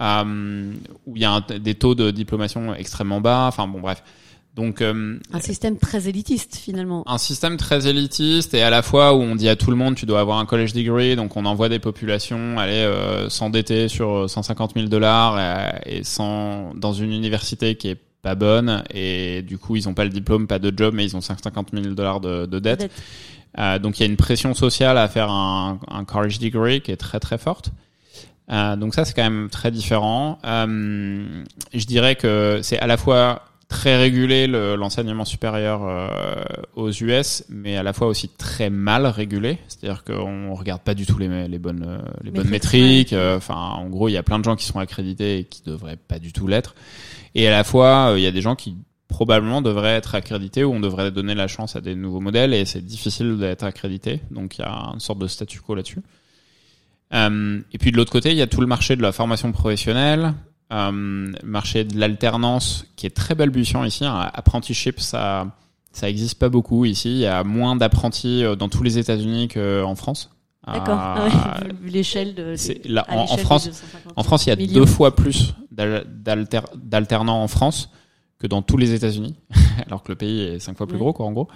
euh, 0.00 0.72
où 1.06 1.14
il 1.16 1.22
y 1.22 1.24
a 1.26 1.30
un- 1.32 1.40
des 1.58 1.74
taux 1.74 1.94
de 1.94 2.10
diplomation 2.10 2.74
extrêmement 2.74 3.20
bas. 3.20 3.44
Enfin 3.46 3.68
bon, 3.68 3.80
bref. 3.80 4.02
Donc 4.56 4.80
euh, 4.80 5.18
Un 5.32 5.40
système 5.40 5.76
très 5.76 6.08
élitiste 6.08 6.56
finalement. 6.56 7.04
un 7.06 7.18
système 7.18 7.58
très 7.58 7.86
élitiste 7.86 8.54
et 8.54 8.62
à 8.62 8.70
la 8.70 8.82
fois 8.82 9.14
où 9.14 9.20
on 9.20 9.36
dit 9.36 9.48
à 9.50 9.54
tout 9.56 9.70
le 9.70 9.76
monde 9.76 9.94
tu 9.94 10.06
dois 10.06 10.20
avoir 10.20 10.38
un 10.38 10.46
college 10.46 10.72
degree, 10.72 11.14
donc 11.14 11.36
on 11.36 11.44
envoie 11.44 11.68
des 11.68 11.78
populations 11.78 12.58
aller 12.58 12.72
euh, 12.72 13.28
s'endetter 13.28 13.88
sur 13.88 14.28
150 14.28 14.72
000 14.74 14.86
dollars 14.88 15.38
et, 15.86 15.98
et 15.98 16.04
sans 16.04 16.72
dans 16.74 16.94
une 16.94 17.12
université 17.12 17.76
qui 17.76 17.88
est 17.88 18.00
pas 18.22 18.34
bonne 18.34 18.82
et 18.92 19.42
du 19.42 19.58
coup 19.58 19.76
ils 19.76 19.88
ont 19.88 19.94
pas 19.94 20.04
le 20.04 20.10
diplôme, 20.10 20.46
pas 20.46 20.58
de 20.58 20.72
job, 20.76 20.94
mais 20.94 21.04
ils 21.04 21.14
ont 21.16 21.20
150 21.20 21.68
000 21.72 21.94
dollars 21.94 22.20
de, 22.20 22.46
de 22.46 22.58
dette. 22.58 22.90
Euh, 23.58 23.78
donc 23.78 23.98
il 23.98 24.02
y 24.02 24.06
a 24.06 24.08
une 24.08 24.16
pression 24.16 24.52
sociale 24.54 24.98
à 24.98 25.06
faire 25.08 25.30
un, 25.30 25.78
un 25.88 26.04
college 26.04 26.38
degree 26.38 26.80
qui 26.80 26.90
est 26.92 26.96
très 26.96 27.20
très 27.20 27.38
forte. 27.38 27.70
Euh, 28.50 28.76
donc 28.76 28.94
ça 28.94 29.04
c'est 29.04 29.12
quand 29.14 29.22
même 29.22 29.48
très 29.50 29.70
différent. 29.70 30.38
Euh, 30.44 31.24
je 31.74 31.84
dirais 31.86 32.16
que 32.16 32.60
c'est 32.62 32.78
à 32.78 32.86
la 32.86 32.96
fois 32.96 33.42
très 33.68 33.96
régulé 33.96 34.46
le- 34.46 34.76
l'enseignement 34.76 35.24
supérieur 35.24 35.80
euh, 35.84 36.08
aux 36.76 36.90
US, 36.90 37.44
mais 37.48 37.76
à 37.76 37.82
la 37.82 37.92
fois 37.92 38.06
aussi 38.06 38.28
très 38.28 38.70
mal 38.70 39.06
régulé. 39.06 39.58
C'est-à-dire 39.68 40.04
qu'on 40.04 40.54
regarde 40.54 40.82
pas 40.82 40.94
du 40.94 41.04
tout 41.06 41.18
les, 41.18 41.48
les 41.48 41.58
bonnes 41.58 41.84
euh, 41.86 41.98
les 42.22 42.30
bonnes 42.30 42.48
Métriques, 42.48 43.12
euh, 43.12 43.36
Enfin, 43.36 43.54
en 43.56 43.88
gros, 43.88 44.08
il 44.08 44.12
y 44.12 44.16
a 44.16 44.22
plein 44.22 44.38
de 44.38 44.44
gens 44.44 44.54
qui 44.56 44.66
sont 44.66 44.78
accrédités 44.78 45.38
et 45.40 45.44
qui 45.44 45.62
devraient 45.64 45.96
pas 45.96 46.18
du 46.20 46.32
tout 46.32 46.46
l'être. 46.46 46.74
Et 47.34 47.48
à 47.48 47.50
la 47.50 47.64
fois, 47.64 48.10
euh, 48.12 48.18
il 48.18 48.22
y 48.22 48.26
a 48.26 48.30
des 48.30 48.40
gens 48.40 48.54
qui 48.54 48.76
probablement 49.08 49.62
devraient 49.62 49.94
être 49.94 50.14
accrédités 50.14 50.64
ou 50.64 50.72
on 50.72 50.80
devrait 50.80 51.10
donner 51.10 51.34
la 51.34 51.46
chance 51.48 51.76
à 51.76 51.80
des 51.80 51.94
nouveaux 51.94 52.20
modèles 52.20 52.52
et 52.54 52.64
c'est 52.64 52.84
difficile 52.84 53.36
d'être 53.38 53.62
accrédité. 53.64 54.20
Donc 54.30 54.58
il 54.58 54.62
y 54.62 54.64
a 54.64 54.90
une 54.94 55.00
sorte 55.00 55.18
de 55.20 55.26
statu 55.28 55.60
quo 55.60 55.74
là-dessus. 55.74 56.00
Euh, 57.14 57.60
et 57.72 57.78
puis 57.78 57.92
de 57.92 57.96
l'autre 57.96 58.10
côté, 58.12 58.30
il 58.32 58.36
y 58.36 58.42
a 58.42 58.46
tout 58.46 58.60
le 58.60 58.66
marché 58.66 58.96
de 58.96 59.02
la 59.02 59.12
formation 59.12 59.52
professionnelle, 59.52 60.34
euh, 60.72 61.32
marché 61.44 61.84
de 61.84 61.98
l'alternance 61.98 62.86
qui 62.96 63.06
est 63.06 63.10
très 63.14 63.34
balbutiant 63.34 63.84
ici. 63.84 64.04
Un 64.04 64.30
apprenticeship, 64.32 65.00
ça 65.00 65.46
ça 65.92 66.10
existe 66.10 66.38
pas 66.38 66.48
beaucoup 66.50 66.84
ici. 66.84 67.10
Il 67.10 67.18
y 67.18 67.26
a 67.26 67.42
moins 67.44 67.74
d'apprentis 67.76 68.44
euh, 68.44 68.54
dans 68.56 68.68
tous 68.68 68.82
les 68.82 68.98
États-Unis 68.98 69.48
qu'en 69.48 69.94
France. 69.94 70.30
D'accord. 70.66 70.98
Euh, 70.98 71.28
Ah 71.32 71.60
l'échelle 71.84 72.34
de. 72.34 72.54
là, 72.92 73.06
en, 73.08 73.26
France, 73.36 73.66
250 73.68 74.12
en 74.16 74.22
France, 74.24 74.46
il 74.46 74.48
y 74.48 74.52
a 74.52 74.56
millions. 74.56 74.74
deux 74.80 74.86
fois 74.86 75.14
plus 75.14 75.54
d'al- 75.70 76.04
d'alter- 76.22 76.60
d'alternants 76.74 77.40
en 77.42 77.48
France 77.48 77.88
que 78.38 78.46
dans 78.46 78.60
tous 78.62 78.76
les 78.76 78.92
États-Unis, 78.92 79.36
alors 79.86 80.02
que 80.02 80.10
le 80.10 80.16
pays 80.16 80.40
est 80.42 80.58
cinq 80.58 80.76
fois 80.76 80.86
plus 80.86 80.94
Ouais. 80.96 81.00
gros, 81.00 81.12
quoi, 81.12 81.24
en 81.26 81.32
gros, 81.32 81.48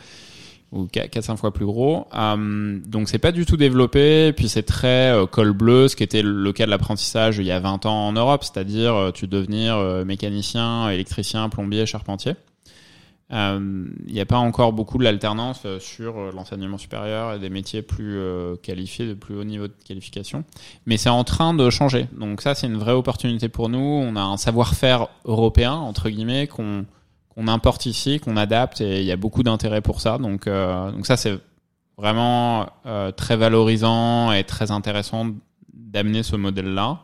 ou 0.72 0.86
quatre, 0.86 1.10
quatre, 1.10 1.24
cinq 1.24 1.36
fois 1.36 1.52
plus 1.52 1.66
gros. 1.66 2.06
Euh, 2.14 2.78
donc 2.86 3.08
c'est 3.08 3.18
pas 3.18 3.32
du 3.32 3.44
tout 3.44 3.56
développé. 3.56 4.32
Puis 4.32 4.48
c'est 4.48 4.62
très 4.62 5.12
euh, 5.12 5.26
col 5.26 5.52
bleu, 5.52 5.88
ce 5.88 5.96
qui 5.96 6.02
était 6.02 6.22
le 6.22 6.52
cas 6.52 6.66
de 6.66 6.70
l'apprentissage 6.70 7.38
il 7.38 7.46
y 7.46 7.50
a 7.50 7.60
20 7.60 7.86
ans 7.86 8.08
en 8.08 8.12
Europe, 8.12 8.44
c'est-à-dire 8.44 8.94
euh, 8.94 9.10
tu 9.10 9.26
devenir 9.26 9.76
euh, 9.76 10.04
mécanicien, 10.04 10.88
électricien, 10.90 11.48
plombier, 11.48 11.86
charpentier. 11.86 12.34
Euh, 13.32 13.86
Il 14.08 14.12
n'y 14.12 14.20
a 14.20 14.26
pas 14.26 14.38
encore 14.38 14.72
beaucoup 14.72 14.98
de 14.98 15.04
l'alternance 15.04 15.64
sur 15.78 16.32
l'enseignement 16.32 16.78
supérieur 16.78 17.34
et 17.34 17.38
des 17.38 17.50
métiers 17.50 17.80
plus 17.80 18.18
qualifiés, 18.60 19.06
de 19.06 19.14
plus 19.14 19.36
haut 19.36 19.44
niveau 19.44 19.68
de 19.68 19.74
qualification 19.84 20.42
mais 20.84 20.96
c'est 20.96 21.10
en 21.10 21.22
train 21.22 21.54
de 21.54 21.70
changer. 21.70 22.08
Donc 22.18 22.40
ça, 22.42 22.56
c'est 22.56 22.66
une 22.66 22.76
vraie 22.76 22.92
opportunité 22.92 23.48
pour 23.48 23.68
nous. 23.68 23.78
On 23.78 24.16
a 24.16 24.20
un 24.20 24.36
savoir-faire 24.36 25.06
européen 25.24 25.74
entre 25.74 26.10
guillemets 26.10 26.48
qu'on 26.48 26.84
qu'on 27.40 27.48
importe 27.48 27.86
ici, 27.86 28.20
qu'on 28.20 28.36
adapte, 28.36 28.80
et 28.80 29.00
il 29.00 29.06
y 29.06 29.12
a 29.12 29.16
beaucoup 29.16 29.42
d'intérêt 29.42 29.80
pour 29.80 30.00
ça. 30.00 30.18
Donc 30.18 30.46
euh, 30.46 30.90
donc 30.92 31.06
ça, 31.06 31.16
c'est 31.16 31.38
vraiment 31.96 32.68
euh, 32.86 33.12
très 33.12 33.36
valorisant 33.36 34.32
et 34.32 34.44
très 34.44 34.70
intéressant 34.70 35.28
d'amener 35.72 36.22
ce 36.22 36.36
modèle-là. 36.36 37.00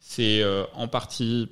C'est 0.00 0.42
euh, 0.42 0.64
en 0.74 0.88
partie 0.88 1.48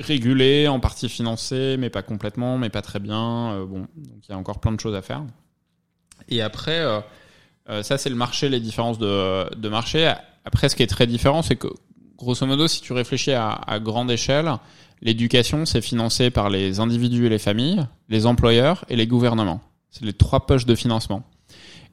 régulé, 0.00 0.68
en 0.68 0.80
partie 0.80 1.08
financé, 1.08 1.76
mais 1.78 1.90
pas 1.90 2.02
complètement, 2.02 2.58
mais 2.58 2.70
pas 2.70 2.82
très 2.82 2.98
bien. 2.98 3.64
Bon, 3.66 3.80
donc 3.96 4.28
il 4.28 4.30
y 4.30 4.32
a 4.32 4.38
encore 4.38 4.58
plein 4.58 4.72
de 4.72 4.80
choses 4.80 4.94
à 4.94 5.02
faire. 5.02 5.24
Et 6.28 6.42
après. 6.42 6.82
ça, 7.82 7.98
c'est 7.98 8.10
le 8.10 8.16
marché, 8.16 8.48
les 8.48 8.60
différences 8.60 8.98
de, 8.98 9.54
de 9.54 9.68
marché. 9.68 10.12
Après, 10.44 10.68
ce 10.68 10.76
qui 10.76 10.82
est 10.82 10.88
très 10.88 11.06
différent, 11.06 11.42
c'est 11.42 11.56
que, 11.56 11.68
grosso 12.16 12.44
modo, 12.46 12.68
si 12.68 12.80
tu 12.80 12.92
réfléchis 12.92 13.32
à 13.32 13.78
grande 13.80 14.10
échelle, 14.10 14.58
l'éducation, 15.00 15.66
c'est 15.66 15.80
financé 15.80 16.30
par 16.30 16.50
les 16.50 16.80
individus 16.80 17.26
et 17.26 17.28
les 17.28 17.38
familles, 17.38 17.86
les 18.08 18.26
employeurs 18.26 18.84
et 18.88 18.96
les 18.96 19.06
gouvernements. 19.06 19.60
C'est 19.90 20.04
les 20.04 20.12
trois 20.12 20.46
poches 20.46 20.66
de 20.66 20.74
financement. 20.74 21.22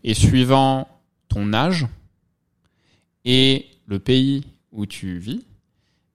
Et 0.03 0.13
suivant 0.13 0.87
ton 1.29 1.53
âge 1.53 1.87
et 3.25 3.67
le 3.87 3.99
pays 3.99 4.43
où 4.71 4.85
tu 4.85 5.17
vis, 5.17 5.45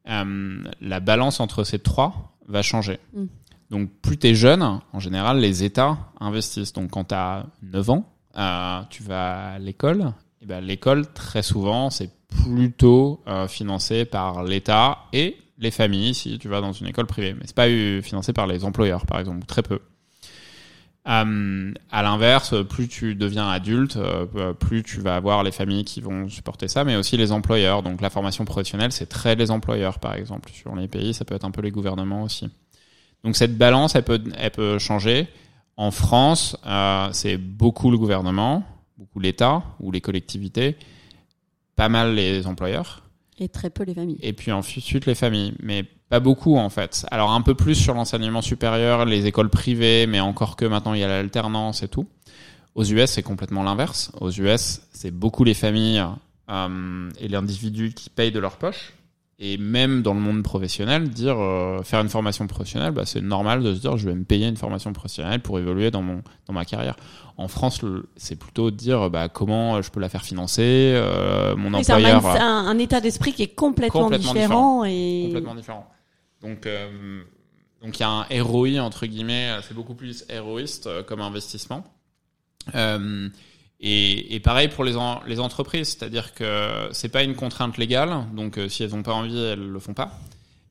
euh, 0.09 0.65
la 0.81 1.01
balance 1.01 1.41
entre 1.41 1.65
ces 1.65 1.79
trois 1.79 2.37
va 2.47 2.63
changer. 2.63 2.99
Mm. 3.15 3.25
Donc, 3.71 3.91
plus 4.01 4.19
tu 4.19 4.29
es 4.29 4.35
jeune, 4.35 4.63
en 4.63 4.99
général, 4.99 5.41
les 5.41 5.63
États 5.63 5.99
investissent. 6.21 6.73
Donc, 6.73 6.91
quand 6.91 7.05
tu 7.05 7.15
as 7.15 7.47
9 7.63 7.91
ans, 7.91 8.13
euh, 8.37 8.81
tu 8.89 9.03
vas 9.03 9.53
à 9.53 9.59
l'école, 9.59 10.13
et 10.41 10.47
ben 10.47 10.61
l'école 10.61 11.13
très 11.13 11.43
souvent 11.43 11.91
c'est 11.91 12.11
plutôt 12.29 13.21
euh, 13.27 13.49
financé 13.49 14.05
par 14.05 14.45
l'État 14.45 14.99
et 15.13 15.37
les 15.59 15.71
familles 15.71 16.15
si 16.15 16.39
tu 16.39 16.49
vas 16.49 16.61
dans 16.61 16.73
une 16.73 16.87
école 16.87 17.07
privée, 17.07 17.35
mais 17.35 17.43
c'est 17.47 17.57
pas 17.57 17.69
financé 18.03 18.33
par 18.33 18.47
les 18.47 18.65
employeurs 18.65 19.07
par 19.07 19.19
exemple, 19.21 19.47
très 19.47 19.63
peu. 19.63 19.81
Euh, 21.09 21.73
à 21.91 22.03
l'inverse, 22.03 22.55
plus 22.69 22.87
tu 22.87 23.15
deviens 23.15 23.49
adulte, 23.49 23.97
euh, 23.97 24.53
plus 24.53 24.83
tu 24.83 25.01
vas 25.01 25.17
avoir 25.17 25.43
les 25.43 25.53
familles 25.53 25.85
qui 25.85 26.03
vont 26.03 26.29
supporter 26.29 26.69
ça, 26.69 26.85
mais 26.85 26.97
aussi 26.97 27.17
les 27.17 27.33
employeurs. 27.33 27.83
Donc 27.83 28.03
la 28.03 28.11
formation 28.11 28.45
professionnelle, 28.45 28.93
c'est 28.93 29.07
très 29.07 29.35
les 29.35 29.51
employeurs, 29.51 30.01
par 30.01 30.15
exemple. 30.15 30.51
Sur 30.53 30.77
les 30.77 30.87
pays, 30.87 31.15
ça 31.15 31.25
peut 31.25 31.35
être 31.35 31.47
un 31.47 31.51
peu 31.51 31.63
les 31.63 31.71
gouvernements 31.71 32.25
aussi. 32.25 32.51
Donc 33.25 33.37
cette 33.37 33.57
balance, 33.57 33.95
elle 33.95 34.05
peut, 34.05 34.23
elle 34.37 34.51
peut 34.51 34.79
changer. 34.79 35.29
En 35.79 35.91
France, 35.91 36.57
euh, 36.67 37.09
c'est 37.13 37.39
beaucoup 37.39 37.91
le 37.91 37.97
gouvernement, 37.97 38.65
beaucoup 38.99 39.21
l'État 39.21 39.63
ou 39.81 39.91
les 39.91 40.03
collectivités, 40.03 40.77
pas 41.75 41.89
mal 41.89 42.15
les 42.15 42.47
employeurs, 42.47 43.03
Et 43.39 43.49
très 43.49 43.71
peu 43.71 43.85
les 43.85 43.95
familles. 43.95 44.19
et 44.21 44.33
puis 44.33 44.51
ensuite 44.53 45.07
les 45.07 45.15
familles, 45.15 45.55
mais 45.63 45.85
pas 46.09 46.21
beaucoup 46.21 46.57
en 46.57 46.71
fait. 46.71 47.07
Alors 47.11 47.31
un 47.33 47.43
peu 47.43 47.55
plus 47.55 47.75
sur 47.75 47.95
l'enseignement 47.95 48.43
supérieur, 48.43 49.05
les 49.05 49.27
écoles 49.27 49.51
privées, 49.51 50.07
mais 50.07 50.21
encore 50.21 50.57
que 50.57 50.65
maintenant 50.65 50.95
il 50.95 51.01
y 51.01 51.05
a 51.05 51.09
l'alternance 51.09 51.83
et 51.83 51.89
tout. 51.89 52.07
Aux 52.75 52.85
US, 52.85 53.11
c'est 53.11 53.23
complètement 53.23 53.63
l'inverse. 53.63 54.13
Aux 54.21 54.31
US, 54.31 54.83
c'est 54.93 55.11
beaucoup 55.11 55.45
les 55.45 55.55
familles 55.55 56.05
euh, 56.51 57.11
et 57.19 57.29
les 57.29 57.37
individus 57.37 57.93
qui 57.93 58.09
payent 58.11 58.33
de 58.33 58.39
leur 58.39 58.57
poche. 58.57 58.95
Et 59.41 59.57
même 59.57 60.03
dans 60.03 60.15
le 60.15 60.21
monde 60.21 60.43
professionnel, 60.43 61.09
dire 61.11 61.37
euh, 61.39 61.83
faire 61.85 62.01
une 62.01 62.09
formation 62.09 62.49
professionnelle, 62.49 62.91
bah, 62.91 63.07
c'est 63.07 63.21
normal 63.21 63.63
de 63.63 63.73
se 63.73 63.81
dire 63.81 63.97
je 63.97 64.09
vais 64.09 64.15
me 64.17 64.25
payer 64.25 64.49
une 64.49 64.57
formation 64.57 64.93
professionnelle 64.93 65.41
pour 65.41 65.61
évoluer 65.61 65.93
dans 65.93 66.03
mon 66.03 66.23
dans 66.47 66.53
ma 66.53 66.65
carrière. 66.65 66.97
En 67.37 67.47
France, 67.47 67.81
c'est 68.17 68.37
plutôt 68.37 68.73
de 68.73 68.77
dire 68.77 69.11
bah, 69.11 69.29
comment 69.29 69.81
je 69.81 69.91
peux 69.93 70.01
la 70.01 70.09
faire 70.09 70.25
financer. 70.25 70.93
euh, 70.97 71.55
mon 71.55 71.73
Oui, 71.73 71.85
c'est 71.85 71.93
un, 71.93 71.97
employeur. 71.99 72.21
mindset- 72.23 72.41
un- 72.41 72.67
un 72.67 72.79
état 72.79 73.01
d'esprit 73.01 73.33
qui 73.33 73.45
est 73.45 73.55
complètement, 73.55 74.03
Complètement 74.05 74.33
différent, 74.35 74.85
et 74.85 75.23
complètement 75.27 75.55
différent. 75.55 75.87
Donc, 76.43 76.67
euh, 76.67 77.23
donc 77.81 77.97
il 77.97 78.01
y 78.01 78.05
a 78.05 78.09
un 78.11 78.27
ROI 78.43 78.81
entre 78.81 79.07
guillemets, 79.07 79.51
euh, 79.51 79.63
c'est 79.63 79.75
beaucoup 79.75 79.95
plus 79.95 80.25
héroïste 80.29 80.89
euh, 80.89 81.05
comme 81.05 81.21
investissement. 81.21 81.85
Euh, 82.75 83.29
et, 83.81 84.35
et 84.35 84.41
pareil 84.41 84.69
pour 84.69 84.85
les, 84.85 84.97
en- 84.97 85.21
les 85.27 85.41
entreprises, 85.41 85.89
c'est-à-dire 85.99 86.35
que 86.35 86.89
c'est 86.93 87.09
pas 87.11 87.23
une 87.23 87.35
contrainte 87.35 87.79
légale, 87.79 88.25
donc 88.35 88.59
euh, 88.59 88.69
si 88.69 88.83
elles 88.83 88.95
ont 88.95 89.03
pas 89.03 89.13
envie, 89.15 89.39
elles 89.39 89.69
le 89.69 89.79
font 89.79 89.95
pas. 89.95 90.19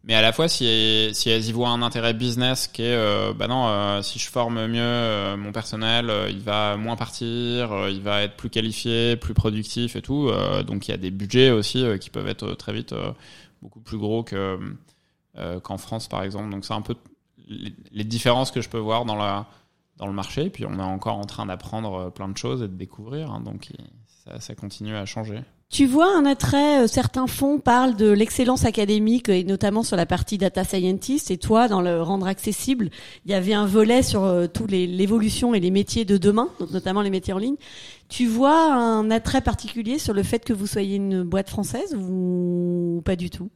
Mais 0.04 0.14
à 0.14 0.22
la 0.22 0.32
fois, 0.32 0.48
si, 0.48 1.10
si 1.14 1.30
elles 1.30 1.46
y 1.48 1.52
voient 1.52 1.68
un 1.70 1.82
intérêt 1.82 2.14
business 2.14 2.68
qui 2.68 2.82
est, 2.82 2.86
euh, 2.96 3.34
bah 3.34 3.48
non, 3.48 3.68
euh, 3.68 4.02
si 4.02 4.20
je 4.20 4.30
forme 4.30 4.66
mieux 4.68 4.80
euh, 4.80 5.36
mon 5.36 5.52
personnel, 5.52 6.10
il 6.30 6.40
va 6.40 6.78
moins 6.78 6.96
partir, 6.96 7.90
il 7.90 8.02
va 8.02 8.24
être 8.24 8.38
plus 8.38 8.50
qualifié, 8.50 9.18
plus 9.18 9.34
productif 9.34 9.98
et 9.98 10.02
tout. 10.02 10.32
donc 10.66 10.88
il 10.88 10.92
y 10.92 10.94
a 10.94 10.98
des 10.98 11.12
budgets 11.12 11.52
aussi 11.52 11.84
qui 12.00 12.10
peuvent 12.10 12.28
être 12.30 12.54
très 12.54 12.72
vite 12.72 12.94
beaucoup 13.62 13.82
plus 13.82 13.98
gros 13.98 14.24
que 14.24 14.58
qu'en 15.64 15.78
France 15.78 16.08
par 16.08 16.24
exemple. 16.24 16.52
Donc 16.52 16.64
c'est 16.64 16.74
un 16.74 16.82
peu 16.82 16.96
les 17.92 18.04
différences 18.04 18.52
que 18.52 18.62
je 18.62 18.70
peux 18.70 18.78
voir 18.78 19.04
dans 19.06 19.16
la 19.16 19.46
dans 19.98 20.07
le 20.07 20.14
marché. 20.14 20.49
Puis 20.49 20.65
on 20.65 20.80
est 20.80 20.82
encore 20.82 21.18
en 21.18 21.26
train 21.26 21.45
d'apprendre 21.45 21.94
euh, 21.95 22.10
plein 22.10 22.30
de 22.30 22.38
choses 22.38 22.61
et 22.61 22.68
de 22.68 22.76
découvrir. 22.76 23.32
hein, 23.32 23.41
donc 23.41 23.72
ça, 24.40 24.56
continue 24.56 24.95
à 24.95 25.06
changer. 25.06 25.41
Tu 25.69 25.86
vois 25.86 26.18
un 26.18 26.26
attrait, 26.26 26.84
euh, 26.84 26.88
certains 26.88 27.28
fonds 27.28 27.60
parlent 27.60 27.95
de 27.95 28.10
l'excellence 28.10 28.64
académique 28.64 29.28
et 29.28 29.44
notamment 29.44 29.84
sur 29.84 29.98
la 29.98 30.06
partie 30.06 30.38
data 30.38 30.64
scientist 30.64 31.30
et 31.30 31.38
toi 31.38 31.68
dans 31.68 31.82
le 31.82 32.02
rendre 32.02 32.26
accessible, 32.26 32.90
il 33.26 33.32
y 33.32 33.34
avait 33.34 33.53
un 33.53 33.65
volet 33.65 34.02
sur 34.02 34.24
euh, 34.24 34.48
tous 34.48 34.65
les 34.65 34.88
l'évolution 34.88 35.53
et 35.53 35.60
les 35.60 35.72
métiers 35.72 36.06
de 36.06 36.18
demain, 36.18 36.49
notamment 36.72 37.02
les 37.02 37.10
métiers 37.10 37.34
en 37.34 37.38
ligne. 37.38 37.57
Tu 38.07 38.28
vois 38.28 38.74
un 38.74 39.11
attrait 39.11 39.41
particulier 39.41 39.99
sur 39.99 40.14
le 40.14 40.24
fait 40.24 40.45
que 40.45 40.53
vous 40.53 40.68
soyez 40.68 40.95
une 40.95 41.24
boîte 41.24 41.49
française 41.49 41.95
ou 41.95 43.02
pas 43.03 43.18
du 43.18 43.30
tout? 43.30 43.49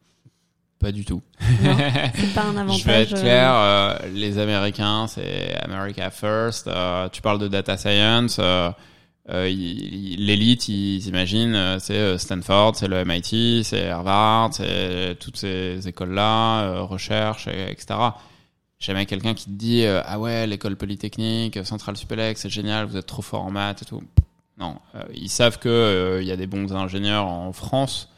Pas 0.82 0.92
du 0.92 1.06
tout. 1.06 1.22
C'est 1.40 2.34
pas 2.34 2.42
un 2.44 2.58
avantage. 2.58 2.80
Je 2.82 2.86
vais 2.88 3.02
être 3.04 3.14
euh, 3.14 3.22
clair, 3.22 3.52
euh, 3.54 3.96
les 4.14 4.38
Américains, 4.40 5.06
c'est 5.08 5.56
America 5.64 6.10
First. 6.10 6.68
Euh, 6.68 7.08
tu 7.10 7.22
parles 7.22 7.40
de 7.40 7.48
data 7.48 7.78
science. 7.78 8.38
euh, 8.40 8.72
euh, 9.30 9.46
L'élite, 9.48 10.68
ils 10.68 11.08
imaginent, 11.08 11.54
euh, 11.56 11.78
c'est 11.80 12.18
Stanford, 12.18 12.76
c'est 12.76 12.88
le 12.88 13.06
MIT, 13.06 13.64
c'est 13.64 13.90
Harvard, 13.90 14.54
c'est 14.54 15.16
toutes 15.20 15.38
ces 15.38 15.88
écoles-là, 15.88 16.62
euh, 16.64 16.82
recherche, 16.82 17.48
et- 17.48 17.72
etc. 17.72 18.00
jamais 18.80 19.06
quelqu'un 19.06 19.36
qui 19.36 19.46
te 19.46 19.52
dit 19.52 19.86
euh, 19.86 20.02
ah 20.06 20.20
ouais 20.20 20.48
l'école 20.48 20.76
polytechnique, 20.76 21.64
Centrale 21.64 21.96
Supélec, 21.98 22.40
c'est 22.40 22.50
génial, 22.50 22.88
vous 22.88 22.98
êtes 22.98 23.06
trop 23.06 23.22
fort 23.22 23.44
en 23.44 23.52
maths 23.52 23.84
et 23.84 23.86
tout. 23.86 24.02
Non, 24.60 24.78
euh, 24.96 25.04
ils 25.14 25.30
savent 25.30 25.60
que 25.60 25.70
euh, 25.70 26.22
il 26.24 26.28
y 26.28 26.32
a 26.32 26.36
des 26.38 26.48
bons 26.48 26.74
ingénieurs 26.74 27.28
en 27.28 27.54
France, 27.54 28.10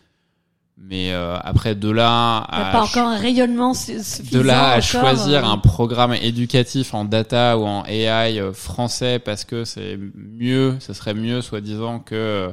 mais 0.77 1.13
euh, 1.13 1.37
après 1.41 1.75
de 1.75 1.89
là 1.89 2.37
à 2.49 2.71
pas 2.71 2.81
encore 2.81 3.07
un 3.07 3.17
rayonnement 3.17 3.73
su- 3.73 4.03
suffisant. 4.03 4.37
de 4.39 4.43
là 4.43 4.63
à 4.69 4.69
encore, 4.77 4.81
choisir 4.81 5.45
euh, 5.45 5.51
un 5.51 5.57
programme 5.59 6.13
éducatif 6.13 6.93
en 6.93 7.05
data 7.05 7.57
ou 7.57 7.65
en 7.65 7.85
AI 7.85 8.39
euh, 8.39 8.53
français 8.53 9.19
parce 9.19 9.45
que 9.45 9.63
c'est 9.65 9.99
mieux, 10.15 10.75
ce 10.79 10.93
serait 10.93 11.13
mieux 11.13 11.41
soi-disant 11.41 11.99
que 11.99 12.15
euh, 12.15 12.49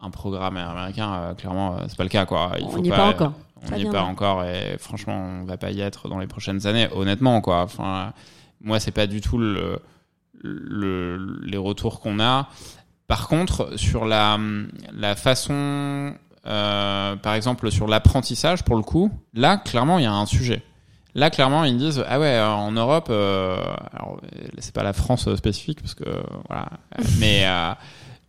un 0.00 0.10
programme 0.10 0.56
américain. 0.56 1.12
euh, 1.14 1.34
clairement, 1.34 1.76
c'est 1.88 1.96
pas 1.96 2.04
le 2.04 2.08
cas 2.08 2.24
quoi. 2.26 2.52
Il 2.58 2.64
On 2.64 2.68
faut 2.70 2.78
n'y 2.80 2.88
est 2.88 2.92
pas 2.92 3.08
encore. 3.08 3.32
On 3.70 3.74
n'y 3.74 3.82
est 3.82 3.90
pas 3.90 4.02
encore 4.02 4.44
et 4.44 4.76
franchement, 4.78 5.40
on 5.40 5.44
va 5.44 5.56
pas 5.56 5.72
y 5.72 5.80
être 5.80 6.08
dans 6.08 6.20
les 6.20 6.28
prochaines 6.28 6.64
années. 6.68 6.88
Honnêtement 6.94 7.40
quoi. 7.40 7.62
Enfin, 7.62 8.12
moi 8.60 8.78
c'est 8.78 8.92
pas 8.92 9.08
du 9.08 9.20
tout 9.20 9.38
le, 9.38 9.80
le 10.40 11.40
les 11.44 11.58
retours 11.58 12.00
qu'on 12.00 12.20
a. 12.20 12.48
Par 13.08 13.26
contre, 13.26 13.76
sur 13.76 14.04
la 14.04 14.38
la 14.96 15.16
façon 15.16 16.14
euh, 16.48 17.16
par 17.16 17.34
exemple 17.34 17.70
sur 17.70 17.86
l'apprentissage 17.86 18.64
pour 18.64 18.76
le 18.76 18.82
coup, 18.82 19.10
là 19.34 19.56
clairement 19.58 19.98
il 19.98 20.04
y 20.04 20.06
a 20.06 20.12
un 20.12 20.26
sujet. 20.26 20.62
Là 21.14 21.30
clairement 21.30 21.64
ils 21.64 21.76
disent 21.76 22.04
ah 22.06 22.20
ouais 22.20 22.26
euh, 22.26 22.48
en 22.48 22.72
Europe 22.72 23.08
euh, 23.10 23.56
alors 23.92 24.20
c'est 24.58 24.74
pas 24.74 24.82
la 24.82 24.92
France 24.92 25.34
spécifique 25.36 25.80
parce 25.80 25.94
que 25.94 26.04
voilà 26.48 26.70
mais 27.18 27.40
euh, 27.44 27.72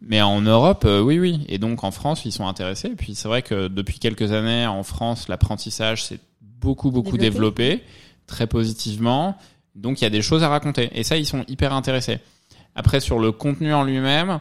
mais 0.02 0.22
en 0.22 0.42
Europe 0.42 0.84
euh, 0.86 1.02
oui 1.02 1.20
oui 1.20 1.46
et 1.50 1.58
donc 1.58 1.84
en 1.84 1.92
France 1.92 2.26
ils 2.26 2.32
sont 2.32 2.48
intéressés 2.48 2.88
et 2.88 2.96
puis 2.96 3.16
c'est 3.16 3.28
vrai 3.28 3.42
que 3.42 3.68
depuis 3.68 4.00
quelques 4.00 4.32
années 4.32 4.66
en 4.66 4.84
France 4.84 5.28
l'apprentissage 5.28 6.04
s'est 6.06 6.20
beaucoup 6.42 6.90
beaucoup 6.90 7.18
Développé. 7.18 7.64
développé 7.70 7.84
très 8.28 8.48
positivement 8.48 9.38
donc 9.76 10.02
il 10.02 10.04
y 10.04 10.08
a 10.08 10.10
des 10.10 10.22
choses 10.22 10.44
à 10.44 10.50
raconter 10.50 10.90
et 10.94 11.04
ça 11.04 11.18
ils 11.18 11.26
sont 11.26 11.44
hyper 11.48 11.74
intéressés. 11.74 12.20
Après 12.76 13.00
sur 13.00 13.20
le 13.20 13.32
contenu 13.32 13.74
en 13.74 13.84
lui-même 13.84 14.40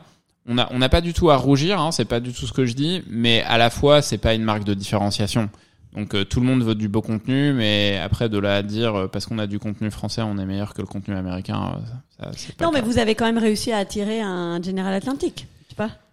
on 0.48 0.58
a 0.58 0.68
on 0.72 0.78
n'a 0.78 0.88
pas 0.88 1.00
du 1.00 1.12
tout 1.12 1.30
à 1.30 1.36
rougir, 1.36 1.80
hein, 1.80 1.92
c'est 1.92 2.06
pas 2.06 2.20
du 2.20 2.32
tout 2.32 2.46
ce 2.46 2.52
que 2.52 2.64
je 2.64 2.74
dis, 2.74 3.02
mais 3.08 3.42
à 3.42 3.58
la 3.58 3.70
fois 3.70 4.02
c'est 4.02 4.18
pas 4.18 4.34
une 4.34 4.42
marque 4.42 4.64
de 4.64 4.74
différenciation. 4.74 5.48
Donc 5.94 6.14
euh, 6.14 6.24
tout 6.24 6.40
le 6.40 6.46
monde 6.46 6.62
veut 6.62 6.74
du 6.74 6.88
beau 6.88 7.02
contenu, 7.02 7.52
mais 7.52 7.98
après 8.02 8.28
de 8.28 8.38
là 8.38 8.56
à 8.56 8.62
dire 8.62 8.94
euh, 8.94 9.08
parce 9.08 9.26
qu'on 9.26 9.38
a 9.38 9.46
du 9.46 9.58
contenu 9.58 9.90
français 9.90 10.22
on 10.22 10.38
est 10.38 10.44
meilleur 10.44 10.74
que 10.74 10.80
le 10.80 10.86
contenu 10.86 11.14
américain, 11.14 11.80
euh, 12.22 12.32
ça, 12.32 12.52
pas 12.56 12.64
Non, 12.64 12.72
mais 12.72 12.80
vous 12.80 12.98
avez 12.98 13.14
quand 13.14 13.26
même 13.26 13.38
réussi 13.38 13.72
à 13.72 13.78
attirer 13.78 14.20
un 14.20 14.60
General 14.62 14.92
Atlantic, 14.92 15.46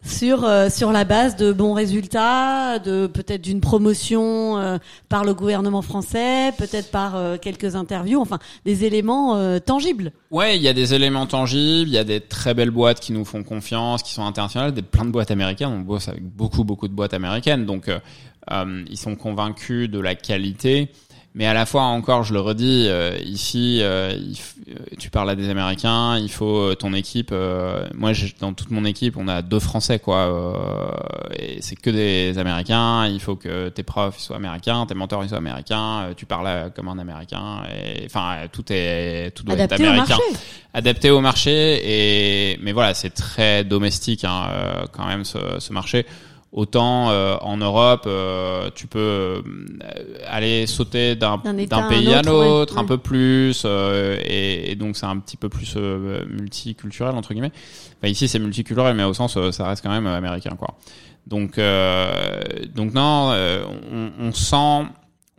sur 0.06 0.46
euh, 0.46 0.70
sur 0.70 0.92
la 0.92 1.04
base 1.04 1.36
de 1.36 1.52
bons 1.52 1.74
résultats, 1.74 2.80
de 2.80 3.08
peut-être 3.08 3.42
d'une 3.42 3.62
promotion 3.62 4.58
euh, 4.58 4.78
par 5.10 5.24
le 5.24 5.34
gouvernement 5.34 5.82
français, 5.82 6.52
peut-être 6.58 6.92
par 6.92 7.16
euh, 7.16 7.38
quelques 7.42 7.76
interviews, 7.76 8.22
enfin 8.22 8.40
des 8.66 8.86
éléments 8.86 9.36
euh, 9.36 9.60
tangibles. 9.60 10.12
Ouais, 10.32 10.58
il 10.58 10.62
y 10.62 10.68
a 10.68 10.74
des 10.74 10.94
éléments 10.94 11.26
tangibles, 11.26 11.90
il 11.90 11.94
y 11.94 11.98
a 11.98 12.04
des 12.04 12.22
très 12.22 12.54
belles 12.54 12.72
boîtes 12.72 13.00
qui 13.00 13.14
nous 13.14 13.26
font 13.26 13.44
confiance, 13.44 14.04
qui 14.04 14.14
sont 14.14 14.26
internationales, 14.26 14.74
des 14.74 14.84
plein 14.84 15.06
de 15.06 15.12
boîtes 15.12 15.32
américaines. 15.32 15.70
On 15.70 15.80
bosse 15.80 16.08
avec 16.08 16.24
beaucoup 16.24 16.64
beaucoup 16.64 16.88
de 16.88 16.94
boîtes 16.94 17.14
américaines, 17.14 17.66
donc 17.66 17.90
euh, 17.90 18.00
euh, 18.52 18.84
ils 18.90 18.98
sont 18.98 19.16
convaincus 19.16 19.90
de 19.90 20.00
la 20.00 20.16
qualité. 20.16 20.92
Mais 21.38 21.46
à 21.46 21.54
la 21.54 21.66
fois 21.66 21.82
encore, 21.84 22.24
je 22.24 22.34
le 22.34 22.40
redis, 22.40 22.86
euh, 22.88 23.18
ici, 23.26 23.80
euh, 23.82 24.14
il 24.18 24.38
euh, 24.72 24.76
tu 24.98 25.10
parles 25.10 25.30
à 25.30 25.36
des 25.36 25.50
Américains, 25.50 26.18
il 26.18 26.32
faut 26.32 26.60
euh, 26.72 26.76
ton 26.76 26.94
équipe. 26.94 27.30
euh, 27.34 27.86
moi, 27.94 28.14
dans 28.40 28.54
toute 28.54 28.72
mon 28.72 28.86
équipe, 28.86 29.18
on 29.18 29.28
a 29.28 29.42
deux 29.42 29.60
Français, 29.60 30.00
quoi. 30.00 30.18
euh, 30.18 31.34
et 31.38 31.62
c'est 31.62 31.76
que 31.76 31.90
des 31.90 32.38
Américains. 32.38 33.06
Il 33.08 33.20
faut 33.20 33.36
que 33.36 33.68
tes 33.68 33.84
profs 33.84 34.18
soient 34.18 34.38
américains, 34.38 34.86
tes 34.86 34.96
mentors 34.96 35.24
ils 35.26 35.30
soient 35.30 35.40
américains. 35.40 36.04
euh, 36.06 36.14
tu 36.16 36.26
parles 36.26 36.72
comme 36.74 36.88
un 36.88 36.98
Américain. 37.00 37.64
Et 37.70 38.06
enfin, 38.06 38.48
tout 38.52 38.64
est 38.70 39.32
tout 39.36 39.44
doit 39.44 39.56
Adapté 39.56 39.76
être 39.76 39.82
au 39.82 39.92
américain 39.92 40.16
marché. 40.18 40.38
adapté 40.74 41.10
au 41.12 41.20
marché 41.20 42.52
et 42.54 42.58
mais 42.62 42.72
voilà 42.72 42.94
c'est 42.94 43.10
très 43.10 43.64
domestique 43.66 44.24
hein, 44.24 44.48
euh, 44.50 44.86
quand 44.92 45.06
même 45.06 45.26
ce, 45.26 45.38
ce 45.60 45.74
marché 45.74 46.06
autant 46.52 47.10
euh, 47.10 47.36
en 47.42 47.58
Europe 47.58 48.04
euh, 48.08 48.70
tu 48.74 48.88
peux 48.88 49.00
euh, 49.00 49.42
aller 50.26 50.68
sauter 50.68 51.16
d'un 51.16 51.38
pays 51.40 52.14
à 52.14 52.20
autre, 52.20 52.32
ouais, 52.32 52.46
l'autre 52.48 52.78
un 52.78 52.86
peu 52.86 52.98
plus 52.98 53.64
euh, 53.66 54.18
et, 54.24 54.72
et 54.72 54.76
donc 54.76 54.96
c'est 54.96 55.06
un 55.06 55.18
petit 55.20 55.36
peu 55.38 55.50
plus 55.50 55.76
multiculturel 55.76 57.16
entre 57.16 57.34
guillemets. 57.34 57.52
Enfin, 58.00 58.08
ici 58.08 58.28
c'est 58.28 58.40
multiculturel 58.40 58.96
mais 58.96 59.04
au 59.04 59.14
sens 59.14 59.38
ça 59.52 59.68
reste 59.68 59.84
quand 59.84 59.92
même 59.92 60.08
américain 60.08 60.56
quoi. 60.58 60.76
Donc 61.28 61.60
donc 62.76 62.94
non 62.94 63.34
on, 63.92 64.12
on 64.20 64.32
sent 64.32 64.88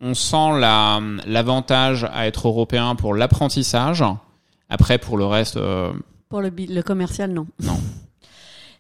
on 0.03 0.13
sent 0.13 0.61
la 0.61 1.01
l'avantage 1.27 2.07
à 2.13 2.27
être 2.27 2.49
européen 2.49 2.95
pour 2.95 3.15
l'apprentissage. 3.15 4.05
Après, 4.69 4.99
pour 4.99 5.17
le 5.17 5.25
reste, 5.25 5.59
Pour 6.29 6.41
le, 6.43 6.51
le 6.51 6.83
commercial, 6.83 7.31
non. 7.33 7.47
Non. 7.63 7.79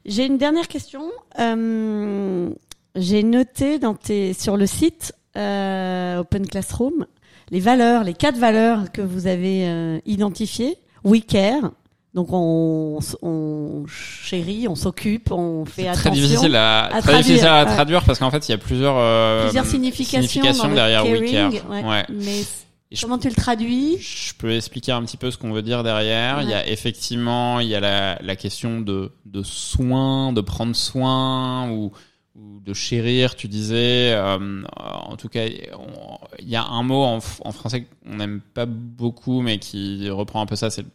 J'ai 0.07 0.27
une 0.27 0.39
dernière 0.39 0.69
question. 0.69 1.03
Euh, 1.39 2.49
J'ai 2.95 3.23
noté 3.23 3.79
dans 3.79 3.95
tes, 3.95 4.33
sur 4.33 4.57
le 4.57 4.67
site 4.67 5.13
euh, 5.37 6.19
Open 6.21 6.47
Classroom 6.47 7.07
les 7.51 7.61
valeurs, 7.61 8.03
les 8.03 8.15
quatre 8.15 8.39
valeurs 8.39 8.91
que 8.93 9.03
vous 9.03 9.27
avez 9.29 9.69
euh, 9.69 9.99
identifiées. 10.05 10.79
We 11.05 11.23
care. 11.25 11.71
Donc 12.15 12.29
on, 12.33 12.99
on 13.23 13.85
chérit, 13.87 14.67
on 14.69 14.75
s'occupe, 14.75 15.31
on 15.31 15.65
fait 15.65 15.87
attention. 15.87 16.11
très 16.11 16.19
difficile 16.19 16.57
à, 16.57 16.87
à 16.87 17.03
très 17.03 17.19
difficile 17.19 17.41
traduire, 17.41 17.53
à 17.53 17.65
ouais. 17.65 17.75
traduire 17.75 18.05
parce 18.05 18.19
qu'en 18.19 18.31
fait, 18.31 18.49
il 18.49 18.53
y 18.53 18.55
a 18.55 18.59
plusieurs, 18.59 18.97
euh, 18.97 19.45
Plusieurs 19.45 19.67
significations, 19.67 20.73
derrière 20.75 21.05
We 21.05 21.31
caring, 21.31 21.61
Care. 21.61 21.71
ouais. 21.71 21.85
Ouais. 21.85 22.05
Mais 22.09 22.43
Et 22.91 22.97
je- 22.97 23.03
comment 23.03 23.19
tu 23.19 23.29
le 23.29 23.35
traduis 23.35 23.99
Je 23.99 24.33
peux 24.35 24.53
expliquer 24.53 24.93
un 24.93 25.03
petit 25.03 25.17
peu 25.17 25.31
ce 25.31 25.39
qu'on 25.39 25.53
veut 25.53 25.63
dire 25.63 25.83
derrière. 25.83 26.43
Il 26.43 26.49
y 26.49 26.55
a 26.55 26.67
effectivement, 26.69 27.59
il 27.61 27.69
y 27.69 27.75
a 27.75 27.81
la, 27.81 28.19
la 28.23 28.37
question 28.37 28.81
de, 28.81 29.13
de 29.25 29.43
soin, 29.43 30.33
de 30.33 30.41
prendre 30.41 30.75
soin 30.77 31.69
ou, 31.71 31.91
ou 32.37 32.61
de 32.61 32.73
chérir. 32.75 33.35
Tu 33.35 33.49
disais, 33.49 34.13
euh, 34.15 34.63
en 34.77 35.17
tout 35.17 35.29
cas, 35.29 35.47
on- 35.79 36.19
il 36.39 36.49
y 36.49 36.55
a 36.57 36.65
un 36.65 36.83
mot 36.85 37.03
en, 37.03 37.21
français 37.21 37.89
qu'on 38.05 38.17
n'aime 38.17 38.41
pas 38.55 38.67
beaucoup, 38.67 39.41
mais 39.43 39.59
qui 39.59 40.09
reprend 40.11 40.41
un 40.41 40.47
peu 40.47 40.55
ça. 40.57 40.71
C'est 40.71 40.87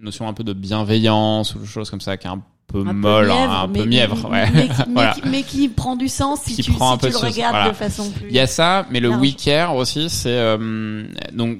notion 0.00 0.26
un 0.26 0.32
peu 0.34 0.42
de 0.42 0.52
bienveillance 0.52 1.54
ou 1.54 1.64
choses 1.64 1.88
comme 1.88 2.00
ça, 2.00 2.16
qui 2.16 2.26
est 2.26 2.30
un 2.30 2.42
peu 2.66 2.80
Un 2.80 2.84
peu 2.84 2.92
molle, 2.92 3.30
hein, 3.30 3.34
mièvre, 3.36 3.52
un 3.52 3.66
mais- 3.68 3.78
peu 3.80 3.84
mièvre. 3.86 4.30
Ouais. 4.30 4.50
mais, 4.54 4.62
qui- 4.68 4.68
mais 4.88 4.92
Voilà. 4.94 5.12
qui, 5.12 5.20
mais 5.28 5.42
qui 5.42 5.68
prend 5.68 5.96
du 5.96 6.08
sens 6.08 6.40
si 6.42 6.54
Qui 6.56 6.62
tu, 6.62 6.72
prend 6.72 6.88
si 6.88 6.94
un 6.94 6.96
peu 6.98 7.06
tu 7.08 7.12
le 7.12 7.18
sens, 7.18 7.32
regardes 7.34 7.54
voilà. 7.54 7.68
de 7.70 7.74
façon 7.74 8.10
plus. 8.10 8.26
Il 8.28 8.34
y 8.34 8.40
a 8.40 8.46
ça, 8.46 8.86
mais 8.90 9.00
le 9.00 9.10
large. 9.10 9.20
we 9.20 9.34
care 9.36 9.74
aussi, 9.76 10.08
c'est 10.08 10.28
euh, 10.30 11.04
donc 11.32 11.58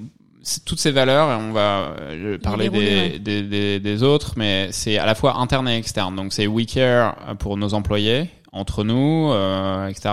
toutes 0.67 0.81
ces 0.81 0.91
valeurs 0.91 1.31
et 1.31 1.35
on 1.37 1.53
va 1.53 1.95
euh, 2.01 2.39
parler 2.39 2.69
des, 2.69 2.79
ouais. 2.79 3.19
des, 3.21 3.43
des, 3.43 3.79
des 3.81 4.03
autres, 4.03 4.33
mais 4.37 4.69
c'est 4.73 4.99
à 4.99 5.07
la 5.07 5.15
fois 5.15 5.37
interne 5.37 5.69
et 5.69 5.77
externe. 5.77 6.17
Donc 6.17 6.33
c'est 6.33 6.47
we 6.47 6.67
care 6.67 7.15
pour 7.39 7.57
nos 7.57 7.75
employés, 7.75 8.29
entre 8.51 8.83
nous, 8.83 9.31
euh, 9.33 9.87
etc. 9.89 10.11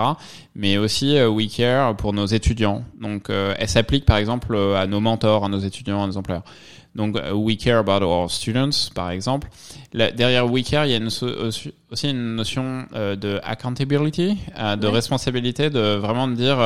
Mais 0.54 0.78
aussi 0.78 1.16
euh, 1.16 1.28
we 1.28 1.48
care 1.52 1.96
pour 1.96 2.12
nos 2.12 2.26
étudiants. 2.26 2.84
Donc 3.00 3.28
euh, 3.30 3.54
elle 3.58 3.68
s'applique 3.68 4.04
par 4.04 4.18
exemple 4.18 4.54
euh, 4.54 4.80
à 4.80 4.86
nos 4.86 5.00
mentors, 5.00 5.44
à 5.44 5.48
nos 5.48 5.58
étudiants, 5.58 6.04
à 6.04 6.06
nos 6.06 6.16
employeurs. 6.16 6.44
Donc 6.94 7.16
euh, 7.16 7.32
we 7.32 7.56
care 7.56 7.78
about 7.78 8.04
our 8.04 8.30
students, 8.30 8.90
par 8.94 9.10
exemple. 9.10 9.48
Là, 9.92 10.10
derrière 10.10 10.50
we 10.50 10.64
care, 10.64 10.86
il 10.86 10.90
y 10.90 10.94
a 10.94 10.96
une 10.98 11.06
aussi 11.06 11.70
une 12.10 12.34
notion 12.36 12.84
euh, 12.94 13.14
de 13.16 13.40
accountability, 13.44 14.36
euh, 14.58 14.76
de 14.76 14.86
Ouais. 14.86 14.92
responsabilité, 14.94 15.70
de 15.70 15.94
vraiment 15.96 16.26
de 16.28 16.34
dire 16.34 16.58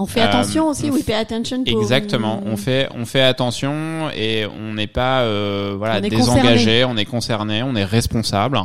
On 0.00 0.06
fait 0.06 0.20
Euh, 0.20 0.28
attention 0.28 0.68
aussi, 0.68 0.88
on 0.90 0.94
we 0.94 1.02
pay 1.04 1.14
attention. 1.14 1.64
pour- 1.64 1.80
Exactement. 1.82 2.40
On 2.46 2.56
fait, 2.56 2.88
on 2.94 3.04
fait 3.04 3.20
attention 3.22 4.08
et 4.14 4.46
on 4.46 4.74
n'est 4.74 4.86
pas, 4.86 5.22
euh, 5.22 5.74
voilà, 5.76 5.96
On 5.96 6.08
désengagé. 6.08 6.84
On 6.84 6.96
est 6.96 7.04
concerné. 7.04 7.64
On 7.64 7.74
est 7.74 7.84
responsable. 7.84 8.60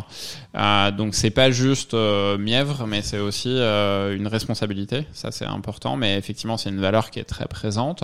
Euh, 0.56 0.92
donc 0.92 1.16
c'est 1.16 1.32
pas 1.32 1.50
juste 1.50 1.96
mièvre, 2.38 2.86
mais 2.88 3.02
c'est 3.02 3.18
aussi 3.20 3.50
une 3.50 4.28
responsabilité. 4.28 5.08
Ça 5.14 5.32
c'est 5.32 5.46
important. 5.46 5.96
Mais 5.98 6.18
effectivement, 6.18 6.58
c'est 6.58 6.70
une 6.70 6.82
valeur 6.82 7.10
qui 7.10 7.18
est 7.20 7.24
très 7.24 7.46
présente. 7.48 8.04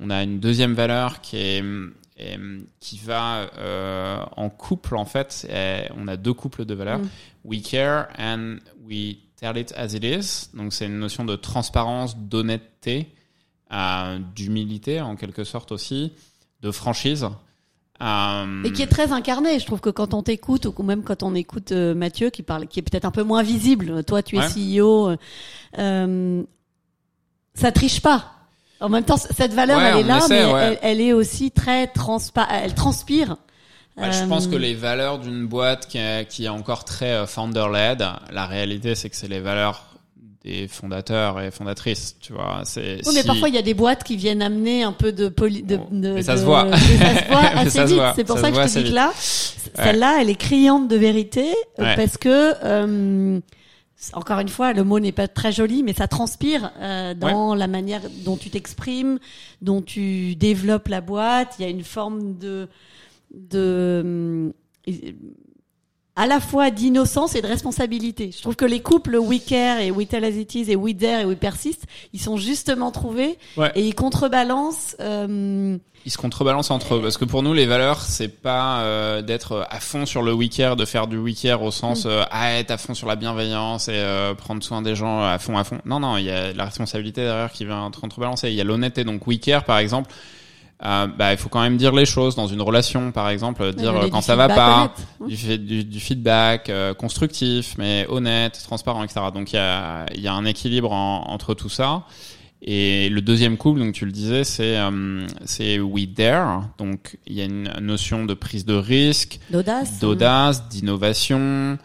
On 0.00 0.10
a 0.10 0.22
une 0.22 0.40
deuxième 0.40 0.74
valeur 0.74 1.20
qui 1.20 1.36
est 1.38 1.64
qui 2.80 2.98
va 2.98 3.48
euh, 3.56 4.18
en 4.36 4.50
couple 4.50 4.96
en 4.96 5.04
fait. 5.04 5.46
Et 5.50 5.90
on 5.96 6.08
a 6.08 6.16
deux 6.16 6.34
couples 6.34 6.64
de 6.64 6.74
valeurs. 6.74 6.98
Mm. 6.98 7.08
We 7.44 7.62
care 7.62 8.08
and 8.18 8.56
we 8.86 9.16
tell 9.36 9.56
it 9.56 9.72
as 9.76 9.94
it 9.94 10.04
is. 10.04 10.50
Donc 10.54 10.72
c'est 10.72 10.86
une 10.86 10.98
notion 10.98 11.24
de 11.24 11.36
transparence, 11.36 12.16
d'honnêteté, 12.16 13.08
euh, 13.72 14.18
d'humilité 14.34 15.00
en 15.00 15.16
quelque 15.16 15.44
sorte 15.44 15.72
aussi, 15.72 16.12
de 16.60 16.70
franchise. 16.70 17.26
Euh, 18.02 18.62
Et 18.64 18.72
qui 18.72 18.82
est 18.82 18.86
très 18.86 19.12
incarné. 19.12 19.58
Je 19.58 19.66
trouve 19.66 19.80
que 19.80 19.90
quand 19.90 20.14
on 20.14 20.22
t'écoute, 20.22 20.66
ou 20.66 20.82
même 20.82 21.02
quand 21.02 21.22
on 21.22 21.34
écoute 21.34 21.72
euh, 21.72 21.94
Mathieu, 21.94 22.30
qui 22.30 22.42
parle, 22.42 22.66
qui 22.66 22.78
est 22.80 22.82
peut-être 22.82 23.04
un 23.04 23.10
peu 23.10 23.22
moins 23.22 23.42
visible. 23.42 24.04
Toi, 24.04 24.22
tu 24.22 24.36
es 24.36 24.40
Ouais. 24.40 24.78
CEO. 24.78 25.16
ça 27.54 27.72
triche 27.72 28.00
pas. 28.00 28.39
En 28.80 28.88
même 28.88 29.04
temps, 29.04 29.16
cette 29.18 29.52
valeur, 29.52 29.78
Ouais, 29.78 29.90
elle 29.92 29.98
est 29.98 30.02
là, 30.08 30.18
essaie, 30.18 30.46
mais 30.46 30.52
ouais. 30.52 30.62
elle, 30.62 30.78
elle 30.82 31.00
est 31.00 31.12
aussi 31.12 31.50
très 31.50 31.86
transpa, 31.88 32.46
elle 32.50 32.74
transpire. 32.74 33.36
Ouais, 33.96 34.10
je 34.12 34.24
pense 34.24 34.46
Euh, 34.46 34.50
que 34.52 34.56
les 34.56 34.74
valeurs 34.74 35.18
d'une 35.18 35.46
boîte 35.46 35.86
qui 35.86 35.98
est, 35.98 36.26
qui 36.28 36.46
est 36.46 36.48
encore 36.48 36.84
très 36.84 37.10
euh, 37.12 37.26
founder-led, 37.26 38.02
la 38.32 38.46
réalité 38.46 38.94
c'est 38.94 39.10
que 39.10 39.16
c'est 39.16 39.28
les 39.28 39.40
valeurs 39.40 39.84
des 40.42 40.68
fondateurs 40.68 41.38
et 41.42 41.50
fondatrices, 41.50 42.16
tu 42.18 42.32
vois. 42.32 42.62
C'est 42.64 43.00
oui, 43.04 43.12
mais 43.14 43.20
si- 43.20 43.26
parfois 43.26 43.50
il 43.50 43.54
y 43.54 43.58
a 43.58 43.62
des 43.62 43.74
boîtes 43.74 44.04
qui 44.04 44.16
viennent 44.16 44.40
amener 44.40 44.84
un 44.84 44.92
peu 44.92 45.12
de 45.12 45.28
poli, 45.28 45.62
de, 45.62 45.76
Bon, 45.76 45.88
de- 45.90 46.12
mais 46.14 46.22
ça 46.22 46.38
se 46.38 46.44
voit. 46.44 46.66
ça 46.72 46.78
se 46.78 47.28
voit 47.28 47.40
assez 47.56 47.70
ça 47.70 47.84
vite. 47.84 48.00
C'est 48.16 48.24
pour 48.24 48.38
Ça 48.38 48.50
que 48.50 48.56
je 48.56 48.62
te 48.62 48.78
dis 48.78 48.84
que 48.90 48.94
là, 48.94 49.12
celle-là, 49.74 50.18
elle 50.22 50.30
est 50.30 50.34
criante 50.36 50.88
de 50.88 50.96
vérité 50.96 51.52
euh, 51.78 51.82
Ouais. 51.84 51.96
parce 51.96 52.16
que 52.16 52.54
euh, 52.64 53.38
encore 54.14 54.38
une 54.40 54.48
fois, 54.48 54.72
le 54.72 54.82
mot 54.84 54.98
n'est 55.00 55.12
pas 55.12 55.28
très 55.28 55.52
joli, 55.52 55.82
mais 55.82 55.92
ça 55.92 56.08
transpire 56.08 56.72
euh, 56.78 57.14
dans 57.14 57.54
la 57.54 57.66
manière 57.66 58.02
dont 58.24 58.36
tu 58.36 58.48
t'exprimes, 58.50 59.18
dont 59.62 59.82
tu 59.82 60.34
développes 60.36 60.88
la 60.88 61.00
boîte. 61.00 61.54
Il 61.58 61.62
y 61.62 61.64
a 61.66 61.68
une 61.70 61.84
forme 61.84 62.38
de 62.38 62.66
de 63.32 64.52
euh, 64.88 65.12
à 66.16 66.26
la 66.26 66.40
fois 66.40 66.70
d'innocence 66.70 67.34
et 67.34 67.40
de 67.42 67.46
responsabilité. 67.46 68.30
Je 68.36 68.42
trouve 68.42 68.56
que 68.56 68.64
les 68.64 68.80
couples 68.80 69.16
We 69.16 69.42
Care 69.44 69.80
et 69.80 69.90
We 69.90 70.06
Tell 70.08 70.24
As 70.24 70.30
It 70.30 70.54
Is 70.54 70.70
et 70.70 70.76
We 70.76 70.94
Dare 70.94 71.20
et 71.20 71.24
We 71.24 71.38
Persist, 71.38 71.84
ils 72.12 72.20
sont 72.20 72.36
justement 72.36 72.90
trouvés 72.90 73.38
Ouais. 73.56 73.70
et 73.74 73.86
ils 73.86 73.94
contrebalancent. 73.94 74.96
euh, 75.00 75.78
ils 76.06 76.10
se 76.10 76.16
contrebalancent 76.18 76.70
entre 76.70 76.94
eux. 76.94 77.02
Parce 77.02 77.16
que 77.18 77.24
pour 77.24 77.42
nous 77.42 77.52
les 77.52 77.66
valeurs 77.66 78.00
c'est 78.00 78.28
pas 78.42 78.80
euh, 78.80 79.22
d'être 79.22 79.66
à 79.70 79.80
fond 79.80 80.06
sur 80.06 80.22
le 80.22 80.32
week-end 80.32 80.74
de 80.76 80.84
faire 80.84 81.06
du 81.06 81.18
week-end 81.18 81.58
au 81.62 81.70
sens 81.70 82.04
Mm. 82.04 82.08
euh, 82.08 82.24
ah, 82.30 82.52
être 82.54 82.70
à 82.70 82.78
fond 82.78 82.94
sur 82.94 83.06
la 83.06 83.16
bienveillance 83.16 83.88
et 83.88 83.92
euh, 83.94 84.34
prendre 84.34 84.62
soin 84.62 84.82
des 84.82 84.94
gens 84.96 85.22
à 85.22 85.38
fond 85.38 85.58
à 85.58 85.64
fond. 85.64 85.78
Non 85.84 86.00
non 86.00 86.16
il 86.16 86.24
y 86.24 86.30
a 86.30 86.52
la 86.52 86.64
responsabilité 86.64 87.22
derrière 87.22 87.52
qui 87.52 87.64
vient 87.64 87.90
contrebalancer. 88.00 88.48
Il 88.48 88.54
y 88.54 88.60
a 88.60 88.64
l'honnêteté. 88.64 89.04
Donc 89.04 89.26
week-end 89.26 89.60
par 89.66 89.78
exemple 89.78 90.10
euh, 90.82 91.06
bah 91.08 91.32
il 91.32 91.36
faut 91.36 91.50
quand 91.50 91.60
même 91.60 91.76
dire 91.76 91.92
les 91.92 92.06
choses 92.06 92.34
dans 92.36 92.46
une 92.46 92.62
relation 92.62 93.12
par 93.12 93.28
exemple 93.28 93.74
dire 93.74 93.94
euh, 93.94 94.08
quand 94.10 94.22
ça 94.22 94.34
va 94.34 94.48
pas 94.48 94.94
du, 95.28 95.36
fait- 95.36 95.58
du, 95.58 95.84
du 95.84 96.00
feedback 96.00 96.70
euh, 96.70 96.94
constructif 96.94 97.74
mais 97.76 98.06
honnête 98.08 98.58
transparent 98.64 99.04
etc 99.04 99.20
donc 99.34 99.52
il 99.52 99.56
y 99.56 99.58
a 99.58 100.06
il 100.14 100.22
y 100.22 100.28
a 100.28 100.32
un 100.32 100.46
équilibre 100.46 100.90
en- 100.92 101.24
entre 101.28 101.52
tout 101.52 101.68
ça 101.68 102.04
et 102.62 103.08
le 103.08 103.20
deuxième 103.22 103.56
couple, 103.56 103.80
donc 103.80 103.94
tu 103.94 104.04
le 104.04 104.12
disais, 104.12 104.44
c'est 104.44 104.76
euh, 104.76 105.26
c'est 105.44 105.78
We 105.80 106.06
Dare. 106.08 106.68
Donc 106.78 107.18
il 107.26 107.34
y 107.34 107.40
a 107.40 107.44
une 107.44 107.72
notion 107.80 108.24
de 108.26 108.34
prise 108.34 108.64
de 108.66 108.74
risque, 108.74 109.40
D'audace. 109.50 109.98
d'audace, 109.98 110.68
d'innovation, 110.68 111.78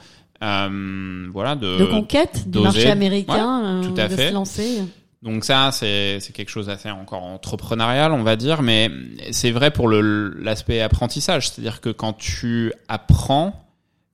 euh, 0.44 1.28
voilà, 1.32 1.56
de, 1.56 1.78
De 1.78 1.86
conquête 1.86 2.50
du 2.50 2.60
marché 2.60 2.90
américain, 2.90 3.80
Ouais, 3.82 3.88
euh, 3.88 3.94
tout 3.94 4.00
à 4.02 4.08
de 4.08 4.16
fait. 4.16 4.30
se 4.30 4.34
lancer. 4.34 4.84
donc 5.24 5.46
ça, 5.46 5.72
c'est 5.72 6.20
c'est 6.20 6.34
quelque 6.34 6.50
chose 6.50 6.68
d'assez 6.68 6.92
encore 6.92 7.24
entrepreneurial, 7.24 8.12
on 8.12 8.24
va 8.24 8.36
dire, 8.36 8.62
mais 8.62 8.92
c'est 9.32 9.52
vrai 9.52 9.72
pour 9.72 9.88
le 9.88 10.02
l'aspect 10.42 10.82
apprentissage, 10.82 11.50
c'est-à-dire 11.50 11.80
que 11.80 11.90
quand 11.90 12.14
tu 12.14 12.74
apprends, 12.90 13.64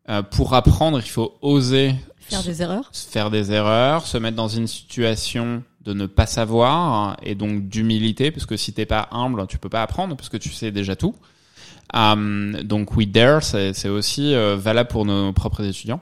euh, 0.09 0.21
pour 0.21 0.53
apprendre, 0.53 0.99
il 1.03 1.09
faut 1.09 1.33
oser 1.41 1.93
Faire 2.31 2.43
des 2.43 2.61
erreurs. 2.61 2.89
faire 2.93 3.29
des 3.29 3.51
erreurs, 3.51 4.07
se 4.07 4.17
mettre 4.17 4.35
dans 4.37 4.47
une 4.47 4.67
situation 4.67 5.63
de 5.83 5.93
ne 5.93 6.05
pas 6.05 6.25
savoir 6.27 7.17
et 7.23 7.35
donc 7.35 7.67
d'humilité 7.67 8.31
parce 8.31 8.45
que 8.45 8.55
si 8.57 8.71
t'es 8.73 8.85
pas 8.85 9.07
humble, 9.11 9.45
tu 9.47 9.57
peux 9.57 9.69
pas 9.69 9.81
apprendre 9.81 10.15
parce 10.15 10.29
que 10.29 10.37
tu 10.37 10.49
sais 10.49 10.71
déjà 10.71 10.95
tout. 10.95 11.15
Euh, 11.95 12.63
donc 12.63 12.95
We 12.95 13.07
Dare, 13.07 13.43
c'est 13.43 13.89
aussi 13.89 14.33
euh, 14.33 14.55
valable 14.55 14.89
pour 14.89 15.05
nos 15.05 15.33
propres 15.33 15.63
étudiants 15.63 15.99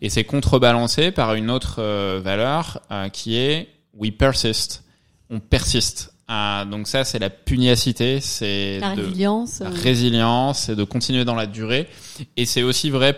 et 0.00 0.08
c'est 0.10 0.24
contrebalancé 0.24 1.10
par 1.10 1.34
une 1.34 1.50
autre 1.50 1.76
euh, 1.78 2.20
valeur 2.22 2.80
euh, 2.90 3.08
qui 3.08 3.36
est 3.36 3.68
We 3.94 4.12
Persist. 4.12 4.84
On 5.30 5.40
persiste. 5.40 6.12
Donc 6.28 6.88
ça, 6.88 7.04
c'est 7.04 7.18
la 7.20 7.30
pugnacité, 7.30 8.20
c'est 8.20 8.78
La 8.80 8.94
de 8.96 9.02
résilience. 9.02 9.62
résilience, 9.62 10.58
c'est 10.60 10.76
de 10.76 10.84
continuer 10.84 11.24
dans 11.24 11.34
la 11.36 11.46
durée. 11.46 11.88
Et 12.36 12.46
c'est 12.46 12.62
aussi 12.64 12.90
vrai 12.90 13.16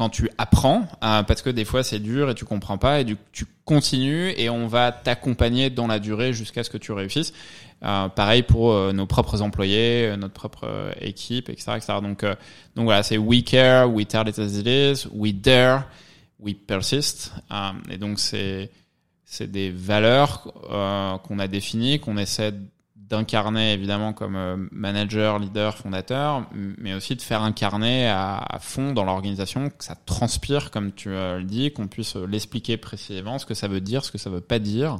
quand 0.00 0.08
tu 0.08 0.30
apprends, 0.38 0.88
euh, 1.04 1.22
parce 1.24 1.42
que 1.42 1.50
des 1.50 1.66
fois 1.66 1.84
c'est 1.84 1.98
dur 1.98 2.30
et 2.30 2.34
tu 2.34 2.46
comprends 2.46 2.78
pas, 2.78 3.00
et 3.00 3.04
du, 3.04 3.18
tu 3.32 3.44
continues 3.66 4.32
et 4.38 4.48
on 4.48 4.66
va 4.66 4.92
t'accompagner 4.92 5.68
dans 5.68 5.86
la 5.86 5.98
durée 5.98 6.32
jusqu'à 6.32 6.64
ce 6.64 6.70
que 6.70 6.78
tu 6.78 6.92
réussisses. 6.92 7.34
Euh, 7.82 8.08
pareil 8.08 8.42
pour 8.42 8.72
euh, 8.72 8.94
nos 8.94 9.04
propres 9.04 9.42
employés, 9.42 10.06
euh, 10.06 10.16
notre 10.16 10.32
propre 10.32 10.94
équipe, 11.02 11.50
etc., 11.50 11.72
etc. 11.76 11.92
Donc, 12.02 12.24
donc 12.76 12.84
voilà, 12.86 13.02
c'est 13.02 13.18
we 13.18 13.44
care, 13.44 13.92
we 13.92 14.06
tell 14.06 14.26
it 14.26 14.38
as 14.38 14.58
it 14.58 14.66
is, 14.66 15.06
we 15.12 15.34
dare, 15.34 15.84
we 16.38 16.54
persist. 16.54 17.34
Et 17.90 17.98
donc 17.98 18.20
c'est 18.20 18.70
c'est 19.26 19.52
des 19.52 19.70
valeurs 19.70 20.44
qu'on 21.24 21.38
a 21.38 21.46
définies, 21.46 22.00
qu'on 22.00 22.16
essaie 22.16 22.54
d'incarner 23.10 23.72
évidemment 23.72 24.12
comme 24.12 24.36
euh, 24.36 24.56
manager, 24.70 25.38
leader, 25.38 25.76
fondateur, 25.76 26.48
mais 26.78 26.94
aussi 26.94 27.16
de 27.16 27.22
faire 27.22 27.42
incarner 27.42 28.06
à, 28.06 28.36
à 28.38 28.58
fond 28.60 28.92
dans 28.92 29.04
l'organisation, 29.04 29.68
que 29.68 29.84
ça 29.84 29.96
transpire, 30.06 30.70
comme 30.70 30.92
tu 30.92 31.10
euh, 31.10 31.38
le 31.38 31.44
dis, 31.44 31.72
qu'on 31.72 31.88
puisse 31.88 32.16
euh, 32.16 32.26
l'expliquer 32.26 32.76
précisément, 32.76 33.38
ce 33.38 33.46
que 33.46 33.54
ça 33.54 33.66
veut 33.66 33.80
dire, 33.80 34.04
ce 34.04 34.12
que 34.12 34.18
ça 34.18 34.30
veut 34.30 34.40
pas 34.40 34.60
dire. 34.60 34.98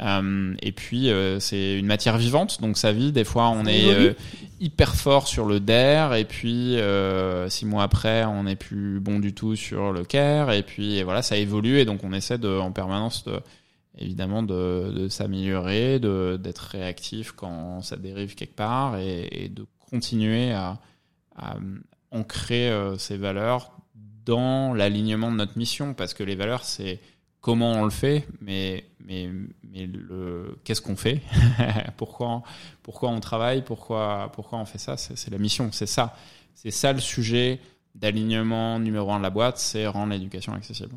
Euh, 0.00 0.54
et 0.62 0.72
puis 0.72 1.10
euh, 1.10 1.38
c'est 1.38 1.78
une 1.78 1.86
matière 1.86 2.16
vivante, 2.16 2.60
donc 2.62 2.78
ça 2.78 2.92
vit. 2.92 3.12
Des 3.12 3.24
fois, 3.24 3.50
on 3.50 3.66
est 3.66 3.92
euh, 3.92 4.14
hyper 4.60 4.94
fort 4.94 5.26
sur 5.26 5.44
le 5.44 5.60
DER, 5.60 6.14
et 6.16 6.24
puis 6.24 6.78
euh, 6.78 7.48
six 7.48 7.66
mois 7.66 7.82
après, 7.82 8.24
on 8.24 8.44
n'est 8.44 8.56
plus 8.56 9.00
bon 9.00 9.18
du 9.18 9.34
tout 9.34 9.56
sur 9.56 9.92
le 9.92 10.04
CARE, 10.04 10.52
et 10.52 10.62
puis 10.62 10.96
et 10.96 11.02
voilà, 11.02 11.22
ça 11.22 11.36
évolue, 11.36 11.78
et 11.78 11.84
donc 11.84 12.04
on 12.04 12.12
essaie 12.12 12.38
de, 12.38 12.56
en 12.56 12.72
permanence 12.72 13.24
de 13.24 13.40
évidemment 13.98 14.42
de, 14.42 14.92
de 14.94 15.08
s'améliorer, 15.08 15.98
d'être 15.98 16.58
réactif 16.58 17.32
quand 17.32 17.82
ça 17.82 17.96
dérive 17.96 18.34
quelque 18.34 18.56
part, 18.56 18.98
et, 18.98 19.48
de 19.48 19.66
continuer 19.90 20.52
à, 20.52 20.80
à 21.36 21.56
ancrer 22.10 22.70
euh, 22.70 22.96
ces 22.96 23.16
valeurs 23.16 23.72
dans 24.24 24.72
l'alignement 24.74 25.30
de 25.30 25.36
notre 25.36 25.58
mission, 25.58 25.94
parce 25.94 26.14
que 26.14 26.22
les 26.22 26.36
valeurs, 26.36 26.64
c'est 26.64 27.00
comment 27.40 27.72
on 27.72 27.84
le 27.84 27.90
fait, 27.90 28.26
mais 28.40 28.84
mais 29.04 29.28
mais 29.64 29.90
qu'est-ce 30.64 30.80
qu'on 30.80 30.96
fait, 30.96 31.20
pourquoi 31.96 32.42
pourquoi 32.82 33.10
on 33.10 33.20
travaille, 33.20 33.62
pourquoi 33.62 34.30
pourquoi 34.32 34.58
on 34.58 34.64
fait 34.64 34.78
ça, 34.78 34.96
c'est 34.96 35.30
la 35.30 35.38
mission, 35.38 35.70
c'est 35.72 35.86
ça, 35.86 36.16
c'est 36.54 36.70
ça 36.70 36.92
le 36.92 37.00
sujet 37.00 37.60
d'alignement 37.94 38.78
numéro 38.78 39.12
un 39.12 39.18
de 39.18 39.24
la 39.24 39.30
boîte, 39.30 39.58
c'est 39.58 39.86
rendre 39.86 40.12
l'éducation 40.12 40.54
accessible. 40.54 40.94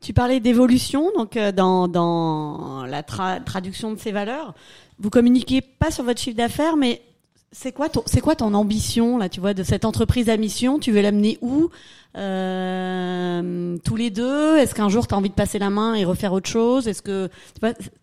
Tu 0.00 0.14
parlais 0.14 0.40
d'évolution, 0.40 1.10
donc 1.14 1.36
euh, 1.36 1.52
dans, 1.52 1.86
dans 1.86 2.84
la 2.86 3.02
tra- 3.02 3.42
traduction 3.44 3.92
de 3.92 3.98
ces 3.98 4.12
valeurs, 4.12 4.54
vous 4.98 5.10
communiquez 5.10 5.60
pas 5.60 5.90
sur 5.90 6.04
votre 6.04 6.20
chiffre 6.20 6.36
d'affaires, 6.36 6.76
mais 6.76 7.02
c'est 7.52 7.72
quoi 7.72 7.88
ton 7.88 8.02
c'est 8.06 8.20
quoi 8.20 8.36
ton 8.36 8.54
ambition 8.54 9.18
là, 9.18 9.28
tu 9.28 9.40
vois, 9.40 9.54
de 9.54 9.64
cette 9.64 9.84
entreprise 9.84 10.28
à 10.28 10.36
mission? 10.36 10.78
Tu 10.78 10.92
veux 10.92 11.00
l'amener 11.00 11.36
où? 11.42 11.68
Euh, 12.16 13.76
Tous 13.84 13.96
les 13.96 14.10
deux? 14.10 14.56
Est-ce 14.56 14.72
qu'un 14.72 14.88
jour 14.88 15.08
tu 15.08 15.14
as 15.14 15.18
envie 15.18 15.30
de 15.30 15.34
passer 15.34 15.58
la 15.58 15.68
main 15.68 15.94
et 15.94 16.04
refaire 16.04 16.32
autre 16.32 16.48
chose? 16.48 16.86
Est-ce 16.86 17.02
que 17.02 17.28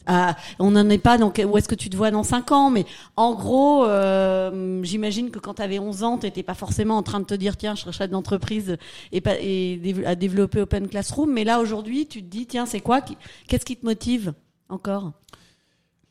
ah, 0.06 0.36
on 0.60 0.72
n'en 0.72 0.90
est 0.90 0.98
pas 0.98 1.18
donc 1.18 1.42
où 1.46 1.58
est-ce 1.58 1.70
que 1.70 1.76
tu 1.76 1.90
te 1.90 1.96
vois 1.96 2.12
dans 2.12 2.24
5 2.24 2.52
ans? 2.52 2.70
Mais 2.70 2.86
en 3.16 3.36
gros, 3.36 3.86
euh, 3.86 4.82
j'imagine 4.84 5.32
que 5.32 5.40
quand 5.40 5.56
tu 5.56 5.62
avais 5.62 5.80
11 5.80 6.04
ans, 6.04 6.18
tu 6.18 6.26
n'étais 6.26 6.44
pas 6.44 6.54
forcément 6.54 6.98
en 6.98 7.04
train 7.04 7.22
de 7.22 7.26
te 7.26 7.34
dire 7.34 7.56
tiens, 7.56 7.74
je 7.74 7.82
serais 7.82 7.94
chef 7.94 8.10
d'entreprise 8.10 8.76
et, 9.14 9.22
pas, 9.22 9.36
et 9.40 9.80
à 10.06 10.16
développer 10.16 10.60
Open 10.60 10.90
Classroom. 10.90 11.32
Mais 11.32 11.46
là 11.46 11.62
aujourd'hui, 11.62 12.06
tu 12.06 12.22
te 12.22 12.28
dis 12.28 12.48
tiens, 12.48 12.66
c'est 12.66 12.82
quoi 12.82 13.00
Qu'est-ce 13.48 13.66
qui 13.66 13.78
te 13.78 13.86
motive 13.86 14.34
encore? 14.68 15.14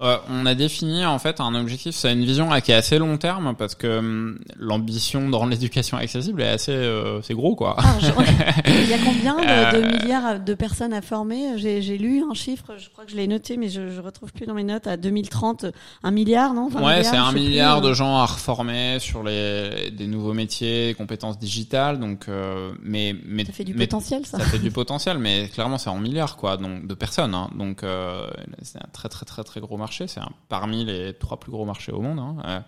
Euh, 0.02 0.18
on 0.28 0.44
a 0.44 0.54
défini 0.54 1.06
en 1.06 1.18
fait 1.18 1.40
un 1.40 1.54
objectif, 1.54 1.94
c'est 1.94 2.12
une 2.12 2.26
vision 2.26 2.52
euh, 2.52 2.60
qui 2.60 2.70
est 2.70 2.74
assez 2.74 2.98
long 2.98 3.16
terme 3.16 3.54
parce 3.58 3.74
que 3.74 3.96
hum, 3.98 4.38
l'ambition 4.58 5.30
dans 5.30 5.46
l'éducation 5.46 5.96
accessible 5.96 6.42
est 6.42 6.48
assez, 6.50 6.70
euh, 6.72 7.22
c'est 7.22 7.32
gros 7.32 7.56
quoi. 7.56 7.76
Ah, 7.78 7.94
je- 7.98 8.08
Il 8.82 8.90
y 8.90 8.92
a 8.92 8.98
combien 8.98 9.36
de, 9.36 9.40
de 9.40 9.82
Euh, 9.82 9.98
milliards 10.02 10.40
de 10.40 10.52
personnes 10.52 10.92
à 10.92 11.00
former? 11.00 11.56
J'ai 11.56 11.80
lu 11.96 12.22
un 12.30 12.34
chiffre, 12.34 12.74
je 12.76 12.90
crois 12.90 13.06
que 13.06 13.10
je 13.10 13.16
l'ai 13.16 13.26
noté, 13.26 13.56
mais 13.56 13.70
je, 13.70 13.88
je 13.88 14.00
retrouve 14.02 14.34
plus 14.34 14.44
dans 14.44 14.52
mes 14.52 14.64
notes. 14.64 14.86
À 14.86 14.98
2030, 14.98 15.64
un 16.02 16.10
milliard, 16.10 16.52
non? 16.52 16.66
Enfin, 16.66 16.84
ouais, 16.84 17.02
c'est 17.02 17.16
un 17.16 17.30
plus, 17.32 17.40
milliard 17.40 17.78
euh. 17.78 17.88
de 17.88 17.94
gens 17.94 18.18
à 18.18 18.26
reformer 18.26 18.98
sur 18.98 19.22
les 19.22 19.90
des 19.92 20.06
nouveaux 20.08 20.34
métiers, 20.34 20.88
des 20.88 20.94
compétences 20.94 21.38
digitales, 21.38 21.98
donc 21.98 22.28
euh, 22.28 22.70
mais 22.82 23.16
mais 23.24 23.46
Ça 23.46 23.52
fait 23.52 23.64
du 23.64 23.72
mais- 23.72 23.86
potentiel, 23.86 24.26
ça. 24.26 24.36
ça 24.40 24.44
fait 24.44 24.58
du 24.58 24.70
potentiel, 24.70 25.16
mais 25.16 25.48
clairement 25.48 25.78
c'est 25.78 25.88
en 25.88 25.98
milliards 25.98 26.36
quoi, 26.36 26.58
donc 26.58 26.86
de 26.86 26.92
personnes. 26.94 27.34
Hein. 27.34 27.48
Donc 27.56 27.82
euh, 27.82 28.26
c'est 28.60 28.76
un 28.76 28.88
très 28.92 29.08
très 29.08 29.24
très 29.24 29.42
très 29.42 29.60
gros 29.62 29.78
marché. 29.78 29.85
C'est 29.92 30.20
parmi 30.48 30.84
les 30.84 31.14
trois 31.14 31.38
plus 31.38 31.50
gros 31.50 31.64
marchés 31.64 31.92
au 31.92 32.00
monde. 32.00 32.18
Hein. 32.18 32.36
Euh, 32.46 32.60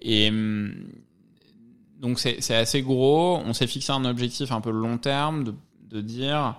et 0.00 0.28
hum, 0.28 0.74
donc 1.98 2.18
c'est 2.18 2.54
assez 2.54 2.82
gros. 2.82 3.40
On 3.44 3.52
s'est 3.52 3.66
fixé 3.66 3.92
un 3.92 4.04
objectif 4.04 4.52
un 4.52 4.60
peu 4.60 4.70
long 4.70 4.98
terme 4.98 5.44
de, 5.90 6.00
dire 6.00 6.56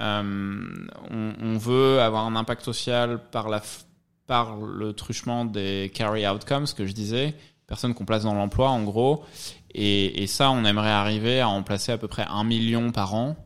euh, 0.00 0.68
on, 1.10 1.56
veut 1.58 2.00
avoir 2.00 2.26
un 2.26 2.34
impact 2.34 2.62
social 2.62 3.20
par 3.30 4.56
le 4.56 4.92
truchement 4.92 5.44
des 5.44 5.92
carry 5.94 6.26
outcomes 6.26 6.66
que 6.76 6.86
je 6.86 6.92
disais, 6.92 7.34
personnes 7.68 7.94
qu'on 7.94 8.04
place 8.04 8.24
dans 8.24 8.34
l'emploi 8.34 8.70
en 8.70 8.82
gros. 8.82 9.24
Et, 9.72 10.22
et 10.22 10.26
ça, 10.26 10.50
on 10.50 10.64
aimerait 10.64 10.90
arriver 10.90 11.40
à 11.40 11.48
en 11.48 11.62
placer 11.62 11.92
à 11.92 11.98
peu 11.98 12.08
près 12.08 12.26
un 12.28 12.44
million 12.44 12.90
par 12.90 13.14
an. 13.14 13.36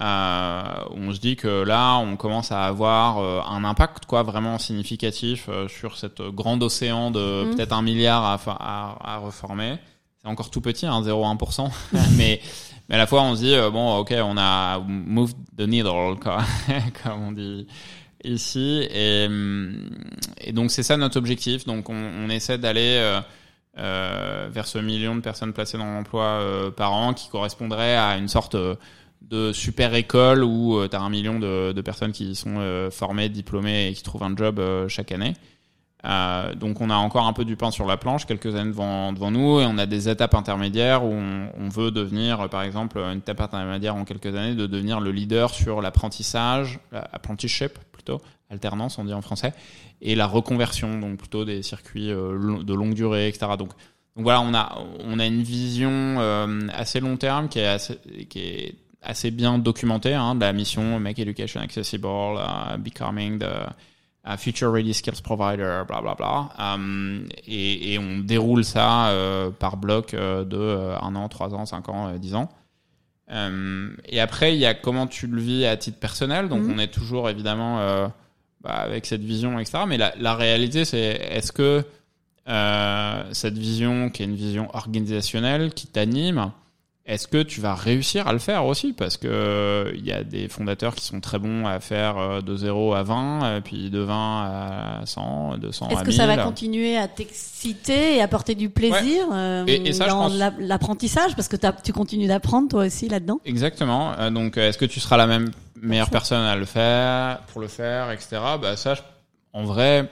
Euh, 0.00 0.62
on 0.90 1.12
se 1.12 1.20
dit 1.20 1.36
que 1.36 1.62
là, 1.62 1.96
on 1.98 2.16
commence 2.16 2.50
à 2.50 2.64
avoir 2.64 3.18
euh, 3.18 3.40
un 3.48 3.62
impact 3.64 4.06
quoi 4.06 4.24
vraiment 4.24 4.58
significatif 4.58 5.46
euh, 5.48 5.68
sur 5.68 5.96
cette 5.96 6.20
grand 6.20 6.60
océan 6.62 7.10
de 7.12 7.44
Mhm. 7.44 7.54
peut-être 7.54 7.72
un 7.72 7.82
milliard 7.82 8.24
à, 8.24 8.40
à, 8.48 9.14
à 9.14 9.18
reformer. 9.18 9.76
C'est 10.20 10.28
encore 10.28 10.50
tout 10.50 10.60
petit, 10.60 10.86
hein, 10.86 11.00
0,1%, 11.02 11.70
mais 12.16 12.40
mais 12.88 12.96
à 12.96 12.98
la 12.98 13.06
fois 13.06 13.22
on 13.22 13.36
se 13.36 13.40
dit 13.42 13.54
euh, 13.54 13.70
bon, 13.70 13.98
ok, 13.98 14.12
on 14.22 14.36
a 14.36 14.80
moved 14.80 15.36
the 15.56 15.62
needle, 15.62 16.16
quoi, 16.20 16.38
comme 17.04 17.22
on 17.28 17.32
dit. 17.32 17.66
ici 18.24 18.86
et, 18.90 19.28
et 20.40 20.52
donc 20.52 20.70
c'est 20.72 20.82
ça 20.82 20.96
notre 20.96 21.18
objectif. 21.18 21.66
Donc 21.66 21.88
on, 21.88 21.94
on 21.94 22.28
essaie 22.30 22.58
d'aller 22.58 22.96
euh, 22.98 23.20
euh, 23.78 24.48
vers 24.50 24.66
ce 24.66 24.78
million 24.78 25.14
de 25.14 25.20
personnes 25.20 25.52
placées 25.52 25.78
dans 25.78 25.84
l'emploi 25.92 26.24
euh, 26.24 26.70
par 26.70 26.92
an 26.92 27.12
qui 27.14 27.28
correspondrait 27.28 27.96
à 27.96 28.16
une 28.16 28.28
sorte 28.28 28.56
de 29.30 29.52
super 29.52 29.94
école 29.94 30.44
où 30.44 30.86
tu 30.88 30.96
as 30.96 31.00
un 31.00 31.10
million 31.10 31.38
de, 31.38 31.80
personnes 31.80 32.12
qui 32.12 32.34
sont 32.34 32.88
formées, 32.90 33.28
diplômées 33.28 33.88
et 33.88 33.92
qui 33.94 34.02
trouvent 34.02 34.22
un 34.22 34.36
job 34.36 34.60
chaque 34.88 35.12
année. 35.12 35.34
Euh, 36.04 36.54
donc 36.54 36.80
on 36.80 36.90
a 36.90 36.96
encore 36.96 37.26
un 37.26 37.32
peu 37.32 37.44
du 37.44 37.56
pain 37.56 37.70
sur 37.70 37.86
la 37.86 37.96
planche, 37.96 38.26
quelques 38.26 38.54
années 38.54 38.70
devant, 38.70 39.12
devant 39.12 39.30
nous, 39.30 39.60
et 39.60 39.66
on 39.66 39.78
a 39.78 39.86
des 39.86 40.08
étapes 40.08 40.34
intermédiaires 40.34 41.04
où 41.04 41.12
on, 41.12 41.68
veut 41.68 41.90
devenir, 41.90 42.48
par 42.50 42.62
exemple, 42.62 42.98
une 42.98 43.18
étape 43.18 43.40
intermédiaire 43.40 43.96
en 43.96 44.04
quelques 44.04 44.34
années, 44.34 44.54
de 44.54 44.66
devenir 44.66 45.00
le 45.00 45.10
leader 45.10 45.50
sur 45.50 45.80
l'apprentissage, 45.80 46.78
apprenticeship 46.92 47.78
plutôt, 47.90 48.20
alternance 48.50 48.98
on 48.98 49.04
dit 49.04 49.14
en 49.14 49.22
français, 49.22 49.54
et 50.02 50.14
la 50.14 50.26
reconversion, 50.26 50.98
donc 50.98 51.16
plutôt 51.16 51.46
des 51.46 51.62
circuits 51.62 52.10
euh, 52.10 52.62
de 52.62 52.74
longue 52.74 52.94
durée, 52.94 53.28
etc. 53.28 53.46
Donc, 53.58 53.70
donc 54.14 54.24
voilà, 54.24 54.42
on 54.42 54.54
a, 54.54 54.78
on 55.00 55.18
a 55.18 55.26
une 55.26 55.42
vision 55.42 55.90
euh, 55.90 56.68
assez 56.72 57.00
long 57.00 57.16
terme 57.16 57.48
qui 57.48 57.60
est 57.60 57.66
assez, 57.66 57.98
qui 58.28 58.40
est 58.40 58.74
assez 59.04 59.30
bien 59.30 59.58
documentée 59.58 60.14
hein, 60.14 60.34
de 60.34 60.40
la 60.40 60.52
mission 60.52 60.98
Make 60.98 61.18
Education 61.18 61.60
Accessible, 61.60 62.38
uh, 62.38 62.78
Becoming 62.78 63.38
the 63.38 63.68
Future 64.38 64.70
Ready 64.70 64.94
Skills 64.94 65.20
Provider, 65.22 65.82
bla 65.86 66.00
bla 66.00 66.14
bla. 66.14 66.50
Um, 66.58 67.28
et, 67.46 67.92
et, 67.92 67.98
on 67.98 68.18
déroule 68.18 68.64
ça 68.64 69.08
euh, 69.08 69.50
par 69.50 69.76
bloc 69.76 70.14
euh, 70.14 70.44
de 70.44 70.56
euh, 70.56 70.98
un 70.98 71.14
an, 71.14 71.28
trois 71.28 71.54
ans, 71.54 71.66
cinq 71.66 71.88
ans, 71.88 72.16
dix 72.16 72.34
ans. 72.34 72.48
Um, 73.28 73.96
et 74.06 74.20
après, 74.20 74.54
il 74.54 74.58
y 74.58 74.66
a 74.66 74.74
comment 74.74 75.06
tu 75.06 75.26
le 75.26 75.40
vis 75.40 75.66
à 75.66 75.76
titre 75.76 75.98
personnel. 75.98 76.48
Donc, 76.48 76.62
mm-hmm. 76.62 76.74
on 76.74 76.78
est 76.78 76.92
toujours 76.92 77.28
évidemment 77.28 77.78
bah, 78.62 78.70
avec 78.70 79.04
cette 79.04 79.22
vision, 79.22 79.58
etc. 79.58 79.84
Mais 79.86 79.98
la, 79.98 80.14
la 80.18 80.34
réalité, 80.34 80.86
c'est 80.86 80.98
est-ce 80.98 81.52
que 81.52 81.84
cette 83.32 83.58
vision, 83.58 84.08
qui 84.08 84.22
est 84.22 84.26
une 84.26 84.36
vision 84.36 84.74
organisationnelle, 84.74 85.74
qui 85.74 85.86
t'anime, 85.86 86.50
est-ce 87.06 87.28
que 87.28 87.42
tu 87.42 87.60
vas 87.60 87.74
réussir 87.74 88.26
à 88.28 88.32
le 88.32 88.38
faire 88.38 88.64
aussi? 88.64 88.94
Parce 88.94 89.18
que 89.18 89.92
il 89.94 90.00
euh, 90.00 90.06
y 90.06 90.12
a 90.12 90.24
des 90.24 90.48
fondateurs 90.48 90.94
qui 90.94 91.04
sont 91.04 91.20
très 91.20 91.38
bons 91.38 91.66
à 91.66 91.78
faire 91.78 92.16
euh, 92.16 92.40
de 92.40 92.56
0 92.56 92.94
à 92.94 93.02
20, 93.02 93.44
euh, 93.44 93.60
puis 93.60 93.90
de 93.90 93.98
20 93.98 94.14
à 94.14 95.00
100, 95.04 95.58
200 95.58 95.84
à 95.84 95.88
1000. 95.88 95.98
Est-ce 95.98 96.04
que 96.04 96.12
ça 96.12 96.26
va 96.26 96.38
continuer 96.38 96.96
à 96.96 97.06
t'exciter 97.06 98.16
et 98.16 98.22
apporter 98.22 98.54
du 98.54 98.70
plaisir 98.70 99.26
et, 99.66 99.92
ça, 99.92 100.06
dans 100.06 100.30
l'apprentissage? 100.58 101.36
Parce 101.36 101.48
que 101.48 101.56
tu 101.82 101.92
continues 101.92 102.26
d'apprendre 102.26 102.70
toi 102.70 102.86
aussi 102.86 103.08
là-dedans. 103.08 103.38
Exactement. 103.44 104.30
donc, 104.30 104.56
est-ce 104.56 104.78
que 104.78 104.86
tu 104.86 104.98
seras 104.98 105.18
la 105.18 105.26
même 105.26 105.50
meilleure 105.82 106.08
personne 106.08 106.40
à 106.40 106.56
le 106.56 106.64
faire, 106.64 107.40
pour 107.52 107.60
le 107.60 107.68
faire, 107.68 108.12
etc. 108.12 108.40
Bah 108.62 108.76
ça, 108.76 108.94
en 109.52 109.64
vrai, 109.64 110.10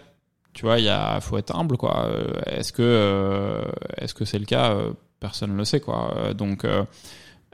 tu 0.53 0.67
vois, 0.67 0.79
il 0.79 0.93
faut 1.23 1.39
être 1.39 1.57
humble, 1.57 1.79
quoi. 1.79 2.11
Est-ce 2.45 2.71
que, 2.71 3.63
est-ce 3.97 4.13
que 4.13 4.27
c'est 4.27 4.39
le 4.39 4.45
cas? 4.45 4.77
Personne 5.23 5.53
ne 5.53 5.57
le 5.57 5.65
sait 5.65 5.81
quoi. 5.81 6.15
Euh, 6.17 6.35
donc 6.35 6.65
euh, 6.65 6.85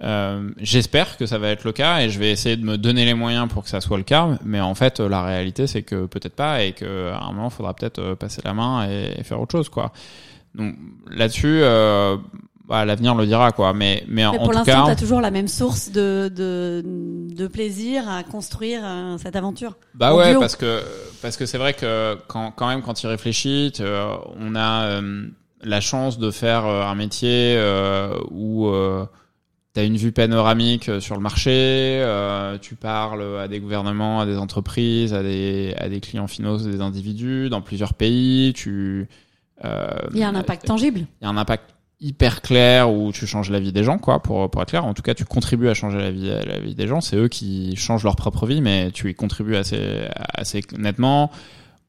euh, 0.02 0.50
j'espère 0.58 1.16
que 1.16 1.26
ça 1.26 1.38
va 1.38 1.48
être 1.50 1.64
le 1.64 1.72
cas 1.72 2.00
et 2.00 2.08
je 2.08 2.18
vais 2.18 2.30
essayer 2.30 2.56
de 2.56 2.64
me 2.64 2.78
donner 2.78 3.04
les 3.04 3.14
moyens 3.14 3.48
pour 3.48 3.62
que 3.62 3.68
ça 3.68 3.80
soit 3.80 3.98
le 3.98 4.04
cas. 4.04 4.38
Mais 4.44 4.60
en 4.60 4.74
fait, 4.74 4.98
la 4.98 5.22
réalité, 5.22 5.66
c'est 5.66 5.82
que 5.82 6.06
peut-être 6.06 6.34
pas 6.34 6.62
et 6.62 6.72
qu'à 6.72 7.18
un 7.20 7.32
moment, 7.32 7.48
il 7.48 7.54
faudra 7.54 7.74
peut-être 7.74 8.14
passer 8.14 8.40
la 8.44 8.54
main 8.54 8.88
et, 8.88 9.22
faire 9.22 9.40
autre 9.40 9.52
chose, 9.52 9.68
quoi. 9.68 9.92
Donc 10.54 10.76
là-dessus, 11.10 11.60
euh, 11.62 12.16
bah, 12.68 12.84
l'avenir 12.84 13.16
le 13.16 13.26
dira, 13.26 13.50
quoi. 13.52 13.74
Mais, 13.74 14.04
mais, 14.08 14.24
en, 14.24 14.34
pour 14.34 14.52
l'instant, 14.52 14.86
tu 14.86 14.90
as 14.92 14.96
toujours 14.96 15.20
la 15.20 15.32
même 15.32 15.48
source 15.48 15.90
de, 15.90 16.30
de, 16.34 16.82
de 16.84 17.46
plaisir 17.48 18.08
à 18.08 18.22
construire 18.22 18.82
cette 19.18 19.36
aventure. 19.36 19.76
Bah 19.94 20.14
ouais, 20.14 20.34
parce 20.36 20.56
que 20.56 20.80
parce 21.22 21.36
que 21.36 21.44
c'est 21.44 21.58
vrai 21.58 21.74
que 21.74 22.16
quand, 22.28 22.52
quand 22.52 22.68
même, 22.68 22.82
quand 22.82 23.02
il 23.02 23.08
réfléchit, 23.08 23.72
on 24.40 24.54
a 24.54 25.00
la 25.62 25.80
chance 25.80 26.18
de 26.18 26.30
faire 26.30 26.66
euh, 26.66 26.82
un 26.84 26.94
métier 26.94 27.54
euh, 27.56 28.16
où 28.30 28.68
euh, 28.68 29.06
tu 29.74 29.80
as 29.80 29.84
une 29.84 29.96
vue 29.96 30.12
panoramique 30.12 30.90
sur 31.00 31.14
le 31.14 31.20
marché, 31.20 32.02
tu 32.62 32.74
parles 32.74 33.38
à 33.38 33.48
des 33.48 33.60
gouvernements, 33.60 34.20
à 34.20 34.26
des 34.26 34.36
entreprises, 34.36 35.14
à 35.14 35.22
des, 35.22 35.74
à 35.78 35.88
des 35.88 36.00
clients 36.00 36.26
finaux, 36.26 36.58
des 36.58 36.80
individus 36.80 37.48
dans 37.48 37.60
plusieurs 37.60 37.94
pays. 37.94 38.52
Tu, 38.54 39.08
il 39.62 40.18
y 40.18 40.22
a 40.22 40.28
un 40.28 40.34
impact 40.34 40.66
tangible. 40.66 41.00
Il 41.20 41.24
y 41.24 41.26
a 41.26 41.30
un 41.30 41.36
impact 41.36 41.74
hyper 42.00 42.42
clair 42.42 42.90
où 42.90 43.12
tu 43.12 43.26
changes 43.26 43.50
la 43.50 43.60
vie 43.60 43.72
des 43.72 43.84
gens, 43.84 43.98
quoi, 43.98 44.22
pour, 44.22 44.50
pour 44.50 44.62
être 44.62 44.70
clair. 44.70 44.84
En 44.84 44.94
tout 44.94 45.02
cas, 45.02 45.14
tu 45.14 45.24
contribues 45.24 45.68
à 45.68 45.74
changer 45.74 45.98
la 45.98 46.10
vie, 46.10 46.28
la 46.28 46.58
vie 46.58 46.74
des 46.74 46.86
gens. 46.86 47.00
C'est 47.00 47.16
eux 47.16 47.28
qui 47.28 47.76
changent 47.76 48.04
leur 48.04 48.16
propre 48.16 48.46
vie, 48.46 48.62
mais 48.62 48.90
tu 48.90 49.10
y 49.10 49.14
contribues 49.14 49.56
assez, 49.56 50.08
assez 50.34 50.62
nettement. 50.76 51.30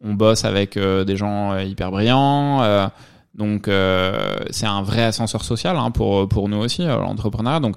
On 0.03 0.13
bosse 0.13 0.45
avec 0.45 0.77
des 0.77 1.17
gens 1.17 1.57
hyper 1.57 1.91
brillants. 1.91 2.91
Donc 3.35 3.67
euh, 3.67 4.39
c'est 4.49 4.65
un 4.65 4.81
vrai 4.81 5.03
ascenseur 5.03 5.43
social 5.43 5.77
hein, 5.77 5.91
pour 5.91 6.27
pour 6.27 6.49
nous 6.49 6.57
aussi 6.57 6.83
euh, 6.83 6.97
l'entrepreneuriat. 6.97 7.59
Donc 7.59 7.75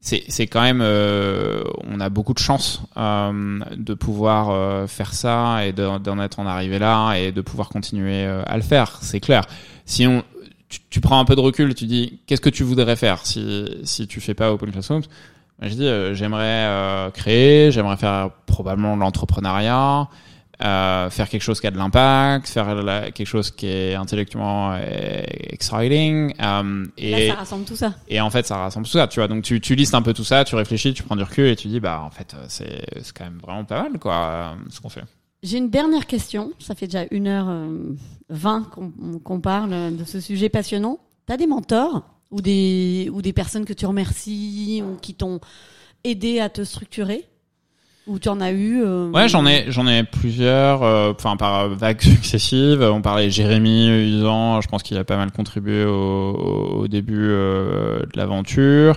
c'est 0.00 0.24
c'est 0.28 0.46
quand 0.46 0.62
même 0.62 0.80
euh, 0.80 1.62
on 1.84 2.00
a 2.00 2.08
beaucoup 2.08 2.32
de 2.32 2.38
chance 2.38 2.82
euh, 2.96 3.60
de 3.76 3.94
pouvoir 3.94 4.48
euh, 4.50 4.86
faire 4.86 5.12
ça 5.12 5.66
et 5.66 5.72
d'en 5.72 6.20
être 6.20 6.40
en 6.40 6.46
arrivé 6.46 6.78
là 6.78 7.14
et 7.14 7.32
de 7.32 7.40
pouvoir 7.42 7.68
continuer 7.68 8.24
à 8.24 8.56
le 8.56 8.62
faire. 8.62 8.98
C'est 9.02 9.20
clair. 9.20 9.44
Si 9.84 10.06
on 10.06 10.24
tu, 10.68 10.78
tu, 10.88 11.00
prends 11.00 11.18
un 11.18 11.24
peu 11.24 11.34
de 11.34 11.40
recul, 11.40 11.74
tu 11.74 11.86
dis 11.86 12.20
qu'est-ce 12.26 12.40
que 12.40 12.48
tu 12.48 12.62
voudrais 12.62 12.96
faire 12.96 13.26
si 13.26 13.68
si 13.84 14.06
tu 14.06 14.20
fais 14.20 14.34
pas 14.34 14.52
Open 14.52 14.70
Classrooms? 14.70 15.02
Je 15.60 15.74
dis 15.74 16.14
j'aimerais 16.14 17.10
créer, 17.12 17.70
j'aimerais 17.70 17.98
faire 17.98 18.30
probablement 18.46 18.96
l'entrepreneuriat. 18.96 20.08
Euh, 20.62 21.08
faire 21.08 21.30
quelque 21.30 21.42
chose 21.42 21.58
qui 21.58 21.66
a 21.66 21.70
de 21.70 21.78
l'impact, 21.78 22.48
faire 22.48 22.66
quelque 23.14 23.26
chose 23.26 23.50
qui 23.50 23.66
est 23.66 23.94
intellectuellement 23.94 24.72
euh, 24.72 25.22
exciting. 25.48 26.34
Euh, 26.38 26.84
et 26.98 27.28
Là, 27.28 27.34
ça 27.34 27.40
rassemble 27.40 27.64
tout 27.64 27.76
ça. 27.76 27.94
Et 28.08 28.20
en 28.20 28.28
fait, 28.28 28.46
ça 28.46 28.58
rassemble 28.58 28.84
tout 28.84 28.92
ça, 28.92 29.08
tu 29.08 29.20
vois. 29.20 29.28
Donc, 29.28 29.42
tu, 29.42 29.60
tu 29.62 29.74
listes 29.74 29.94
un 29.94 30.02
peu 30.02 30.12
tout 30.12 30.24
ça, 30.24 30.44
tu 30.44 30.56
réfléchis, 30.56 30.92
tu 30.92 31.02
prends 31.02 31.16
du 31.16 31.22
recul 31.22 31.46
et 31.46 31.56
tu 31.56 31.68
dis, 31.68 31.80
bah, 31.80 32.02
en 32.04 32.10
fait, 32.10 32.36
c'est, 32.48 32.84
c'est 33.00 33.16
quand 33.16 33.24
même 33.24 33.38
vraiment 33.38 33.64
pas 33.64 33.84
mal, 33.84 33.98
quoi, 33.98 34.54
ce 34.68 34.80
qu'on 34.80 34.90
fait. 34.90 35.04
J'ai 35.42 35.56
une 35.56 35.70
dernière 35.70 36.06
question. 36.06 36.52
Ça 36.58 36.74
fait 36.74 36.86
déjà 36.86 37.06
1h20 37.06 38.64
qu'on, 38.64 38.92
qu'on 39.24 39.40
parle 39.40 39.96
de 39.96 40.04
ce 40.04 40.20
sujet 40.20 40.50
passionnant. 40.50 40.98
T'as 41.24 41.38
des 41.38 41.46
mentors 41.46 42.02
ou 42.30 42.42
des, 42.42 43.08
ou 43.14 43.22
des 43.22 43.32
personnes 43.32 43.64
que 43.64 43.72
tu 43.72 43.86
remercies 43.86 44.82
ou 44.84 44.96
qui 44.96 45.14
t'ont 45.14 45.40
aidé 46.04 46.40
à 46.40 46.50
te 46.50 46.64
structurer? 46.64 47.29
Ou 48.10 48.18
tu 48.18 48.28
en 48.28 48.40
as 48.40 48.50
eu 48.50 48.82
euh... 48.84 49.08
Ouais, 49.10 49.28
j'en 49.28 49.46
ai, 49.46 49.66
j'en 49.68 49.86
ai 49.86 50.02
plusieurs. 50.02 50.82
Euh, 50.82 51.12
enfin, 51.16 51.36
par 51.36 51.68
vagues 51.68 52.00
successives. 52.02 52.82
On 52.82 53.00
parlait 53.00 53.30
Jérémy 53.30 53.88
Usan. 53.88 54.60
Je 54.60 54.68
pense 54.68 54.82
qu'il 54.82 54.98
a 54.98 55.04
pas 55.04 55.16
mal 55.16 55.30
contribué 55.30 55.84
au, 55.84 56.86
début 56.88 57.28
euh, 57.30 58.00
de 58.00 58.18
l'aventure. 58.18 58.96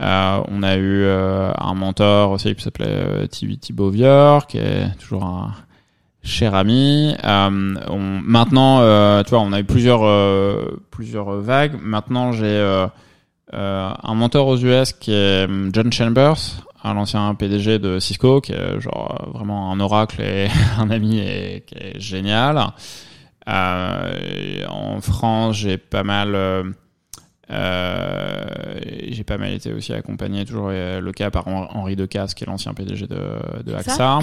On 0.00 0.62
a 0.62 0.76
eu 0.76 1.06
un 1.06 1.74
mentor 1.74 2.32
aussi 2.32 2.54
qui 2.54 2.62
s'appelait 2.62 3.28
Thibaut 3.28 3.56
Thibaut 3.56 3.92
qui 4.48 4.58
est 4.58 4.88
toujours 4.98 5.24
un 5.24 5.52
cher 6.22 6.54
ami. 6.54 7.14
Maintenant, 7.22 8.78
tu 9.22 9.30
vois, 9.30 9.40
on 9.40 9.52
a 9.52 9.60
eu 9.60 9.64
plusieurs 9.64 10.02
plusieurs 10.90 11.40
vagues. 11.40 11.76
Maintenant, 11.80 12.32
j'ai 12.32 12.86
un 13.52 14.14
mentor 14.14 14.48
aux 14.48 14.56
US 14.58 14.92
qui 14.92 15.12
est 15.12 15.46
John 15.72 15.92
Chambers, 15.92 16.64
l'ancien 16.92 17.34
PDG 17.34 17.78
de 17.78 17.98
Cisco, 17.98 18.40
qui 18.40 18.52
est 18.52 18.80
genre 18.80 19.30
vraiment 19.32 19.72
un 19.72 19.80
oracle 19.80 20.20
et 20.20 20.48
un 20.78 20.90
ami 20.90 21.18
et 21.18 21.64
qui 21.66 21.74
est 21.76 21.98
génial. 21.98 22.72
Euh, 23.48 24.66
en 24.68 25.00
France, 25.00 25.56
j'ai 25.56 25.76
pas 25.76 26.02
mal, 26.02 26.34
euh, 26.34 26.64
euh 27.50 28.44
j'ai 29.08 29.24
pas 29.24 29.38
mal 29.38 29.52
été 29.52 29.72
aussi 29.72 29.92
accompagné 29.92 30.44
toujours 30.44 30.68
le 30.70 31.12
cas 31.12 31.30
par 31.30 31.46
Henri 31.48 31.96
Decasse, 31.96 32.34
qui 32.34 32.44
est 32.44 32.46
l'ancien 32.46 32.74
PDG 32.74 33.06
de, 33.06 33.62
de 33.64 33.74
AXA. 33.74 34.20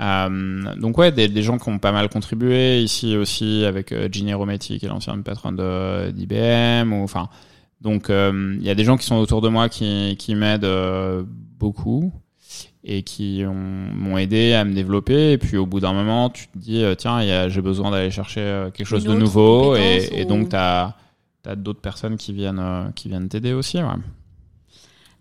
Euh, 0.00 0.76
donc 0.76 0.96
ouais, 0.96 1.12
des, 1.12 1.28
des, 1.28 1.42
gens 1.42 1.58
qui 1.58 1.68
ont 1.68 1.78
pas 1.78 1.92
mal 1.92 2.08
contribué 2.08 2.80
ici 2.80 3.16
aussi 3.16 3.64
avec 3.66 3.92
Ginny 4.10 4.32
Rometti, 4.32 4.78
qui 4.78 4.86
est 4.86 4.88
l'ancienne 4.88 5.22
patronne 5.22 5.56
d'IBM, 6.12 6.92
ou 6.92 7.02
enfin. 7.02 7.28
Donc 7.80 8.06
il 8.08 8.62
y 8.62 8.70
a 8.70 8.74
des 8.74 8.84
gens 8.84 8.96
qui 8.96 9.06
sont 9.06 9.16
autour 9.16 9.40
de 9.40 9.48
moi 9.48 9.68
qui, 9.68 10.16
qui 10.18 10.34
m'aident 10.34 11.26
beaucoup 11.58 12.12
et 12.82 13.02
qui 13.02 13.44
m'ont 13.44 14.16
aidé 14.16 14.54
à 14.54 14.64
me 14.64 14.74
développer. 14.74 15.32
Et 15.32 15.38
puis 15.38 15.56
au 15.56 15.66
bout 15.66 15.80
d'un 15.80 15.92
moment, 15.92 16.30
tu 16.30 16.48
te 16.48 16.58
dis, 16.58 16.82
euh, 16.82 16.94
tiens, 16.94 17.48
j'ai 17.48 17.60
besoin 17.60 17.90
d'aller 17.90 18.10
chercher 18.10 18.40
euh, 18.40 18.70
quelque 18.70 18.86
chose 18.86 19.04
de 19.04 19.14
nouveau. 19.14 19.76
Et, 19.76 20.08
et, 20.12 20.24
donc, 20.24 20.50
tu 20.50 20.56
as, 20.56 20.96
as 21.46 21.56
d'autres 21.56 21.80
personnes 21.80 22.16
qui 22.16 22.32
viennent 22.32 22.58
euh, 22.58 22.90
qui 22.94 23.08
viennent 23.08 23.28
t'aider 23.28 23.52
aussi. 23.52 23.78
Ouais. 23.78 23.88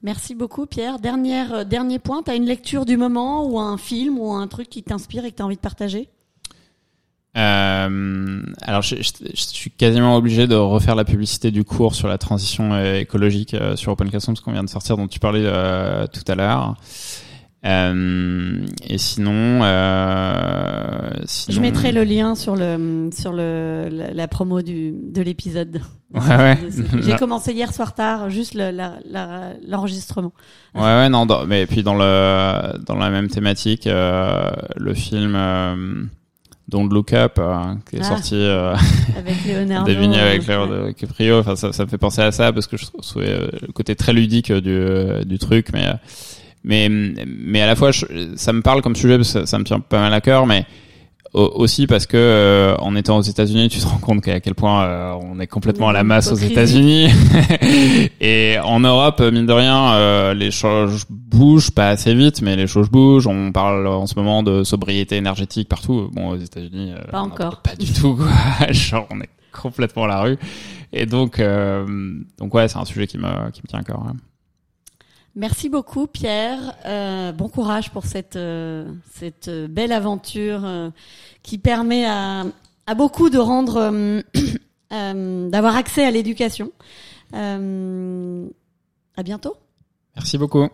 Merci 0.01 0.35
beaucoup, 0.35 0.65
Pierre. 0.65 0.99
Dernière, 0.99 1.65
dernier 1.65 1.99
point, 1.99 2.23
tu 2.23 2.31
as 2.31 2.35
une 2.35 2.45
lecture 2.45 2.85
du 2.85 2.95
moment 2.95 3.45
ou 3.45 3.59
un 3.59 3.77
film 3.77 4.17
ou 4.17 4.31
un 4.31 4.47
truc 4.47 4.69
qui 4.69 4.81
t'inspire 4.81 5.25
et 5.25 5.31
que 5.31 5.35
tu 5.35 5.41
as 5.41 5.45
envie 5.45 5.57
de 5.57 5.61
partager? 5.61 6.07
Euh, 7.37 8.41
alors, 8.61 8.81
je, 8.81 8.95
je, 8.95 9.11
suis 9.35 9.71
quasiment 9.71 10.15
obligé 10.15 10.47
de 10.47 10.55
refaire 10.55 10.95
la 10.95 11.05
publicité 11.05 11.51
du 11.51 11.63
cours 11.63 11.95
sur 11.95 12.07
la 12.07 12.17
transition 12.17 12.73
euh, 12.73 12.95
écologique 12.99 13.53
euh, 13.53 13.75
sur 13.75 13.91
Open 13.91 14.09
Classroom, 14.09 14.35
qu'on 14.37 14.51
vient 14.51 14.63
de 14.63 14.69
sortir, 14.69 14.97
dont 14.97 15.07
tu 15.07 15.19
parlais 15.19 15.43
euh, 15.43 16.07
tout 16.07 16.23
à 16.31 16.35
l'heure. 16.35 16.75
Euh, 17.65 18.65
et 18.87 18.97
sinon, 18.97 19.59
euh, 19.63 21.09
sinon, 21.25 21.55
Je 21.57 21.61
mettrai 21.61 21.91
le 21.91 22.05
lien 22.05 22.33
sur 22.35 22.55
le 22.55 23.09
sur 23.13 23.33
le 23.33 23.89
la, 23.91 24.11
la 24.13 24.27
promo 24.29 24.61
du 24.61 24.93
de 24.93 25.21
l'épisode. 25.21 25.81
Ouais, 26.13 26.21
ouais. 26.37 26.57
J'ai 27.01 27.15
commencé 27.19 27.51
hier 27.51 27.73
soir 27.73 27.93
tard, 27.93 28.29
juste 28.29 28.53
le- 28.53 28.71
la- 28.71 28.99
la- 29.09 29.53
l'enregistrement. 29.67 30.31
Ouais, 30.73 30.81
ouais, 30.81 31.09
non, 31.09 31.25
dans- 31.25 31.45
mais 31.45 31.65
puis 31.67 31.83
dans 31.83 31.95
le 31.95 32.77
dans 32.85 32.95
la 32.95 33.09
même 33.09 33.27
thématique, 33.27 33.87
euh, 33.87 34.51
le 34.77 34.93
film 34.93 35.33
euh, 35.35 36.05
Don't 36.69 36.89
Look 36.89 37.13
Up, 37.13 37.33
euh, 37.39 37.73
qui 37.89 37.97
est 37.97 37.99
Ah. 38.01 38.03
sorti 38.03 38.35
euh, 38.35 38.73
avec 39.17 39.35
Leonardo. 39.45 39.91
Avec 39.91 40.47
Léo 40.47 40.87
DiCaprio. 40.87 41.39
Enfin, 41.39 41.55
ça, 41.55 41.73
ça 41.73 41.83
me 41.85 41.89
fait 41.89 41.97
penser 41.97 42.21
à 42.21 42.31
ça 42.31 42.51
parce 42.53 42.67
que 42.67 42.77
je 42.77 42.85
trouvais 42.85 43.29
euh, 43.29 43.47
le 43.65 43.73
côté 43.73 43.95
très 43.95 44.13
ludique 44.13 44.51
euh, 44.51 44.61
du, 44.61 44.69
euh, 44.71 45.23
du 45.23 45.37
truc, 45.39 45.67
mais 45.73 45.85
mais 46.63 46.89
mais 47.25 47.61
à 47.61 47.67
la 47.67 47.75
fois, 47.75 47.91
je- 47.91 48.05
ça 48.35 48.53
me 48.53 48.61
parle 48.61 48.81
comme 48.81 48.95
sujet 48.95 49.17
parce 49.17 49.33
que 49.33 49.39
ça, 49.41 49.45
ça 49.45 49.59
me 49.59 49.63
tient 49.63 49.79
pas 49.79 49.99
mal 49.99 50.13
à 50.13 50.21
cœur, 50.21 50.45
mais 50.45 50.65
aussi 51.33 51.87
parce 51.87 52.05
que 52.05 52.17
euh, 52.17 52.75
en 52.77 52.95
étant 52.95 53.17
aux 53.17 53.21
États-Unis, 53.21 53.69
tu 53.69 53.79
te 53.79 53.85
rends 53.85 53.97
compte 53.97 54.21
qu'à 54.21 54.39
quel 54.39 54.55
point 54.55 54.83
euh, 54.83 55.13
on 55.21 55.39
est 55.39 55.47
complètement 55.47 55.89
à 55.89 55.93
la 55.93 56.03
masse 56.03 56.31
aux. 56.31 56.35
États-Unis 56.35 57.09
et 58.21 58.57
en 58.63 58.79
Europe, 58.79 59.21
mine 59.21 59.45
de 59.45 59.53
rien, 59.53 59.93
euh, 59.93 60.33
les 60.33 60.51
choses 60.51 61.05
bougent 61.09 61.71
pas 61.71 61.89
assez 61.89 62.13
vite, 62.13 62.41
mais 62.41 62.55
les 62.55 62.67
choses 62.67 62.89
bougent. 62.89 63.27
On 63.27 63.51
parle 63.51 63.85
en 63.87 64.07
ce 64.07 64.15
moment 64.15 64.41
de 64.43 64.63
sobriété 64.63 65.17
énergétique 65.17 65.69
partout. 65.69 66.09
Bon, 66.13 66.29
aux 66.29 66.37
États-Unis, 66.37 66.93
euh, 66.93 67.11
Pas 67.11 67.21
encore. 67.21 67.61
Pas 67.61 67.75
du 67.75 67.91
tout. 67.91 68.15
Quoi. 68.15 68.27
Genre, 68.71 69.07
on 69.11 69.21
est 69.21 69.29
complètement 69.51 70.05
à 70.05 70.07
la 70.07 70.21
rue. 70.21 70.37
Et 70.91 71.05
donc, 71.05 71.39
euh, 71.39 71.85
donc 72.39 72.53
ouais, 72.53 72.67
c'est 72.67 72.77
un 72.77 72.85
sujet 72.85 73.05
qui 73.05 73.17
me 73.17 73.51
qui 73.51 73.61
me 73.63 73.67
tient 73.67 73.79
à 73.79 73.83
cœur. 73.83 73.99
ouais. 73.99 74.13
Merci 75.35 75.69
beaucoup 75.69 76.07
Pierre. 76.07 76.75
Euh, 76.85 77.31
bon 77.31 77.49
courage 77.49 77.91
pour 77.91 78.05
cette 78.05 78.35
euh, 78.35 78.91
cette 79.13 79.47
euh, 79.47 79.67
belle 79.67 79.91
aventure 79.91 80.67
qui 81.43 81.57
permet 81.57 82.05
à 82.05 82.45
à 82.87 82.95
beaucoup 82.95 83.29
de 83.29 83.37
rendre 83.37 84.21
d'avoir 85.49 85.75
accès 85.75 86.05
à 86.05 86.11
l'éducation. 86.11 86.71
À 87.33 89.23
bientôt. 89.23 89.55
Merci 90.15 90.37
beaucoup. 90.37 90.67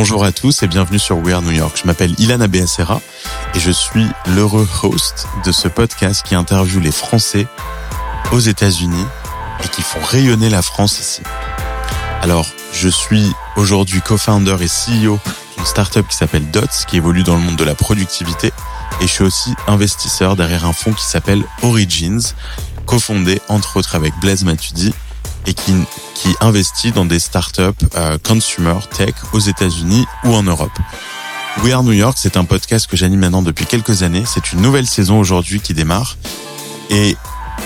Bonjour 0.00 0.24
à 0.24 0.32
tous 0.32 0.62
et 0.62 0.66
bienvenue 0.66 0.98
sur 0.98 1.18
We 1.18 1.34
Are 1.34 1.42
New 1.42 1.50
York. 1.50 1.78
Je 1.78 1.86
m'appelle 1.86 2.14
Ilana 2.16 2.48
Beacera 2.48 3.02
et 3.54 3.60
je 3.60 3.70
suis 3.70 4.06
l'heureux 4.28 4.66
host 4.82 5.26
de 5.44 5.52
ce 5.52 5.68
podcast 5.68 6.24
qui 6.24 6.34
interviewe 6.34 6.80
les 6.80 6.90
Français 6.90 7.46
aux 8.32 8.38
États-Unis 8.38 9.04
et 9.62 9.68
qui 9.68 9.82
font 9.82 10.00
rayonner 10.02 10.48
la 10.48 10.62
France 10.62 10.98
ici. 11.00 11.20
Alors, 12.22 12.46
je 12.72 12.88
suis 12.88 13.30
aujourd'hui 13.56 14.00
co-founder 14.00 14.56
et 14.62 14.68
CEO 14.68 15.18
d'une 15.58 15.66
startup 15.66 16.08
qui 16.08 16.16
s'appelle 16.16 16.50
Dots, 16.50 16.86
qui 16.88 16.96
évolue 16.96 17.22
dans 17.22 17.34
le 17.34 17.42
monde 17.42 17.56
de 17.56 17.64
la 17.64 17.74
productivité. 17.74 18.52
Et 19.02 19.06
je 19.06 19.12
suis 19.12 19.24
aussi 19.24 19.54
investisseur 19.66 20.34
derrière 20.34 20.64
un 20.64 20.72
fonds 20.72 20.94
qui 20.94 21.04
s'appelle 21.04 21.44
Origins, 21.60 22.32
cofondé 22.86 23.42
entre 23.48 23.76
autres 23.76 23.96
avec 23.96 24.14
Blaise 24.22 24.44
Matudi 24.44 24.94
et 25.46 25.54
qui, 25.54 25.74
qui 26.14 26.34
investit 26.40 26.92
dans 26.92 27.04
des 27.04 27.18
startups 27.18 27.62
euh, 27.96 28.18
consumer 28.18 28.78
tech 28.96 29.14
aux 29.32 29.40
États-Unis 29.40 30.06
ou 30.24 30.34
en 30.34 30.42
Europe. 30.42 30.72
We 31.62 31.72
Are 31.72 31.82
New 31.82 31.92
York, 31.92 32.16
c'est 32.18 32.36
un 32.36 32.44
podcast 32.44 32.86
que 32.86 32.96
j'anime 32.96 33.20
maintenant 33.20 33.42
depuis 33.42 33.66
quelques 33.66 34.02
années. 34.02 34.24
C'est 34.26 34.52
une 34.52 34.60
nouvelle 34.60 34.86
saison 34.86 35.18
aujourd'hui 35.18 35.60
qui 35.60 35.74
démarre. 35.74 36.16
Et 36.90 37.16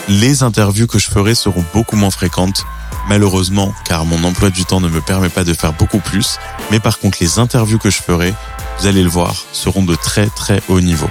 les 0.09 0.43
interviews 0.43 0.87
que 0.87 0.99
je 0.99 1.09
ferai 1.09 1.35
seront 1.35 1.65
beaucoup 1.73 1.97
moins 1.97 2.11
fréquentes, 2.11 2.65
malheureusement, 3.09 3.73
car 3.85 4.05
mon 4.05 4.23
emploi 4.25 4.51
du 4.51 4.65
temps 4.65 4.81
ne 4.81 4.89
me 4.89 5.01
permet 5.01 5.29
pas 5.29 5.45
de 5.45 5.55
faire 5.55 5.73
beaucoup 5.75 6.01
plus. 6.01 6.39
Mais 6.71 6.81
par 6.81 6.99
contre, 6.99 7.19
les 7.21 7.39
interviews 7.39 7.79
que 7.79 7.91
je 7.91 8.03
ferai, 8.03 8.35
vous 8.81 8.87
allez 8.87 9.03
le 9.03 9.09
voir, 9.09 9.35
seront 9.53 9.83
de 9.83 9.95
très 9.95 10.27
très 10.27 10.63
haut 10.69 10.81
niveau. 10.81 11.09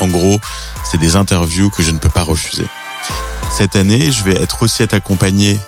En 0.00 0.08
gros, 0.08 0.40
c'est 0.84 0.98
des 0.98 1.16
interviews 1.16 1.70
que 1.70 1.82
je 1.82 1.90
ne 1.90 1.98
peux 1.98 2.08
pas 2.08 2.22
refuser. 2.22 2.66
Cette 3.50 3.76
année, 3.76 4.10
je 4.10 4.24
vais 4.24 4.40
être 4.40 4.62
aussi 4.62 4.82
être 4.82 4.94
accompagné 4.94 5.58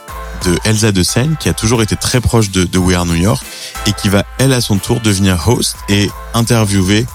de 0.45 0.59
Elsa 0.65 0.93
de 0.93 1.03
Seine, 1.03 1.37
qui 1.39 1.49
a 1.49 1.55
toujours 1.55 1.83
été 1.83 1.97
très 1.97 2.21
proche 2.21 2.51
de, 2.51 2.65
de 2.65 2.79
We 2.79 2.97
Are 2.97 3.07
New 3.07 3.15
York, 3.15 3.45
et 3.87 3.93
qui 3.93 4.09
va, 4.09 4.25
elle, 4.39 4.53
à 4.53 4.61
son 4.61 4.79
tour, 4.79 5.01
devenir 5.01 5.49
host 5.49 5.77
et 5.89 6.11
interviewer 6.35 7.07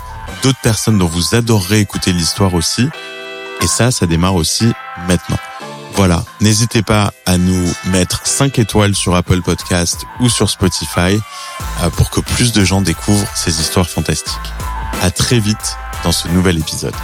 d'autres 0.43 0.59
personnes 0.61 0.97
dont 0.97 1.07
vous 1.07 1.35
adorerez 1.35 1.79
écouter 1.79 2.13
l'histoire 2.13 2.53
aussi. 2.53 2.87
Et 3.61 3.67
ça, 3.67 3.91
ça 3.91 4.05
démarre 4.05 4.35
aussi 4.35 4.71
maintenant. 5.07 5.37
Voilà, 5.95 6.25
n'hésitez 6.41 6.81
pas 6.81 7.13
à 7.25 7.37
nous 7.37 7.73
mettre 7.85 8.27
5 8.27 8.59
étoiles 8.59 8.95
sur 8.95 9.15
Apple 9.15 9.41
Podcast 9.41 10.05
ou 10.19 10.27
sur 10.27 10.49
Spotify 10.49 11.17
euh, 11.81 11.89
pour 11.89 12.09
que 12.09 12.19
plus 12.19 12.51
de 12.51 12.65
gens 12.65 12.81
découvrent 12.81 13.27
ces 13.33 13.61
histoires 13.61 13.89
fantastiques. 13.89 14.35
À 15.01 15.09
très 15.09 15.39
vite 15.39 15.77
dans 16.03 16.11
ce 16.11 16.27
nouvel 16.27 16.57
épisode. 16.57 16.95